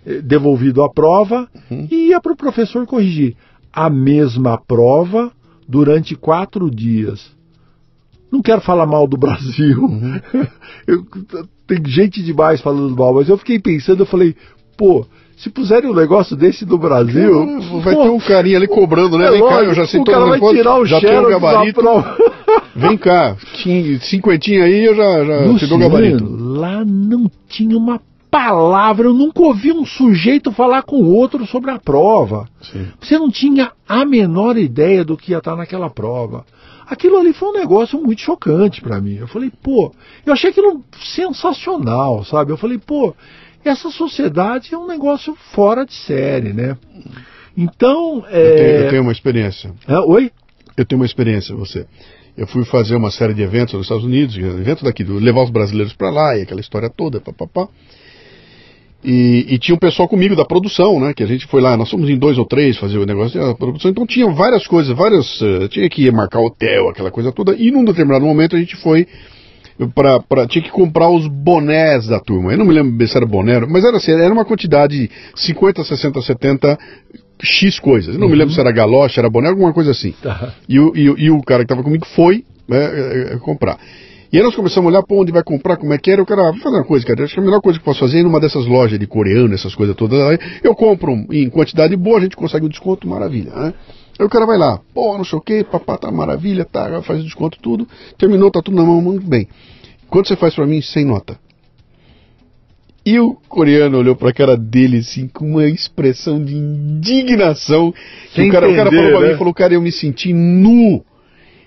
eh, 0.07 0.21
devolvido 0.23 0.83
a 0.83 0.91
prova 0.91 1.49
Uhum. 1.71 1.89
e 1.91 2.09
ia 2.11 2.21
para 2.21 2.33
o 2.33 2.37
professor 2.37 2.87
corrigir. 2.87 3.35
A 3.73 3.91
mesma 3.91 4.57
prova 4.59 5.31
durante 5.69 6.15
quatro 6.15 6.71
dias. 6.71 7.36
Não 8.31 8.43
quero 8.43 8.61
falar 8.61 8.87
mal 8.87 9.07
do 9.07 9.17
Brasil. 9.17 9.81
Uhum. 9.83 10.21
Eu- 10.87 11.05
tem 11.67 11.85
gente 11.85 12.23
demais 12.23 12.61
falando 12.61 12.97
mal, 12.97 13.15
mas 13.15 13.29
eu 13.29 13.37
fiquei 13.39 13.59
pensando, 13.59 14.01
eu 14.03 14.07
falei, 14.07 14.35
pô, 14.77 15.05
se 15.37 15.51
puserem 15.51 15.91
um 15.91 15.95
negócio 15.95 16.37
desse 16.37 16.65
no 16.65 16.79
Brasil. 16.79 17.61
Vai 17.83 17.95
pô, 17.95 18.03
ter 18.05 18.09
um 18.11 18.19
carinha 18.21 18.57
ali 18.57 18.67
cobrando, 18.67 19.19
né? 19.19 19.27
é 19.27 19.31
Vem 19.33 19.41
cá, 19.41 19.47
lógico, 19.47 19.71
eu 19.71 19.75
já 19.75 19.87
sei 19.87 20.01
todo 20.01 20.13
cara 20.13 20.25
o 20.25 20.29
vai 20.29 20.55
tirar 20.55 20.79
o 20.79 20.87
já 20.87 21.01
tenho 21.01 21.27
o 21.27 21.29
gabarito. 21.29 21.81
Vem 22.75 22.97
cá, 22.99 23.37
cinquentinha 24.03 24.65
aí 24.65 24.85
eu 24.85 24.95
já, 24.95 25.25
já 25.25 25.59
te 25.59 25.67
dou 25.67 25.79
o 25.79 25.81
gabarito. 25.81 26.25
Luciano, 26.25 26.61
lá 26.61 26.85
não 26.85 27.31
tinha 27.49 27.77
uma 27.77 28.01
palavra, 28.31 29.07
eu 29.07 29.15
nunca 29.15 29.41
ouvi 29.41 29.73
um 29.73 29.85
sujeito 29.87 30.53
falar 30.53 30.83
com 30.83 30.97
o 30.97 31.09
outro 31.15 31.47
sobre 31.47 31.71
a 31.71 31.79
prova. 31.79 32.47
Sim. 32.61 32.87
Você 33.01 33.19
não 33.19 33.31
tinha 33.31 33.73
a 33.89 34.05
menor 34.05 34.59
ideia 34.59 35.05
do 35.05 35.17
que 35.17 35.33
ia 35.33 35.39
estar 35.39 35.57
naquela 35.57 35.89
prova. 35.89 36.45
Aquilo 36.87 37.17
ali 37.19 37.33
foi 37.33 37.49
um 37.49 37.53
negócio 37.53 38.01
muito 38.01 38.21
chocante 38.21 38.81
para 38.81 39.01
mim. 39.01 39.17
Eu 39.17 39.27
falei, 39.27 39.51
pô, 39.63 39.93
eu 40.25 40.33
achei 40.33 40.51
aquilo 40.51 40.85
sensacional, 41.03 42.25
sabe? 42.25 42.53
Eu 42.53 42.57
falei, 42.57 42.79
pô, 42.79 43.15
essa 43.65 43.91
sociedade 43.91 44.73
é 44.73 44.79
um 44.79 44.87
negócio 44.87 45.35
fora 45.53 45.85
de 45.85 45.93
série, 45.95 46.53
né? 46.53 46.77
Então, 47.57 48.25
Eu, 48.29 48.57
tenho, 48.57 48.67
é... 48.67 48.87
eu 48.87 48.91
tenho 48.91 49.03
uma 49.03 49.13
experiência. 49.13 49.73
é, 49.89 49.99
Oi? 49.99 50.31
Eu 50.77 50.85
tenho 50.85 51.01
uma 51.01 51.07
experiência, 51.07 51.57
você. 51.57 51.87
Eu 52.37 52.47
fui 52.47 52.65
fazer 52.67 52.95
uma 52.95 53.11
série 53.11 53.33
de 53.33 53.43
eventos 53.43 53.73
nos 53.75 53.85
Estados 53.85 54.05
Unidos, 54.05 54.37
evento 54.37 54.85
daqui, 54.85 55.03
levar 55.03 55.43
os 55.43 55.51
brasileiros 55.51 55.95
para 55.95 56.11
lá 56.11 56.37
e 56.37 56.43
aquela 56.43 56.61
história 56.61 56.91
toda, 56.91 57.19
papapá. 57.19 57.67
E, 59.05 59.47
e 59.51 59.59
tinha 59.59 59.75
um 59.75 59.79
pessoal 59.79 60.09
comigo 60.09 60.35
da 60.35 60.45
produção, 60.45 60.99
né? 60.99 61.13
Que 61.15 61.23
a 61.23 61.27
gente 61.27 61.47
foi 61.47 61.61
lá, 61.61 61.77
nós 61.77 61.91
fomos 61.91 62.09
em 62.09 62.19
dois 62.19 62.39
ou 62.39 62.45
três 62.45 62.77
fazer 62.77 62.99
o 62.99 63.07
negócio 63.07 63.39
da 63.39 63.55
produção, 63.55 63.91
então 63.91 64.07
tinha 64.07 64.29
várias 64.33 64.67
coisas, 64.67 64.97
várias. 64.97 65.41
eh, 65.43 65.69
tinha 65.69 65.89
que 65.89 66.05
ir 66.05 66.13
marcar 66.13 66.41
hotel, 66.41 66.89
aquela 66.89 67.11
coisa 67.11 67.31
toda, 67.31 67.55
e 67.55 67.71
num 67.71 67.85
determinado 67.85 68.25
momento 68.25 68.57
a 68.57 68.59
gente 68.59 68.75
foi 68.77 69.07
pra, 69.95 70.21
pra, 70.21 70.47
tinha 70.47 70.63
que 70.63 70.71
comprar 70.71 71.11
os 71.11 71.27
bonés 71.27 72.07
da 72.07 72.19
turma. 72.19 72.53
Eu 72.53 72.59
não 72.59 72.65
me 72.65 72.73
lembro 72.73 73.07
se 73.07 73.17
era 73.17 73.27
boné, 73.27 73.61
mas 73.61 73.85
era 73.85 73.99
assim, 73.99 74.13
era 74.13 74.33
uma 74.33 74.45
quantidade 74.45 75.11
50, 75.35 75.85
60, 75.85 76.23
70 76.23 76.79
X 77.43 77.79
coisas. 77.79 78.15
Eu 78.15 78.21
não 78.21 78.29
me 78.29 78.35
lembro 78.35 78.55
se 78.55 78.61
era 78.61 78.73
galocha, 78.73 79.21
era 79.21 79.29
boné, 79.29 79.49
alguma 79.49 79.73
coisa 79.73 79.91
assim. 79.91 80.15
Tá. 80.23 80.55
E, 80.69 80.81
o, 80.81 80.97
e, 80.97 81.27
e 81.27 81.31
o 81.31 81.43
cara 81.43 81.61
que 81.61 81.67
estava 81.67 81.83
comigo 81.83 82.07
foi 82.07 82.45
né, 82.69 82.79
é, 82.79 83.35
é, 83.35 83.39
comprar. 83.39 83.79
E 84.33 84.39
aí 84.39 84.43
nós 84.43 84.55
começamos 84.55 84.87
a 84.87 84.91
olhar 84.91 85.07
para 85.07 85.17
onde 85.17 85.33
vai 85.33 85.43
comprar, 85.43 85.77
como 85.77 85.93
é 85.93 85.99
que 85.99 86.11
era. 86.11 86.23
O 86.23 86.27
cara, 86.27 86.51
vou 86.51 86.61
fazer 86.61 86.77
uma 86.77 86.85
coisa, 86.85 87.07
cara. 87.07 87.25
Acho 87.25 87.35
que 87.35 87.41
a 87.41 87.43
melhor 87.43 87.61
coisa 87.61 87.79
que 87.79 87.83
eu 87.83 87.85
posso 87.85 88.01
fazer 88.01 88.19
é 88.19 88.21
ir 88.21 88.25
numa 88.25 88.41
dessas 88.41 88.67
lojas 88.67 88.99
de 88.99 89.07
coreano, 89.07 89.55
essas 89.55 89.75
coisas 89.75 89.95
todas. 89.95 90.21
Aí 90.21 90.39
eu 90.63 90.75
compro 90.75 91.13
em 91.31 91.49
quantidade 91.49 91.97
boa, 91.97 92.19
a 92.19 92.23
gente 92.23 92.37
consegue 92.37 92.67
um 92.67 92.69
desconto, 92.69 93.07
maravilha, 93.07 93.53
né? 93.55 93.75
Aí 94.19 94.25
o 94.25 94.29
cara 94.31 94.47
vai 94.47 94.57
lá, 94.57 94.81
pô, 94.95 95.17
não 95.17 95.25
sei 95.25 95.39
o 95.39 95.43
que, 95.43 95.63
papá, 95.63 95.99
tá 95.99 96.11
maravilha, 96.11 96.65
tá, 96.65 97.03
faz 97.03 97.21
o 97.21 97.25
desconto 97.25 97.59
tudo. 97.61 97.87
Terminou, 98.19 98.51
tá 98.51 98.63
tudo 98.63 98.77
na 98.77 98.83
mão, 98.83 99.01
muito 99.01 99.27
bem. 99.27 99.47
Quanto 100.09 100.29
você 100.29 100.37
faz 100.37 100.55
para 100.55 100.67
mim? 100.67 100.81
Sem 100.81 101.05
nota. 101.05 101.39
E 103.05 103.21
o 103.21 103.37
coreano 103.49 103.99
olhou 103.99 104.17
pra 104.17 104.33
cara 104.33 104.57
dele 104.57 104.99
assim 104.99 105.29
com 105.29 105.53
uma 105.53 105.69
expressão 105.69 106.43
de 106.43 106.57
indignação. 106.57 107.95
Que 108.35 108.49
o, 108.49 108.51
cara, 108.51 108.69
o 108.69 108.75
cara 108.75 108.89
entender, 108.89 108.97
falou 108.97 109.19
pra 109.19 109.21
né? 109.21 109.33
mim, 109.33 109.39
falou, 109.39 109.55
cara, 109.55 109.75
eu 109.75 109.81
me 109.81 109.93
senti 109.93 110.33
nu. 110.33 111.05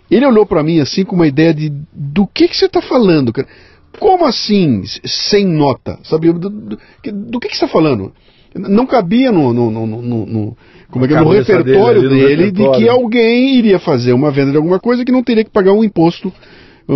Ele 0.09 0.25
olhou 0.25 0.45
pra 0.45 0.63
mim 0.63 0.79
assim 0.79 1.03
com 1.03 1.15
uma 1.15 1.27
ideia 1.27 1.53
de 1.53 1.71
do 1.93 2.25
que 2.27 2.47
que 2.47 2.57
você 2.57 2.67
tá 2.67 2.81
falando, 2.81 3.31
cara? 3.33 3.47
Como 3.99 4.25
assim 4.25 4.83
sem 5.05 5.45
nota? 5.45 5.99
Sabe? 6.03 6.31
Do, 6.31 6.49
do, 6.49 6.77
do 7.11 7.39
que 7.39 7.47
que 7.49 7.55
você 7.55 7.65
tá 7.65 7.67
falando? 7.67 8.11
Não 8.55 8.85
cabia 8.85 9.31
no, 9.31 9.53
no, 9.53 9.69
no, 9.69 9.85
no- 9.85 10.25
no- 10.25 10.57
como 10.89 11.05
é 11.05 11.07
que 11.07 11.13
é, 11.13 11.19
no 11.21 11.29
repertório 11.29 12.01
dele, 12.09 12.15
dele, 12.25 12.45
de 12.45 12.57
que 12.57 12.61
repertório. 12.63 12.91
alguém 12.91 13.55
iria 13.57 13.77
fazer 13.77 14.13
uma 14.13 14.31
venda 14.31 14.51
de 14.51 14.57
alguma 14.57 14.79
coisa 14.79 15.05
que 15.05 15.11
não 15.11 15.21
teria 15.23 15.43
que 15.43 15.51
pagar 15.51 15.71
um 15.73 15.83
imposto 15.83 16.33
ó, 16.87 16.95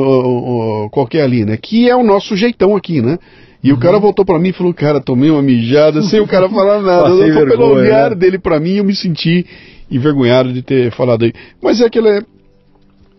ó, 0.86 0.90
qualquer 0.90 1.22
ali, 1.22 1.46
né? 1.46 1.58
Que 1.62 1.88
é 1.90 1.96
o 1.96 2.04
nosso 2.04 2.36
jeitão 2.36 2.76
aqui, 2.76 3.02
né? 3.02 3.20
E 3.64 3.72
o 3.72 3.76
Uhum. 3.76 3.80
cara 3.80 4.00
voltou 4.00 4.26
pra 4.26 4.40
mim 4.40 4.50
e 4.50 4.54
falou, 4.54 4.74
cara, 4.74 5.00
tomei 5.00 5.30
uma 5.30 5.42
mijada 5.44 6.02
sem 6.02 6.20
o 6.20 6.28
cara 6.28 6.50
falar 6.50 6.82
nada. 6.84 7.04
Passei 7.04 7.32
pelo 7.32 7.46
vergonha, 7.46 7.74
olhar 7.76 8.10
né? 8.10 8.16
dele 8.16 8.40
pra 8.40 8.60
mim 8.60 8.78
eu 8.78 8.84
me 8.84 8.96
senti 8.96 9.46
envergonhado 9.92 10.52
de 10.52 10.62
ter 10.64 10.92
falado 10.92 11.24
aí. 11.26 11.34
Mas 11.62 11.80
é 11.80 11.86
aquela 11.86 12.10
é 12.18 12.22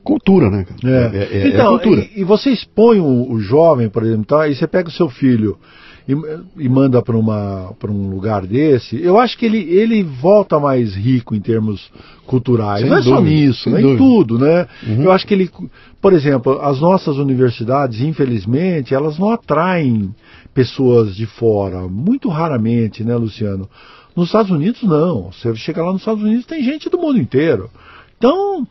cultura, 0.05 0.51
né? 0.51 0.67
É. 0.85 0.89
É, 0.89 1.19
é- 1.19 1.43
é 1.43 1.49
então, 1.49 1.79
cultura. 1.79 2.07
E, 2.15 2.21
e 2.21 2.25
você 2.25 2.51
expõe 2.51 3.01
o, 3.01 3.33
o 3.33 3.41
jovem, 3.41 3.89
por 3.89 4.05
exemplo, 4.05 4.25
tá? 4.25 4.43
aí 4.43 4.55
você 4.55 4.67
pega 4.67 4.89
o 4.89 4.93
seu 4.93 5.09
filho 5.09 5.59
e, 6.07 6.13
e 6.65 6.69
manda 6.69 7.01
para 7.03 7.17
um 7.17 8.11
lugar 8.11 8.47
desse, 8.47 9.03
eu 9.03 9.19
acho 9.19 9.39
que 9.39 9.47
ele, 9.47 9.59
ele 9.59 10.03
volta 10.03 10.61
mais 10.61 10.95
rico 10.95 11.35
em 11.35 11.41
termos 11.41 11.91
culturais. 12.27 12.83
Sem 12.83 12.91
não 12.91 12.99
é 12.99 13.03
só 13.03 13.17
dúvida, 13.17 13.31
nisso, 13.31 13.63
sem 13.65 13.73
né? 13.73 13.81
em 13.81 13.97
tudo, 13.97 14.39
né? 14.39 14.67
Uhum. 14.87 15.05
Eu 15.05 15.13
acho 15.13 15.27
que 15.27 15.33
ele, 15.33 15.51
por 16.01 16.13
exemplo, 16.13 16.61
as 16.61 16.79
nossas 16.79 17.17
universidades, 17.17 18.01
infelizmente, 18.01 18.95
elas 18.95 19.19
não 19.19 19.31
atraem 19.31 20.15
pessoas 20.53 21.17
de 21.17 21.27
fora, 21.27 21.89
muito 21.89 22.29
raramente, 22.29 23.03
né, 23.03 23.17
Luciano? 23.17 23.69
Nos 24.15 24.27
Estados 24.27 24.51
Unidos, 24.51 24.83
não. 24.83 25.33
Você 25.33 25.55
chega 25.57 25.83
lá 25.83 25.91
nos 25.91 26.03
Estados 26.03 26.23
Unidos, 26.23 26.47
tem 26.47 26.63
gente 26.63 26.89
do 26.89 26.99
mundo 26.99 27.19
inteiro. 27.19 27.69
Então, 28.17 28.67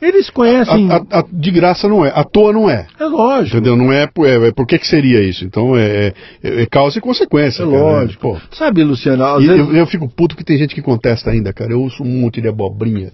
eles 0.00 0.30
conhecem. 0.30 0.90
A- 0.90 0.96
a- 0.96 1.18
a- 1.20 1.24
de 1.32 1.50
graça 1.50 1.88
não 1.88 2.04
é, 2.04 2.10
à 2.14 2.22
toa 2.24 2.52
não 2.52 2.68
é. 2.68 2.86
É 2.98 3.04
lógico. 3.04 3.56
Entendeu? 3.56 3.76
Não 3.76 3.92
é, 3.92 4.06
por- 4.06 4.26
é, 4.26 4.48
é 4.48 4.52
por 4.52 4.66
que, 4.66 4.78
que 4.78 4.86
seria 4.86 5.22
isso? 5.22 5.44
Então 5.44 5.76
é, 5.76 6.12
é- 6.42 6.62
é 6.62 6.66
causa 6.66 6.98
e 6.98 7.00
consequência. 7.00 7.62
É 7.62 7.66
cara, 7.66 7.76
né? 7.78 7.82
lógico. 7.82 8.20
Pô. 8.22 8.38
Sabe, 8.50 8.82
Luciano, 8.84 9.38
vezes 9.38 9.58
eu, 9.58 9.74
eu 9.74 9.86
fico 9.86 10.08
puto 10.08 10.36
que 10.36 10.44
tem 10.44 10.58
gente 10.58 10.74
que 10.74 10.82
contesta 10.82 11.30
ainda, 11.30 11.52
cara. 11.52 11.72
Eu 11.72 11.80
ouço 11.80 12.02
um 12.02 12.20
monte 12.20 12.40
de 12.40 12.48
abobrinha 12.48 13.12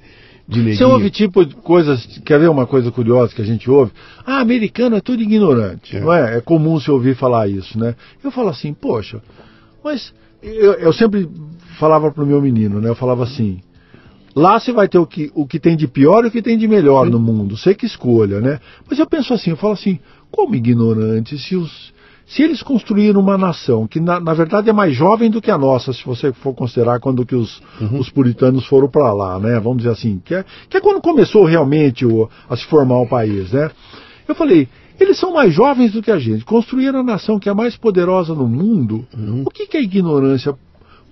de 0.48 0.58
neguinho. 0.58 0.76
você 0.78 0.84
ouve 0.84 1.10
tipo 1.10 1.44
de 1.44 1.54
coisas. 1.54 2.04
Quer 2.24 2.40
ver 2.40 2.48
uma 2.50 2.66
coisa 2.66 2.90
curiosa 2.90 3.32
que 3.34 3.40
a 3.42 3.44
gente 3.46 3.70
ouve? 3.70 3.92
Ah, 4.26 4.40
americano 4.40 4.96
é 4.96 5.00
tudo 5.00 5.22
ignorante. 5.22 5.96
É. 5.96 6.00
Não 6.00 6.12
é? 6.12 6.38
É 6.38 6.40
comum 6.40 6.80
se 6.80 6.90
ouvir 6.90 7.14
falar 7.14 7.46
isso, 7.48 7.78
né? 7.78 7.94
Eu 8.24 8.30
falo 8.32 8.48
assim, 8.48 8.72
poxa, 8.74 9.20
mas 9.84 10.12
eu, 10.42 10.72
eu 10.74 10.92
sempre 10.92 11.28
falava 11.78 12.10
pro 12.10 12.26
meu 12.26 12.42
menino, 12.42 12.80
né? 12.80 12.88
Eu 12.88 12.94
falava 12.96 13.22
assim. 13.22 13.60
Lá 14.34 14.58
você 14.58 14.72
vai 14.72 14.88
ter 14.88 14.98
o 14.98 15.06
que, 15.06 15.30
o 15.34 15.46
que 15.46 15.58
tem 15.58 15.76
de 15.76 15.88
pior 15.88 16.24
e 16.24 16.28
o 16.28 16.30
que 16.30 16.42
tem 16.42 16.56
de 16.56 16.68
melhor 16.68 17.06
no 17.06 17.18
mundo. 17.18 17.56
Você 17.56 17.74
que 17.74 17.86
escolha, 17.86 18.40
né? 18.40 18.60
Mas 18.88 18.98
eu 18.98 19.06
penso 19.06 19.34
assim, 19.34 19.50
eu 19.50 19.56
falo 19.56 19.72
assim, 19.72 19.98
como 20.30 20.54
ignorante, 20.54 21.38
se 21.38 21.56
os. 21.56 21.92
Se 22.26 22.44
eles 22.44 22.62
construíram 22.62 23.20
uma 23.20 23.36
nação 23.36 23.88
que 23.88 23.98
na, 23.98 24.20
na 24.20 24.32
verdade 24.32 24.70
é 24.70 24.72
mais 24.72 24.94
jovem 24.94 25.28
do 25.28 25.42
que 25.42 25.50
a 25.50 25.58
nossa, 25.58 25.92
se 25.92 26.04
você 26.06 26.32
for 26.32 26.54
considerar 26.54 27.00
quando 27.00 27.26
que 27.26 27.34
os, 27.34 27.60
os 27.98 28.08
puritanos 28.08 28.64
foram 28.66 28.88
para 28.88 29.12
lá, 29.12 29.36
né? 29.40 29.58
Vamos 29.58 29.78
dizer 29.78 29.90
assim, 29.90 30.22
que 30.24 30.36
é, 30.36 30.44
que 30.68 30.76
é 30.76 30.80
quando 30.80 31.00
começou 31.00 31.44
realmente 31.44 32.06
o, 32.06 32.30
a 32.48 32.56
se 32.56 32.64
formar 32.66 32.98
o 32.98 33.08
país, 33.08 33.50
né? 33.50 33.68
Eu 34.28 34.36
falei, 34.36 34.68
eles 35.00 35.18
são 35.18 35.32
mais 35.32 35.52
jovens 35.52 35.92
do 35.92 36.00
que 36.00 36.10
a 36.12 36.20
gente, 36.20 36.44
construíram 36.44 37.00
a 37.00 37.02
nação 37.02 37.36
que 37.36 37.48
é 37.48 37.52
a 37.52 37.54
mais 37.54 37.76
poderosa 37.76 38.32
no 38.32 38.46
mundo. 38.46 39.04
O 39.44 39.50
que, 39.50 39.66
que 39.66 39.76
a 39.76 39.82
ignorância 39.82 40.54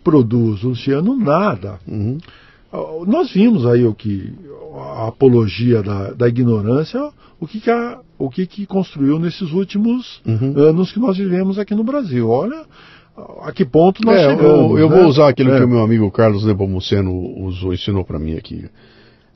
produz, 0.05 0.63
Luciano? 0.63 1.17
Nada. 1.17 1.81
Uhum. 1.89 2.19
Nós 3.07 3.33
vimos 3.33 3.65
aí 3.67 3.85
o 3.87 3.95
que 3.95 4.33
a 4.97 5.09
apologia 5.09 5.83
da, 5.83 6.13
da 6.13 6.29
ignorância, 6.29 7.01
o 7.41 7.47
que 7.47 7.61
que, 7.61 7.71
a, 7.71 7.99
o 8.19 8.29
que 8.29 8.47
que 8.47 8.67
construiu 8.67 9.19
nesses 9.19 9.51
últimos 9.53 10.21
Uhum. 10.27 10.55
anos 10.57 10.93
que 10.93 10.99
nós 11.01 11.17
vivemos 11.17 11.59
aqui 11.59 11.75
no 11.75 11.83
Brasil. 11.85 12.29
Olha 12.29 12.65
a 13.43 13.51
que 13.53 13.65
ponto 13.65 14.01
nós 14.05 14.17
É, 14.21 14.31
chegamos. 14.31 14.71
eu, 14.73 14.79
eu 14.79 14.91
né? 14.91 14.97
vou 14.97 15.07
usar 15.07 15.29
aquilo 15.29 15.51
É. 15.53 15.59
que 15.59 15.65
o 15.65 15.69
meu 15.69 15.83
amigo 15.83 16.11
Carlos 16.11 16.45
Nepomuceno 16.45 17.13
usou, 17.45 17.73
ensinou 17.73 18.05
para 18.05 18.19
mim 18.19 18.35
aqui. 18.37 18.67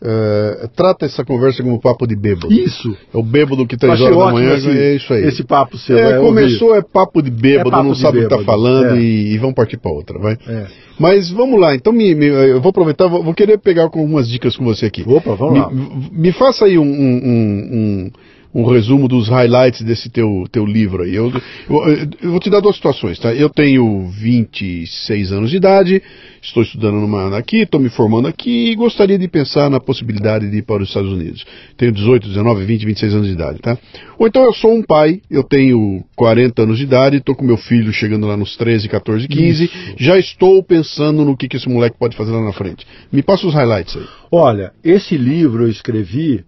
É, 0.05 0.69
trata 0.75 1.07
essa 1.07 1.25
conversa 1.25 1.63
como 1.63 1.81
papo 1.81 2.07
de 2.07 2.17
bêbado. 2.17 2.53
Isso. 2.53 2.97
É 3.15 3.17
o 3.17 3.23
bêbado 3.23 3.67
que 3.67 3.77
três 3.77 4.01
horas 4.01 4.17
da 4.17 4.33
manhã 4.33 4.55
esse, 4.55 4.69
é 4.69 4.95
isso 4.97 5.13
aí. 5.13 5.25
esse 5.27 5.45
papo 5.45 5.79
seu. 5.79 5.97
É, 5.97 6.13
é, 6.13 6.19
começou, 6.19 6.75
é 6.75 6.83
papo 6.83 7.23
de 7.23 7.31
bêbado, 7.31 7.69
É 7.69 7.71
papo 7.73 7.85
não 7.85 7.93
de 7.93 8.01
sabe 8.01 8.19
o 8.19 8.23
que 8.23 8.29
tá 8.29 8.37
bêbado, 8.39 8.45
falando 8.61 8.97
é. 8.97 9.01
e, 9.01 9.33
e 9.35 9.39
vamos 9.39 9.55
partir 9.55 9.77
para 9.77 9.93
outra, 9.93 10.19
vai. 10.19 10.37
É. 10.49 10.67
Mas 10.99 11.31
vamos 11.31 11.59
lá, 11.61 11.75
então 11.75 11.93
me, 11.93 12.15
me- 12.15 12.27
eu 12.27 12.61
vou 12.61 12.71
aproveitar, 12.71 13.07
vou, 13.07 13.23
vou 13.23 13.35
querer 13.35 13.59
pegar 13.59 13.85
algumas 13.85 14.29
dicas 14.29 14.57
com 14.57 14.65
você 14.65 14.87
aqui. 14.87 15.05
Opa, 15.07 15.35
vamos 15.35 15.55
me, 15.55 15.61
lá. 15.61 15.71
me 16.13 16.33
faça 16.33 16.65
aí 16.65 16.79
um, 16.79 16.83
um- 16.83 17.21
um- 17.25 17.69
um- 17.73 18.11
um 18.55 18.65
resumo 18.67 19.09
dos 19.09 19.29
highlights 19.29 19.81
desse 19.83 20.11
teu, 20.11 20.45
teu 20.53 20.67
livro 20.67 21.03
aí. 21.03 21.15
Eu, 21.15 21.33
eu- 21.71 22.09
eu 22.23 22.31
vou 22.33 22.39
te 22.41 22.51
dar 22.51 22.61
duas 22.61 22.77
situações, 22.77 23.19
tá? 23.19 23.33
Eu 23.33 23.49
tenho 23.49 24.09
26 24.09 25.33
anos 25.33 25.51
de 25.51 25.57
idade, 25.57 26.03
estou 26.43 26.63
estudando 26.63 26.97
numa, 27.01 27.37
aqui, 27.37 27.59
estou 27.63 27.81
me 27.81 27.89
formando 27.89 28.29
aqui 28.29 28.71
e 28.71 28.75
gostaria 28.75 29.19
de 29.19 29.27
pensar 29.29 29.71
na 29.71 29.81
possibilidade 29.81 30.51
de 30.51 30.59
ir 30.59 30.63
para 30.63 30.83
os 30.83 30.89
Estados 30.89 31.11
Unidos. 31.11 31.45
Tenho 31.77 31.93
18, 31.93 32.29
19, 32.29 32.65
20, 32.65 32.85
26 32.87 33.15
anos 33.15 33.27
de 33.27 33.33
idade, 33.33 33.59
tá? 33.61 33.79
Ou 34.19 34.27
então 34.27 34.45
eu 34.45 34.53
sou 34.53 34.75
um 34.75 34.83
pai, 34.83 35.21
eu 35.31 35.43
tenho 35.43 36.05
40 36.15 36.63
anos 36.63 36.77
de 36.79 36.85
idade, 36.85 37.17
estou 37.17 37.35
com 37.35 37.45
meu 37.45 37.57
filho 37.57 37.93
chegando 37.93 38.27
lá 38.27 38.37
nos 38.37 38.57
13, 38.57 38.89
14, 38.89 39.27
15, 39.29 39.71
já 39.97 40.19
estou 40.19 40.63
pensando 40.63 41.25
no 41.25 41.37
que, 41.37 41.49
que 41.49 41.57
esse 41.57 41.69
moleque 41.69 41.97
pode 41.99 42.17
fazer 42.17 42.33
lá 42.33 42.43
na 42.45 42.53
frente. 42.53 42.87
Me 43.11 43.23
passa 43.23 43.47
os 43.47 43.55
highlights 43.55 43.97
aí. 43.97 44.05
Olha, 44.31 44.73
esse 44.85 45.17
livro 45.17 45.65
eu 45.65 45.69
escrevi 45.71 46.45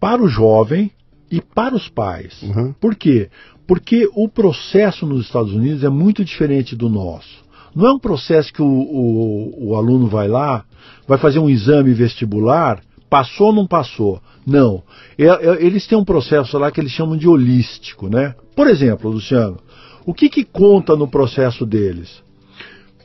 para 0.00 0.22
o 0.22 0.28
jovem 0.28 0.90
e 1.36 1.40
para 1.40 1.74
os 1.74 1.88
pais. 1.88 2.42
Uhum. 2.42 2.72
Por 2.80 2.94
quê? 2.94 3.28
Porque 3.66 4.08
o 4.14 4.28
processo 4.28 5.06
nos 5.06 5.24
Estados 5.26 5.52
Unidos 5.52 5.82
é 5.84 5.88
muito 5.88 6.24
diferente 6.24 6.76
do 6.76 6.88
nosso. 6.88 7.42
Não 7.74 7.86
é 7.86 7.92
um 7.92 7.98
processo 7.98 8.52
que 8.52 8.62
o, 8.62 8.66
o- 8.66 9.68
o 9.70 9.76
aluno 9.76 10.06
vai 10.06 10.28
lá, 10.28 10.64
vai 11.08 11.18
fazer 11.18 11.38
um 11.38 11.50
exame 11.50 11.92
vestibular, 11.92 12.80
passou 13.10 13.48
ou 13.48 13.52
não 13.52 13.66
passou. 13.66 14.20
Não. 14.46 14.82
É- 15.18 15.24
é- 15.26 15.64
eles 15.64 15.86
têm 15.86 15.98
um 15.98 16.04
processo 16.04 16.56
lá 16.58 16.70
que 16.70 16.80
eles 16.80 16.92
chamam 16.92 17.16
de 17.16 17.26
holístico, 17.28 18.08
né? 18.08 18.34
Por 18.54 18.68
exemplo, 18.68 19.10
Luciano, 19.10 19.56
o 20.06 20.12
que, 20.14 20.28
que 20.28 20.44
conta 20.44 20.94
no 20.94 21.08
processo 21.08 21.64
deles? 21.66 22.22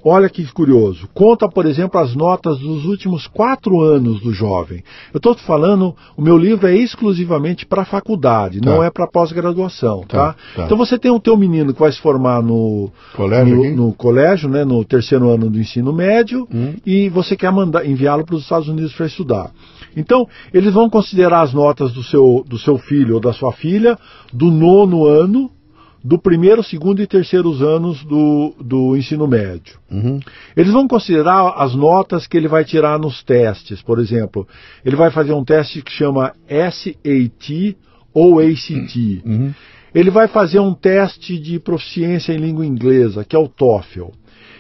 Olha 0.04 0.30
que 0.30 0.46
curioso. 0.54 1.08
Conta, 1.14 1.48
por 1.50 1.66
exemplo, 1.66 2.00
as 2.00 2.16
notas 2.16 2.58
dos 2.60 2.86
últimos 2.86 3.28
quatro 3.28 3.82
anos 3.82 4.22
do 4.22 4.32
jovem. 4.34 4.84
Eu 5.14 5.18
estou 5.18 5.36
te 5.36 5.44
falando, 5.44 5.96
o 6.16 6.22
meu 6.22 6.38
livro 6.38 6.68
é 6.68 6.76
exclusivamente 6.76 7.66
para 7.66 7.84
faculdade, 7.84 8.62
Tá. 8.62 8.70
não 8.70 8.84
é 8.84 8.90
para 8.90 9.08
pós-graduação, 9.08 10.06
Tá, 10.08 10.34
tá, 10.34 10.36
tá. 10.56 10.66
Então 10.66 10.78
você 10.78 10.98
tem 10.98 11.12
o 11.12 11.20
teu 11.20 11.36
menino 11.36 11.74
que 11.74 11.80
vai 11.80 11.92
se 11.92 12.00
formar 12.00 12.42
no 12.42 12.90
Colégio 13.16 13.56
no, 13.58 13.88
no 13.88 13.94
colégio, 13.94 14.50
né, 14.50 14.64
no 14.64 14.84
terceiro 14.86 15.30
ano 15.30 15.50
do 15.50 15.60
ensino 15.60 15.92
médio, 15.92 16.48
Hum. 16.54 16.76
e 16.86 17.10
você 17.10 17.36
quer 17.36 17.52
mandar 17.52 17.86
enviá-lo 17.86 18.26
para 18.26 18.36
os 18.36 18.44
Estados 18.44 18.68
Unidos 18.68 18.94
para 18.94 19.06
estudar. 19.06 19.52
Então, 19.98 20.28
eles 20.54 20.74
vão 20.74 20.90
considerar 20.90 21.42
as 21.42 21.54
notas 21.54 21.92
do 21.92 22.04
seu, 22.04 22.44
do 22.48 22.58
seu 22.58 22.78
filho 22.78 23.16
ou 23.16 23.20
da 23.20 23.34
sua 23.34 23.52
filha 23.52 23.98
do 24.32 24.50
nono 24.52 25.06
ano, 25.06 25.50
do 26.04 26.18
primeiro, 26.18 26.64
segundo 26.64 27.02
e 27.02 27.08
terceiros 27.08 27.62
anos 27.62 28.04
do, 28.04 28.56
do 28.60 28.96
ensino 28.96 29.28
médio. 29.28 29.78
Uhum. 29.92 30.20
Eles 30.56 30.72
vão 30.72 30.88
considerar 30.88 31.54
as 31.58 31.76
notas 31.76 32.26
que 32.26 32.38
ele 32.38 32.48
vai 32.48 32.64
tirar 32.64 32.98
nos 32.98 33.22
testes. 33.22 33.82
Por 33.82 34.00
exemplo, 34.00 34.48
ele 34.86 34.96
vai 34.96 35.12
fazer 35.12 35.34
um 35.34 35.44
teste 35.44 35.82
que 35.82 35.92
chama 35.92 36.34
SAT 36.48 37.76
ou 38.14 38.40
ACT. 38.40 39.22
Uhum. 39.26 39.54
Ele 39.94 40.10
vai 40.10 40.28
fazer 40.28 40.60
um 40.60 40.74
teste 40.74 41.38
de 41.38 41.60
proficiência 41.60 42.32
em 42.32 42.38
língua 42.38 42.66
inglesa, 42.66 43.26
que 43.26 43.36
é 43.36 43.40
o 43.40 43.50
TOEFL. 43.50 44.10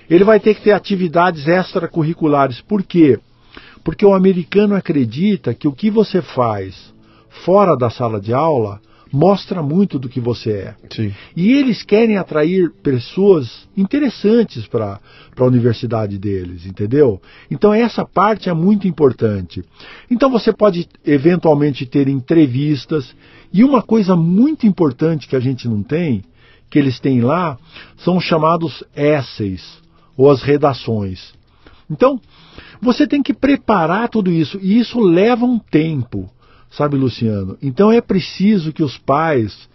Ele 0.10 0.24
vai 0.24 0.40
ter 0.40 0.56
que 0.56 0.64
ter 0.64 0.72
atividades 0.72 1.48
extracurriculares. 1.48 2.62
Por 2.62 2.84
quê? 2.84 3.20
Porque 3.84 4.06
o 4.06 4.14
americano 4.14 4.76
acredita 4.76 5.54
que 5.54 5.68
o 5.68 5.72
que 5.72 5.90
você 5.90 6.22
faz 6.22 6.94
fora 7.46 7.78
da 7.78 7.90
sala 7.90 8.20
de 8.20 8.34
aula 8.34 8.82
mostra 9.12 9.62
muito 9.62 9.98
do 9.98 10.08
que 10.08 10.20
você 10.20 10.52
é. 10.52 10.76
Sim. 10.90 11.14
E 11.36 11.54
eles 11.54 11.84
querem 11.84 12.18
atrair 12.18 12.72
pessoas 12.84 13.68
interessantes 13.76 14.68
para 14.68 15.00
a 15.38 15.44
universidade 15.44 16.18
deles, 16.18 16.66
entendeu? 16.66 17.22
Então 17.50 17.74
essa 17.74 18.06
parte 18.06 18.50
é 18.50 18.54
muito 18.54 18.88
importante. 18.88 19.64
Então 20.10 20.30
você 20.30 20.54
pode 20.54 20.88
eventualmente 21.06 21.86
ter 21.86 22.08
entrevistas. 22.08 23.16
E 23.52 23.64
uma 23.64 23.82
coisa 23.82 24.16
muito 24.16 24.68
importante 24.68 25.28
que 25.28 25.36
a 25.36 25.40
gente 25.40 25.68
não 25.68 25.82
tem, 25.82 26.24
que 26.70 26.78
eles 26.78 27.00
têm 27.00 27.22
lá, 27.22 27.58
são 27.98 28.18
os 28.18 28.24
chamados 28.24 28.84
essays, 28.96 29.80
ou 30.16 30.30
as 30.30 30.44
redações. 30.44 31.34
Então, 31.90 32.22
você 32.80 33.08
tem 33.08 33.24
que 33.24 33.34
preparar 33.34 34.08
tudo 34.10 34.32
isso, 34.32 34.60
e 34.62 34.78
isso 34.78 35.00
leva 35.00 35.46
um 35.46 35.58
tempo, 35.58 36.30
sabe, 36.70 36.96
Luciano? 36.96 37.58
Então 37.62 37.92
é 37.92 38.02
preciso 38.02 38.72
que 38.74 38.84
os 38.84 38.98
pais 38.98 39.70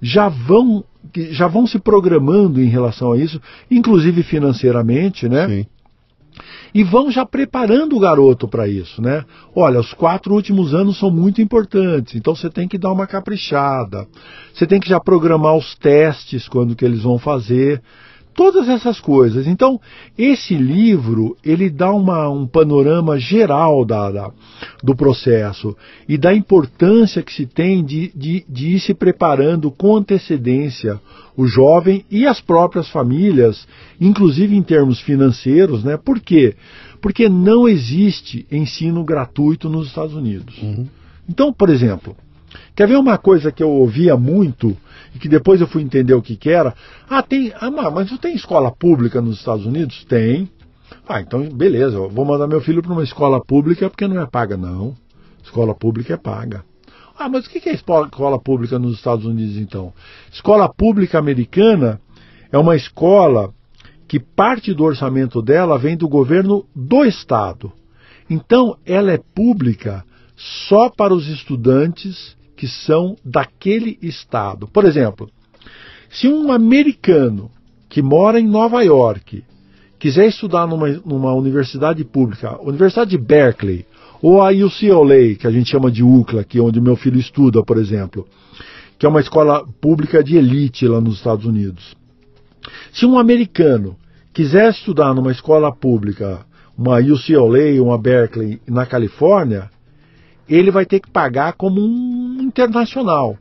já 0.00 0.28
vão, 0.28 0.84
já 1.30 1.46
vão 1.46 1.66
se 1.66 1.78
programando 1.78 2.60
em 2.60 2.68
relação 2.68 3.12
a 3.12 3.18
isso, 3.18 3.40
inclusive 3.70 4.22
financeiramente, 4.22 5.28
né? 5.28 5.46
Sim. 5.48 5.66
E 6.72 6.84
vão 6.84 7.10
já 7.10 7.26
preparando 7.26 7.96
o 7.96 8.00
garoto 8.00 8.46
para 8.46 8.68
isso, 8.68 9.02
né? 9.02 9.24
Olha, 9.54 9.80
os 9.80 9.92
quatro 9.92 10.32
últimos 10.32 10.72
anos 10.72 10.98
são 10.98 11.10
muito 11.10 11.42
importantes, 11.42 12.14
então 12.14 12.34
você 12.34 12.48
tem 12.48 12.68
que 12.68 12.78
dar 12.78 12.92
uma 12.92 13.06
caprichada. 13.06 14.06
Você 14.54 14.66
tem 14.66 14.78
que 14.78 14.88
já 14.88 15.00
programar 15.00 15.56
os 15.56 15.74
testes 15.74 16.48
quando 16.48 16.76
que 16.76 16.84
eles 16.84 17.02
vão 17.02 17.18
fazer. 17.18 17.82
Todas 18.34 18.68
essas 18.68 19.00
coisas. 19.00 19.46
Então, 19.46 19.80
esse 20.16 20.54
livro, 20.54 21.36
ele 21.44 21.68
dá 21.68 21.92
uma, 21.92 22.28
um 22.28 22.46
panorama 22.46 23.18
geral 23.18 23.84
da, 23.84 24.10
da- 24.10 24.30
do 24.82 24.94
processo 24.94 25.76
e 26.08 26.16
da 26.16 26.34
importância 26.34 27.22
que 27.22 27.32
se 27.32 27.44
tem 27.46 27.84
de, 27.84 28.10
de, 28.14 28.44
de 28.48 28.68
ir 28.76 28.80
se 28.80 28.94
preparando 28.94 29.70
com 29.70 29.96
antecedência 29.96 31.00
o 31.36 31.46
jovem 31.46 32.04
e 32.10 32.26
as 32.26 32.40
próprias 32.40 32.88
famílias, 32.90 33.66
inclusive 34.00 34.54
em 34.54 34.62
termos 34.62 35.00
financeiros, 35.00 35.82
né? 35.82 35.96
Por 35.96 36.20
quê? 36.20 36.54
Porque 37.00 37.28
não 37.28 37.66
existe 37.68 38.46
ensino 38.50 39.02
gratuito 39.04 39.68
nos 39.68 39.88
Estados 39.88 40.14
Unidos. 40.14 40.54
Então, 41.28 41.52
por 41.52 41.70
exemplo, 41.70 42.14
quer 42.76 42.86
ver 42.88 42.96
uma 42.96 43.16
coisa 43.16 43.50
que 43.50 43.62
eu 43.62 43.70
ouvia 43.70 44.16
muito 44.16 44.76
e 45.14 45.18
que 45.18 45.28
depois 45.28 45.60
eu 45.60 45.66
fui 45.66 45.82
entender 45.82 46.14
o 46.14 46.22
que, 46.22 46.36
que 46.36 46.50
era? 46.50 46.74
Ah, 47.08 47.22
tem. 47.22 47.52
Ah, 47.60 47.70
mas 47.70 48.16
tem 48.18 48.34
escola 48.34 48.70
pública 48.70 49.20
nos 49.20 49.38
Estados 49.38 49.66
Unidos? 49.66 50.04
Tem. 50.04 50.48
Ah, 51.08 51.20
então 51.20 51.48
beleza, 51.48 51.96
eu 51.96 52.08
vou 52.08 52.24
mandar 52.24 52.46
meu 52.46 52.60
filho 52.60 52.82
para 52.82 52.92
uma 52.92 53.02
escola 53.02 53.44
pública 53.44 53.88
porque 53.88 54.06
não 54.06 54.20
é 54.20 54.26
paga, 54.26 54.56
não. 54.56 54.94
Escola 55.42 55.74
pública 55.74 56.14
é 56.14 56.16
paga. 56.16 56.64
Ah, 57.18 57.28
mas 57.28 57.46
o 57.46 57.50
que 57.50 57.68
é 57.68 57.74
escola 57.74 58.38
pública 58.38 58.78
nos 58.78 58.94
Estados 58.94 59.26
Unidos 59.26 59.56
então? 59.56 59.92
Escola 60.32 60.72
pública 60.72 61.18
americana 61.18 62.00
é 62.50 62.56
uma 62.56 62.74
escola 62.74 63.52
que 64.08 64.18
parte 64.18 64.74
do 64.74 64.84
orçamento 64.84 65.40
dela 65.42 65.78
vem 65.78 65.96
do 65.96 66.08
governo 66.08 66.66
do 66.74 67.04
estado. 67.04 67.72
Então, 68.28 68.76
ela 68.86 69.12
é 69.12 69.18
pública 69.18 70.04
só 70.68 70.88
para 70.88 71.12
os 71.12 71.28
estudantes 71.28 72.36
que 72.60 72.68
são 72.68 73.16
daquele 73.24 73.98
estado. 74.02 74.68
Por 74.68 74.84
exemplo, 74.84 75.30
se 76.10 76.28
um 76.28 76.52
americano 76.52 77.50
que 77.88 78.02
mora 78.02 78.38
em 78.38 78.46
Nova 78.46 78.82
York 78.82 79.42
quiser 79.98 80.28
estudar 80.28 80.66
numa, 80.66 80.86
numa 81.06 81.32
universidade 81.32 82.04
pública, 82.04 82.60
Universidade 82.60 83.12
de 83.12 83.16
Berkeley, 83.16 83.86
ou 84.20 84.42
a 84.42 84.50
UCLA, 84.50 85.36
que 85.38 85.46
a 85.46 85.50
gente 85.50 85.70
chama 85.70 85.90
de 85.90 86.04
UCLA, 86.04 86.44
que 86.44 86.58
é 86.58 86.60
onde 86.60 86.82
meu 86.82 86.96
filho 86.96 87.18
estuda, 87.18 87.64
por 87.64 87.78
exemplo, 87.78 88.28
que 88.98 89.06
é 89.06 89.08
uma 89.08 89.20
escola 89.20 89.66
pública 89.80 90.22
de 90.22 90.36
elite 90.36 90.86
lá 90.86 91.00
nos 91.00 91.14
Estados 91.14 91.46
Unidos. 91.46 91.96
Se 92.92 93.06
um 93.06 93.18
americano 93.18 93.96
quiser 94.34 94.68
estudar 94.68 95.14
numa 95.14 95.32
escola 95.32 95.74
pública, 95.74 96.44
uma 96.76 96.98
UCLA, 96.98 97.82
uma 97.82 97.96
Berkeley 97.96 98.60
na 98.68 98.84
Califórnia, 98.84 99.70
ele 100.56 100.70
vai 100.70 100.84
ter 100.84 101.00
que 101.00 101.10
pagar 101.10 101.52
como 101.54 101.80
um 101.80 102.38
internacional. 102.40 103.36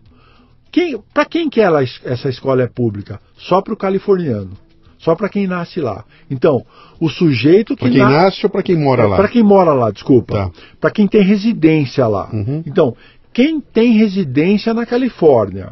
Quem, 0.72 1.00
para 1.14 1.26
quem 1.26 1.50
que 1.50 1.60
ela, 1.60 1.82
essa 1.84 2.30
escola 2.30 2.62
é 2.64 2.68
pública? 2.68 3.20
Só 3.38 3.62
para 3.62 3.74
o 3.74 3.78
californiano. 3.78 4.52
Só 5.00 5.16
para 5.16 5.30
quem 5.30 5.48
nasce 5.48 5.80
lá. 5.80 6.04
Então, 6.30 6.64
o 7.00 7.10
sujeito 7.10 7.74
que 7.76 7.84
Pra 7.86 7.90
quem 7.90 8.00
na- 8.00 8.10
nasce 8.10 8.46
ou 8.46 8.50
pra 8.50 8.62
quem 8.62 8.76
mora 8.78 9.08
lá? 9.08 9.16
para 9.16 9.28
quem 9.30 9.42
mora 9.42 9.74
lá, 9.74 9.90
desculpa. 9.92 10.34
Tá. 10.34 10.52
Para 10.80 10.92
quem 10.92 11.08
tem 11.08 11.22
residência 11.24 12.06
lá. 12.06 12.30
Uhum. 12.34 12.62
Então, 12.66 12.96
quem 13.34 13.62
tem 13.62 13.94
residência 13.94 14.74
na 14.74 14.86
Califórnia 14.86 15.70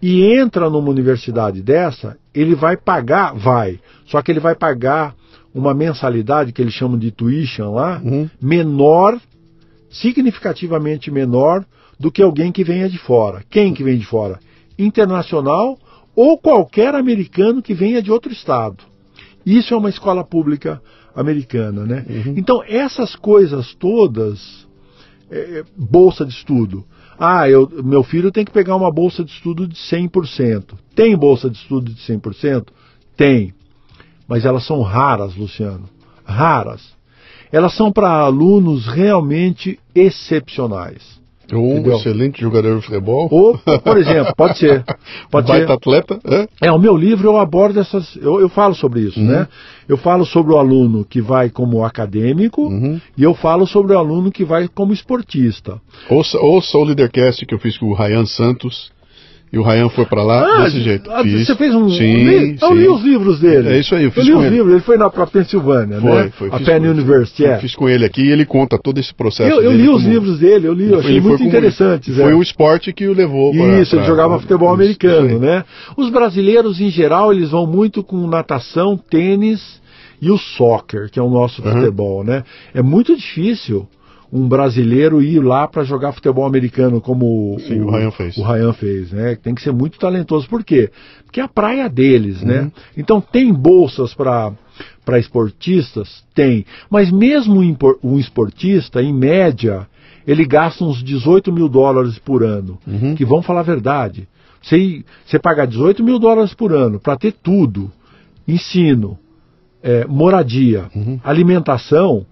e 0.00 0.22
entra 0.38 0.70
numa 0.70 0.88
universidade 0.88 1.60
dessa, 1.60 2.16
ele 2.32 2.54
vai 2.54 2.76
pagar, 2.76 3.34
vai. 3.34 3.80
Só 4.06 4.22
que 4.22 4.30
ele 4.30 4.38
vai 4.40 4.54
pagar 4.54 5.14
uma 5.52 5.74
mensalidade 5.74 6.52
que 6.52 6.62
eles 6.62 6.72
chamam 6.74 6.96
de 6.96 7.10
tuition 7.10 7.72
lá, 7.74 8.00
Uhum. 8.04 8.30
menor, 8.40 9.18
significativamente 9.90 11.10
menor 11.10 11.64
do 11.98 12.10
que 12.10 12.22
alguém 12.22 12.52
que 12.52 12.64
venha 12.64 12.88
de 12.88 12.98
fora. 12.98 13.42
Quem 13.50 13.74
que 13.74 13.82
vem 13.82 13.98
de 13.98 14.06
fora? 14.06 14.38
Internacional 14.78 15.78
ou 16.14 16.38
qualquer 16.38 16.94
americano 16.94 17.62
que 17.62 17.74
venha 17.74 18.02
de 18.02 18.10
outro 18.10 18.32
estado. 18.32 18.84
Isso 19.44 19.72
é 19.72 19.76
uma 19.76 19.88
escola 19.88 20.24
pública 20.24 20.82
americana, 21.14 21.84
né? 21.84 22.04
Uhum. 22.08 22.34
Então, 22.36 22.62
essas 22.64 23.16
coisas 23.16 23.74
todas 23.74 24.66
é, 25.30 25.64
bolsa 25.76 26.24
de 26.24 26.32
estudo. 26.32 26.84
Ah, 27.18 27.48
eu, 27.48 27.68
meu 27.82 28.02
filho 28.02 28.30
tem 28.30 28.44
que 28.44 28.52
pegar 28.52 28.76
uma 28.76 28.90
bolsa 28.90 29.24
de 29.24 29.32
estudo 29.32 29.66
de 29.66 29.74
100%. 29.74 30.74
Tem 30.94 31.16
bolsa 31.16 31.50
de 31.50 31.56
estudo 31.56 31.92
de 31.92 32.00
100%? 32.00 32.68
Tem. 33.16 33.52
Mas 34.26 34.44
elas 34.44 34.64
são 34.64 34.82
raras, 34.82 35.34
Luciano. 35.34 35.88
Raras. 36.24 36.96
Elas 37.52 37.74
são 37.74 37.90
para 37.90 38.08
alunos 38.08 38.86
realmente 38.86 39.78
excepcionais. 39.94 41.18
Ou 41.52 41.78
um 41.78 41.92
excelente 41.94 42.42
jogador 42.42 42.78
de 42.78 42.84
futebol. 42.84 43.26
Ou, 43.30 43.56
por 43.80 43.96
exemplo, 43.96 44.34
pode 44.36 44.58
ser. 44.58 44.84
Pode 45.30 45.48
Baita 45.48 45.66
ser. 45.66 45.72
atleta. 45.72 46.20
É? 46.26 46.66
é, 46.66 46.72
o 46.72 46.78
meu 46.78 46.96
livro 46.96 47.28
eu 47.28 47.38
abordo 47.38 47.80
essas. 47.80 48.16
Eu, 48.16 48.38
eu 48.40 48.48
falo 48.50 48.74
sobre 48.74 49.00
isso, 49.00 49.18
uhum. 49.18 49.26
né? 49.26 49.48
Eu 49.88 49.96
falo 49.96 50.26
sobre 50.26 50.52
o 50.52 50.58
aluno 50.58 51.04
que 51.04 51.22
vai 51.22 51.48
como 51.48 51.84
acadêmico 51.84 52.62
uhum. 52.62 53.00
e 53.16 53.22
eu 53.22 53.32
falo 53.32 53.66
sobre 53.66 53.94
o 53.94 53.98
aluno 53.98 54.30
que 54.30 54.44
vai 54.44 54.68
como 54.68 54.92
esportista. 54.92 55.80
Ouça, 56.10 56.38
ouça 56.38 56.76
o 56.76 56.84
Leadercast 56.84 57.46
que 57.46 57.54
eu 57.54 57.58
fiz 57.58 57.78
com 57.78 57.86
o 57.86 57.94
Ryan 57.94 58.26
Santos. 58.26 58.90
E 59.52 59.58
o 59.58 59.62
Ryan 59.62 59.88
foi 59.88 60.04
para 60.04 60.22
lá 60.22 60.44
ah, 60.44 60.64
desse 60.64 60.80
jeito. 60.80 61.10
Ah. 61.10 61.22
Você 61.22 61.54
fez 61.54 61.74
um. 61.74 61.88
Sim, 61.88 62.24
li, 62.24 62.58
eu 62.60 62.74
li 62.74 62.88
os 62.88 63.02
livros 63.02 63.40
dele. 63.40 63.70
É 63.70 63.78
isso 63.78 63.94
aí, 63.94 64.04
eu 64.04 64.10
fiz 64.10 64.22
eu 64.22 64.24
li 64.24 64.32
com 64.32 64.38
os 64.38 64.44
ele. 64.44 64.54
livros, 64.56 64.72
ele 64.72 64.82
foi 64.82 64.98
para 64.98 65.26
Pensilvânia, 65.26 66.00
foi, 66.00 66.10
né? 66.10 66.30
Foi, 66.36 66.48
A 66.52 66.60
Penn 66.60 66.90
University, 66.90 67.46
é. 67.46 67.54
Eu 67.54 67.60
fiz 67.60 67.74
com 67.74 67.88
ele 67.88 68.04
aqui 68.04 68.22
e 68.22 68.30
ele 68.30 68.44
conta 68.44 68.78
todo 68.78 68.98
esse 68.98 69.14
processo. 69.14 69.50
Eu, 69.50 69.62
eu 69.62 69.72
li 69.72 69.88
os 69.88 70.04
livros 70.04 70.38
dele, 70.38 70.68
eu 70.68 70.74
li, 70.74 70.90
eu 70.90 70.98
achei 70.98 71.20
muito 71.20 71.42
interessantes. 71.42 72.14
Foi 72.14 72.32
é. 72.32 72.34
o 72.34 72.42
esporte 72.42 72.92
que 72.92 73.06
o 73.06 73.14
levou 73.14 73.52
para. 73.52 73.80
Isso, 73.80 73.92
pra, 73.92 74.00
ele 74.00 74.06
jogava 74.06 74.34
pra, 74.34 74.40
futebol 74.40 74.72
americano, 74.72 75.38
né? 75.38 75.64
Os 75.96 76.10
brasileiros, 76.10 76.80
em 76.80 76.90
geral, 76.90 77.32
eles 77.32 77.50
vão 77.50 77.66
muito 77.66 78.02
com 78.02 78.26
natação, 78.26 78.96
tênis 78.96 79.80
e 80.20 80.30
o 80.30 80.36
soccer, 80.36 81.10
que 81.10 81.18
é 81.18 81.22
o 81.22 81.30
nosso 81.30 81.62
uhum. 81.62 81.72
futebol, 81.72 82.24
né? 82.24 82.44
É 82.74 82.82
muito 82.82 83.16
difícil 83.16 83.88
um 84.32 84.46
brasileiro 84.46 85.22
ir 85.22 85.40
lá 85.40 85.66
para 85.66 85.84
jogar 85.84 86.12
futebol 86.12 86.44
americano 86.44 87.00
como 87.00 87.58
Sim, 87.60 87.80
o, 87.80 87.86
o, 87.86 87.90
Ryan 87.90 88.10
fez. 88.10 88.36
O 88.36 88.42
Ryan 88.42 88.72
fez, 88.72 89.12
né? 89.12 89.36
Tem 89.36 89.54
que 89.54 89.62
ser 89.62 89.72
muito 89.72 89.98
talentoso. 89.98 90.48
Por 90.48 90.62
quê? 90.62 90.90
Porque 91.24 91.40
é 91.40 91.42
a 91.44 91.48
praia 91.48 91.88
deles, 91.88 92.42
né? 92.42 92.58
uhum. 92.58 92.64
né? 92.64 92.72
Então 92.96 93.20
tem 93.20 93.52
bolsas 93.52 94.14
para 94.14 94.52
para 95.04 95.18
esportistas? 95.18 96.22
Tem. 96.34 96.66
Mas 96.90 97.10
mesmo 97.10 97.60
um 98.02 98.18
esportista, 98.18 99.02
em 99.02 99.12
média, 99.12 99.88
ele 100.26 100.44
gasta 100.44 100.84
uns 100.84 101.02
18 101.02 101.50
mil 101.50 101.68
dólares 101.68 102.18
por 102.18 102.44
ano. 102.44 102.78
Uhum. 102.86 103.14
Que 103.14 103.24
vão 103.24 103.40
falar 103.40 103.60
a 103.60 103.64
verdade. 103.64 104.28
Você, 104.62 105.02
você 105.24 105.38
pagar 105.38 105.66
18 105.66 106.04
mil 106.04 106.18
dólares 106.18 106.52
por 106.52 106.72
ano 106.72 107.00
para 107.00 107.16
ter 107.16 107.32
tudo, 107.32 107.90
ensino, 108.46 109.18
é, 109.82 110.04
moradia, 110.06 110.90
uhum. 110.94 111.18
alimentação, 111.24 112.26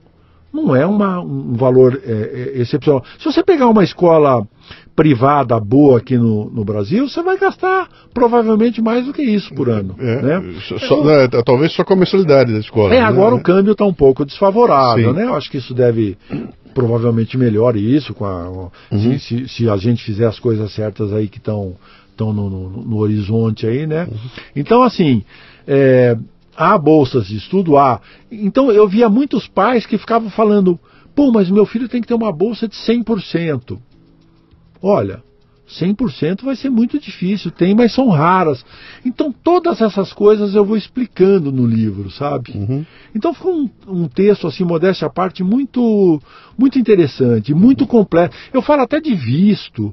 não 0.52 0.74
é 0.74 0.86
uma, 0.86 1.20
um 1.20 1.54
valor 1.54 2.00
é, 2.04 2.10
é, 2.10 2.60
excepcional. 2.60 3.04
Se 3.18 3.24
você 3.24 3.42
pegar 3.42 3.68
uma 3.68 3.84
escola 3.84 4.46
privada 4.94 5.60
boa 5.60 5.98
aqui 5.98 6.16
no, 6.16 6.50
no, 6.50 6.64
Brasil, 6.64 7.06
você 7.06 7.22
vai 7.22 7.38
gastar 7.38 7.86
provavelmente 8.14 8.80
mais 8.80 9.04
do 9.04 9.12
que 9.12 9.22
isso 9.22 9.54
por 9.54 9.68
ano. 9.68 9.94
É, 9.98 10.22
né? 10.22 10.54
Só, 10.88 11.04
né, 11.04 11.28
talvez 11.44 11.72
só 11.72 11.84
com 11.84 11.92
a 11.92 11.96
mensalidade 11.96 12.52
da 12.52 12.58
escola. 12.58 12.94
É, 12.94 13.00
né? 13.00 13.04
agora 13.04 13.34
o 13.34 13.42
câmbio 13.42 13.72
está 13.72 13.84
um 13.84 13.92
pouco 13.92 14.24
desfavorável, 14.24 15.10
Sim. 15.10 15.16
né? 15.16 15.26
Eu 15.26 15.34
acho 15.34 15.50
que 15.50 15.58
isso 15.58 15.74
deve 15.74 16.16
provavelmente 16.72 17.36
melhore 17.36 17.78
isso 17.78 18.14
com 18.14 18.24
a, 18.24 18.50
uhum. 18.50 18.70
se, 18.98 19.18
se, 19.18 19.48
se, 19.48 19.68
a 19.68 19.76
gente 19.76 20.02
fizer 20.02 20.26
as 20.26 20.38
coisas 20.38 20.72
certas 20.72 21.12
aí 21.12 21.28
que 21.28 21.38
estão 21.38 21.74
no, 22.18 22.32
no, 22.32 22.68
no, 22.68 22.96
horizonte 22.96 23.66
aí, 23.66 23.86
né? 23.86 24.04
Uhum. 24.04 24.18
Então, 24.54 24.82
assim, 24.82 25.22
é, 25.66 26.16
há 26.56 26.76
bolsas 26.78 27.26
de 27.26 27.36
estudo, 27.36 27.76
há. 27.76 28.00
Então 28.30 28.70
eu 28.70 28.88
via 28.88 29.08
muitos 29.08 29.46
pais 29.46 29.86
que 29.86 29.98
ficavam 29.98 30.30
falando, 30.30 30.78
pô, 31.14 31.30
mas 31.30 31.50
meu 31.50 31.66
filho 31.66 31.88
tem 31.88 32.00
que 32.00 32.08
ter 32.08 32.14
uma 32.14 32.32
bolsa 32.32 32.66
de 32.66 32.74
100%. 32.74 33.78
Olha, 34.82 35.22
100% 35.68 36.44
vai 36.44 36.54
ser 36.54 36.70
muito 36.70 36.98
difícil, 36.98 37.50
tem, 37.50 37.74
mas 37.74 37.92
são 37.92 38.08
raras. 38.08 38.64
Então 39.04 39.32
todas 39.32 39.80
essas 39.80 40.12
coisas 40.12 40.54
eu 40.54 40.64
vou 40.64 40.76
explicando 40.76 41.50
no 41.50 41.66
livro, 41.66 42.10
sabe? 42.10 42.52
Uhum. 42.54 42.86
Então 43.14 43.34
ficou 43.34 43.54
um, 43.54 43.70
um, 43.88 44.08
texto, 44.08 44.46
assim, 44.46 44.64
modéstia 44.64 45.06
à 45.06 45.10
parte, 45.10 45.42
muito, 45.42 46.20
muito 46.56 46.78
interessante, 46.78 47.52
muito 47.52 47.86
completo. 47.86 48.36
Eu 48.52 48.62
falo 48.62 48.82
até 48.82 49.00
de 49.00 49.14
visto, 49.14 49.92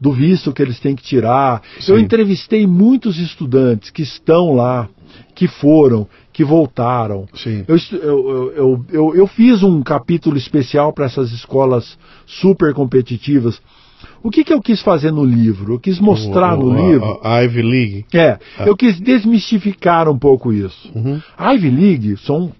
do 0.00 0.12
visto 0.12 0.52
que 0.52 0.62
eles 0.62 0.78
têm 0.80 0.94
que 0.94 1.02
tirar. 1.02 1.62
Sim. 1.80 1.92
Eu 1.92 1.98
entrevistei 1.98 2.66
muitos 2.66 3.18
estudantes 3.18 3.90
que 3.90 4.02
estão 4.02 4.52
lá 4.54 4.88
que 5.34 5.46
foram, 5.46 6.06
que 6.32 6.44
voltaram. 6.44 7.26
Eu, 7.68 7.76
eu, 7.98 8.52
eu, 8.52 8.84
eu, 8.90 9.14
eu 9.14 9.26
fiz 9.26 9.62
um 9.62 9.82
capítulo 9.82 10.36
especial 10.36 10.92
para 10.92 11.06
essas 11.06 11.32
escolas 11.32 11.98
super 12.26 12.74
competitivas. 12.74 13.60
O 14.22 14.30
que, 14.30 14.44
que 14.44 14.52
eu 14.52 14.60
quis 14.60 14.82
fazer 14.82 15.10
no 15.10 15.24
livro? 15.24 15.74
Eu 15.74 15.80
quis 15.80 15.98
mostrar 15.98 16.58
o, 16.58 16.66
no 16.66 16.72
a, 16.72 16.88
livro. 16.88 17.20
A 17.22 17.38
Ivy 17.40 17.62
League. 17.62 18.04
É, 18.12 18.38
ah. 18.58 18.66
eu 18.66 18.76
quis 18.76 19.00
desmistificar 19.00 20.08
um 20.08 20.18
pouco 20.18 20.52
isso. 20.52 20.90
Uhum. 20.94 21.20
A 21.36 21.52
Ivy 21.52 21.70
League 21.70 22.16
são 22.18 22.52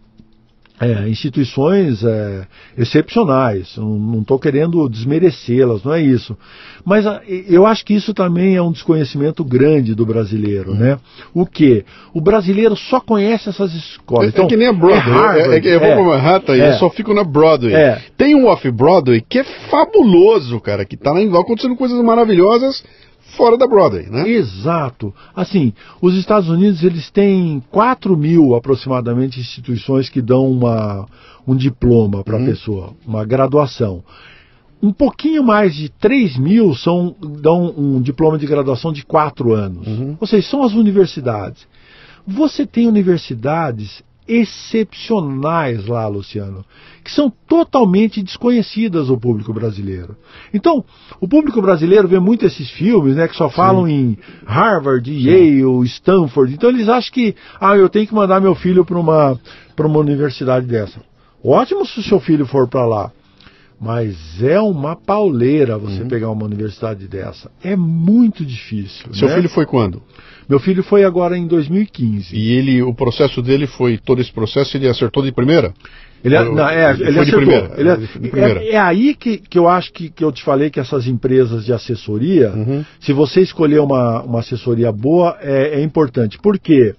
é, 0.80 1.08
instituições 1.08 2.04
é, 2.04 2.46
excepcionais. 2.76 3.76
Não 3.76 4.20
estou 4.20 4.38
querendo 4.38 4.88
desmerecê-las, 4.88 5.82
não 5.82 5.94
é 5.94 6.02
isso. 6.02 6.36
Mas 6.84 7.06
a, 7.06 7.22
eu 7.26 7.66
acho 7.66 7.84
que 7.84 7.94
isso 7.94 8.12
também 8.12 8.56
é 8.56 8.62
um 8.62 8.72
desconhecimento 8.72 9.44
grande 9.44 9.94
do 9.94 10.04
brasileiro, 10.04 10.72
uhum. 10.72 10.78
né? 10.78 10.98
O 11.32 11.46
que? 11.46 11.84
O 12.12 12.20
brasileiro 12.20 12.76
só 12.76 13.00
conhece 13.00 13.48
essas 13.48 13.74
escolas. 13.74 14.26
É, 14.26 14.28
então, 14.28 14.44
é 14.44 14.48
que 14.48 14.56
nem 14.56 14.68
a 14.68 14.72
Broadway. 14.72 15.60
É 15.60 15.74
eu 15.74 15.80
vou 15.80 15.88
para 15.88 16.04
Manhattan 16.04 16.56
e 16.56 16.60
eu 16.60 16.72
só 16.74 16.90
fico 16.90 17.14
na 17.14 17.24
Broadway. 17.24 17.74
Tem 18.16 18.34
um 18.34 18.46
off-Broadway 18.46 19.22
que 19.26 19.38
é 19.38 19.44
fabuloso, 19.44 20.60
cara, 20.60 20.84
que 20.84 20.94
está 20.94 21.10
acontecendo 21.10 21.76
coisas 21.76 22.00
maravilhosas 22.02 22.84
fora 23.36 23.56
da 23.56 23.66
Broadway, 23.66 24.08
né? 24.10 24.28
Exato. 24.28 25.14
Assim, 25.34 25.72
os 26.00 26.16
Estados 26.16 26.48
Unidos 26.48 26.82
eles 26.82 27.10
têm 27.10 27.62
4 27.70 28.16
mil 28.16 28.54
aproximadamente 28.54 29.38
instituições 29.38 30.08
que 30.08 30.20
dão 30.20 30.50
uma, 30.50 31.06
um 31.46 31.54
diploma 31.54 32.24
para 32.24 32.36
a 32.36 32.40
uhum. 32.40 32.46
pessoa, 32.46 32.94
uma 33.06 33.24
graduação. 33.24 34.02
Um 34.82 34.92
pouquinho 34.92 35.42
mais 35.42 35.74
de 35.74 35.88
3 35.88 36.36
mil 36.38 36.74
são, 36.74 37.14
dão 37.40 37.72
um 37.76 38.00
diploma 38.00 38.38
de 38.38 38.46
graduação 38.46 38.92
de 38.92 39.04
4 39.04 39.52
anos. 39.52 39.86
Uhum. 39.86 40.16
Ou 40.20 40.26
seja, 40.26 40.48
são 40.48 40.62
as 40.62 40.72
universidades. 40.72 41.66
Você 42.26 42.66
tem 42.66 42.88
universidades 42.88 44.02
excepcionais 44.28 45.86
lá, 45.86 46.06
Luciano, 46.08 46.64
que 47.04 47.10
são 47.12 47.32
totalmente 47.46 48.22
desconhecidas 48.22 49.08
ao 49.08 49.18
público 49.18 49.52
brasileiro. 49.52 50.16
Então, 50.52 50.84
o 51.20 51.28
público 51.28 51.62
brasileiro 51.62 52.08
vê 52.08 52.18
muito 52.18 52.44
esses 52.44 52.70
filmes, 52.70 53.16
né, 53.16 53.28
que 53.28 53.36
só 53.36 53.48
falam 53.48 53.86
Sim. 53.86 53.92
em 53.92 54.18
Harvard, 54.44 55.10
Yale, 55.10 55.84
Stanford. 55.86 56.54
Então 56.54 56.70
eles 56.70 56.88
acham 56.88 57.12
que, 57.12 57.34
ah, 57.60 57.76
eu 57.76 57.88
tenho 57.88 58.06
que 58.06 58.14
mandar 58.14 58.40
meu 58.40 58.54
filho 58.54 58.84
para 58.84 58.98
uma 58.98 59.38
para 59.76 59.86
uma 59.86 59.98
universidade 59.98 60.66
dessa. 60.66 61.00
Ótimo 61.44 61.84
se 61.84 62.00
o 62.00 62.02
seu 62.02 62.18
filho 62.18 62.46
for 62.46 62.66
para 62.66 62.86
lá. 62.86 63.12
Mas 63.78 64.42
é 64.42 64.58
uma 64.58 64.96
pauleira 64.96 65.76
você 65.76 66.00
uhum. 66.00 66.08
pegar 66.08 66.30
uma 66.30 66.46
universidade 66.46 67.06
dessa. 67.06 67.50
É 67.62 67.76
muito 67.76 68.42
difícil. 68.42 69.14
Seu 69.14 69.28
né? 69.28 69.34
filho 69.34 69.50
foi 69.50 69.66
quando? 69.66 70.02
Meu 70.48 70.60
filho 70.60 70.82
foi 70.82 71.04
agora 71.04 71.36
em 71.36 71.46
2015. 71.46 72.36
E 72.36 72.52
ele, 72.52 72.82
o 72.82 72.94
processo 72.94 73.42
dele 73.42 73.66
foi 73.66 73.98
todo 73.98 74.20
esse 74.20 74.32
processo, 74.32 74.76
ele 74.76 74.88
acertou 74.88 75.22
de 75.22 75.32
primeira? 75.32 75.74
Ele, 76.24 76.38
não, 76.38 76.68
é, 76.68 76.90
ele, 76.90 77.08
ele 77.08 77.20
acertou. 77.20 77.52
Ele, 77.76 77.96
de 77.96 78.06
primeira. 78.06 78.62
É, 78.62 78.70
é, 78.70 78.78
aí 78.78 79.14
que, 79.14 79.38
que 79.38 79.58
eu 79.58 79.68
acho 79.68 79.92
que, 79.92 80.08
que 80.08 80.24
eu 80.24 80.30
te 80.30 80.42
falei 80.42 80.70
que 80.70 80.80
essas 80.80 81.06
empresas 81.06 81.64
de 81.64 81.72
assessoria, 81.72 82.50
uhum. 82.50 82.84
se 83.00 83.12
você 83.12 83.40
escolher 83.40 83.80
uma, 83.80 84.22
uma 84.22 84.40
assessoria 84.40 84.92
boa, 84.92 85.36
é, 85.40 85.80
é 85.80 85.82
importante. 85.82 86.38
Por 86.38 86.58
quê? 86.58 86.94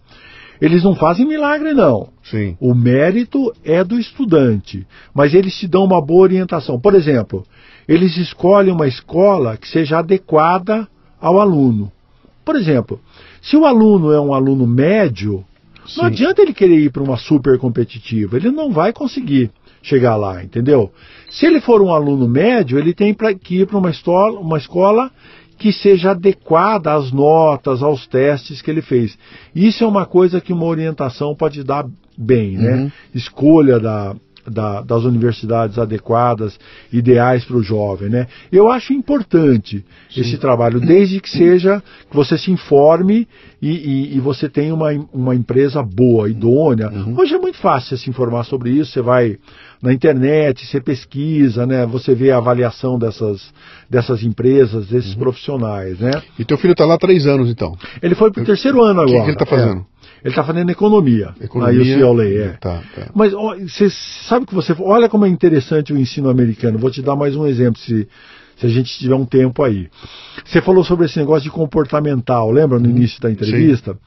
Eles 0.60 0.84
não 0.84 0.96
fazem 0.96 1.28
milagre, 1.28 1.74
não. 1.74 2.10
Sim. 2.24 2.58
O 2.60 2.74
mérito 2.74 3.54
é 3.64 3.84
do 3.84 4.00
estudante, 4.00 4.86
mas 5.14 5.34
eles 5.34 5.56
te 5.56 5.68
dão 5.68 5.84
uma 5.86 6.02
boa 6.02 6.24
orientação. 6.24 6.80
Por 6.80 6.96
exemplo, 6.96 7.46
eles 7.88 8.18
escolhem 8.18 8.74
uma 8.74 8.88
escola 8.88 9.56
que 9.56 9.68
seja 9.68 10.00
adequada 10.00 10.88
ao 11.22 11.40
aluno. 11.40 11.92
Por 12.48 12.56
exemplo, 12.56 13.02
se 13.42 13.58
o 13.58 13.66
aluno 13.66 14.14
é 14.14 14.22
um 14.22 14.34
aluno 14.34 14.66
médio, 14.66 15.44
Sim. 15.86 15.98
não 16.00 16.06
adianta 16.06 16.42
ele 16.42 16.54
querer 16.54 16.80
ir 16.80 16.90
para 16.90 17.04
uma 17.04 17.18
super 17.18 17.60
competitiva, 17.60 18.38
ele 18.38 18.50
não 18.50 18.72
vai 18.72 18.94
conseguir 18.94 19.52
chegar 19.82 20.16
lá, 20.16 20.42
entendeu? 20.42 20.90
Se 21.30 21.46
ele 21.46 21.60
for 21.60 21.82
um 21.82 21.94
aluno 21.94 22.26
médio, 22.26 22.80
ele 22.80 22.94
tem 22.94 23.14
que 23.14 23.60
ir 23.60 23.68
para 23.68 23.78
uma 23.78 23.90
escola, 23.90 24.40
uma 24.40 24.58
escola 24.58 25.12
que 25.58 25.74
seja 25.74 26.12
adequada 26.12 26.94
às 26.94 27.12
notas, 27.12 27.84
aos 27.84 28.08
testes 28.08 28.62
que 28.62 28.72
ele 28.72 28.82
fez. 28.82 29.18
Isso 29.54 29.84
é 29.84 29.88
uma 29.88 30.06
coisa 30.06 30.40
que 30.40 30.54
uma 30.54 30.68
orientação 30.68 31.36
pode 31.36 31.66
dar 31.66 31.86
bem, 32.18 32.58
né? 32.58 32.76
Uhum. 32.76 32.92
Escolha 33.14 33.78
da, 33.78 34.16
da, 34.50 34.82
das 34.82 35.04
universidades 35.04 35.78
adequadas, 35.78 36.58
ideais 36.92 37.44
para 37.44 37.58
o 37.58 37.64
jovem, 37.64 38.10
né? 38.10 38.28
Eu 38.52 38.72
acho 38.72 38.94
importante 38.94 39.84
Sim. 40.10 40.22
esse 40.22 40.38
trabalho, 40.38 40.80
desde 40.80 41.20
que 41.20 41.30
seja 41.30 41.84
que 42.10 42.16
você 42.16 42.38
se 42.38 42.50
informe 42.52 43.28
e, 43.62 43.70
e, 43.70 44.18
e 44.18 44.20
você 44.20 44.48
tenha 44.48 44.74
uma, 44.74 44.90
uma 45.12 45.36
empresa 45.36 45.84
boa, 45.84 46.30
idônea. 46.30 46.90
Uhum. 46.90 47.20
Hoje 47.20 47.36
é 47.36 47.40
muito 47.40 47.58
fácil 47.58 47.98
se 47.98 48.10
informar 48.10 48.44
sobre 48.44 48.70
isso, 48.70 48.92
você 48.92 49.02
vai 49.02 49.38
na 49.82 49.94
internet, 49.94 50.66
você 50.66 50.80
pesquisa, 50.80 51.66
né? 51.66 51.86
Você 51.86 52.16
vê 52.16 52.32
a 52.32 52.38
avaliação 52.38 52.98
dessas, 52.98 53.54
dessas 53.90 54.24
empresas, 54.24 54.88
desses 54.88 55.14
uhum. 55.14 55.20
profissionais, 55.20 56.00
né? 56.00 56.12
E 56.40 56.46
teu 56.46 56.58
filho 56.58 56.72
está 56.72 56.86
lá 56.86 56.96
há 56.96 57.00
três 57.00 57.28
anos, 57.28 57.50
então? 57.50 57.76
Ele 58.02 58.16
foi 58.16 58.32
para 58.32 58.44
o 58.44 58.46
terceiro 58.46 58.82
ano 58.84 59.02
agora. 59.02 59.10
O 59.10 59.20
que, 59.20 59.22
que 59.22 59.30
ele 59.30 59.34
está 59.34 59.46
fazendo? 59.46 59.82
É. 59.82 59.97
Ele 60.28 60.34
está 60.34 60.44
fazendo 60.44 60.70
economia. 60.70 61.34
Economia. 61.40 61.98
Na 61.98 62.10
UCLA, 62.10 62.26
é. 62.26 62.48
Tá, 62.60 62.84
tá. 62.94 63.10
Mas 63.16 63.32
você 63.32 63.90
sabe 64.28 64.46
que 64.46 64.54
você. 64.54 64.76
Olha 64.78 65.08
como 65.08 65.26
é 65.26 65.30
interessante 65.30 65.94
o 65.94 65.98
ensino 65.98 66.30
americano. 66.30 66.78
Vou 66.78 66.92
te 66.92 67.02
dar 67.02 67.16
mais 67.16 67.34
um 67.34 67.48
exemplo, 67.48 67.80
se, 67.80 68.06
se 68.58 68.66
a 68.66 68.70
gente 68.70 69.00
tiver 69.00 69.16
um 69.16 69.24
tempo 69.24 69.64
aí. 69.64 69.88
Você 70.44 70.62
falou 70.62 70.84
sobre 70.84 71.06
esse 71.06 71.18
negócio 71.18 71.44
de 71.44 71.50
comportamental, 71.50 72.52
lembra 72.52 72.78
no 72.78 72.90
uhum. 72.90 72.98
início 72.98 73.22
da 73.22 73.32
entrevista? 73.32 73.94
Sim. 73.94 74.00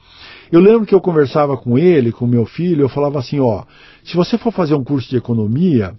Eu 0.51 0.59
lembro 0.59 0.85
que 0.85 0.93
eu 0.93 1.01
conversava 1.01 1.57
com 1.57 1.75
ele, 1.75 2.11
com 2.11 2.27
meu 2.27 2.45
filho, 2.45 2.83
eu 2.83 2.89
falava 2.89 3.17
assim, 3.17 3.39
ó, 3.39 3.63
se 4.03 4.15
você 4.15 4.37
for 4.37 4.51
fazer 4.51 4.75
um 4.75 4.83
curso 4.83 5.09
de 5.09 5.17
economia, 5.17 5.95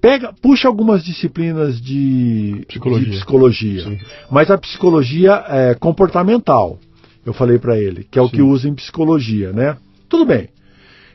pega, 0.00 0.32
puxa 0.40 0.68
algumas 0.68 1.02
disciplinas 1.02 1.80
de 1.80 2.64
psicologia, 2.68 3.10
de 3.10 3.16
psicologia 3.16 3.98
mas 4.30 4.52
a 4.52 4.58
psicologia 4.58 5.44
é 5.48 5.74
comportamental 5.74 6.78
eu 7.26 7.34
falei 7.34 7.58
para 7.58 7.76
ele, 7.76 8.04
que 8.04 8.18
é 8.18 8.22
o 8.22 8.28
Sim. 8.28 8.36
que 8.36 8.42
usa 8.42 8.68
em 8.68 8.74
psicologia, 8.74 9.52
né? 9.52 9.76
Tudo 10.08 10.24
bem. 10.24 10.48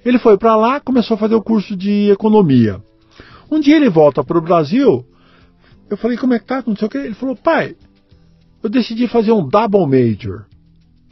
Ele 0.03 0.19
foi 0.19 0.37
para 0.37 0.57
lá, 0.57 0.79
começou 0.81 1.15
a 1.15 1.17
fazer 1.17 1.35
o 1.35 1.41
curso 1.41 1.75
de 1.75 2.11
economia. 2.11 2.81
Um 3.49 3.61
dia 3.61 3.77
ele 3.77 3.89
volta 3.89 4.21
para 4.21 4.37
o 4.37 4.41
Brasil, 4.41 5.05
eu 5.89 5.95
falei, 5.95 6.17
como 6.17 6.33
é 6.33 6.39
que 6.39 6.45
tá? 6.45 6.61
Não 6.67 6.75
sei 6.75 6.87
o 6.87 6.89
que. 6.89 6.97
Ele 6.97 7.13
falou, 7.13 7.35
pai, 7.35 7.75
eu 8.61 8.69
decidi 8.69 9.07
fazer 9.07 9.31
um 9.31 9.47
double 9.47 9.85
major. 9.87 10.45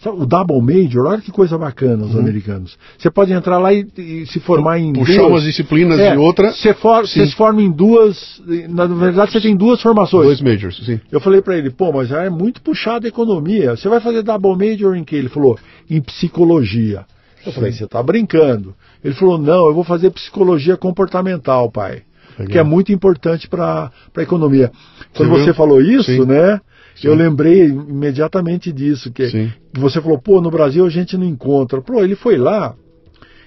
O 0.05 0.25
double 0.25 0.61
major, 0.61 1.07
olha 1.07 1.21
que 1.21 1.29
coisa 1.29 1.57
bacana 1.57 2.05
os 2.05 2.13
uhum. 2.13 2.21
americanos. 2.21 2.77
Você 2.97 3.11
pode 3.11 3.33
entrar 3.33 3.57
lá 3.57 3.73
e, 3.73 3.85
e 3.97 4.25
se 4.27 4.39
formar 4.39 4.79
em 4.79 4.93
Puxar 4.93 5.17
duas... 5.17 5.27
umas 5.27 5.43
disciplinas 5.43 5.99
é, 5.99 6.13
e 6.13 6.17
outra. 6.17 6.53
Você, 6.53 6.73
for, 6.73 7.05
se 7.05 7.29
forma 7.35 7.61
em 7.61 7.69
duas. 7.69 8.41
Na 8.69 8.85
verdade, 8.85 9.33
você 9.33 9.41
tem 9.41 9.57
duas 9.57 9.81
formações. 9.81 10.25
Dois 10.25 10.41
majors, 10.41 10.77
sim. 10.85 11.01
Eu 11.11 11.19
falei 11.19 11.41
para 11.41 11.57
ele, 11.57 11.69
pô, 11.69 11.91
mas 11.91 12.11
é 12.11 12.29
muito 12.29 12.61
puxado 12.61 13.05
a 13.05 13.09
economia. 13.09 13.75
Você 13.75 13.89
vai 13.89 13.99
fazer 13.99 14.23
double 14.23 14.55
major 14.55 14.95
em 14.95 15.03
que? 15.03 15.17
Ele 15.17 15.27
falou, 15.27 15.59
em 15.89 15.99
psicologia. 15.99 17.05
Eu 17.45 17.51
sim. 17.51 17.55
falei, 17.55 17.73
você 17.73 17.83
está 17.83 18.01
brincando. 18.01 18.73
Ele 19.03 19.13
falou, 19.13 19.37
não, 19.37 19.67
eu 19.67 19.73
vou 19.73 19.83
fazer 19.83 20.11
psicologia 20.11 20.77
comportamental, 20.77 21.69
pai. 21.69 22.03
Legal. 22.37 22.53
Que 22.53 22.57
é 22.57 22.63
muito 22.63 22.93
importante 22.93 23.49
para 23.49 23.91
a 24.15 24.21
economia. 24.21 24.71
Quando 25.13 25.29
você, 25.29 25.45
você 25.45 25.53
falou 25.53 25.81
isso, 25.81 26.05
sim. 26.05 26.25
né? 26.25 26.61
Sim. 26.99 27.07
Eu 27.07 27.15
lembrei 27.15 27.65
imediatamente 27.65 28.71
disso, 28.71 29.11
que, 29.11 29.29
que, 29.29 29.79
você 29.79 30.01
falou, 30.01 30.19
pô, 30.19 30.41
no 30.41 30.51
Brasil 30.51 30.85
a 30.85 30.89
gente 30.89 31.17
não 31.17 31.25
encontra. 31.25 31.81
Pô, 31.81 32.03
ele 32.03 32.15
foi 32.15 32.37
lá, 32.37 32.75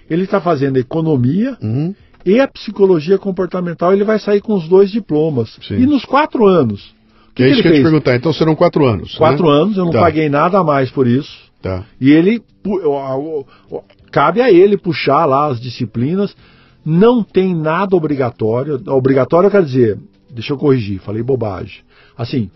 ele 0.08 0.24
está 0.24 0.40
fazendo 0.40 0.78
economia 0.78 1.56
uhum. 1.62 1.94
e 2.24 2.40
a 2.40 2.48
psicologia 2.48 3.18
comportamental, 3.18 3.92
ele 3.92 4.04
vai 4.04 4.18
sair 4.18 4.40
com 4.40 4.54
os 4.54 4.66
dois 4.66 4.90
diplomas. 4.90 5.58
Sim. 5.68 5.74
E 5.74 5.86
nos 5.86 6.04
quatro 6.04 6.46
anos. 6.46 6.94
Que, 7.34 7.42
é 7.42 7.50
isso 7.50 7.62
que, 7.62 7.68
eu 7.68 7.72
ia 7.72 7.78
te 7.78 7.82
perguntar, 7.82 8.16
então 8.16 8.32
serão 8.32 8.54
quatro 8.54 8.86
anos. 8.86 9.14
Quatro 9.16 9.46
né? 9.46 9.52
anos, 9.52 9.76
eu 9.76 9.84
não 9.84 9.92
tá. 9.92 10.00
paguei 10.00 10.28
nada 10.30 10.58
a 10.58 10.64
mais 10.64 10.90
por 10.90 11.06
isso. 11.06 11.50
Tá. 11.60 11.84
E 12.00 12.10
ele, 12.10 12.42
cabe 14.10 14.40
a 14.40 14.50
ele 14.50 14.76
puxar 14.78 15.26
lá 15.26 15.46
as 15.46 15.60
disciplinas, 15.60 16.34
não 16.84 17.22
tem 17.22 17.54
nada 17.54 17.94
obrigatório. 17.94 18.80
Obrigatório 18.86 19.50
quer 19.50 19.62
dizer, 19.62 19.98
deixa 20.30 20.54
eu 20.54 20.58
corrigir, 20.58 21.00
falei 21.00 21.22
bobagem. 21.22 21.80
Assim, 22.16 22.50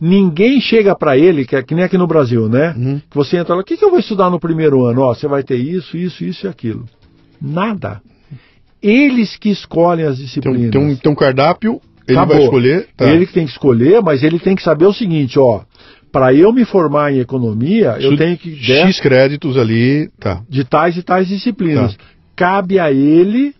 Ninguém 0.00 0.60
chega 0.60 0.94
para 0.94 1.16
ele, 1.16 1.46
que, 1.46 1.56
é, 1.56 1.62
que 1.62 1.74
nem 1.74 1.84
aqui 1.84 1.96
no 1.96 2.06
Brasil, 2.06 2.48
né? 2.48 2.74
Uhum. 2.76 3.00
Que 3.10 3.16
você 3.16 3.38
entra 3.38 3.54
lá, 3.54 3.62
o 3.62 3.64
que, 3.64 3.76
que 3.76 3.84
eu 3.84 3.90
vou 3.90 3.98
estudar 3.98 4.28
no 4.28 4.38
primeiro 4.38 4.84
ano? 4.84 5.00
Ó, 5.00 5.14
você 5.14 5.26
vai 5.26 5.42
ter 5.42 5.56
isso, 5.56 5.96
isso, 5.96 6.24
isso 6.24 6.46
e 6.46 6.48
aquilo. 6.48 6.84
Nada. 7.40 8.00
Eles 8.82 9.36
que 9.36 9.48
escolhem 9.48 10.04
as 10.04 10.18
disciplinas. 10.18 10.70
Tem 10.70 10.80
um, 10.80 10.94
tem 10.94 11.12
um, 11.12 11.14
cardápio, 11.14 11.80
ele 12.06 12.18
Acabou. 12.18 12.36
vai 12.36 12.44
escolher. 12.44 12.88
Tá. 12.96 13.08
Ele 13.10 13.26
que 13.26 13.32
tem 13.32 13.46
que 13.46 13.52
escolher, 13.52 14.02
mas 14.02 14.22
ele 14.22 14.38
tem 14.38 14.54
que 14.54 14.62
saber 14.62 14.86
o 14.86 14.92
seguinte, 14.92 15.38
ó. 15.38 15.62
Para 16.12 16.32
eu 16.32 16.52
me 16.52 16.64
formar 16.64 17.12
em 17.12 17.18
economia, 17.18 17.96
Isso 17.98 18.06
eu 18.06 18.16
tenho 18.16 18.36
que. 18.38 18.54
X 18.56 19.00
créditos 19.00 19.56
ali, 19.56 20.08
tá. 20.20 20.42
De 20.48 20.64
tais 20.64 20.96
e 20.96 21.02
tais 21.02 21.26
disciplinas. 21.26 21.96
Tá. 21.96 22.04
Cabe 22.36 22.78
a 22.78 22.92
ele 22.92 23.54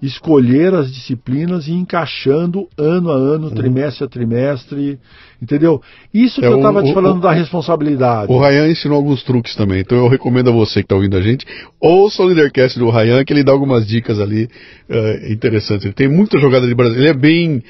escolher 0.00 0.74
as 0.74 0.92
disciplinas 0.92 1.66
e 1.66 1.72
encaixando 1.72 2.68
ano 2.78 3.10
a 3.10 3.14
ano, 3.14 3.48
uhum. 3.48 3.54
trimestre 3.54 4.04
a 4.04 4.08
trimestre, 4.08 4.98
entendeu? 5.42 5.82
Isso 6.14 6.40
que 6.40 6.46
é, 6.46 6.50
eu 6.50 6.56
estava 6.58 6.82
te 6.82 6.94
falando 6.94 7.18
o, 7.18 7.20
da 7.20 7.32
responsabilidade. 7.32 8.32
O 8.32 8.38
Ryan 8.38 8.68
ensinou 8.68 8.96
alguns 8.96 9.22
truques 9.24 9.56
também, 9.56 9.80
então 9.80 9.98
eu 9.98 10.08
recomendo 10.08 10.50
a 10.50 10.52
você 10.52 10.80
que 10.80 10.86
está 10.86 10.94
ouvindo 10.94 11.16
a 11.16 11.20
gente, 11.20 11.44
ouça 11.80 12.22
o 12.22 12.26
Leadercast 12.26 12.78
do 12.78 12.90
Ryan, 12.90 13.24
que 13.24 13.32
ele 13.32 13.42
dá 13.42 13.52
algumas 13.52 13.86
dicas 13.86 14.20
ali 14.20 14.44
uh, 14.88 15.32
interessantes. 15.32 15.84
Ele 15.84 15.94
tem 15.94 16.08
muita 16.08 16.38
jogada 16.38 16.66
de 16.66 16.74
Brasil, 16.74 16.98
ele 16.98 17.08
é 17.08 17.14
bem... 17.14 17.62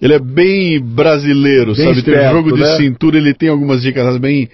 Ele 0.00 0.14
é 0.14 0.18
bem 0.18 0.80
brasileiro, 0.80 1.76
bem 1.76 1.84
sabe? 1.84 1.98
Esperto, 1.98 2.20
tem 2.20 2.30
jogo 2.32 2.52
de 2.56 2.60
né? 2.60 2.76
cintura, 2.76 3.16
ele 3.18 3.32
tem 3.32 3.48
algumas 3.48 3.82
dicas 3.82 4.16
bem, 4.16 4.48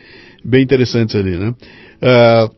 bem 0.45 0.63
interessantes 0.63 1.17
ali, 1.17 1.39
né? 1.39 1.55
Uh, 2.03 2.57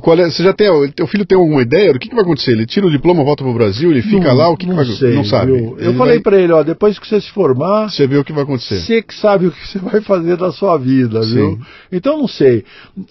qual 0.00 0.18
é, 0.18 0.28
você 0.28 0.42
já 0.42 0.52
tem, 0.52 0.68
teu 0.90 1.06
filho 1.06 1.24
tem 1.24 1.38
alguma 1.38 1.62
ideia 1.62 1.92
do 1.92 1.98
que, 1.98 2.08
que 2.08 2.14
vai 2.14 2.24
acontecer? 2.24 2.52
Ele 2.52 2.66
tira 2.66 2.86
o 2.86 2.90
diploma, 2.90 3.22
volta 3.22 3.44
para 3.44 3.50
o 3.50 3.54
Brasil, 3.54 3.90
ele 3.90 4.02
fica 4.02 4.28
não, 4.28 4.34
lá, 4.34 4.48
o 4.48 4.56
que, 4.56 4.66
não 4.66 4.76
que 4.76 4.84
vai 4.84 4.96
sei, 4.96 5.14
Não 5.14 5.24
sabe. 5.24 5.52
Eu, 5.52 5.78
eu 5.78 5.94
falei 5.94 6.14
vai... 6.14 6.22
para 6.22 6.40
ele, 6.40 6.52
ó, 6.52 6.62
depois 6.64 6.98
que 6.98 7.06
você 7.06 7.20
se 7.20 7.30
formar, 7.30 7.88
você 7.88 8.06
vê 8.06 8.18
o 8.18 8.24
que 8.24 8.32
vai 8.32 8.42
acontecer. 8.42 8.80
Você 8.80 9.00
que 9.00 9.14
sabe 9.14 9.46
o 9.46 9.52
que 9.52 9.68
você 9.68 9.78
vai 9.78 10.00
fazer 10.00 10.36
da 10.36 10.50
sua 10.50 10.76
vida, 10.76 11.22
Sim. 11.22 11.34
viu? 11.34 11.58
Então 11.92 12.18
não 12.18 12.26
sei. 12.26 12.64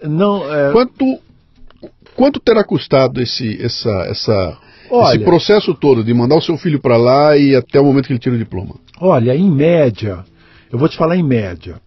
Não, 0.04 0.54
é... 0.54 0.72
Quanto 0.72 1.20
quanto 2.16 2.40
terá 2.40 2.64
custado 2.64 3.22
esse 3.22 3.60
essa 3.64 3.90
essa 4.10 4.58
Olha, 4.92 5.16
esse 5.16 5.24
processo 5.24 5.74
todo 5.74 6.04
de 6.04 6.14
mandar 6.14 6.36
o 6.36 6.42
seu 6.42 6.58
filho 6.58 6.80
para 6.80 6.98
lá 6.98 7.38
e 7.38 7.56
até 7.56 7.80
o 7.80 7.86
momento 7.86 8.08
que 8.08 8.14
ele 8.14 8.20
tira 8.20 8.36
o 8.36 8.38
diploma? 8.38 8.76
Olha, 9.00 9.34
em 9.34 9.50
média, 9.50 10.26
eu 10.72 10.78
vou 10.78 10.90
te 10.90 10.98
falar 10.98 11.16
em 11.16 11.24
média 11.24 11.78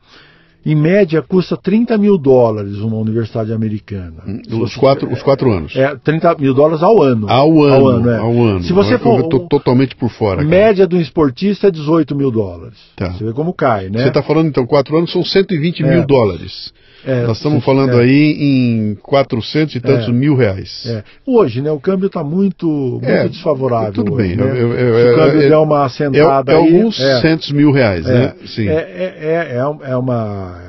em 0.67 0.75
média, 0.75 1.23
custa 1.23 1.57
30 1.57 1.97
mil 1.97 2.19
dólares 2.19 2.79
uma 2.79 2.97
universidade 2.97 3.53
americana. 3.53 4.17
Hum, 4.27 4.41
os, 4.63 4.75
quatro, 4.75 5.09
os 5.13 5.23
quatro 5.23 5.53
anos. 5.53 5.77
É, 5.77 5.95
30 5.95 6.35
mil 6.41 6.53
dólares 6.53 6.83
ao 6.83 7.01
ano. 7.01 7.31
Ao 7.31 7.63
ano, 7.63 7.75
ao 7.75 7.87
ano. 7.87 8.11
É. 8.11 8.19
Ao 8.19 8.33
ano. 8.33 8.63
Se 8.65 8.73
você 8.73 8.99
for, 8.99 9.21
eu 9.21 9.27
estou 9.27 9.47
totalmente 9.47 9.95
por 9.95 10.11
fora. 10.11 10.39
Cara. 10.39 10.49
Média 10.49 10.85
do 10.85 11.01
esportista 11.01 11.69
é 11.69 11.71
18 11.71 12.17
mil 12.17 12.33
dólares. 12.33 12.79
Tá. 12.97 13.13
Você 13.13 13.25
vê 13.25 13.33
como 13.33 13.55
cai, 13.55 13.89
né? 13.89 14.03
Você 14.03 14.09
está 14.09 14.25
falando, 14.25 14.49
então, 14.49 14.67
quatro 14.67 14.97
anos 14.97 15.13
são 15.13 15.25
120 15.25 15.85
é. 15.85 15.89
mil 15.89 16.05
dólares. 16.05 16.73
É, 17.07 17.23
Nós 17.25 17.37
estamos 17.37 17.65
falando 17.65 18.01
é. 18.01 18.03
aí 18.03 18.37
em 18.37 18.95
400 18.97 19.77
e 19.77 19.81
tantos 19.81 20.09
é. 20.09 20.13
mil 20.13 20.35
reais. 20.35 20.85
É. 20.87 21.05
Hoje, 21.25 21.63
né? 21.63 21.71
O 21.71 21.79
câmbio 21.79 22.09
está 22.09 22.25
muito, 22.25 22.67
muito 22.67 23.05
é, 23.05 23.29
desfavorável. 23.29 23.93
Tudo 23.93 24.15
hoje, 24.15 24.29
bem. 24.29 24.37
Né? 24.37 24.43
Eu, 24.45 24.73
eu, 24.73 24.99
eu, 24.99 25.09
Se 25.09 25.15
o 25.15 25.17
câmbio 25.17 25.49
der 25.49 25.57
uma 25.59 25.85
assentada 25.85 26.53
é, 26.53 26.57
aí... 26.57 26.61
alguns 26.61 26.97
centos 27.21 27.53
mil 27.53 27.71
reais, 27.71 28.05
né? 28.05 28.35
Sim. 28.45 28.67
É, 28.69 29.57
é, 29.57 29.97
uma, 29.97 30.61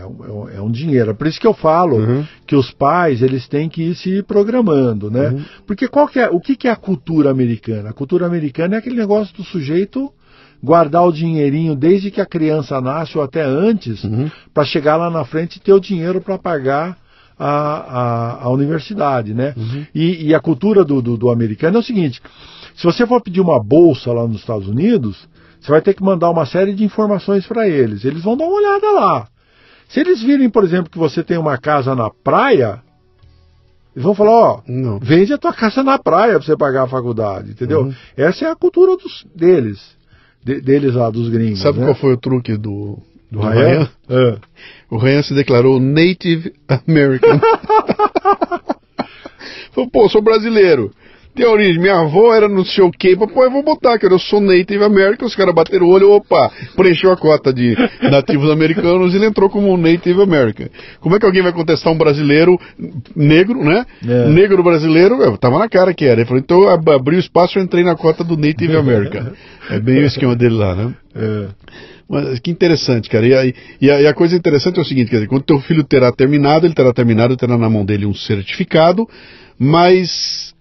é 0.55 0.61
um 0.61 0.69
dinheiro. 0.69 1.15
Por 1.15 1.25
isso 1.25 1.39
que 1.39 1.47
eu 1.47 1.55
falo 1.55 1.97
uhum. 1.97 2.23
que 2.45 2.55
os 2.55 2.69
pais 2.71 3.23
eles 3.23 3.47
têm 3.47 3.67
que 3.67 3.81
ir 3.81 3.95
se 3.95 4.21
programando, 4.21 5.09
né? 5.09 5.29
Uhum. 5.29 5.45
Porque 5.65 5.87
qual 5.87 6.07
que 6.07 6.19
é, 6.19 6.29
o 6.29 6.39
que, 6.39 6.55
que 6.55 6.67
é 6.67 6.71
a 6.71 6.75
cultura 6.75 7.31
americana? 7.31 7.89
A 7.89 7.93
cultura 7.93 8.27
americana 8.27 8.75
é 8.75 8.77
aquele 8.77 8.95
negócio 8.95 9.35
do 9.35 9.43
sujeito 9.43 10.11
guardar 10.63 11.05
o 11.05 11.11
dinheirinho 11.11 11.75
desde 11.75 12.11
que 12.11 12.21
a 12.21 12.25
criança 12.25 12.81
nasce 12.81 13.17
ou 13.17 13.23
até 13.23 13.43
antes, 13.43 14.03
uhum. 14.03 14.29
para 14.53 14.65
chegar 14.65 14.95
lá 14.95 15.09
na 15.09 15.23
frente 15.23 15.57
e 15.57 15.59
ter 15.59 15.73
o 15.73 15.79
dinheiro 15.79 16.21
para 16.21 16.37
pagar 16.37 16.97
a, 17.37 17.49
a, 17.49 18.43
a, 18.43 18.49
universidade, 18.49 19.33
né? 19.33 19.53
Uhum. 19.55 19.85
E, 19.93 20.27
e, 20.27 20.35
a 20.35 20.39
cultura 20.39 20.83
do, 20.83 21.01
do, 21.01 21.15
do, 21.17 21.29
americano 21.29 21.77
é 21.77 21.79
o 21.79 21.83
seguinte: 21.83 22.21
se 22.75 22.83
você 22.83 23.05
for 23.05 23.21
pedir 23.21 23.41
uma 23.41 23.61
bolsa 23.63 24.11
lá 24.11 24.27
nos 24.27 24.39
Estados 24.39 24.67
Unidos, 24.67 25.27
você 25.59 25.71
vai 25.71 25.81
ter 25.81 25.93
que 25.93 26.03
mandar 26.03 26.31
uma 26.31 26.45
série 26.45 26.73
de 26.73 26.83
informações 26.83 27.45
para 27.45 27.67
eles. 27.67 28.03
Eles 28.03 28.23
vão 28.23 28.35
dar 28.35 28.45
uma 28.45 28.57
olhada 28.57 28.91
lá. 28.91 29.27
Se 29.87 29.99
eles 29.99 30.21
virem, 30.21 30.49
por 30.49 30.63
exemplo, 30.63 30.89
que 30.89 30.97
você 30.97 31.23
tem 31.23 31.37
uma 31.37 31.57
casa 31.57 31.95
na 31.95 32.09
praia, 32.09 32.81
eles 33.95 34.03
vão 34.03 34.15
falar, 34.15 34.31
ó, 34.31 34.61
Não. 34.67 34.99
vende 34.99 35.31
a 35.31 35.37
tua 35.37 35.53
casa 35.53 35.83
na 35.83 35.97
praia 35.97 36.33
para 36.33 36.41
você 36.41 36.57
pagar 36.57 36.83
a 36.83 36.87
faculdade, 36.87 37.51
entendeu? 37.51 37.83
Uhum. 37.83 37.93
Essa 38.17 38.45
é 38.45 38.51
a 38.51 38.55
cultura 38.55 38.97
dos, 38.97 39.25
deles 39.33 39.96
de, 40.43 40.61
deles 40.61 40.93
lá, 40.95 41.09
dos 41.09 41.29
gringos. 41.29 41.61
Sabe 41.61 41.79
né? 41.79 41.85
qual 41.85 41.95
foi 41.95 42.13
o 42.13 42.17
truque 42.17 42.55
do, 42.57 42.97
do, 43.31 43.39
do 43.39 43.47
Ryan? 43.47 43.89
É. 44.09 44.37
O 44.89 44.97
Ryan 44.97 45.21
se 45.23 45.33
declarou 45.33 45.79
Native 45.79 46.53
American. 46.67 47.39
Falou, 49.73 49.89
pô, 49.91 50.09
sou 50.09 50.21
brasileiro. 50.21 50.91
Tem 51.37 51.45
origem. 51.45 51.79
Minha 51.79 51.99
avó 51.99 52.33
era 52.33 52.49
no 52.49 52.65
sei 52.65 52.83
o 52.83 52.91
quê. 52.91 53.15
Pô, 53.15 53.43
eu 53.43 53.51
vou 53.51 53.63
botar, 53.63 53.97
cara. 53.99 54.13
Eu 54.13 54.19
sou 54.19 54.41
Native 54.41 54.83
American. 54.83 55.27
Os 55.27 55.35
caras 55.35 55.53
bateram 55.53 55.85
o 55.85 55.89
olho, 55.89 56.11
opa, 56.11 56.51
preencheu 56.75 57.11
a 57.11 57.17
cota 57.17 57.53
de 57.53 57.75
nativos 58.01 58.49
americanos 58.49 59.13
e 59.13 59.17
ele 59.17 59.27
entrou 59.27 59.49
como 59.49 59.71
um 59.71 59.77
Native 59.77 60.21
American. 60.21 60.67
Como 60.99 61.15
é 61.15 61.19
que 61.19 61.25
alguém 61.25 61.43
vai 61.43 61.53
contestar 61.53 61.93
um 61.93 61.97
brasileiro 61.97 62.59
negro, 63.15 63.63
né? 63.63 63.85
É. 64.05 64.27
Negro 64.29 64.63
brasileiro, 64.63 65.21
eu, 65.21 65.37
tava 65.37 65.59
na 65.59 65.69
cara 65.69 65.93
que 65.93 66.05
era. 66.05 66.19
Ele 66.19 66.25
falou, 66.27 66.41
então 66.41 66.67
abriu 66.67 67.19
espaço, 67.19 67.59
eu 67.59 67.63
entrei 67.63 67.83
na 67.83 67.95
cota 67.95 68.23
do 68.23 68.35
Native 68.35 68.75
American. 68.77 69.31
é 69.69 69.79
bem 69.79 69.99
o 69.99 70.05
esquema 70.05 70.35
dele 70.35 70.55
lá, 70.55 70.75
né? 70.75 70.93
É. 71.15 71.47
Mas 72.09 72.39
que 72.39 72.49
interessante, 72.49 73.09
cara. 73.09 73.27
E 73.27 73.33
a, 73.33 73.45
e, 73.45 73.91
a, 73.91 74.01
e 74.01 74.07
a, 74.07 74.13
coisa 74.13 74.35
interessante 74.35 74.79
é 74.79 74.81
o 74.81 74.85
seguinte, 74.85 75.09
quer 75.09 75.17
dizer, 75.17 75.27
quando 75.27 75.43
teu 75.43 75.59
filho 75.59 75.83
terá 75.83 76.11
terminado, 76.11 76.65
ele 76.65 76.73
terá 76.73 76.93
terminado, 76.93 77.35
terá 77.35 77.57
na 77.57 77.69
mão 77.69 77.83
dele 77.83 78.05
um 78.05 78.13
certificado, 78.13 79.05
mas 79.59 80.53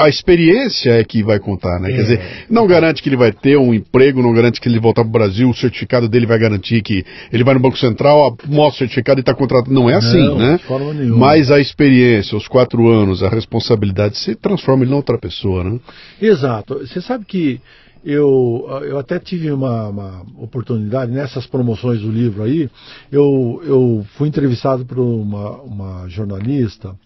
a 0.00 0.08
experiência 0.08 0.92
é 0.92 1.04
que 1.04 1.22
vai 1.22 1.38
contar, 1.38 1.78
né? 1.78 1.90
É. 1.90 1.94
Quer 1.94 2.02
dizer, 2.02 2.20
não 2.48 2.66
garante 2.66 3.02
que 3.02 3.08
ele 3.08 3.16
vai 3.16 3.32
ter 3.32 3.58
um 3.58 3.74
emprego, 3.74 4.22
não 4.22 4.32
garante 4.32 4.60
que 4.60 4.68
ele 4.68 4.80
voltar 4.80 5.02
para 5.02 5.08
o 5.08 5.12
Brasil, 5.12 5.48
o 5.50 5.54
certificado 5.54 6.08
dele 6.08 6.24
vai 6.24 6.38
garantir 6.38 6.80
que 6.82 7.04
ele 7.30 7.44
vai 7.44 7.54
no 7.54 7.60
Banco 7.60 7.76
Central, 7.76 8.36
mostra 8.46 8.76
o 8.76 8.78
certificado 8.78 9.20
e 9.20 9.22
está 9.22 9.34
contratado. 9.34 9.72
Não 9.72 9.90
é 9.90 9.94
assim, 9.94 10.26
não, 10.26 10.38
né? 10.38 10.56
De 10.56 10.64
forma 10.64 10.94
nenhuma. 10.94 11.18
Mas 11.18 11.50
a 11.50 11.60
experiência, 11.60 12.36
os 12.36 12.48
quatro 12.48 12.88
anos, 12.88 13.22
a 13.22 13.28
responsabilidade 13.28 14.16
se 14.16 14.34
transforma 14.34 14.84
ele 14.84 14.92
em 14.92 14.96
outra 14.96 15.18
pessoa, 15.18 15.62
né? 15.62 15.78
Exato. 16.20 16.78
Você 16.78 17.00
sabe 17.02 17.26
que 17.26 17.60
eu, 18.02 18.66
eu 18.82 18.98
até 18.98 19.18
tive 19.18 19.52
uma, 19.52 19.88
uma, 19.88 20.22
oportunidade 20.38 21.12
nessas 21.12 21.46
promoções 21.46 22.00
do 22.00 22.10
livro 22.10 22.42
aí. 22.42 22.70
Eu, 23.12 23.62
eu 23.64 24.06
fui 24.16 24.28
entrevistado 24.28 24.86
por 24.86 24.98
uma, 24.98 25.60
uma 25.60 26.08
jornalista, 26.08 26.96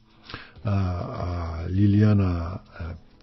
a, 0.65 1.65
a 1.65 1.69
Liliana 1.69 2.61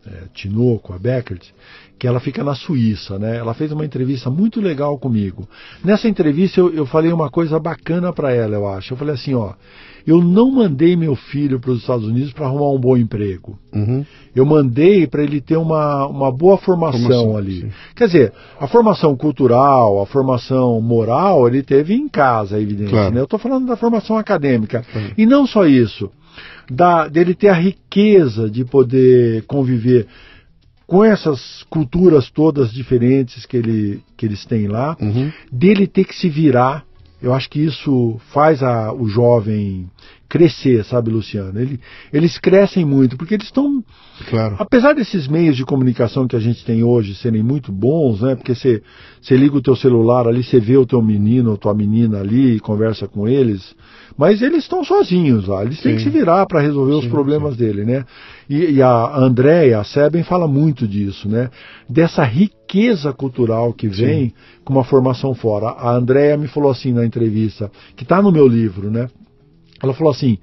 é, 0.05 0.23
Tinoco, 0.34 0.93
a 0.93 0.99
Beckert, 0.99 1.51
que 1.99 2.07
ela 2.07 2.19
fica 2.19 2.43
na 2.43 2.55
Suíça, 2.55 3.19
né? 3.19 3.38
Ela 3.38 3.53
fez 3.53 3.72
uma 3.72 3.85
entrevista 3.85 4.30
muito 4.30 4.59
legal 4.59 4.97
comigo. 4.97 5.47
Nessa 5.84 6.07
entrevista 6.07 6.59
eu, 6.59 6.73
eu 6.73 6.85
falei 6.85 7.13
uma 7.13 7.30
coisa 7.30 7.59
bacana 7.59 8.11
para 8.11 8.34
ela, 8.34 8.55
eu 8.55 8.68
acho. 8.68 8.93
Eu 8.93 8.97
falei 8.97 9.13
assim, 9.13 9.35
ó, 9.35 9.53
eu 10.07 10.19
não 10.19 10.51
mandei 10.51 10.95
meu 10.95 11.15
filho 11.15 11.59
para 11.59 11.69
os 11.69 11.81
Estados 11.81 12.07
Unidos 12.07 12.34
para 12.34 12.47
arrumar 12.47 12.72
um 12.72 12.80
bom 12.80 12.97
emprego. 12.97 13.55
Uhum. 13.72 14.03
Eu 14.35 14.45
mandei 14.45 15.05
para 15.05 15.22
ele 15.22 15.39
ter 15.39 15.57
uma, 15.57 16.07
uma 16.07 16.31
boa 16.31 16.57
formação, 16.57 17.01
formação 17.01 17.38
ali. 17.38 17.61
Sim. 17.61 17.72
Quer 17.95 18.05
dizer, 18.07 18.34
a 18.59 18.68
formação 18.68 19.15
cultural, 19.15 20.01
a 20.01 20.05
formação 20.07 20.81
moral, 20.81 21.47
ele 21.47 21.61
teve 21.61 21.93
em 21.93 22.09
casa, 22.09 22.57
é 22.57 22.61
evidente. 22.61 22.89
Claro. 22.89 23.13
Né? 23.13 23.19
Eu 23.19 23.26
estou 23.26 23.38
falando 23.38 23.68
da 23.68 23.76
formação 23.76 24.18
acadêmica. 24.18 24.84
E 25.15 25.27
não 25.27 25.45
só 25.45 25.68
isso, 25.68 26.09
da, 26.72 27.07
dele 27.07 27.35
ter 27.35 27.49
a 27.49 27.53
riqueza 27.53 28.49
de 28.49 28.64
poder 28.64 29.43
conviver 29.43 30.07
com 30.88 31.03
essas 31.03 31.64
culturas 31.69 32.30
todas 32.30 32.72
diferentes 32.72 33.45
que, 33.45 33.57
ele, 33.57 34.03
que 34.15 34.26
eles 34.26 34.45
têm 34.45 34.68
lá, 34.68 34.95
uhum. 34.99 35.31
dele 35.52 35.85
ter 35.85 36.06
que 36.06 36.15
se 36.15 36.30
virar. 36.30 36.85
Eu 37.22 37.34
acho 37.34 37.49
que 37.49 37.60
isso 37.60 38.19
faz 38.34 38.64
a, 38.64 38.91
o 38.93 39.07
jovem 39.07 39.89
crescer, 40.31 40.85
sabe, 40.85 41.11
Luciano? 41.11 41.59
Ele, 41.59 41.77
eles 42.13 42.37
crescem 42.37 42.85
muito, 42.85 43.17
porque 43.17 43.33
eles 43.33 43.47
estão. 43.47 43.83
Claro. 44.29 44.55
Apesar 44.59 44.93
desses 44.93 45.27
meios 45.27 45.57
de 45.57 45.65
comunicação 45.65 46.25
que 46.25 46.37
a 46.37 46.39
gente 46.39 46.63
tem 46.63 46.83
hoje 46.83 47.13
serem 47.15 47.43
muito 47.43 47.69
bons, 47.69 48.21
né? 48.21 48.33
Porque 48.33 48.55
você 48.55 48.81
liga 49.31 49.57
o 49.57 49.61
teu 49.61 49.75
celular 49.75 50.25
ali, 50.29 50.41
você 50.41 50.57
vê 50.57 50.77
o 50.77 50.85
teu 50.85 51.01
menino 51.01 51.51
ou 51.51 51.57
tua 51.57 51.73
menina 51.73 52.21
ali 52.21 52.55
e 52.55 52.59
conversa 52.61 53.09
com 53.09 53.27
eles. 53.27 53.75
Mas 54.17 54.41
eles 54.41 54.59
estão 54.59 54.85
sozinhos 54.85 55.47
lá, 55.47 55.65
eles 55.65 55.77
sim. 55.77 55.83
têm 55.83 55.95
que 55.97 56.03
se 56.03 56.09
virar 56.09 56.45
para 56.45 56.61
resolver 56.61 56.93
sim, 56.93 56.99
os 56.99 57.07
problemas 57.07 57.55
sim. 57.55 57.59
dele, 57.59 57.83
né? 57.83 58.05
E, 58.49 58.75
e 58.75 58.81
a 58.81 59.17
Andréia, 59.17 59.79
a 59.79 59.83
Seben, 59.83 60.23
fala 60.23 60.47
muito 60.47 60.87
disso, 60.87 61.27
né? 61.27 61.49
Dessa 61.89 62.23
riqueza 62.23 63.11
cultural 63.11 63.73
que 63.73 63.89
vem 63.89 64.33
com 64.63 64.71
uma 64.71 64.85
formação 64.85 65.35
fora. 65.35 65.71
A 65.71 65.91
Andréia 65.91 66.37
me 66.37 66.47
falou 66.47 66.71
assim 66.71 66.93
na 66.93 67.05
entrevista, 67.05 67.69
que 67.97 68.03
está 68.03 68.21
no 68.21 68.31
meu 68.31 68.47
livro, 68.47 68.89
né? 68.89 69.09
Ela 69.81 69.93
falou 69.93 70.11
assim: 70.11 70.37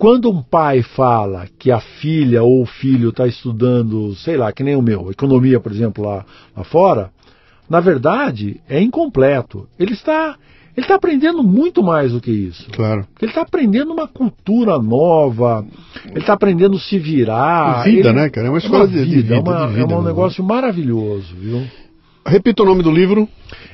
quando 0.00 0.30
um 0.30 0.42
pai 0.42 0.82
fala 0.82 1.46
que 1.58 1.70
a 1.70 1.78
filha 1.78 2.42
ou 2.42 2.62
o 2.62 2.66
filho 2.66 3.10
está 3.10 3.26
estudando, 3.26 4.14
sei 4.16 4.36
lá, 4.36 4.50
que 4.50 4.62
nem 4.62 4.74
o 4.74 4.80
meu, 4.80 5.10
economia, 5.10 5.60
por 5.60 5.70
exemplo, 5.70 6.04
lá, 6.04 6.24
lá 6.56 6.64
fora, 6.64 7.10
na 7.68 7.80
verdade 7.80 8.60
é 8.68 8.80
incompleto. 8.80 9.68
Ele 9.78 9.92
está 9.92 10.36
ele 10.76 10.86
está 10.86 10.94
aprendendo 10.94 11.42
muito 11.42 11.82
mais 11.82 12.12
do 12.12 12.20
que 12.20 12.30
isso. 12.30 12.66
Claro. 12.70 13.06
Ele 13.20 13.30
está 13.30 13.42
aprendendo 13.42 13.92
uma 13.92 14.08
cultura 14.08 14.78
nova, 14.78 15.66
ele 16.06 16.20
está 16.20 16.32
aprendendo 16.32 16.76
a 16.76 16.80
se 16.80 16.98
virar. 16.98 17.84
Vida, 17.84 18.08
ele... 18.08 18.20
né, 18.20 18.30
cara? 18.30 18.46
É 18.46 18.50
uma 18.50 18.58
escola 18.58 18.84
é 18.84 18.86
uma 18.86 18.92
vida, 18.92 19.04
de, 19.04 19.14
vida, 19.16 19.34
é, 19.34 19.38
uma, 19.38 19.66
vida, 19.66 19.92
é 19.92 19.96
um 19.96 20.00
né? 20.00 20.08
negócio 20.08 20.42
maravilhoso, 20.42 21.34
viu? 21.36 21.66
Repita 22.24 22.62
o 22.62 22.66
nome 22.66 22.82
do 22.82 22.90
livro. 22.90 23.28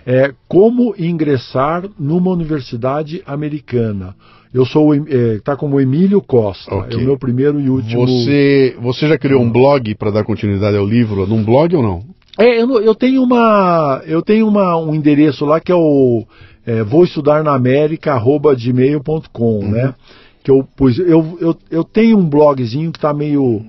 É 0.04 0.32
Como 0.48 0.94
Ingressar 0.98 1.84
numa 1.96 2.32
Universidade 2.32 3.22
Americana. 3.26 4.16
Eu 4.56 4.64
sou 4.64 4.94
está 4.94 5.52
é, 5.52 5.56
como 5.56 5.78
Emílio 5.78 6.22
Costa. 6.22 6.74
Okay. 6.74 6.98
É 6.98 7.02
o 7.02 7.04
meu 7.04 7.18
primeiro 7.18 7.60
e 7.60 7.68
último. 7.68 8.06
Você, 8.06 8.74
você 8.80 9.06
já 9.06 9.18
criou 9.18 9.42
um 9.42 9.50
blog 9.50 9.94
para 9.96 10.10
dar 10.10 10.24
continuidade 10.24 10.74
ao 10.78 10.86
livro? 10.86 11.26
Num 11.26 11.44
blog 11.44 11.76
ou 11.76 11.82
não? 11.82 12.02
É, 12.38 12.62
eu, 12.62 12.80
eu 12.80 12.94
tenho 12.94 13.22
uma, 13.22 14.00
eu 14.06 14.22
tenho 14.22 14.48
uma, 14.48 14.78
um 14.78 14.94
endereço 14.94 15.44
lá 15.44 15.60
que 15.60 15.70
é 15.70 15.74
o 15.74 16.24
é, 16.66 16.82
vou 16.82 17.04
estudar 17.04 17.44
na 17.44 17.54
América 17.54 18.14
arroba 18.14 18.54
gmail.com, 18.54 19.58
uhum. 19.58 19.70
né? 19.70 19.94
Que 20.42 20.50
eu 20.50 20.66
pus, 20.74 20.98
eu, 20.98 21.36
eu, 21.38 21.54
eu 21.70 21.84
tenho 21.84 22.16
um 22.16 22.26
blogzinho 22.26 22.90
que 22.90 22.98
está 22.98 23.12
meio 23.12 23.62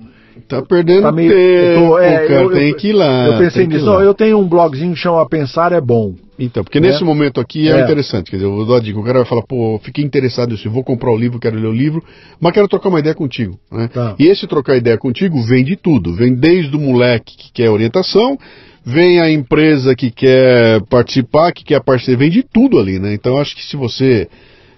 Tá 0.48 0.62
perdendo 0.62 1.02
tá 1.02 1.12
meio, 1.12 1.30
tempo, 1.30 1.88
tô, 1.88 1.98
é, 1.98 2.26
cara, 2.26 2.42
eu, 2.44 2.50
tem 2.50 2.74
que 2.74 2.88
ir 2.88 2.92
lá. 2.94 3.26
Eu 3.26 3.38
pensei 3.38 3.66
nisso. 3.66 3.90
Eu 3.90 4.14
tenho 4.14 4.38
um 4.38 4.48
blogzinho 4.48 4.94
que 4.94 4.98
chama 4.98 5.28
Pensar 5.28 5.72
é 5.72 5.80
Bom. 5.80 6.14
Então, 6.38 6.62
porque 6.62 6.78
né? 6.78 6.88
nesse 6.88 7.02
momento 7.02 7.40
aqui 7.40 7.68
é, 7.68 7.72
é, 7.72 7.82
interessante. 7.82 8.30
Quer 8.30 8.36
dizer, 8.36 8.46
eu 8.48 8.54
vou 8.54 8.66
dar 8.66 8.76
a 8.76 8.80
dica. 8.80 8.98
O 8.98 9.02
cara 9.02 9.18
vai 9.18 9.28
falar, 9.28 9.42
pô, 9.42 9.80
fiquei 9.82 10.04
interessado 10.04 10.50
nisso, 10.50 10.70
vou 10.70 10.84
comprar 10.84 11.10
o 11.10 11.16
livro, 11.16 11.40
quero 11.40 11.58
ler 11.58 11.66
o 11.66 11.72
livro, 11.72 12.02
mas 12.40 12.52
quero 12.52 12.68
trocar 12.68 12.90
uma 12.90 13.00
ideia 13.00 13.14
contigo. 13.14 13.58
Né? 13.72 13.88
Tá. 13.88 14.14
E 14.18 14.26
esse 14.26 14.46
trocar 14.46 14.76
ideia 14.76 14.96
contigo 14.96 15.42
vem 15.42 15.64
de 15.64 15.74
tudo. 15.76 16.14
Vem 16.14 16.34
desde 16.34 16.76
o 16.76 16.80
moleque 16.80 17.36
que 17.36 17.52
quer 17.52 17.70
orientação, 17.70 18.38
vem 18.84 19.20
a 19.20 19.30
empresa 19.30 19.96
que 19.96 20.10
quer 20.10 20.80
participar, 20.88 21.52
que 21.52 21.64
quer 21.64 21.82
parceria, 21.82 22.18
vem 22.18 22.30
de 22.30 22.42
tudo 22.42 22.78
ali, 22.78 22.98
né? 22.98 23.12
Então 23.14 23.38
acho 23.38 23.56
que 23.56 23.64
se 23.64 23.76
você 23.76 24.28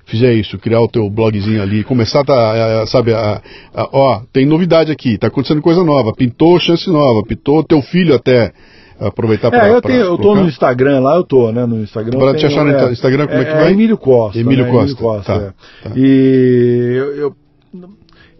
fizer 0.06 0.34
isso, 0.34 0.58
criar 0.58 0.80
o 0.80 0.88
teu 0.88 1.08
blogzinho 1.08 1.62
ali, 1.62 1.84
começar, 1.84 2.24
tá, 2.24 2.84
sabe, 2.88 3.12
a, 3.14 3.40
a, 3.72 3.88
ó, 3.92 4.22
tem 4.32 4.44
novidade 4.44 4.90
aqui, 4.90 5.16
tá 5.16 5.28
acontecendo 5.28 5.62
coisa 5.62 5.84
nova, 5.84 6.12
pintou 6.12 6.58
chance 6.58 6.90
nova, 6.90 7.22
pintou 7.22 7.62
teu 7.62 7.80
filho 7.80 8.12
até 8.12 8.52
aproveitar 9.00 9.50
para. 9.50 9.68
É, 9.68 9.72
eu, 9.72 9.80
tenho, 9.80 10.00
eu 10.00 10.18
tô 10.18 10.34
no 10.34 10.46
Instagram 10.46 11.00
lá, 11.00 11.16
eu 11.16 11.24
tô, 11.24 11.50
né? 11.50 11.64
No 11.66 11.82
Instagram. 11.82 12.18
Para 12.18 12.34
te 12.34 12.46
achar 12.46 12.64
no 12.64 12.70
é, 12.70 12.92
Instagram, 12.92 13.26
como 13.26 13.38
é, 13.38 13.42
é 13.42 13.44
que 13.44 13.52
vai? 13.52 13.68
É 13.68 13.70
Emílio 13.72 13.98
Costa. 13.98 14.38
Emílio 14.38 14.64
né? 14.64 14.70
Costa. 14.70 14.92
Emílio 14.92 14.96
Costa 14.96 15.32
tá, 15.32 15.44
é. 15.44 15.88
tá. 15.88 15.94
E 15.96 16.94
eu, 16.96 17.36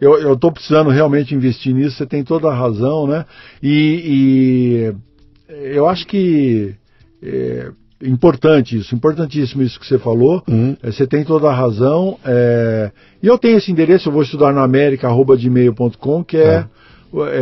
eu, 0.00 0.18
eu 0.18 0.36
tô 0.36 0.52
precisando 0.52 0.90
realmente 0.90 1.34
investir 1.34 1.74
nisso, 1.74 1.96
você 1.96 2.06
tem 2.06 2.22
toda 2.22 2.48
a 2.48 2.54
razão, 2.54 3.06
né? 3.06 3.24
E, 3.62 4.92
e 5.48 5.74
eu 5.74 5.88
acho 5.88 6.06
que 6.06 6.74
é, 7.22 7.70
importante 8.02 8.78
isso, 8.78 8.94
importantíssimo 8.94 9.62
isso 9.62 9.78
que 9.78 9.86
você 9.86 9.98
falou. 9.98 10.42
Uhum. 10.48 10.76
É, 10.82 10.90
você 10.90 11.06
tem 11.06 11.24
toda 11.24 11.48
a 11.48 11.54
razão. 11.54 12.18
É, 12.24 12.90
e 13.22 13.26
eu 13.26 13.38
tenho 13.38 13.58
esse 13.58 13.70
endereço, 13.70 14.08
eu 14.08 14.12
vou 14.12 14.22
estudar 14.22 14.52
na 14.52 14.62
América, 14.62 15.06
arroba 15.06 15.36
gmail.com, 15.36 16.24
que 16.24 16.36
é, 16.36 16.40
é, 16.40 16.66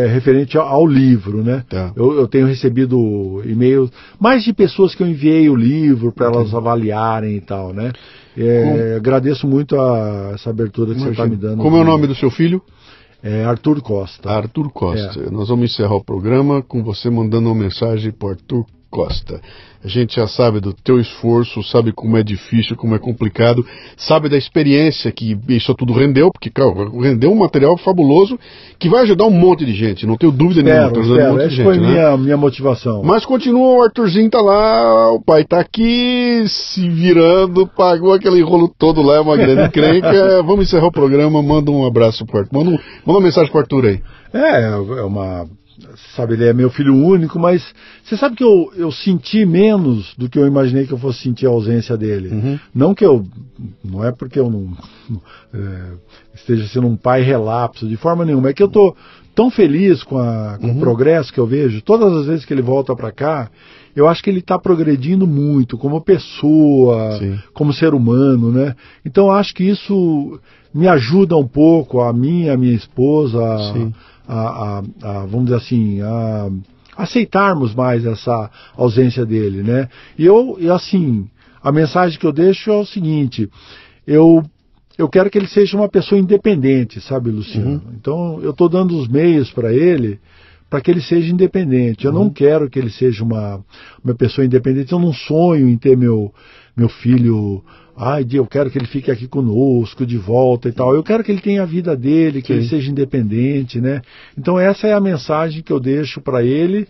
referente 0.08 0.56
ao, 0.56 0.86
livro, 0.86 1.42
né? 1.42 1.64
Tá. 1.68 1.92
Eu, 1.94 2.14
eu, 2.14 2.26
tenho 2.26 2.46
recebido 2.46 3.42
e-mails, 3.44 3.90
mais 4.18 4.42
de 4.42 4.52
pessoas 4.52 4.94
que 4.94 5.02
eu 5.02 5.06
enviei 5.06 5.48
o 5.48 5.54
livro 5.54 6.10
para 6.10 6.26
elas 6.26 6.54
avaliarem 6.54 7.36
e 7.36 7.40
tal, 7.40 7.72
né? 7.72 7.92
É, 8.36 8.94
agradeço 8.96 9.46
muito 9.46 9.78
a, 9.78 10.30
essa 10.34 10.50
abertura 10.50 10.94
que 10.94 11.00
Imagina. 11.00 11.16
você 11.16 11.22
está 11.22 11.26
me 11.26 11.36
dando. 11.36 11.62
Como 11.62 11.76
é 11.76 11.80
o 11.80 11.84
nome 11.84 12.06
do 12.06 12.14
seu 12.14 12.30
filho? 12.30 12.62
É 13.22 13.44
Arthur 13.44 13.82
Costa. 13.82 14.30
Arthur 14.30 14.70
Costa. 14.70 15.20
É. 15.20 15.30
Nós 15.30 15.48
vamos 15.48 15.72
encerrar 15.72 15.96
o 15.96 16.04
programa 16.04 16.62
com 16.62 16.82
você 16.82 17.10
mandando 17.10 17.48
uma 17.48 17.62
mensagem 17.62 18.12
para 18.12 18.30
Arthur 18.30 18.64
Costa. 18.90 19.40
A 19.84 19.86
gente 19.86 20.16
já 20.16 20.26
sabe 20.26 20.58
do 20.58 20.72
teu 20.72 20.98
esforço, 20.98 21.62
sabe 21.62 21.92
como 21.92 22.16
é 22.16 22.22
difícil, 22.22 22.74
como 22.74 22.96
é 22.96 22.98
complicado, 22.98 23.64
sabe 23.96 24.28
da 24.28 24.36
experiência 24.36 25.12
que 25.12 25.38
isso 25.48 25.72
tudo 25.74 25.92
rendeu, 25.92 26.32
porque 26.32 26.50
claro, 26.50 26.98
rendeu 26.98 27.30
um 27.30 27.36
material 27.36 27.76
fabuloso 27.78 28.36
que 28.76 28.88
vai 28.88 29.02
ajudar 29.02 29.26
um 29.26 29.30
monte 29.30 29.64
de 29.64 29.72
gente, 29.72 30.04
não 30.04 30.16
tenho 30.16 30.32
dúvida 30.32 30.62
nenhuma. 30.62 30.92
Tá 30.92 31.00
espero, 31.00 31.30
um 31.30 31.32
monte 31.32 31.48
de 31.48 31.54
gente, 31.54 31.64
foi 31.64 31.78
né? 31.78 31.86
minha, 31.86 32.16
minha 32.16 32.36
motivação. 32.36 33.02
Mas 33.04 33.24
continua, 33.24 33.78
o 33.78 33.82
Arthurzinho 33.82 34.28
tá 34.28 34.40
lá, 34.40 35.12
o 35.12 35.22
pai 35.22 35.44
tá 35.44 35.60
aqui, 35.60 36.42
se 36.48 36.88
virando, 36.88 37.64
pagou 37.68 38.12
aquele 38.12 38.42
rolo 38.42 38.68
todo 38.76 39.00
lá, 39.00 39.16
é 39.16 39.20
uma 39.20 39.36
grande 39.36 39.62
encrenca. 39.68 40.42
Vamos 40.42 40.66
encerrar 40.66 40.88
o 40.88 40.92
programa, 40.92 41.40
manda 41.40 41.70
um 41.70 41.86
abraço 41.86 42.26
pro 42.26 42.40
Arthur, 42.40 42.58
manda, 42.58 42.70
um, 42.70 42.78
manda 43.06 43.18
uma 43.18 43.20
mensagem 43.20 43.50
pro 43.50 43.60
Arthur 43.60 43.86
aí. 43.86 44.00
É, 44.32 44.64
é 44.72 45.02
uma 45.02 45.46
sabe, 46.14 46.34
ele 46.34 46.46
é 46.46 46.52
meu 46.52 46.70
filho 46.70 46.94
único, 46.94 47.38
mas 47.38 47.64
você 48.04 48.16
sabe 48.16 48.36
que 48.36 48.44
eu, 48.44 48.72
eu 48.76 48.90
senti 48.90 49.44
menos 49.46 50.14
do 50.16 50.28
que 50.28 50.38
eu 50.38 50.46
imaginei 50.46 50.86
que 50.86 50.92
eu 50.92 50.98
fosse 50.98 51.20
sentir 51.20 51.46
a 51.46 51.50
ausência 51.50 51.96
dele. 51.96 52.28
Uhum. 52.28 52.58
Não 52.74 52.94
que 52.94 53.04
eu, 53.04 53.24
não 53.84 54.04
é 54.04 54.12
porque 54.12 54.38
eu 54.38 54.50
não 54.50 54.72
é, 55.54 55.92
esteja 56.34 56.66
sendo 56.68 56.86
um 56.86 56.96
pai 56.96 57.22
relapso, 57.22 57.86
de 57.86 57.96
forma 57.96 58.24
nenhuma, 58.24 58.50
é 58.50 58.52
que 58.52 58.62
eu 58.62 58.68
tô, 58.68 58.94
tão 59.38 59.52
feliz 59.52 60.02
com, 60.02 60.18
a, 60.18 60.58
com 60.60 60.66
uhum. 60.66 60.76
o 60.78 60.80
progresso 60.80 61.32
que 61.32 61.38
eu 61.38 61.46
vejo. 61.46 61.80
Todas 61.80 62.12
as 62.12 62.26
vezes 62.26 62.44
que 62.44 62.52
ele 62.52 62.60
volta 62.60 62.96
para 62.96 63.12
cá, 63.12 63.48
eu 63.94 64.08
acho 64.08 64.20
que 64.20 64.28
ele 64.28 64.40
está 64.40 64.58
progredindo 64.58 65.28
muito 65.28 65.78
como 65.78 66.00
pessoa, 66.00 67.18
Sim. 67.20 67.38
como 67.54 67.72
ser 67.72 67.94
humano, 67.94 68.50
né? 68.50 68.74
Então 69.04 69.30
acho 69.30 69.54
que 69.54 69.62
isso 69.62 70.40
me 70.74 70.88
ajuda 70.88 71.36
um 71.36 71.46
pouco 71.46 72.00
a 72.00 72.12
mim, 72.12 72.48
a 72.48 72.56
minha 72.56 72.74
esposa, 72.74 73.40
a, 74.28 74.78
a, 74.78 74.78
a, 74.78 75.26
vamos 75.26 75.46
dizer 75.46 75.56
assim, 75.56 76.00
a 76.02 76.50
aceitarmos 76.96 77.74
mais 77.74 78.04
essa 78.04 78.50
ausência 78.76 79.24
dele, 79.24 79.62
né? 79.62 79.88
E 80.18 80.26
eu, 80.26 80.56
e 80.60 80.68
assim, 80.68 81.28
a 81.62 81.72
mensagem 81.72 82.18
que 82.18 82.26
eu 82.26 82.32
deixo 82.32 82.70
é 82.70 82.76
o 82.76 82.84
seguinte: 82.84 83.48
eu 84.06 84.44
eu 84.98 85.08
quero 85.08 85.30
que 85.30 85.38
ele 85.38 85.46
seja 85.46 85.76
uma 85.76 85.88
pessoa 85.88 86.20
independente, 86.20 87.00
sabe, 87.00 87.30
Luciano? 87.30 87.70
Uhum. 87.70 87.92
Então 87.94 88.40
eu 88.42 88.50
estou 88.50 88.68
dando 88.68 88.98
os 88.98 89.06
meios 89.08 89.50
para 89.52 89.72
ele 89.72 90.18
para 90.68 90.80
que 90.80 90.90
ele 90.90 91.00
seja 91.00 91.32
independente. 91.32 92.04
Eu 92.04 92.12
uhum. 92.12 92.24
não 92.24 92.30
quero 92.30 92.68
que 92.68 92.78
ele 92.78 92.90
seja 92.90 93.24
uma, 93.24 93.64
uma 94.04 94.14
pessoa 94.14 94.44
independente. 94.44 94.92
Eu 94.92 94.98
não 94.98 95.12
sonho 95.12 95.68
em 95.68 95.78
ter 95.78 95.96
meu, 95.96 96.32
meu 96.76 96.88
filho. 96.88 97.64
Ai, 98.00 98.24
eu 98.32 98.46
quero 98.46 98.70
que 98.70 98.78
ele 98.78 98.86
fique 98.86 99.10
aqui 99.10 99.26
conosco 99.26 100.06
de 100.06 100.16
volta 100.16 100.68
e 100.68 100.72
tal. 100.72 100.94
Eu 100.94 101.02
quero 101.02 101.24
que 101.24 101.32
ele 101.32 101.40
tenha 101.40 101.62
a 101.62 101.66
vida 101.66 101.96
dele, 101.96 102.40
que 102.40 102.48
Sim. 102.48 102.60
ele 102.60 102.68
seja 102.68 102.90
independente, 102.90 103.80
né? 103.80 104.02
Então 104.38 104.58
essa 104.58 104.86
é 104.86 104.92
a 104.92 105.00
mensagem 105.00 105.62
que 105.62 105.72
eu 105.72 105.80
deixo 105.80 106.20
para 106.20 106.44
ele. 106.44 106.86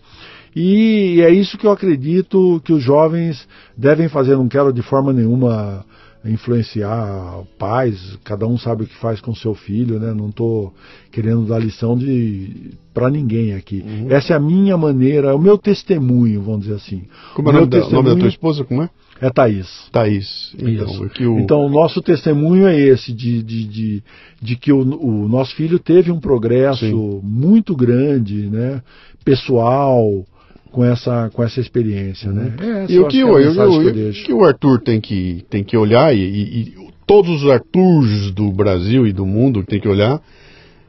E 0.55 1.19
é 1.21 1.29
isso 1.31 1.57
que 1.57 1.65
eu 1.65 1.71
acredito 1.71 2.61
que 2.63 2.73
os 2.73 2.83
jovens 2.83 3.47
devem 3.75 4.07
fazer. 4.07 4.35
Não 4.35 4.47
quero 4.47 4.71
de 4.71 4.83
forma 4.83 5.11
nenhuma 5.11 5.83
influenciar 6.23 7.43
pais, 7.57 8.17
cada 8.25 8.45
um 8.45 8.57
sabe 8.57 8.83
o 8.83 8.87
que 8.87 8.95
faz 8.95 9.21
com 9.21 9.33
seu 9.33 9.55
filho, 9.55 9.99
né? 9.99 10.13
Não 10.13 10.29
estou 10.29 10.73
querendo 11.11 11.45
dar 11.45 11.59
lição 11.59 11.97
de 11.97 12.71
para 12.93 13.09
ninguém 13.09 13.53
aqui. 13.53 13.83
Uhum. 13.85 14.11
Essa 14.11 14.33
é 14.33 14.35
a 14.35 14.39
minha 14.39 14.77
maneira, 14.77 15.29
é 15.29 15.33
o 15.33 15.39
meu 15.39 15.57
testemunho, 15.57 16.41
vamos 16.41 16.61
dizer 16.61 16.75
assim. 16.75 17.03
Como 17.33 17.49
é 17.49 17.51
o 17.51 17.55
nome, 17.55 17.67
da, 17.67 17.89
nome 17.89 18.09
da 18.09 18.15
tua 18.15 18.27
esposa, 18.27 18.65
como 18.65 18.83
é? 18.83 18.89
É 19.21 19.29
Thaís. 19.29 19.67
Thaís. 19.91 20.53
Então, 20.57 20.87
é 20.87 21.27
o... 21.27 21.39
então 21.39 21.65
o 21.65 21.69
nosso 21.69 22.01
testemunho 22.01 22.67
é 22.67 22.79
esse, 22.79 23.11
de, 23.11 23.43
de, 23.43 23.65
de, 23.65 24.03
de 24.41 24.55
que 24.55 24.71
o, 24.71 24.79
o, 24.79 25.27
nosso 25.27 25.55
filho 25.55 25.77
teve 25.77 26.11
um 26.11 26.19
progresso 26.19 26.85
Sim. 26.85 27.19
muito 27.23 27.75
grande, 27.75 28.49
né? 28.49 28.81
pessoal, 29.23 30.25
com 30.71 30.83
essa, 30.83 31.29
com 31.33 31.43
essa 31.43 31.59
experiência, 31.59 32.31
né? 32.31 32.55
Uhum. 32.59 32.73
É, 32.73 32.85
e 32.89 32.99
o 32.99 33.07
que, 33.07 33.19
é 33.19 33.23
eu, 33.23 33.39
eu, 33.39 33.53
eu, 33.53 34.13
que 34.13 34.33
o 34.33 34.43
Arthur 34.43 34.81
tem 34.81 34.99
que, 34.99 35.45
tem 35.49 35.63
que 35.63 35.77
olhar, 35.77 36.15
e, 36.15 36.19
e, 36.19 36.73
todos 37.05 37.43
os 37.43 37.49
Arthurs 37.49 38.31
do 38.31 38.51
Brasil 38.51 39.05
e 39.05 39.13
do 39.13 39.25
mundo 39.25 39.63
tem 39.63 39.79
que 39.79 39.87
olhar, 39.87 40.21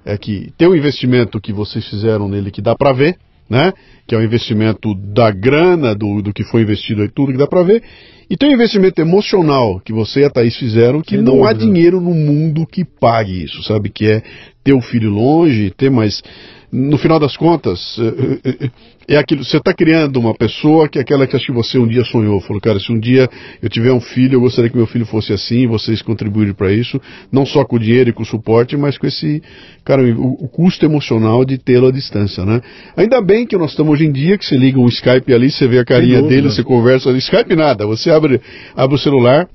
é 0.04 0.16
que 0.16 0.52
tem 0.56 0.68
um 0.68 0.74
investimento 0.74 1.40
que 1.40 1.52
vocês 1.52 1.86
fizeram 1.88 2.28
nele 2.28 2.50
que 2.50 2.62
dá 2.62 2.74
para 2.74 2.92
ver, 2.92 3.16
né? 3.50 3.72
Que 4.06 4.14
é 4.14 4.18
o 4.18 4.20
um 4.20 4.24
investimento 4.24 4.94
da 4.94 5.32
grana, 5.32 5.94
do, 5.94 6.22
do 6.22 6.32
que 6.32 6.44
foi 6.44 6.62
investido 6.62 7.02
aí, 7.02 7.08
tudo 7.08 7.32
que 7.32 7.38
dá 7.38 7.48
para 7.48 7.64
ver. 7.64 7.82
E 8.30 8.36
tem 8.36 8.50
um 8.50 8.54
investimento 8.54 9.00
emocional 9.00 9.80
que 9.84 9.92
você 9.92 10.20
e 10.20 10.24
a 10.24 10.30
Thaís 10.30 10.56
fizeram 10.56 11.02
que 11.02 11.16
Sem 11.16 11.18
não 11.18 11.38
dúvida. 11.38 11.50
há 11.50 11.52
dinheiro 11.52 12.00
no 12.00 12.14
mundo 12.14 12.64
que 12.64 12.84
pague 12.84 13.42
isso, 13.42 13.60
sabe? 13.64 13.90
Que 13.90 14.06
é 14.06 14.22
ter 14.62 14.72
o 14.72 14.80
filho 14.80 15.10
longe, 15.10 15.72
ter 15.76 15.90
mais 15.90 16.22
no 16.72 16.96
final 16.98 17.18
das 17.18 17.36
contas, 17.36 17.98
é, 17.98 18.48
é, 18.48 18.64
é, 18.64 18.70
é 19.14 19.16
aquilo, 19.16 19.44
você 19.44 19.56
está 19.56 19.74
criando 19.74 20.20
uma 20.20 20.32
pessoa 20.34 20.88
que 20.88 20.98
é 20.98 21.02
aquela 21.02 21.26
que 21.26 21.34
acho 21.34 21.46
que 21.46 21.52
você 21.52 21.78
um 21.78 21.86
dia 21.86 22.04
sonhou, 22.04 22.40
falou, 22.40 22.60
cara, 22.60 22.78
se 22.78 22.92
um 22.92 22.98
dia 22.98 23.28
eu 23.60 23.68
tiver 23.68 23.92
um 23.92 24.00
filho, 24.00 24.34
eu 24.34 24.40
gostaria 24.40 24.70
que 24.70 24.76
meu 24.76 24.86
filho 24.86 25.04
fosse 25.04 25.32
assim, 25.32 25.66
vocês 25.66 26.00
contribuírem 26.00 26.54
para 26.54 26.72
isso, 26.72 27.00
não 27.32 27.44
só 27.44 27.64
com 27.64 27.74
o 27.74 27.78
dinheiro 27.78 28.10
e 28.10 28.12
com 28.12 28.22
o 28.22 28.26
suporte, 28.26 28.76
mas 28.76 28.96
com 28.96 29.06
esse, 29.06 29.42
cara, 29.84 30.02
o, 30.02 30.44
o 30.44 30.48
custo 30.48 30.84
emocional 30.84 31.44
de 31.44 31.58
tê-lo 31.58 31.88
à 31.88 31.90
distância, 31.90 32.44
né? 32.44 32.60
Ainda 32.96 33.20
bem 33.20 33.46
que 33.46 33.56
nós 33.56 33.70
estamos 33.70 33.92
hoje 33.94 34.06
em 34.06 34.12
dia, 34.12 34.38
que 34.38 34.46
você 34.46 34.56
liga 34.56 34.78
um 34.78 34.86
Skype 34.86 35.34
ali, 35.34 35.50
você 35.50 35.66
vê 35.66 35.80
a 35.80 35.84
carinha 35.84 36.22
dele, 36.22 36.50
você 36.50 36.62
conversa, 36.62 37.10
Skype 37.10 37.56
nada, 37.56 37.84
você 37.86 38.10
abre, 38.10 38.40
abre 38.76 38.94
o 38.94 38.98
celular, 38.98 39.48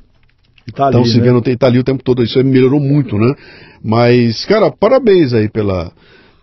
Tá 0.73 0.87
ali, 0.87 0.97
então 0.97 1.05
se 1.05 1.19
né? 1.19 1.23
vendo, 1.23 1.57
tá 1.57 1.67
ali 1.67 1.77
o 1.77 1.83
tempo 1.83 2.03
todo, 2.03 2.23
isso 2.23 2.43
melhorou 2.43 2.79
muito, 2.79 3.15
né? 3.17 3.35
Mas, 3.83 4.45
cara, 4.45 4.71
parabéns 4.71 5.31
aí 5.31 5.47
pela, 5.47 5.91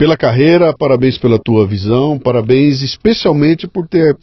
pela 0.03 0.17
carreira, 0.17 0.75
parabéns 0.77 1.17
pela 1.17 1.39
tua 1.39 1.65
visão, 1.65 2.19
parabéns 2.19 2.83
especialmente 2.83 3.69
por 3.69 3.87
ter 3.87 4.17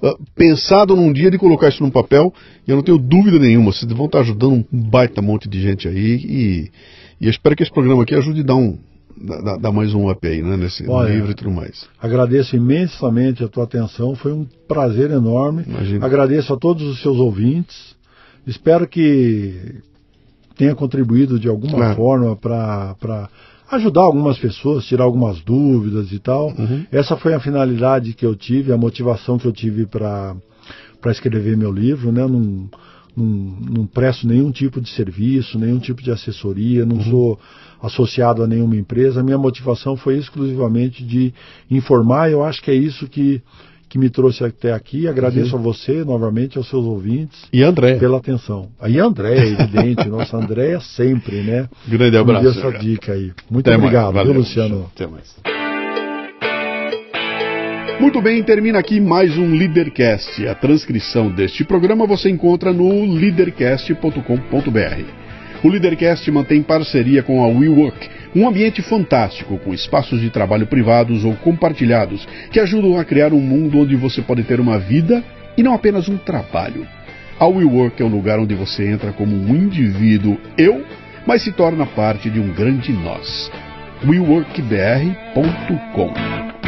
uh, 0.00 0.16
pensado 0.36 0.94
num 0.94 1.12
dia 1.12 1.28
de 1.28 1.36
colocar 1.36 1.70
isso 1.70 1.82
num 1.82 1.90
papel. 1.90 2.32
E 2.64 2.70
eu 2.70 2.76
não 2.76 2.84
tenho 2.84 2.98
dúvida 2.98 3.36
nenhuma, 3.36 3.72
vocês 3.72 3.90
vão 3.92 4.06
estar 4.06 4.20
ajudando 4.20 4.52
um 4.52 4.64
baita 4.88 5.20
monte 5.20 5.48
de 5.48 5.60
gente 5.60 5.88
aí. 5.88 6.14
E, 6.24 6.70
e 7.20 7.26
eu 7.26 7.30
espero 7.30 7.56
que 7.56 7.64
esse 7.64 7.72
programa 7.72 8.04
aqui 8.04 8.14
ajude 8.14 8.42
a 8.42 8.44
dar 8.44 8.54
um, 8.54 8.78
dar, 9.60 9.72
mais 9.72 9.92
um 9.92 10.08
up 10.08 10.24
aí, 10.24 10.40
né, 10.40 10.56
nesse 10.56 10.88
Olha, 10.88 11.12
livro 11.12 11.32
e 11.32 11.34
tudo 11.34 11.50
mais. 11.50 11.88
Agradeço 12.00 12.54
imensamente 12.54 13.42
a 13.42 13.48
tua 13.48 13.64
atenção, 13.64 14.14
foi 14.14 14.32
um 14.32 14.46
prazer 14.68 15.10
enorme. 15.10 15.64
Imagina. 15.66 16.06
Agradeço 16.06 16.54
a 16.54 16.56
todos 16.56 16.84
os 16.84 17.02
seus 17.02 17.18
ouvintes. 17.18 17.96
Espero 18.46 18.86
que 18.86 19.80
tenha 20.56 20.76
contribuído 20.76 21.40
de 21.40 21.48
alguma 21.48 21.74
claro. 21.74 21.96
forma 21.96 22.36
para 22.36 23.28
ajudar 23.70 24.02
algumas 24.02 24.38
pessoas, 24.38 24.86
tirar 24.86 25.04
algumas 25.04 25.40
dúvidas 25.40 26.12
e 26.12 26.18
tal. 26.18 26.48
Uhum. 26.48 26.86
Essa 26.90 27.16
foi 27.16 27.34
a 27.34 27.40
finalidade 27.40 28.14
que 28.14 28.24
eu 28.24 28.34
tive, 28.34 28.72
a 28.72 28.76
motivação 28.76 29.38
que 29.38 29.46
eu 29.46 29.52
tive 29.52 29.86
para 29.86 30.36
escrever 31.06 31.56
meu 31.56 31.72
livro, 31.72 32.10
né? 32.10 32.26
Não, 32.26 32.68
não, 33.16 33.26
não, 33.70 33.86
presto 33.86 34.26
nenhum 34.26 34.50
tipo 34.52 34.80
de 34.80 34.88
serviço, 34.90 35.58
nenhum 35.58 35.78
tipo 35.78 36.02
de 36.02 36.10
assessoria, 36.10 36.86
não 36.86 36.96
uhum. 36.96 37.10
sou 37.10 37.40
associado 37.82 38.42
a 38.42 38.46
nenhuma 38.46 38.76
empresa. 38.76 39.20
A 39.20 39.24
minha 39.24 39.38
motivação 39.38 39.96
foi 39.96 40.16
exclusivamente 40.16 41.04
de 41.04 41.34
informar. 41.70 42.30
Eu 42.30 42.44
acho 42.44 42.62
que 42.62 42.70
é 42.70 42.74
isso 42.74 43.08
que 43.08 43.42
que 43.88 43.98
me 43.98 44.10
trouxe 44.10 44.44
até 44.44 44.72
aqui. 44.72 45.08
Agradeço 45.08 45.54
uhum. 45.54 45.60
a 45.60 45.64
você 45.64 46.04
novamente, 46.04 46.58
aos 46.58 46.68
seus 46.68 46.84
ouvintes. 46.84 47.46
E 47.52 47.62
André. 47.62 47.96
Pela 47.96 48.18
atenção. 48.18 48.68
E 48.86 48.98
André, 48.98 49.48
evidente. 49.48 50.06
Nossa, 50.08 50.36
André 50.36 50.72
é 50.72 50.80
sempre, 50.80 51.42
né? 51.42 51.68
Grande 51.86 52.16
abraço. 52.16 52.44
Me 52.44 52.50
essa 52.50 52.78
dica 52.78 53.12
aí. 53.12 53.32
Muito 53.50 53.68
até 53.68 53.76
obrigado, 53.76 54.22
viu, 54.22 54.32
Luciano? 54.32 54.90
Até 54.94 55.06
mais. 55.06 55.36
Muito 58.00 58.22
bem, 58.22 58.42
termina 58.44 58.78
aqui 58.78 59.00
mais 59.00 59.36
um 59.36 59.56
Leadercast. 59.56 60.46
A 60.46 60.54
transcrição 60.54 61.30
deste 61.30 61.64
programa 61.64 62.06
você 62.06 62.30
encontra 62.30 62.72
no 62.72 63.04
leadercast.com.br. 63.04 65.27
O 65.62 65.68
Leadercast 65.68 66.30
mantém 66.30 66.62
parceria 66.62 67.22
com 67.22 67.42
a 67.42 67.48
WeWork 67.48 68.08
um 68.34 68.46
ambiente 68.46 68.82
fantástico, 68.82 69.58
com 69.58 69.74
espaços 69.74 70.20
de 70.20 70.30
trabalho 70.30 70.66
privados 70.66 71.24
ou 71.24 71.34
compartilhados, 71.36 72.26
que 72.50 72.60
ajudam 72.60 72.98
a 72.98 73.04
criar 73.04 73.32
um 73.32 73.40
mundo 73.40 73.80
onde 73.80 73.96
você 73.96 74.22
pode 74.22 74.44
ter 74.44 74.60
uma 74.60 74.78
vida 74.78 75.24
e 75.56 75.62
não 75.62 75.74
apenas 75.74 76.08
um 76.08 76.16
trabalho. 76.16 76.86
A 77.40 77.46
WeWork 77.46 78.00
é 78.02 78.04
um 78.04 78.08
lugar 78.08 78.38
onde 78.38 78.54
você 78.54 78.88
entra 78.88 79.12
como 79.12 79.34
um 79.34 79.54
indivíduo 79.54 80.38
eu, 80.56 80.84
mas 81.26 81.42
se 81.42 81.50
torna 81.52 81.86
parte 81.86 82.30
de 82.30 82.38
um 82.38 82.52
grande 82.52 82.92
nós. 82.92 83.50
WeWorkBR.com 84.04 86.67